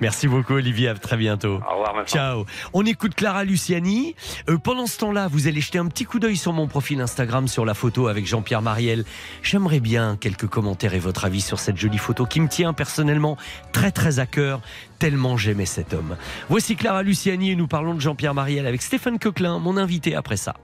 Merci 0.00 0.28
beaucoup, 0.28 0.54
Olivier. 0.54 0.88
À 0.88 0.94
très 0.94 1.16
bientôt. 1.16 1.60
Au 1.70 1.78
revoir. 1.78 2.04
Ciao. 2.06 2.44
On 2.72 2.84
écoute 2.84 3.14
Clara 3.14 3.44
Luciani. 3.44 4.14
Euh, 4.48 4.58
pendant 4.58 4.86
ce 4.86 4.98
temps-là, 4.98 5.28
vous 5.28 5.46
allez 5.46 5.60
jeter 5.60 5.78
un 5.78 5.86
petit 5.86 6.04
coup 6.04 6.18
d'œil 6.18 6.36
sur 6.36 6.52
mon 6.52 6.66
profil 6.66 7.00
Instagram 7.00 7.48
sur 7.48 7.64
la 7.64 7.74
photo 7.74 8.08
avec 8.08 8.26
Jean-Pierre 8.26 8.62
Mariel. 8.62 9.04
J'aimerais 9.42 9.80
bien 9.80 10.16
quelques 10.20 10.46
commentaires 10.46 10.94
et 10.94 10.98
votre 10.98 11.24
avis 11.24 11.40
sur 11.40 11.58
cette 11.58 11.76
jolie 11.76 11.98
photo 11.98 12.26
qui 12.26 12.40
me 12.40 12.48
tient 12.48 12.72
personnellement 12.72 13.36
très 13.72 13.90
très 13.90 14.18
à 14.18 14.26
cœur, 14.26 14.60
tellement 14.98 15.36
j'aimais 15.36 15.66
cet 15.66 15.94
homme. 15.94 16.16
Voici 16.48 16.76
Clara 16.76 17.02
Luciani 17.02 17.50
et 17.50 17.56
nous 17.56 17.68
parlons 17.68 17.94
de 17.94 18.00
Jean-Pierre 18.00 18.34
Mariel 18.34 18.66
avec 18.66 18.82
Stéphane 18.82 19.18
Coquelin, 19.18 19.58
mon 19.58 19.76
invité 19.76 20.14
après 20.14 20.36
ça. 20.36 20.54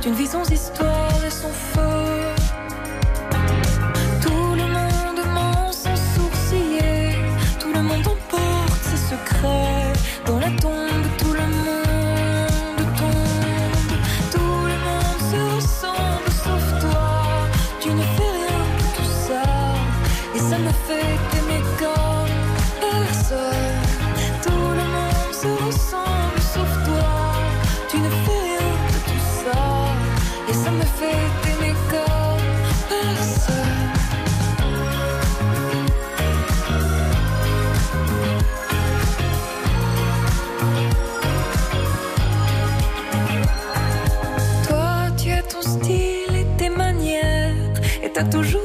D'une 0.00 0.14
vie 0.14 0.26
sans 0.26 0.48
histoire 0.50 0.89
toujours 48.24 48.59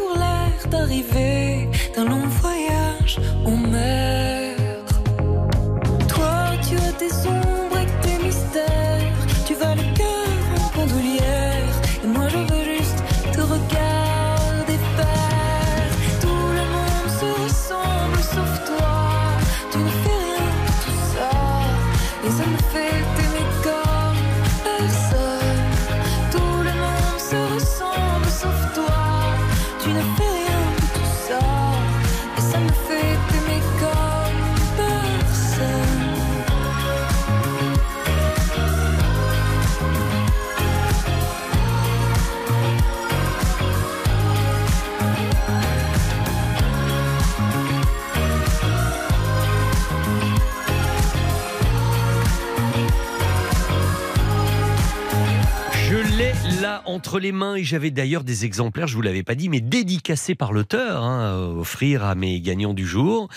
entre 56.95 57.19
les 57.19 57.33
mains 57.33 57.55
et 57.55 57.63
j'avais 57.65 57.91
d'ailleurs 57.91 58.23
des 58.23 58.45
exemplaires, 58.45 58.87
je 58.87 58.95
vous 58.95 59.01
l'avais 59.01 59.21
pas 59.21 59.35
dit, 59.35 59.49
mais 59.49 59.59
dédicacés 59.59 60.33
par 60.33 60.53
l'auteur, 60.53 61.03
hein, 61.03 61.33
à 61.33 61.59
offrir 61.59 62.05
à 62.05 62.15
mes 62.15 62.39
gagnants 62.39 62.73
du 62.73 62.87
jour. 62.87 63.27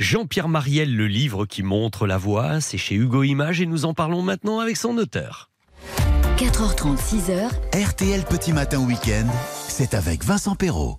Jean-Pierre 0.00 0.48
Mariel, 0.48 0.96
le 0.96 1.06
livre 1.06 1.46
qui 1.46 1.62
montre 1.62 2.08
la 2.08 2.18
voie, 2.18 2.60
c'est 2.60 2.76
chez 2.76 2.96
Hugo 2.96 3.22
Images 3.22 3.60
et 3.60 3.66
nous 3.66 3.84
en 3.84 3.94
parlons 3.94 4.22
maintenant 4.22 4.58
avec 4.58 4.76
son 4.76 4.98
auteur. 4.98 5.48
4h30, 6.38 6.98
6h, 6.98 7.86
RTL 7.88 8.24
Petit 8.24 8.52
Matin 8.52 8.80
Week-end, 8.80 9.28
c'est 9.68 9.94
avec 9.94 10.24
Vincent 10.24 10.56
Perrault. 10.56 10.98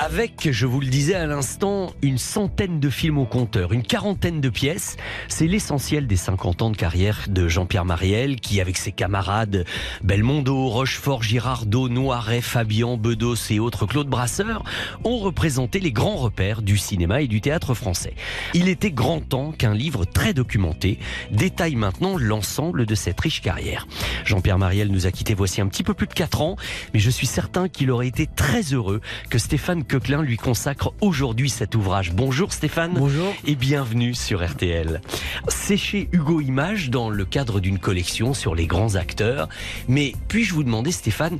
Avec, 0.00 0.48
je 0.52 0.64
vous 0.64 0.78
le 0.78 0.86
disais 0.86 1.16
à 1.16 1.26
l'instant, 1.26 1.92
une 2.02 2.18
centaine 2.18 2.78
de 2.78 2.88
films 2.88 3.18
au 3.18 3.24
compteur, 3.24 3.72
une 3.72 3.82
quarantaine 3.82 4.40
de 4.40 4.48
pièces. 4.48 4.96
C'est 5.26 5.48
l'essentiel 5.48 6.06
des 6.06 6.14
50 6.14 6.62
ans 6.62 6.70
de 6.70 6.76
carrière 6.76 7.24
de 7.28 7.48
Jean-Pierre 7.48 7.84
Mariel, 7.84 8.36
qui, 8.36 8.60
avec 8.60 8.76
ses 8.76 8.92
camarades 8.92 9.64
Belmondo, 10.04 10.68
Rochefort, 10.68 11.24
Girardot, 11.24 11.88
Noiret, 11.88 12.42
Fabian, 12.42 12.96
Bedos 12.96 13.50
et 13.50 13.58
autres 13.58 13.86
Claude 13.86 14.06
Brasseur, 14.06 14.62
ont 15.02 15.18
représenté 15.18 15.80
les 15.80 15.90
grands 15.90 16.16
repères 16.16 16.62
du 16.62 16.78
cinéma 16.78 17.20
et 17.22 17.26
du 17.26 17.40
théâtre 17.40 17.74
français. 17.74 18.14
Il 18.54 18.68
était 18.68 18.92
grand 18.92 19.20
temps 19.20 19.50
qu'un 19.50 19.74
livre 19.74 20.04
très 20.04 20.32
documenté 20.32 21.00
détaille 21.32 21.74
maintenant 21.74 22.16
l'ensemble 22.16 22.86
de 22.86 22.94
cette 22.94 23.20
riche 23.20 23.42
carrière. 23.42 23.88
Jean-Pierre 24.24 24.58
Mariel 24.58 24.92
nous 24.92 25.08
a 25.08 25.10
quittés 25.10 25.34
voici 25.34 25.60
un 25.60 25.66
petit 25.66 25.82
peu 25.82 25.94
plus 25.94 26.06
de 26.06 26.14
4 26.14 26.40
ans, 26.40 26.54
mais 26.94 27.00
je 27.00 27.10
suis 27.10 27.26
certain 27.26 27.68
qu'il 27.68 27.90
aurait 27.90 28.06
été 28.06 28.28
très 28.28 28.62
heureux 28.62 29.00
que 29.28 29.38
Stéphane 29.38 29.86
Coquelin 29.88 30.22
lui 30.22 30.36
consacre 30.36 30.92
aujourd'hui 31.00 31.48
cet 31.48 31.74
ouvrage. 31.74 32.12
Bonjour 32.12 32.52
Stéphane. 32.52 32.92
Bonjour. 32.94 33.34
Et 33.46 33.54
bienvenue 33.54 34.12
sur 34.12 34.46
RTL. 34.46 35.00
C'est 35.48 35.78
chez 35.78 36.10
Hugo 36.12 36.42
Images 36.42 36.90
dans 36.90 37.08
le 37.08 37.24
cadre 37.24 37.58
d'une 37.58 37.78
collection 37.78 38.34
sur 38.34 38.54
les 38.54 38.66
grands 38.66 38.96
acteurs. 38.96 39.48
Mais 39.88 40.12
puis-je 40.28 40.52
vous 40.52 40.62
demander 40.62 40.92
Stéphane, 40.92 41.38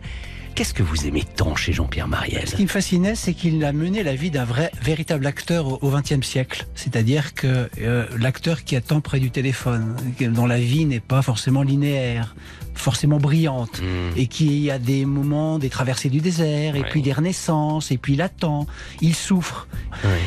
Qu'est-ce 0.58 0.74
que 0.74 0.82
vous 0.82 1.06
aimez 1.06 1.22
tant 1.22 1.54
chez 1.54 1.72
Jean-Pierre 1.72 2.08
Mariel 2.08 2.48
Ce 2.48 2.56
qui 2.56 2.64
me 2.64 2.68
fascinait, 2.68 3.14
c'est 3.14 3.32
qu'il 3.32 3.64
a 3.64 3.72
mené 3.72 4.02
la 4.02 4.16
vie 4.16 4.32
d'un 4.32 4.44
vrai, 4.44 4.72
véritable 4.82 5.24
acteur 5.24 5.84
au 5.84 5.90
XXe 5.92 6.26
siècle. 6.26 6.66
C'est-à-dire 6.74 7.34
que 7.34 7.70
euh, 7.80 8.06
l'acteur 8.18 8.64
qui 8.64 8.74
attend 8.74 9.00
près 9.00 9.20
du 9.20 9.30
téléphone, 9.30 9.94
dont 10.20 10.46
la 10.46 10.58
vie 10.58 10.84
n'est 10.84 10.98
pas 10.98 11.22
forcément 11.22 11.62
linéaire, 11.62 12.34
forcément 12.74 13.18
brillante, 13.18 13.80
et 14.16 14.26
qui 14.26 14.68
a 14.72 14.80
des 14.80 15.04
moments, 15.04 15.60
des 15.60 15.68
traversées 15.68 16.08
du 16.08 16.20
désert, 16.20 16.74
et 16.74 16.82
puis 16.82 17.02
des 17.02 17.12
renaissances, 17.12 17.92
et 17.92 17.96
puis 17.96 18.14
il 18.14 18.22
attend, 18.22 18.66
il 19.00 19.14
souffre. 19.14 19.68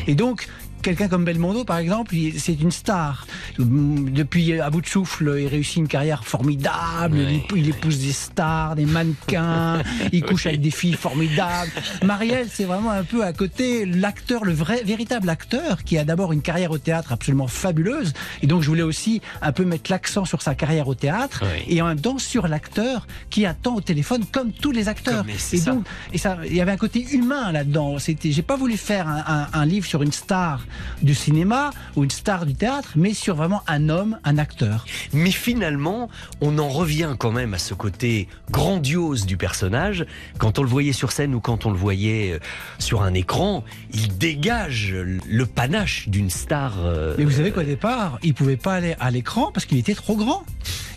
Et 0.06 0.14
donc, 0.14 0.48
quelqu'un 0.82 1.08
comme 1.08 1.24
Belmondo, 1.24 1.64
par 1.64 1.78
exemple, 1.78 2.14
c'est 2.36 2.60
une 2.60 2.70
star. 2.70 3.26
Depuis 3.58 4.60
à 4.60 4.70
bout 4.70 4.80
de 4.80 4.86
souffle, 4.86 5.36
il 5.40 5.46
réussit 5.46 5.76
une 5.76 5.88
carrière 5.88 6.24
formidable. 6.24 7.18
Il, 7.18 7.42
il 7.58 7.68
épouse 7.68 7.98
des 7.98 8.12
stars, 8.12 8.76
des 8.76 8.86
mannequins. 8.86 9.82
il 10.12 10.22
couche 10.22 10.46
avec 10.46 10.60
des 10.60 10.70
filles 10.70 10.94
formidables. 10.94 11.70
Marielle, 12.04 12.48
c'est 12.52 12.64
vraiment 12.64 12.90
un 12.90 13.04
peu 13.04 13.24
à 13.24 13.32
côté 13.32 13.86
l'acteur, 13.86 14.44
le 14.44 14.52
vrai, 14.52 14.82
véritable 14.84 15.28
acteur, 15.30 15.84
qui 15.84 15.98
a 15.98 16.04
d'abord 16.04 16.32
une 16.32 16.42
carrière 16.42 16.70
au 16.70 16.78
théâtre 16.78 17.12
absolument 17.12 17.46
fabuleuse. 17.48 18.12
Et 18.42 18.46
donc, 18.46 18.62
je 18.62 18.68
voulais 18.68 18.82
aussi 18.82 19.20
un 19.40 19.52
peu 19.52 19.64
mettre 19.64 19.90
l'accent 19.90 20.24
sur 20.24 20.42
sa 20.42 20.54
carrière 20.54 20.88
au 20.88 20.94
théâtre 20.94 21.44
et 21.68 21.80
en 21.82 21.86
même 21.86 22.00
temps 22.00 22.18
sur 22.18 22.48
l'acteur 22.48 23.06
qui 23.30 23.46
attend 23.46 23.76
au 23.76 23.80
téléphone 23.80 24.24
comme 24.30 24.52
tous 24.52 24.72
les 24.72 24.88
acteurs. 24.88 25.24
c'est 25.38 25.56
et 25.56 25.60
ça. 25.60 25.72
donc, 25.72 25.86
et 26.12 26.18
ça, 26.18 26.38
il 26.46 26.54
y 26.54 26.60
avait 26.60 26.72
un 26.72 26.76
côté 26.76 27.06
humain 27.12 27.52
là-dedans. 27.52 27.98
C'était, 27.98 28.32
j'ai 28.32 28.42
pas 28.42 28.56
voulu 28.56 28.76
faire 28.76 29.08
un, 29.08 29.22
un- 29.26 29.46
un 29.52 29.64
livre 29.66 29.86
sur 29.86 30.02
une 30.02 30.12
star 30.12 30.66
du 31.02 31.14
cinéma 31.14 31.70
ou 31.96 32.04
une 32.04 32.10
star 32.10 32.46
du 32.46 32.54
théâtre, 32.54 32.90
mais 32.96 33.14
sur 33.14 33.36
vraiment 33.36 33.62
un 33.66 33.88
homme, 33.88 34.18
un 34.24 34.38
acteur. 34.38 34.84
Mais 35.12 35.30
finalement, 35.30 36.08
on 36.40 36.58
en 36.58 36.68
revient 36.68 37.14
quand 37.18 37.32
même 37.32 37.54
à 37.54 37.58
ce 37.58 37.74
côté 37.74 38.28
grandiose 38.50 39.26
du 39.26 39.36
personnage. 39.36 40.06
Quand 40.38 40.58
on 40.58 40.62
le 40.62 40.68
voyait 40.68 40.92
sur 40.92 41.12
scène 41.12 41.34
ou 41.34 41.40
quand 41.40 41.66
on 41.66 41.70
le 41.70 41.76
voyait 41.76 42.32
euh, 42.32 42.38
sur 42.78 43.02
un 43.02 43.14
écran, 43.14 43.64
il 43.92 44.16
dégage 44.18 44.94
le 44.94 45.46
panache 45.46 46.08
d'une 46.08 46.30
star. 46.30 46.74
euh, 46.78 47.14
Mais 47.18 47.24
vous 47.24 47.30
savez 47.32 47.50
qu'au 47.50 47.62
départ, 47.62 48.18
il 48.22 48.34
pouvait 48.34 48.56
pas 48.56 48.74
aller 48.74 48.94
à 49.00 49.10
l'écran 49.10 49.50
parce 49.52 49.66
qu'il 49.66 49.78
était 49.78 49.94
trop 49.94 50.16
grand. 50.16 50.44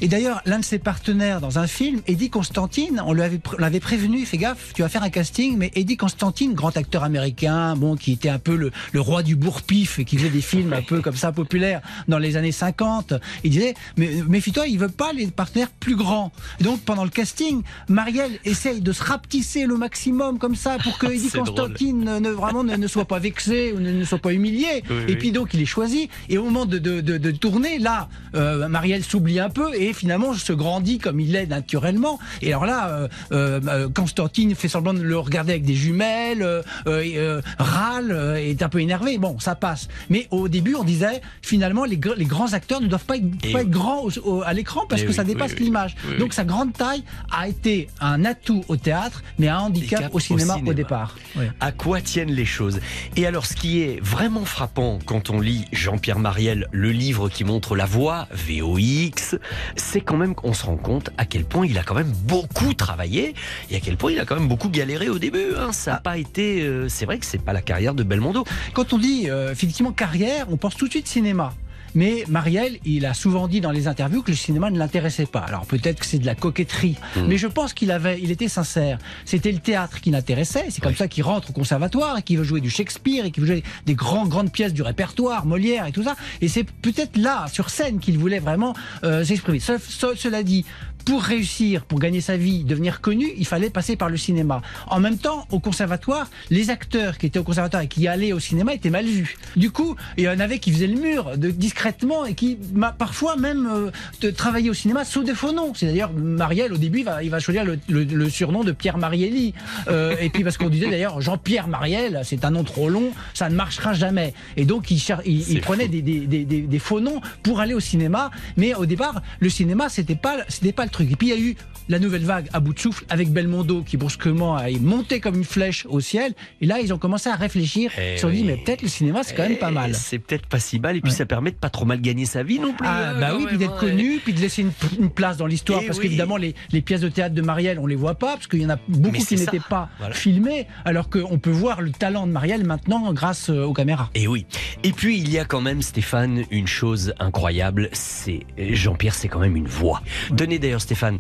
Et 0.05 0.07
d'ailleurs, 0.07 0.43
l'un 0.45 0.59
de 0.59 0.63
ses 0.63 0.77
partenaires 0.77 1.41
dans 1.41 1.57
un 1.57 1.65
film, 1.65 1.99
Eddie 2.05 2.29
Constantine, 2.29 3.01
on 3.07 3.13
l'avait 3.13 3.79
prévenu, 3.79 4.23
fais 4.23 4.37
gaffe, 4.37 4.71
tu 4.75 4.83
vas 4.83 4.87
faire 4.87 5.01
un 5.01 5.09
casting, 5.09 5.57
mais 5.57 5.71
Eddie 5.73 5.97
Constantine, 5.97 6.53
grand 6.53 6.77
acteur 6.77 7.03
américain, 7.03 7.75
bon, 7.75 7.95
qui 7.95 8.11
était 8.11 8.29
un 8.29 8.37
peu 8.37 8.55
le, 8.55 8.69
le 8.91 9.01
roi 9.01 9.23
du 9.23 9.35
bourre-pif 9.35 9.97
et 9.97 10.05
qui 10.05 10.17
faisait 10.17 10.29
des 10.29 10.41
films 10.41 10.73
un 10.73 10.83
peu 10.83 11.01
comme 11.01 11.15
ça 11.15 11.31
populaires 11.31 11.81
dans 12.07 12.19
les 12.19 12.37
années 12.37 12.51
50, 12.51 13.15
il 13.43 13.49
disait, 13.49 13.73
mais 13.97 14.11
méfie-toi, 14.27 14.67
il 14.67 14.77
veut 14.77 14.89
pas 14.89 15.11
les 15.11 15.25
partenaires 15.25 15.71
plus 15.71 15.95
grands. 15.95 16.31
Et 16.59 16.63
donc, 16.63 16.81
pendant 16.81 17.03
le 17.03 17.09
casting, 17.09 17.63
Marielle 17.89 18.37
essaye 18.45 18.81
de 18.81 18.91
se 18.91 19.03
rapetisser 19.03 19.65
le 19.65 19.75
maximum 19.75 20.37
comme 20.37 20.55
ça 20.55 20.77
pour 20.83 20.99
que 20.99 21.07
Eddie. 21.11 21.31
Constantine 21.31 22.03
ne, 22.03 22.19
ne- 22.19 22.29
vraiment 22.29 22.63
ne, 22.63 22.75
ne 22.75 22.87
soit 22.87 23.05
pas 23.05 23.17
vexé 23.17 23.73
ou 23.75 23.79
ne, 23.79 23.89
ne 23.91 24.03
soit 24.03 24.19
pas 24.19 24.33
humilié. 24.33 24.83
Oui, 24.87 24.95
et 24.97 25.05
oui. 25.07 25.15
puis 25.15 25.31
donc 25.31 25.55
il 25.55 25.61
est 25.63 25.65
choisi. 25.65 26.09
Et 26.29 26.37
au 26.37 26.43
moment 26.43 26.67
de, 26.67 26.77
de, 26.77 27.01
de, 27.01 27.17
de 27.17 27.31
tourner, 27.31 27.79
là, 27.79 28.07
euh, 28.35 28.67
Marielle 28.67 29.03
s'oublie 29.03 29.39
un 29.39 29.49
peu 29.49 29.73
et 29.73 29.94
finalement 29.95 30.33
se 30.33 30.53
grandit 30.53 30.99
comme 30.99 31.19
il 31.19 31.35
est 31.35 31.45
naturellement. 31.47 32.19
Et 32.41 32.49
alors 32.49 32.65
là, 32.65 32.89
euh, 32.89 33.07
euh, 33.31 33.89
Constantine 33.89 34.53
fait 34.55 34.67
semblant 34.67 34.93
de 34.93 35.01
le 35.01 35.17
regarder 35.17 35.53
avec 35.53 35.63
des 35.65 35.73
jumelles, 35.75 36.41
euh, 36.41 36.61
euh, 36.87 37.03
euh, 37.15 37.41
râle, 37.59 38.11
euh, 38.11 38.35
est 38.35 38.61
un 38.61 38.69
peu 38.69 38.79
énervé. 38.81 39.17
Bon, 39.17 39.39
ça 39.39 39.55
passe. 39.55 39.87
Mais 40.09 40.27
au 40.31 40.47
début, 40.47 40.75
on 40.75 40.83
disait 40.83 41.21
finalement 41.41 41.85
les, 41.85 41.97
gr- 41.97 42.15
les 42.15 42.25
grands 42.25 42.53
acteurs 42.53 42.81
ne 42.81 42.87
doivent 42.87 43.05
pas 43.05 43.17
être, 43.17 43.51
pas 43.51 43.63
grands 43.63 44.03
au- 44.03 44.19
au- 44.29 44.41
à 44.43 44.53
l'écran 44.53 44.81
parce 44.87 45.01
Eh 45.01 45.05
que 45.05 45.09
oui, 45.09 45.15
ça 45.15 45.23
dépasse 45.23 45.53
oui. 45.57 45.65
l'image. 45.65 45.95
Donc 46.19 46.33
sa 46.33 46.43
grande 46.43 46.73
taille 46.73 47.03
a 47.31 47.47
été 47.47 47.87
un 48.01 48.25
atout 48.25 48.63
au 48.67 48.75
théâtre, 48.77 49.23
mais 49.39 49.47
un 49.47 49.59
handicap 49.59 50.09
au 50.13 50.19
cinéma 50.19 50.53
au, 50.55 50.57
cinéma. 50.57 50.73
départ. 50.73 51.15
À 51.59 51.71
quoi 51.71 52.01
tiennent 52.01 52.31
les 52.31 52.45
choses? 52.45 52.79
Et 53.15 53.25
alors, 53.25 53.45
ce 53.45 53.55
qui 53.55 53.81
est 53.81 53.99
vraiment 54.03 54.45
frappant 54.45 54.99
quand 55.05 55.29
on 55.29 55.39
lit 55.39 55.65
Jean-Pierre 55.71 56.19
Mariel, 56.19 56.67
le 56.71 56.91
livre 56.91 57.29
qui 57.29 57.43
montre 57.43 57.75
la 57.75 57.85
voix, 57.85 58.27
VOX, 58.31 59.35
c'est 59.75 60.01
quand 60.01 60.17
même 60.17 60.35
qu'on 60.35 60.53
se 60.53 60.65
rend 60.65 60.77
compte 60.77 61.09
à 61.17 61.25
quel 61.25 61.45
point 61.45 61.65
il 61.65 61.77
a 61.77 61.83
quand 61.83 61.95
même 61.95 62.11
beaucoup 62.25 62.73
travaillé 62.73 63.33
et 63.69 63.75
à 63.75 63.79
quel 63.79 63.97
point 63.97 64.11
il 64.11 64.19
a 64.19 64.25
quand 64.25 64.35
même 64.35 64.47
beaucoup 64.47 64.69
galéré 64.69 65.09
au 65.09 65.19
début. 65.19 65.53
hein. 65.57 65.71
Ça 65.71 65.91
n'a 65.93 65.97
pas 65.97 66.17
été. 66.17 66.61
euh, 66.63 66.87
c'est 66.89 67.05
vrai 67.05 67.17
que 67.19 67.25
c'est 67.25 67.41
pas 67.41 67.53
la 67.53 67.61
carrière 67.61 67.93
de 67.93 68.03
Belmondo. 68.03 68.45
Quand 68.73 68.93
on 68.93 68.97
dit 68.97 69.29
euh, 69.29 69.51
effectivement 69.51 69.91
carrière, 69.91 70.47
on 70.49 70.57
pense 70.57 70.75
tout 70.75 70.85
de 70.85 70.91
suite 70.91 71.07
cinéma. 71.07 71.53
Mais 71.95 72.25
Marielle, 72.27 72.77
il 72.85 73.05
a 73.05 73.13
souvent 73.13 73.47
dit 73.47 73.61
dans 73.61 73.71
les 73.71 73.87
interviews 73.87 74.21
que 74.21 74.31
le 74.31 74.37
cinéma 74.37 74.69
ne 74.69 74.77
l'intéressait 74.77 75.25
pas. 75.25 75.39
Alors 75.39 75.65
peut-être 75.65 75.99
que 76.01 76.05
c'est 76.05 76.19
de 76.19 76.25
la 76.25 76.35
coquetterie, 76.35 76.97
mais 77.27 77.37
je 77.37 77.47
pense 77.47 77.73
qu'il 77.73 77.89
avait, 77.91 78.19
il 78.21 78.31
était 78.31 78.47
sincère. 78.49 78.97
C'était 79.23 79.51
le 79.51 79.59
théâtre 79.59 80.01
qui 80.01 80.11
l'intéressait. 80.11 80.65
C'est 80.69 80.81
comme 80.83 80.95
ça 80.95 81.07
qu'il 81.07 81.23
rentre 81.23 81.49
au 81.49 81.53
conservatoire 81.53 82.17
et 82.17 82.21
qu'il 82.21 82.37
veut 82.37 82.43
jouer 82.43 82.61
du 82.61 82.69
Shakespeare 82.69 83.25
et 83.25 83.31
qu'il 83.31 83.41
veut 83.41 83.47
jouer 83.47 83.63
des 83.85 83.95
grandes 83.95 84.29
grandes 84.29 84.51
pièces 84.51 84.73
du 84.73 84.81
répertoire, 84.81 85.45
Molière 85.45 85.85
et 85.87 85.91
tout 85.91 86.03
ça. 86.03 86.15
Et 86.41 86.47
c'est 86.49 86.63
peut-être 86.65 87.17
là, 87.17 87.45
sur 87.51 87.69
scène, 87.69 87.99
qu'il 87.99 88.17
voulait 88.17 88.39
vraiment 88.39 88.73
euh, 89.03 89.23
s'exprimer. 89.23 89.59
Ce- 89.59 89.77
ce- 89.77 90.15
cela 90.15 90.43
dit, 90.43 90.65
pour 91.05 91.21
réussir, 91.23 91.85
pour 91.85 91.99
gagner 91.99 92.19
sa 92.21 92.35
vie, 92.35 92.63
devenir 92.63 92.99
connu, 92.99 93.27
il 93.37 93.45
fallait 93.45 93.69
passer 93.69 93.95
par 93.95 94.09
le 94.09 94.17
cinéma. 94.17 94.61
En 94.87 94.99
même 94.99 95.17
temps, 95.17 95.45
au 95.51 95.59
conservatoire, 95.59 96.27
les 96.49 96.69
acteurs 96.71 97.17
qui 97.17 97.27
étaient 97.27 97.39
au 97.39 97.43
conservatoire 97.43 97.83
et 97.83 97.87
qui 97.87 98.07
allaient 98.07 98.33
au 98.33 98.39
cinéma 98.39 98.73
étaient 98.73 98.89
mal 98.89 99.05
vus. 99.05 99.37
Du 99.55 99.69
coup, 99.71 99.95
il 100.17 100.23
y 100.23 100.29
en 100.29 100.39
avait 100.39 100.59
qui 100.59 100.71
faisaient 100.71 100.87
le 100.87 100.99
mur 100.99 101.37
de, 101.37 101.51
discrètement 101.51 102.25
et 102.25 102.33
qui 102.33 102.57
ma- 102.73 102.91
parfois 102.91 103.35
même 103.37 103.67
euh, 103.71 103.91
de 104.21 104.31
travailler 104.31 104.69
au 104.69 104.73
cinéma 104.73 105.05
sous 105.05 105.23
des 105.23 105.35
faux 105.35 105.51
noms. 105.51 105.73
C'est 105.75 105.85
d'ailleurs 105.85 106.11
Marielle 106.11 106.73
au 106.73 106.77
début 106.77 106.99
il 106.99 107.05
va, 107.05 107.21
il 107.23 107.29
va 107.29 107.39
choisir 107.39 107.63
le, 107.63 107.77
le- 107.87 108.03
le 108.03 108.29
surnom 108.29 108.63
de 108.63 108.71
Pierre 108.71 108.97
Marielli. 108.97 109.53
Euh, 109.87 110.15
et 110.19 110.29
puis 110.29 110.43
parce 110.43 110.57
qu'on 110.57 110.69
disait 110.69 110.89
d'ailleurs 110.89 111.21
Jean-Pierre 111.21 111.67
Marielle, 111.67 112.21
c'est 112.23 112.45
un 112.45 112.51
nom 112.51 112.63
trop 112.63 112.89
long, 112.89 113.11
ça 113.33 113.49
ne 113.49 113.55
marchera 113.55 113.93
jamais. 113.93 114.33
Et 114.57 114.65
donc 114.65 114.89
il, 114.91 114.99
cher- 114.99 115.21
il, 115.25 115.47
il 115.51 115.61
prenait 115.61 115.87
des, 115.87 116.01
des- 116.01 116.25
des- 116.25 116.45
des- 116.45 116.61
des 116.61 116.79
faux 116.79 116.99
noms 116.99 117.21
pour 117.43 117.59
aller 117.59 117.73
au 117.75 117.79
cinéma. 117.79 118.31
Mais 118.57 118.73
au 118.73 118.85
départ, 118.87 119.21
le 119.39 119.49
cinéma 119.49 119.89
c'était 119.89 120.15
pas 120.15 120.37
c'était 120.47 120.71
pas 120.73 120.85
le 120.85 120.91
truc. 120.95 121.11
Et 121.11 121.15
puis 121.15 121.27
il 121.27 121.31
y 121.31 121.37
a 121.37 121.39
eu 121.39 121.55
la 121.87 121.99
nouvelle 121.99 122.23
vague 122.23 122.47
à 122.51 122.59
bout 122.59 122.73
de 122.73 122.79
souffle 122.79 123.05
avec 123.09 123.29
Belmondo 123.31 123.83
qui 123.83 123.95
brusquement 123.95 124.55
a 124.55 124.71
monté 124.81 125.19
comme 125.19 125.35
une 125.35 125.43
flèche 125.43 125.85
au 125.87 125.99
ciel. 125.99 126.33
Et 126.61 126.65
là 126.65 126.79
ils 126.79 126.91
ont 126.93 126.97
commencé 126.97 127.29
à 127.29 127.35
réfléchir. 127.35 127.91
Eh 127.99 128.13
ils 128.13 128.15
se 128.15 128.21
sont 128.23 128.29
dit 128.29 128.43
mais 128.43 128.57
peut-être 128.57 128.81
le 128.81 128.87
cinéma 128.87 129.21
c'est 129.23 129.35
quand 129.35 129.47
même 129.47 129.57
pas 129.57 129.69
Et 129.69 129.73
mal. 129.73 129.93
C'est 129.93 130.17
peut-être 130.17 130.47
pas 130.47 130.59
si 130.59 130.79
mal 130.79 130.95
et 130.97 131.01
puis 131.01 131.11
ça 131.11 131.25
permet 131.27 131.51
de 131.51 131.57
pas 131.57 131.69
trop 131.69 131.85
mal 131.85 132.01
gagner 132.01 132.25
sa 132.25 132.41
vie 132.41 132.57
non 132.59 132.73
plus. 132.73 132.87
Ah, 132.87 133.11
hein, 133.11 133.19
bah 133.19 133.33
oui, 133.37 133.45
puis 133.47 133.57
d'être 133.59 133.73
hein. 133.75 133.79
connu, 133.79 134.19
puis 134.23 134.33
de 134.33 134.39
laisser 134.41 134.63
une, 134.63 134.71
une 134.99 135.09
place 135.11 135.37
dans 135.37 135.45
l'histoire, 135.45 135.81
Eh 135.83 135.85
parce 135.85 135.99
oui. 135.99 136.05
qu'évidemment, 136.05 136.37
les, 136.37 136.55
les 136.71 136.81
pièces 136.81 137.01
de 137.01 137.09
théâtre 137.09 137.35
de 137.35 137.41
Marielle, 137.41 137.77
on 137.79 137.85
les 137.87 137.95
voit 137.95 138.15
pas, 138.15 138.33
parce 138.33 138.47
qu'il 138.47 138.61
y 138.61 138.65
en 138.65 138.69
a 138.69 138.77
beaucoup 138.87 139.23
qui 139.23 139.35
n'étaient 139.35 139.59
pas 139.59 139.89
Voilà. 139.99 140.15
filmées, 140.15 140.65
alors 140.85 141.09
qu'on 141.09 141.37
peut 141.37 141.51
voir 141.51 141.81
le 141.81 141.91
talent 141.91 142.25
de 142.25 142.31
Marielle 142.31 142.65
maintenant 142.65 143.13
grâce 143.13 143.49
euh, 143.49 143.63
aux 143.63 143.73
caméras. 143.73 144.09
Et 144.15 144.27
oui. 144.27 144.45
Et 144.83 144.91
puis 144.91 145.17
il 145.19 145.29
y 145.29 145.37
a 145.37 145.45
quand 145.45 145.61
même 145.61 145.81
Stéphane 145.83 146.45
une 146.49 146.67
chose 146.67 147.13
incroyable, 147.19 147.89
c'est 147.93 148.39
Jean-Pierre, 148.57 149.13
c'est 149.13 149.27
quand 149.27 149.39
même 149.39 149.55
une 149.55 149.67
voix. 149.67 150.01
Donnez 150.31 150.57
d'ailleurs 150.59 150.81
Stéphane, 150.85 151.17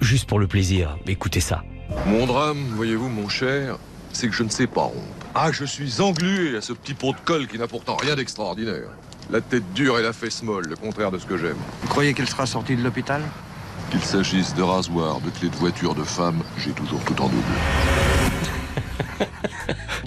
juste 0.00 0.28
pour 0.28 0.38
le 0.38 0.46
plaisir, 0.46 0.96
écoutez 1.08 1.40
ça. 1.40 1.64
Mon 2.06 2.24
drame, 2.24 2.64
voyez-vous, 2.76 3.08
mon 3.08 3.28
cher, 3.28 3.76
c'est 4.12 4.28
que 4.28 4.32
je 4.32 4.44
ne 4.44 4.48
sais 4.48 4.68
pas 4.68 4.82
rompre. 4.82 5.26
Ah, 5.34 5.50
je 5.50 5.64
suis 5.64 6.00
englué 6.00 6.56
à 6.56 6.60
ce 6.60 6.72
petit 6.72 6.94
pot 6.94 7.12
de 7.12 7.18
colle 7.24 7.48
qui 7.48 7.58
n'a 7.58 7.66
pourtant 7.66 7.96
rien 7.96 8.14
d'extraordinaire. 8.14 8.90
La 9.28 9.40
tête 9.40 9.64
dure 9.74 9.98
et 9.98 10.02
la 10.02 10.12
fesse 10.12 10.44
molle, 10.44 10.68
le 10.68 10.76
contraire 10.76 11.10
de 11.10 11.18
ce 11.18 11.26
que 11.26 11.36
j'aime. 11.36 11.56
Vous 11.82 11.88
croyez 11.88 12.14
qu'elle 12.14 12.28
sera 12.28 12.46
sortie 12.46 12.76
de 12.76 12.84
l'hôpital? 12.84 13.20
Qu'il 13.90 14.02
s'agisse 14.02 14.54
de 14.54 14.62
rasoir, 14.62 15.20
de 15.20 15.30
clés 15.30 15.48
de 15.48 15.56
voiture, 15.56 15.96
de 15.96 16.04
femme, 16.04 16.44
j'ai 16.56 16.70
toujours 16.70 17.00
tout 17.00 17.20
en 17.20 17.28
double. 17.28 17.42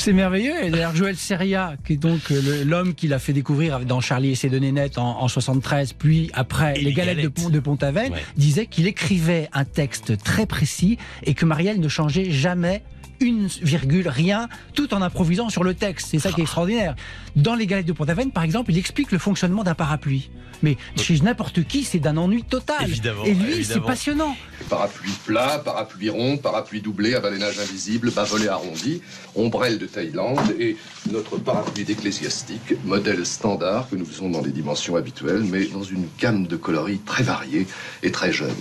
C'est 0.01 0.13
merveilleux. 0.13 0.63
Et 0.63 0.71
d'ailleurs, 0.71 0.95
Joël 0.95 1.15
Seria, 1.15 1.75
qui 1.85 1.93
est 1.93 1.97
donc 1.97 2.31
euh, 2.31 2.63
l'homme 2.65 2.95
qui 2.95 3.07
l'a 3.07 3.19
fait 3.19 3.33
découvrir 3.33 3.81
dans 3.81 4.01
Charlie 4.01 4.31
et 4.31 4.35
ses 4.35 4.49
deux 4.49 4.57
nénettes 4.57 4.97
en, 4.97 5.21
en 5.21 5.27
73, 5.27 5.93
puis 5.93 6.31
après 6.33 6.73
Et 6.79 6.83
Les 6.83 6.93
Galettes, 6.93 7.19
de. 7.21 7.27
Pont, 7.27 7.49
de 7.49 7.59
Pont-Aven, 7.59 8.11
Ouais. 8.13 8.19
disait 8.35 8.65
qu'il 8.65 8.87
écrivait 8.87 9.47
un 9.53 9.63
texte 9.63 10.17
très 10.23 10.45
précis 10.47 10.97
et 11.23 11.35
que 11.35 11.45
Marielle 11.45 11.79
ne 11.79 11.87
changeait 11.87 12.31
jamais 12.31 12.81
une 13.21 13.47
virgule, 13.47 14.07
rien, 14.07 14.49
tout 14.73 14.93
en 14.93 15.01
improvisant 15.01 15.49
sur 15.49 15.63
le 15.63 15.73
texte. 15.73 16.07
C'est 16.11 16.19
ça 16.19 16.31
qui 16.31 16.41
est 16.41 16.43
extraordinaire. 16.43 16.95
Dans 17.35 17.55
Les 17.55 17.67
Galettes 17.67 17.85
de 17.85 17.93
Pont-Aven, 17.93 18.31
par 18.31 18.43
exemple, 18.43 18.71
il 18.71 18.77
explique 18.77 19.11
le 19.11 19.17
fonctionnement 19.17 19.63
d'un 19.63 19.75
parapluie. 19.75 20.29
Mais 20.63 20.77
chez 20.95 21.19
n'importe 21.21 21.63
qui, 21.63 21.83
c'est 21.83 21.99
d'un 21.99 22.17
ennui 22.17 22.43
total. 22.43 22.83
Évidemment, 22.83 23.23
et 23.25 23.33
lui, 23.33 23.63
c'est 23.63 23.79
passionnant. 23.79 24.35
Parapluie 24.69 25.13
plat, 25.25 25.59
parapluie 25.63 26.09
rond, 26.09 26.37
parapluie 26.37 26.81
doublé, 26.81 27.15
avalanage 27.15 27.59
invisible, 27.59 28.11
bas-volet 28.11 28.47
arrondi, 28.47 29.01
ombrelle 29.35 29.79
de 29.79 29.85
Thaïlande 29.87 30.55
et 30.59 30.77
notre 31.11 31.37
parapluie 31.37 31.83
d'ecclésiastique, 31.83 32.75
modèle 32.85 33.25
standard 33.25 33.89
que 33.89 33.95
nous 33.95 34.05
faisons 34.05 34.29
dans 34.29 34.41
les 34.41 34.51
dimensions 34.51 34.95
habituelles, 34.95 35.43
mais 35.43 35.65
dans 35.65 35.83
une 35.83 36.07
gamme 36.19 36.45
de 36.47 36.55
coloris 36.55 36.99
très 36.99 37.23
variée 37.23 37.65
et 38.03 38.11
très 38.11 38.31
jeune. 38.31 38.55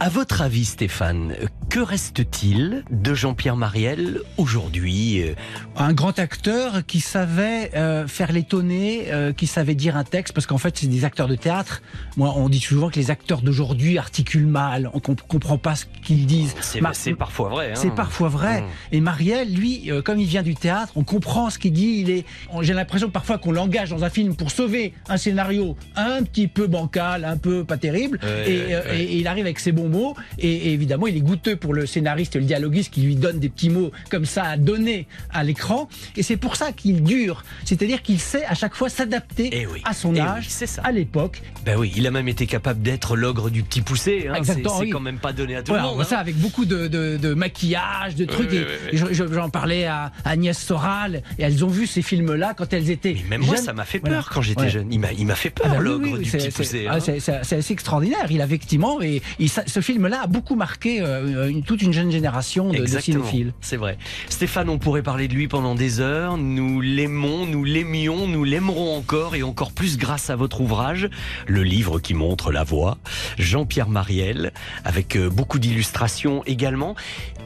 À 0.00 0.08
votre 0.10 0.42
avis, 0.42 0.64
Stéphane, 0.64 1.34
que 1.70 1.80
reste-t-il 1.80 2.84
de 2.88 3.14
Jean-Pierre 3.14 3.56
Mariel 3.56 4.20
aujourd'hui 4.36 5.22
euh, 5.22 5.34
un 5.76 5.92
grand 5.92 6.20
acteur 6.20 6.86
qui 6.86 7.00
savait 7.00 7.72
euh, 7.74 8.06
faire 8.06 8.30
l'étonner, 8.30 9.06
euh, 9.12 9.32
qui 9.32 9.48
savait 9.48 9.74
dire 9.74 9.96
un 9.96 10.04
texte, 10.04 10.34
parce 10.34 10.46
qu'en 10.46 10.56
fait, 10.58 10.78
c'est 10.78 10.86
des 10.86 11.04
acteurs 11.04 11.26
de 11.26 11.34
théâtre. 11.34 11.82
Moi, 12.16 12.32
on 12.36 12.48
dit 12.48 12.60
souvent 12.60 12.90
que 12.90 12.94
les 13.00 13.10
acteurs 13.10 13.42
d'aujourd'hui 13.42 13.98
articulent 13.98 14.46
mal, 14.46 14.88
on 14.94 15.00
comp- 15.00 15.20
comprend 15.26 15.58
pas 15.58 15.74
ce 15.74 15.86
qu'ils 16.04 16.26
disent. 16.26 16.54
C'est 16.60 16.80
Mar- 16.80 16.92
parfois 17.18 17.48
vrai. 17.48 17.70
hein. 17.72 17.74
C'est 17.74 17.92
parfois 17.92 18.28
vrai. 18.28 18.60
Mmh. 18.60 18.64
Et 18.92 19.00
Marielle, 19.00 19.52
lui, 19.52 19.90
euh, 19.90 20.00
comme 20.00 20.20
il 20.20 20.26
vient 20.28 20.44
du 20.44 20.54
théâtre, 20.54 20.92
on 20.94 21.02
comprend 21.02 21.50
ce 21.50 21.58
qu'il 21.58 21.72
dit. 21.72 21.98
Il 22.02 22.10
est, 22.10 22.24
j'ai 22.60 22.72
l'impression 22.72 23.10
parfois 23.10 23.38
qu'on 23.38 23.50
l'engage 23.50 23.90
dans 23.90 24.04
un 24.04 24.10
film 24.10 24.36
pour 24.36 24.52
sauver 24.52 24.94
un 25.08 25.16
scénario 25.16 25.76
un 25.96 26.22
petit 26.22 26.46
peu 26.46 26.68
bancal, 26.68 27.24
un 27.24 27.36
peu 27.36 27.64
pas 27.64 27.78
terrible, 27.78 28.20
et- 28.46 28.72
et 28.94 29.16
il 29.16 29.26
arrive 29.26 29.44
avec 29.44 29.58
ses 29.58 29.72
bons 29.72 29.87
bons 29.88 29.98
mots. 29.98 30.14
Et, 30.38 30.48
et 30.68 30.72
évidemment, 30.72 31.06
il 31.06 31.16
est 31.16 31.20
goûteux 31.20 31.56
pour 31.56 31.74
le 31.74 31.86
scénariste 31.86 32.36
et 32.36 32.38
le 32.38 32.44
dialoguiste 32.44 32.92
qui 32.92 33.00
lui 33.02 33.16
donne 33.16 33.38
des 33.40 33.48
petits 33.48 33.70
mots 33.70 33.90
comme 34.10 34.24
ça 34.26 34.44
à 34.44 34.56
donner 34.56 35.06
à 35.32 35.42
l'écran. 35.44 35.88
Et 36.16 36.22
c'est 36.22 36.36
pour 36.36 36.56
ça 36.56 36.72
qu'il 36.72 37.02
dure. 37.02 37.42
C'est-à-dire 37.64 38.02
qu'il 38.02 38.20
sait 38.20 38.44
à 38.44 38.54
chaque 38.54 38.74
fois 38.74 38.88
s'adapter 38.88 39.66
à 39.84 39.92
son 39.94 40.14
Eh 40.14 40.20
âge, 40.20 40.44
oui, 40.44 40.46
c'est 40.50 40.66
ça. 40.66 40.82
à 40.84 40.92
l'époque. 40.92 41.42
Ben 41.64 41.76
oui, 41.78 41.92
il 41.96 42.06
a 42.06 42.10
même 42.10 42.28
été 42.28 42.46
capable 42.46 42.82
d'être 42.82 43.16
l'ogre 43.16 43.50
du 43.50 43.62
petit 43.62 43.80
poussé. 43.82 44.26
hein. 44.28 44.32
C'est 44.34 44.38
Exactement, 44.38 44.74
c'est 44.78 44.84
oui. 44.84 44.90
quand 44.90 45.00
même 45.00 45.18
pas 45.18 45.32
donné 45.32 45.56
à 45.56 45.62
tout 45.62 45.68
Voilà, 45.72 45.82
le 45.82 45.86
on 45.88 45.90
monde. 45.92 45.96
voit 45.96 46.04
ça 46.04 46.18
avec 46.18 46.36
beaucoup 46.36 46.64
de, 46.64 46.86
de- 46.86 47.16
de 47.16 47.34
maquillage, 47.34 48.14
de 48.14 48.24
trucs. 48.24 48.50
oui, 48.50 48.56
et- 48.58 48.60
oui, 48.60 48.66
oui. 48.84 48.88
et 48.92 48.96
je- 48.96 49.12
je- 49.12 49.32
J'en 49.32 49.50
parlais 49.50 49.84
à 49.84 50.10
Agnès 50.24 50.58
Soral 50.58 51.22
et 51.38 51.42
elles 51.42 51.64
ont 51.64 51.68
vu 51.68 51.86
ces 51.86 52.02
films-là 52.02 52.54
quand 52.56 52.72
elles 52.72 52.90
étaient. 52.90 53.16
Même 53.30 53.42
moi, 53.42 53.54
jeunes. 53.56 53.64
ça 53.64 53.72
m'a 53.72 53.84
fait 53.84 53.98
Voilà. 53.98 54.16
peur 54.16 54.30
quand 54.30 54.42
j'étais 54.42 54.62
Ouais. 54.62 54.70
jeune. 54.70 54.88
Il 54.92 54.98
m'a, 55.00 55.34
fait 55.34 55.52
Ah 55.56 55.60
peur, 55.62 55.70
bah 55.72 55.76
oui, 55.78 55.84
l'ogre 55.84 56.04
oui, 56.06 56.12
oui, 56.14 56.24
du 56.24 56.30
c'est- 56.30 56.38
petit 56.38 56.50
poussé. 56.50 56.86
ah, 56.90 56.96
hein. 56.96 57.00
c'est- 57.00 57.30
assez 57.54 57.72
extraordinaire. 57.72 58.26
Il 58.30 58.40
a 58.40 58.44
effectivement, 58.46 59.00
et, 59.00 59.22
il- 59.38 59.48
ça- 59.48 59.62
ce 59.78 59.84
film-là 59.84 60.22
a 60.22 60.26
beaucoup 60.26 60.56
marqué 60.56 61.00
euh, 61.00 61.48
une- 61.48 61.62
toute 61.62 61.82
une 61.82 61.92
jeune 61.92 62.10
génération 62.10 62.72
de, 62.72 62.84
cinéphiles. 62.84 63.52
c'est 63.60 63.76
vrai. 63.76 63.96
Stéphane, 64.28 64.68
on 64.68 64.78
pourrait 64.78 65.04
parler 65.04 65.28
de 65.28 65.34
lui 65.34 65.46
pendant 65.46 65.76
des 65.76 66.00
heures. 66.00 66.36
Nous 66.36 66.80
l'aimons, 66.80 67.46
nous 67.46 67.62
l'aimions, 67.62 68.26
nous 68.26 68.42
l'aimerons 68.42 68.96
encore 68.96 69.36
et 69.36 69.44
encore 69.44 69.70
plus 69.70 69.96
grâce 69.96 70.30
à 70.30 70.36
votre 70.36 70.60
ouvrage, 70.60 71.08
le 71.46 71.62
livre 71.62 72.00
qui 72.00 72.12
montre 72.14 72.50
la 72.50 72.64
voie, 72.64 72.98
Jean-Pierre 73.38 73.88
Mariel, 73.88 74.52
avec 74.84 75.14
euh, 75.14 75.30
beaucoup 75.30 75.60
d'illustrations 75.60 76.42
également. 76.44 76.96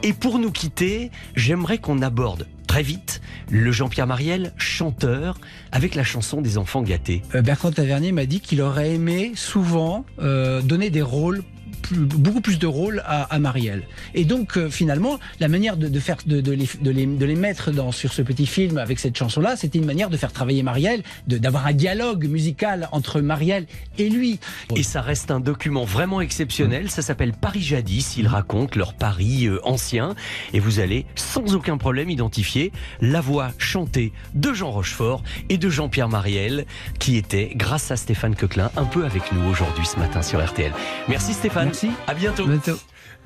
Et 0.01 0.13
pour 0.13 0.39
nous 0.39 0.51
quitter, 0.51 1.11
j'aimerais 1.35 1.77
qu'on 1.77 2.01
aborde 2.01 2.47
très 2.67 2.81
vite 2.81 3.21
le 3.51 3.71
Jean-Pierre 3.71 4.07
Mariel, 4.07 4.53
chanteur, 4.57 5.37
avec 5.71 5.93
la 5.93 6.03
chanson 6.03 6.41
des 6.41 6.57
enfants 6.57 6.81
gâtés. 6.81 7.21
Euh, 7.35 7.43
Bertrand 7.43 7.71
Tavernier 7.71 8.11
m'a 8.11 8.25
dit 8.25 8.39
qu'il 8.39 8.59
aurait 8.61 8.95
aimé 8.95 9.33
souvent 9.35 10.03
euh, 10.19 10.61
donner 10.63 10.89
des 10.89 11.03
rôles 11.03 11.43
beaucoup 11.91 12.41
plus 12.41 12.59
de 12.59 12.67
rôles 12.67 13.03
à, 13.05 13.39
Marielle. 13.39 13.83
Et 14.13 14.25
donc 14.25 14.57
euh, 14.57 14.69
finalement, 14.69 15.19
la 15.39 15.47
manière 15.47 15.77
de, 15.77 15.99
faire 15.99 16.17
de, 16.25 16.39
les, 16.51 16.69
de, 16.81 16.91
les, 16.91 17.05
de 17.05 17.25
les 17.25 17.35
mettre 17.35 17.71
dans, 17.71 17.91
sur 17.91 18.13
ce 18.13 18.21
petit 18.21 18.45
film 18.45 18.77
avec 18.77 18.99
cette 18.99 19.17
chanson-là, 19.17 19.55
c'était 19.55 19.79
une 19.79 19.85
manière 19.85 20.09
de 20.09 20.17
faire 20.17 20.31
travailler 20.31 20.63
Marielle, 20.63 21.03
d'avoir 21.27 21.67
un 21.67 21.73
dialogue 21.73 22.25
musical 22.27 22.89
entre 22.91 23.21
Marielle 23.21 23.65
et 23.97 24.09
lui. 24.09 24.39
Et 24.75 24.83
ça 24.83 25.01
reste 25.01 25.31
un 25.31 25.39
document 25.39 25.85
vraiment 25.85 26.21
exceptionnel. 26.21 26.89
Ça 26.89 27.01
s'appelle 27.01 27.33
Paris 27.33 27.61
jadis. 27.61 28.15
Il 28.17 28.27
raconte 28.27 28.75
leur 28.75 28.93
Paris 28.93 29.47
euh, 29.47 29.59
ancien. 29.63 30.15
Et 30.53 30.59
vous 30.59 30.79
allez 30.79 31.05
sans 31.15 31.55
aucun 31.55 31.77
problème 31.77 32.09
identifier 32.09 32.71
la 33.01 33.21
voix 33.21 33.51
chantée 33.57 34.13
de 34.33 34.53
Jean 34.53 34.71
Rochefort 34.71 35.23
et 35.49 35.57
de 35.57 35.69
Jean-Pierre 35.69 36.09
Mariel, 36.09 36.65
qui 36.99 37.17
était, 37.17 37.51
grâce 37.55 37.91
à 37.91 37.97
Stéphane 37.97 38.35
Coquelin, 38.35 38.71
un 38.77 38.85
peu 38.85 39.05
avec 39.05 39.31
nous 39.31 39.43
aujourd'hui 39.49 39.85
ce 39.85 39.97
matin 39.97 40.21
sur 40.21 40.43
RTL. 40.43 40.71
Merci 41.07 41.33
Stéphane. 41.33 41.72
Merci. 41.73 41.89
À 42.05 42.13
bientôt. 42.13 42.45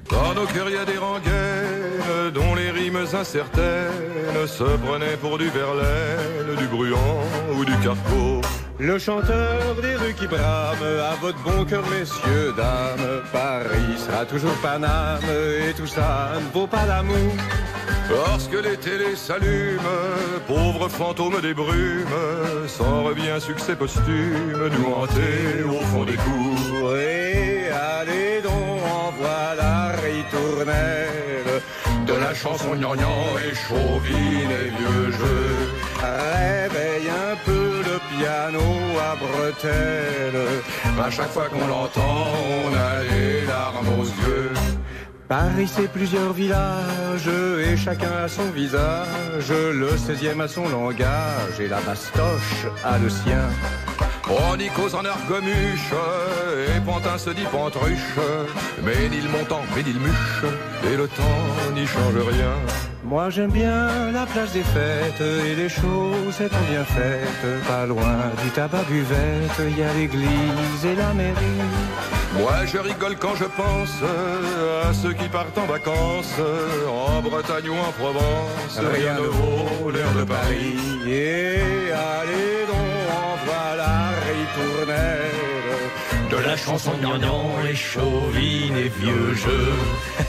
Dans 0.10 0.34
nos 0.34 0.46
cœurs, 0.46 0.70
il 0.70 0.76
y 0.76 0.78
a 0.78 0.86
des 0.86 0.98
rengaines 0.98 2.32
dont 2.34 2.56
les 2.56 2.72
rimes 2.72 2.96
incertaines 3.14 4.48
se 4.48 4.64
prenaient 4.64 5.18
pour 5.20 5.38
du 5.38 5.50
Verlaine, 5.50 6.56
du 6.58 6.66
Bruant 6.68 7.24
ou 7.58 7.66
du 7.66 7.74
Carco. 7.80 8.40
Le 8.80 8.98
chanteur 9.00 9.76
des 9.82 9.96
rues 9.96 10.14
qui 10.14 10.28
brame, 10.28 10.78
à 11.12 11.16
votre 11.20 11.44
bon 11.44 11.66
cœur, 11.66 11.84
messieurs, 11.90 12.54
dames, 12.56 13.22
Paris 13.34 13.98
sera 13.98 14.24
toujours 14.24 14.56
Paname 14.62 15.20
et 15.26 15.74
tout 15.74 15.88
ça 15.88 16.32
ne 16.36 16.58
vaut 16.58 16.68
pas 16.68 16.86
l'amour. 16.86 17.34
Lorsque 18.10 18.54
les 18.54 18.78
télés 18.78 19.18
s'allument, 19.18 19.82
pauvres 20.48 20.88
fantômes 20.88 21.42
des 21.42 21.54
brumes, 21.54 22.08
sans 22.68 23.04
revient 23.04 23.42
succès 23.42 23.76
posthume, 23.76 24.70
nous 24.72 24.94
hanter 24.94 25.64
au 25.68 25.84
fond 25.88 26.06
des 26.06 26.16
cours. 26.16 26.96
Et 26.96 27.27
voilà 29.28 29.92
ritournelle, 30.04 31.54
de 32.06 32.14
la 32.14 32.34
chanson 32.34 32.76
gnangnan 32.76 33.20
et 33.46 33.54
chauvine 33.66 34.52
et 34.62 34.70
vieux 34.80 35.12
jeu. 35.20 35.42
Réveille 36.02 37.10
un 37.28 37.36
peu 37.46 37.68
le 37.90 37.98
piano 38.12 38.68
à 39.10 39.14
bretelles, 39.24 40.48
à 41.08 41.10
chaque 41.10 41.32
fois 41.36 41.48
qu'on 41.50 41.68
l'entend, 41.68 42.18
on 42.66 42.74
a 42.90 42.94
les 43.10 43.46
larmes 43.46 43.92
aux 44.00 44.10
yeux. 44.24 44.77
Paris, 45.28 45.68
c'est 45.68 45.92
plusieurs 45.92 46.32
villages 46.32 47.30
et 47.60 47.76
chacun 47.76 48.12
a 48.24 48.28
son 48.30 48.50
visage. 48.52 49.50
Le 49.50 49.90
16e 49.90 50.40
a 50.42 50.48
son 50.48 50.70
langage 50.70 51.60
et 51.60 51.68
la 51.68 51.82
bastoche 51.82 52.66
a 52.84 52.98
le 52.98 53.10
sien. 53.10 53.50
On 54.30 54.58
y 54.58 54.70
cause 54.70 54.96
en 54.96 55.04
argomuche 55.04 55.92
et 56.68 56.80
Pantin 56.86 57.18
se 57.18 57.32
dit 57.32 57.46
pantruche. 57.52 58.18
Mais 58.86 59.10
ni 59.10 59.20
le 59.20 59.30
montant, 59.30 59.64
ni 59.76 59.92
le 59.92 60.00
muche 60.00 60.46
et 60.90 60.96
le 60.96 61.08
temps 61.10 61.74
n'y 61.76 61.86
change 61.86 62.16
rien. 62.16 62.54
Moi 63.10 63.30
j'aime 63.30 63.52
bien 63.52 64.12
la 64.12 64.26
place 64.26 64.52
des 64.52 64.64
fêtes 64.64 65.22
et 65.22 65.56
les 65.56 65.70
choses 65.70 66.36
sont 66.36 66.66
bien 66.70 66.84
faites. 66.84 67.66
Pas 67.66 67.86
loin 67.86 68.18
du 68.44 68.50
tabac 68.50 68.84
buvette, 68.90 69.62
il 69.66 69.80
y 69.80 69.84
a 69.84 69.94
l'église 69.94 70.86
et 70.86 70.96
la 70.96 71.14
mairie. 71.14 71.64
Moi 72.38 72.66
je 72.66 72.78
rigole 72.78 73.16
quand 73.16 73.36
je 73.36 73.46
pense 73.46 73.94
à 74.84 74.94
ceux 74.94 75.14
qui 75.14 75.30
partent 75.30 75.58
en 75.58 75.66
vacances 75.66 76.36
en 76.90 77.22
Bretagne 77.22 77.70
ou 77.70 77.76
en 77.76 77.92
Provence. 77.94 78.78
Rien 78.78 79.14
ne 79.14 79.28
vaut 79.28 79.90
l'air 79.90 80.12
de 80.14 80.26
Paris. 80.26 80.76
Et 81.08 81.92
allez 81.94 82.66
donc 82.68 82.94
en 83.10 83.46
voilà 83.46 84.10
ritournelle 84.28 85.47
de 86.30 86.38
la 86.38 86.58
chanson 86.58 86.92
gnangnan 87.02 87.50
et 87.70 87.76
chauvine 87.76 88.76
et 88.78 88.90
vieux 88.90 89.34
jeu. 89.34 89.74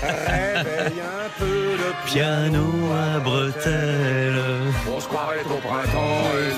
Réveille 0.02 1.00
un 1.00 1.28
peu 1.38 1.76
le 1.82 1.92
Piano 2.06 2.66
à 2.92 3.18
bretelles. 3.18 4.42
On 4.94 5.00
se 5.00 5.08
croirait 5.08 5.44
au 5.44 5.58
printemps 5.66 6.24
et 6.38 6.52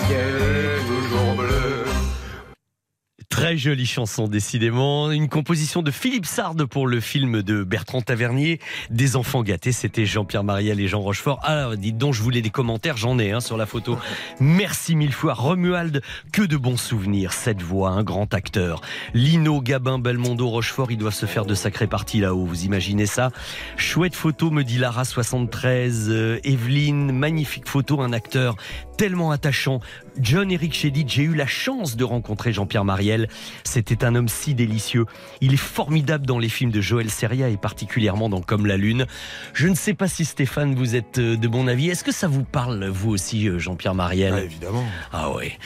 Très 3.31 3.57
jolie 3.57 3.87
chanson, 3.87 4.27
décidément. 4.27 5.13
Une 5.13 5.29
composition 5.29 5.83
de 5.83 5.93
Philippe 5.93 6.27
Sard 6.27 6.57
pour 6.69 6.89
le 6.89 6.99
film 6.99 7.43
de 7.43 7.63
Bertrand 7.63 8.03
Tavernier, 8.03 8.59
Des 8.91 9.15
enfants 9.15 9.45
gâtés. 9.45 9.71
C'était 9.71 10.05
Jean-Pierre 10.05 10.43
Mariel 10.43 10.81
et 10.81 10.89
Jean 10.89 11.01
Rochefort. 11.01 11.39
Alors, 11.45 11.77
dites 11.77 11.97
donc, 11.97 12.13
je 12.13 12.23
voulais 12.23 12.43
des 12.43 12.51
commentaires, 12.51 12.97
j'en 12.97 13.21
ai 13.21 13.31
hein, 13.31 13.39
sur 13.41 13.57
la 13.57 13.67
photo. 13.67 13.97
Merci 14.41 14.97
mille 14.97 15.13
fois. 15.13 15.35
Romuald, 15.35 16.03
que 16.33 16.43
de 16.43 16.57
bons 16.57 16.77
souvenirs. 16.77 17.33
Cette 17.33 17.63
voix, 17.63 17.91
un 17.91 18.03
grand 18.03 18.35
acteur. 18.35 18.81
Lino, 19.15 19.63
Gabin, 19.63 20.01
Belmondo, 20.01 20.49
Rochefort, 20.49 20.91
ils 20.91 20.99
doivent 20.99 21.15
se 21.15 21.27
faire 21.27 21.47
de 21.47 21.55
sacrés 21.55 21.87
parties 21.87 22.19
là-haut. 22.19 22.45
Vous 22.45 22.65
imaginez 22.65 23.07
ça? 23.07 23.31
Chouette 23.77 24.17
photo, 24.17 24.51
me 24.51 24.65
dit 24.65 24.77
Lara 24.77 25.05
73. 25.05 26.09
Euh, 26.11 26.41
Evelyne, 26.43 27.13
magnifique 27.13 27.69
photo, 27.69 28.01
un 28.01 28.13
acteur 28.13 28.57
tellement 29.01 29.31
attachant. 29.31 29.81
John 30.19 30.51
Eric 30.51 30.75
Chédid, 30.75 31.09
j'ai 31.09 31.23
eu 31.23 31.35
la 31.35 31.47
chance 31.47 31.97
de 31.97 32.05
rencontrer 32.05 32.53
Jean-Pierre 32.53 32.85
Mariel. 32.85 33.29
C'était 33.65 34.05
un 34.05 34.15
homme 34.15 34.29
si 34.29 34.55
délicieux. 34.55 35.07
Il 35.41 35.55
est 35.55 35.57
formidable 35.57 36.27
dans 36.27 36.39
les 36.39 36.51
films 36.51 36.71
de 36.71 36.83
Joël 36.83 37.11
Seria 37.11 37.49
et 37.49 37.57
particulièrement 37.57 38.29
dans 38.29 38.43
Comme 38.43 38.67
la 38.67 38.77
Lune. 38.77 39.07
Je 39.55 39.69
ne 39.69 39.75
sais 39.75 39.95
pas 39.95 40.07
si 40.07 40.27
Stéphane, 40.27 40.75
vous 40.75 40.97
êtes 40.97 41.17
euh, 41.17 41.39
de 41.39 41.49
mon 41.49 41.67
avis. 41.67 41.89
Est-ce 41.89 42.05
que 42.05 42.13
ça 42.13 42.29
vous 42.29 42.45
parle, 42.45 42.89
vous 42.89 43.09
aussi, 43.09 43.49
euh, 43.49 43.59
Jean-Pierre 43.59 43.95
Mariel 43.95 44.35
Évidemment. 44.35 44.85
Ah 45.15 45.31
ouais. 45.31 45.59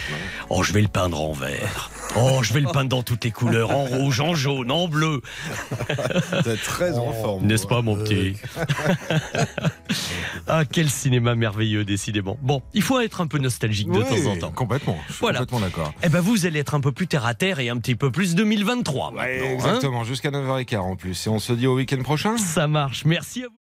Oh, 0.48 0.62
je 0.62 0.72
vais 0.72 0.82
le 0.82 0.86
peindre 0.86 1.20
en 1.20 1.32
vert. 1.32 1.90
Oh, 2.14 2.38
je 2.44 2.54
vais 2.54 2.60
le 2.60 2.70
peindre 2.70 2.90
dans 2.90 3.02
toutes 3.02 3.24
les 3.24 3.32
couleurs, 3.32 3.72
en 3.72 3.82
rouge, 3.82 4.20
en 4.20 4.36
jaune, 4.36 4.70
en 4.70 4.86
bleu. 4.86 5.22
Vous 5.88 6.50
êtes 6.50 6.62
très 6.62 6.96
en 6.96 7.12
forme. 7.12 7.46
N'est-ce 7.46 7.66
pas, 7.66 7.82
mon 7.82 7.96
petit 7.96 8.36
Ah, 10.46 10.64
quel 10.70 10.88
cinéma 10.88 11.34
merveilleux, 11.34 11.84
décidément. 11.84 12.38
Bon, 12.42 12.62
il 12.74 12.82
faut 12.82 13.00
être 13.00 13.23
un 13.24 13.26
peu 13.26 13.38
nostalgique 13.38 13.88
de 13.90 13.98
Oui, 13.98 14.04
temps 14.04 14.30
en 14.30 14.36
temps. 14.36 14.52
Complètement. 14.52 14.96
Je 15.08 15.12
suis 15.14 15.20
Voilà. 15.20 15.40
complètement 15.40 15.60
d'accord. 15.66 15.92
Eh 16.02 16.08
ben, 16.08 16.20
vous 16.20 16.46
allez 16.46 16.60
être 16.60 16.74
un 16.74 16.80
peu 16.80 16.92
plus 16.92 17.06
terre 17.06 17.26
à 17.26 17.34
terre 17.34 17.58
et 17.58 17.68
un 17.70 17.78
petit 17.78 17.96
peu 17.96 18.10
plus 18.10 18.34
2023 18.34 19.10
maintenant. 19.12 19.24
hein 19.26 19.54
Exactement, 19.54 20.04
jusqu'à 20.04 20.30
9h15 20.30 20.78
en 20.78 20.96
plus. 20.96 21.26
Et 21.26 21.30
on 21.30 21.38
se 21.38 21.52
dit 21.52 21.66
au 21.66 21.74
week-end 21.76 22.02
prochain 22.02 22.36
Ça 22.36 22.68
marche. 22.68 23.04
Merci 23.04 23.42
à 23.44 23.48
vous. 23.48 23.56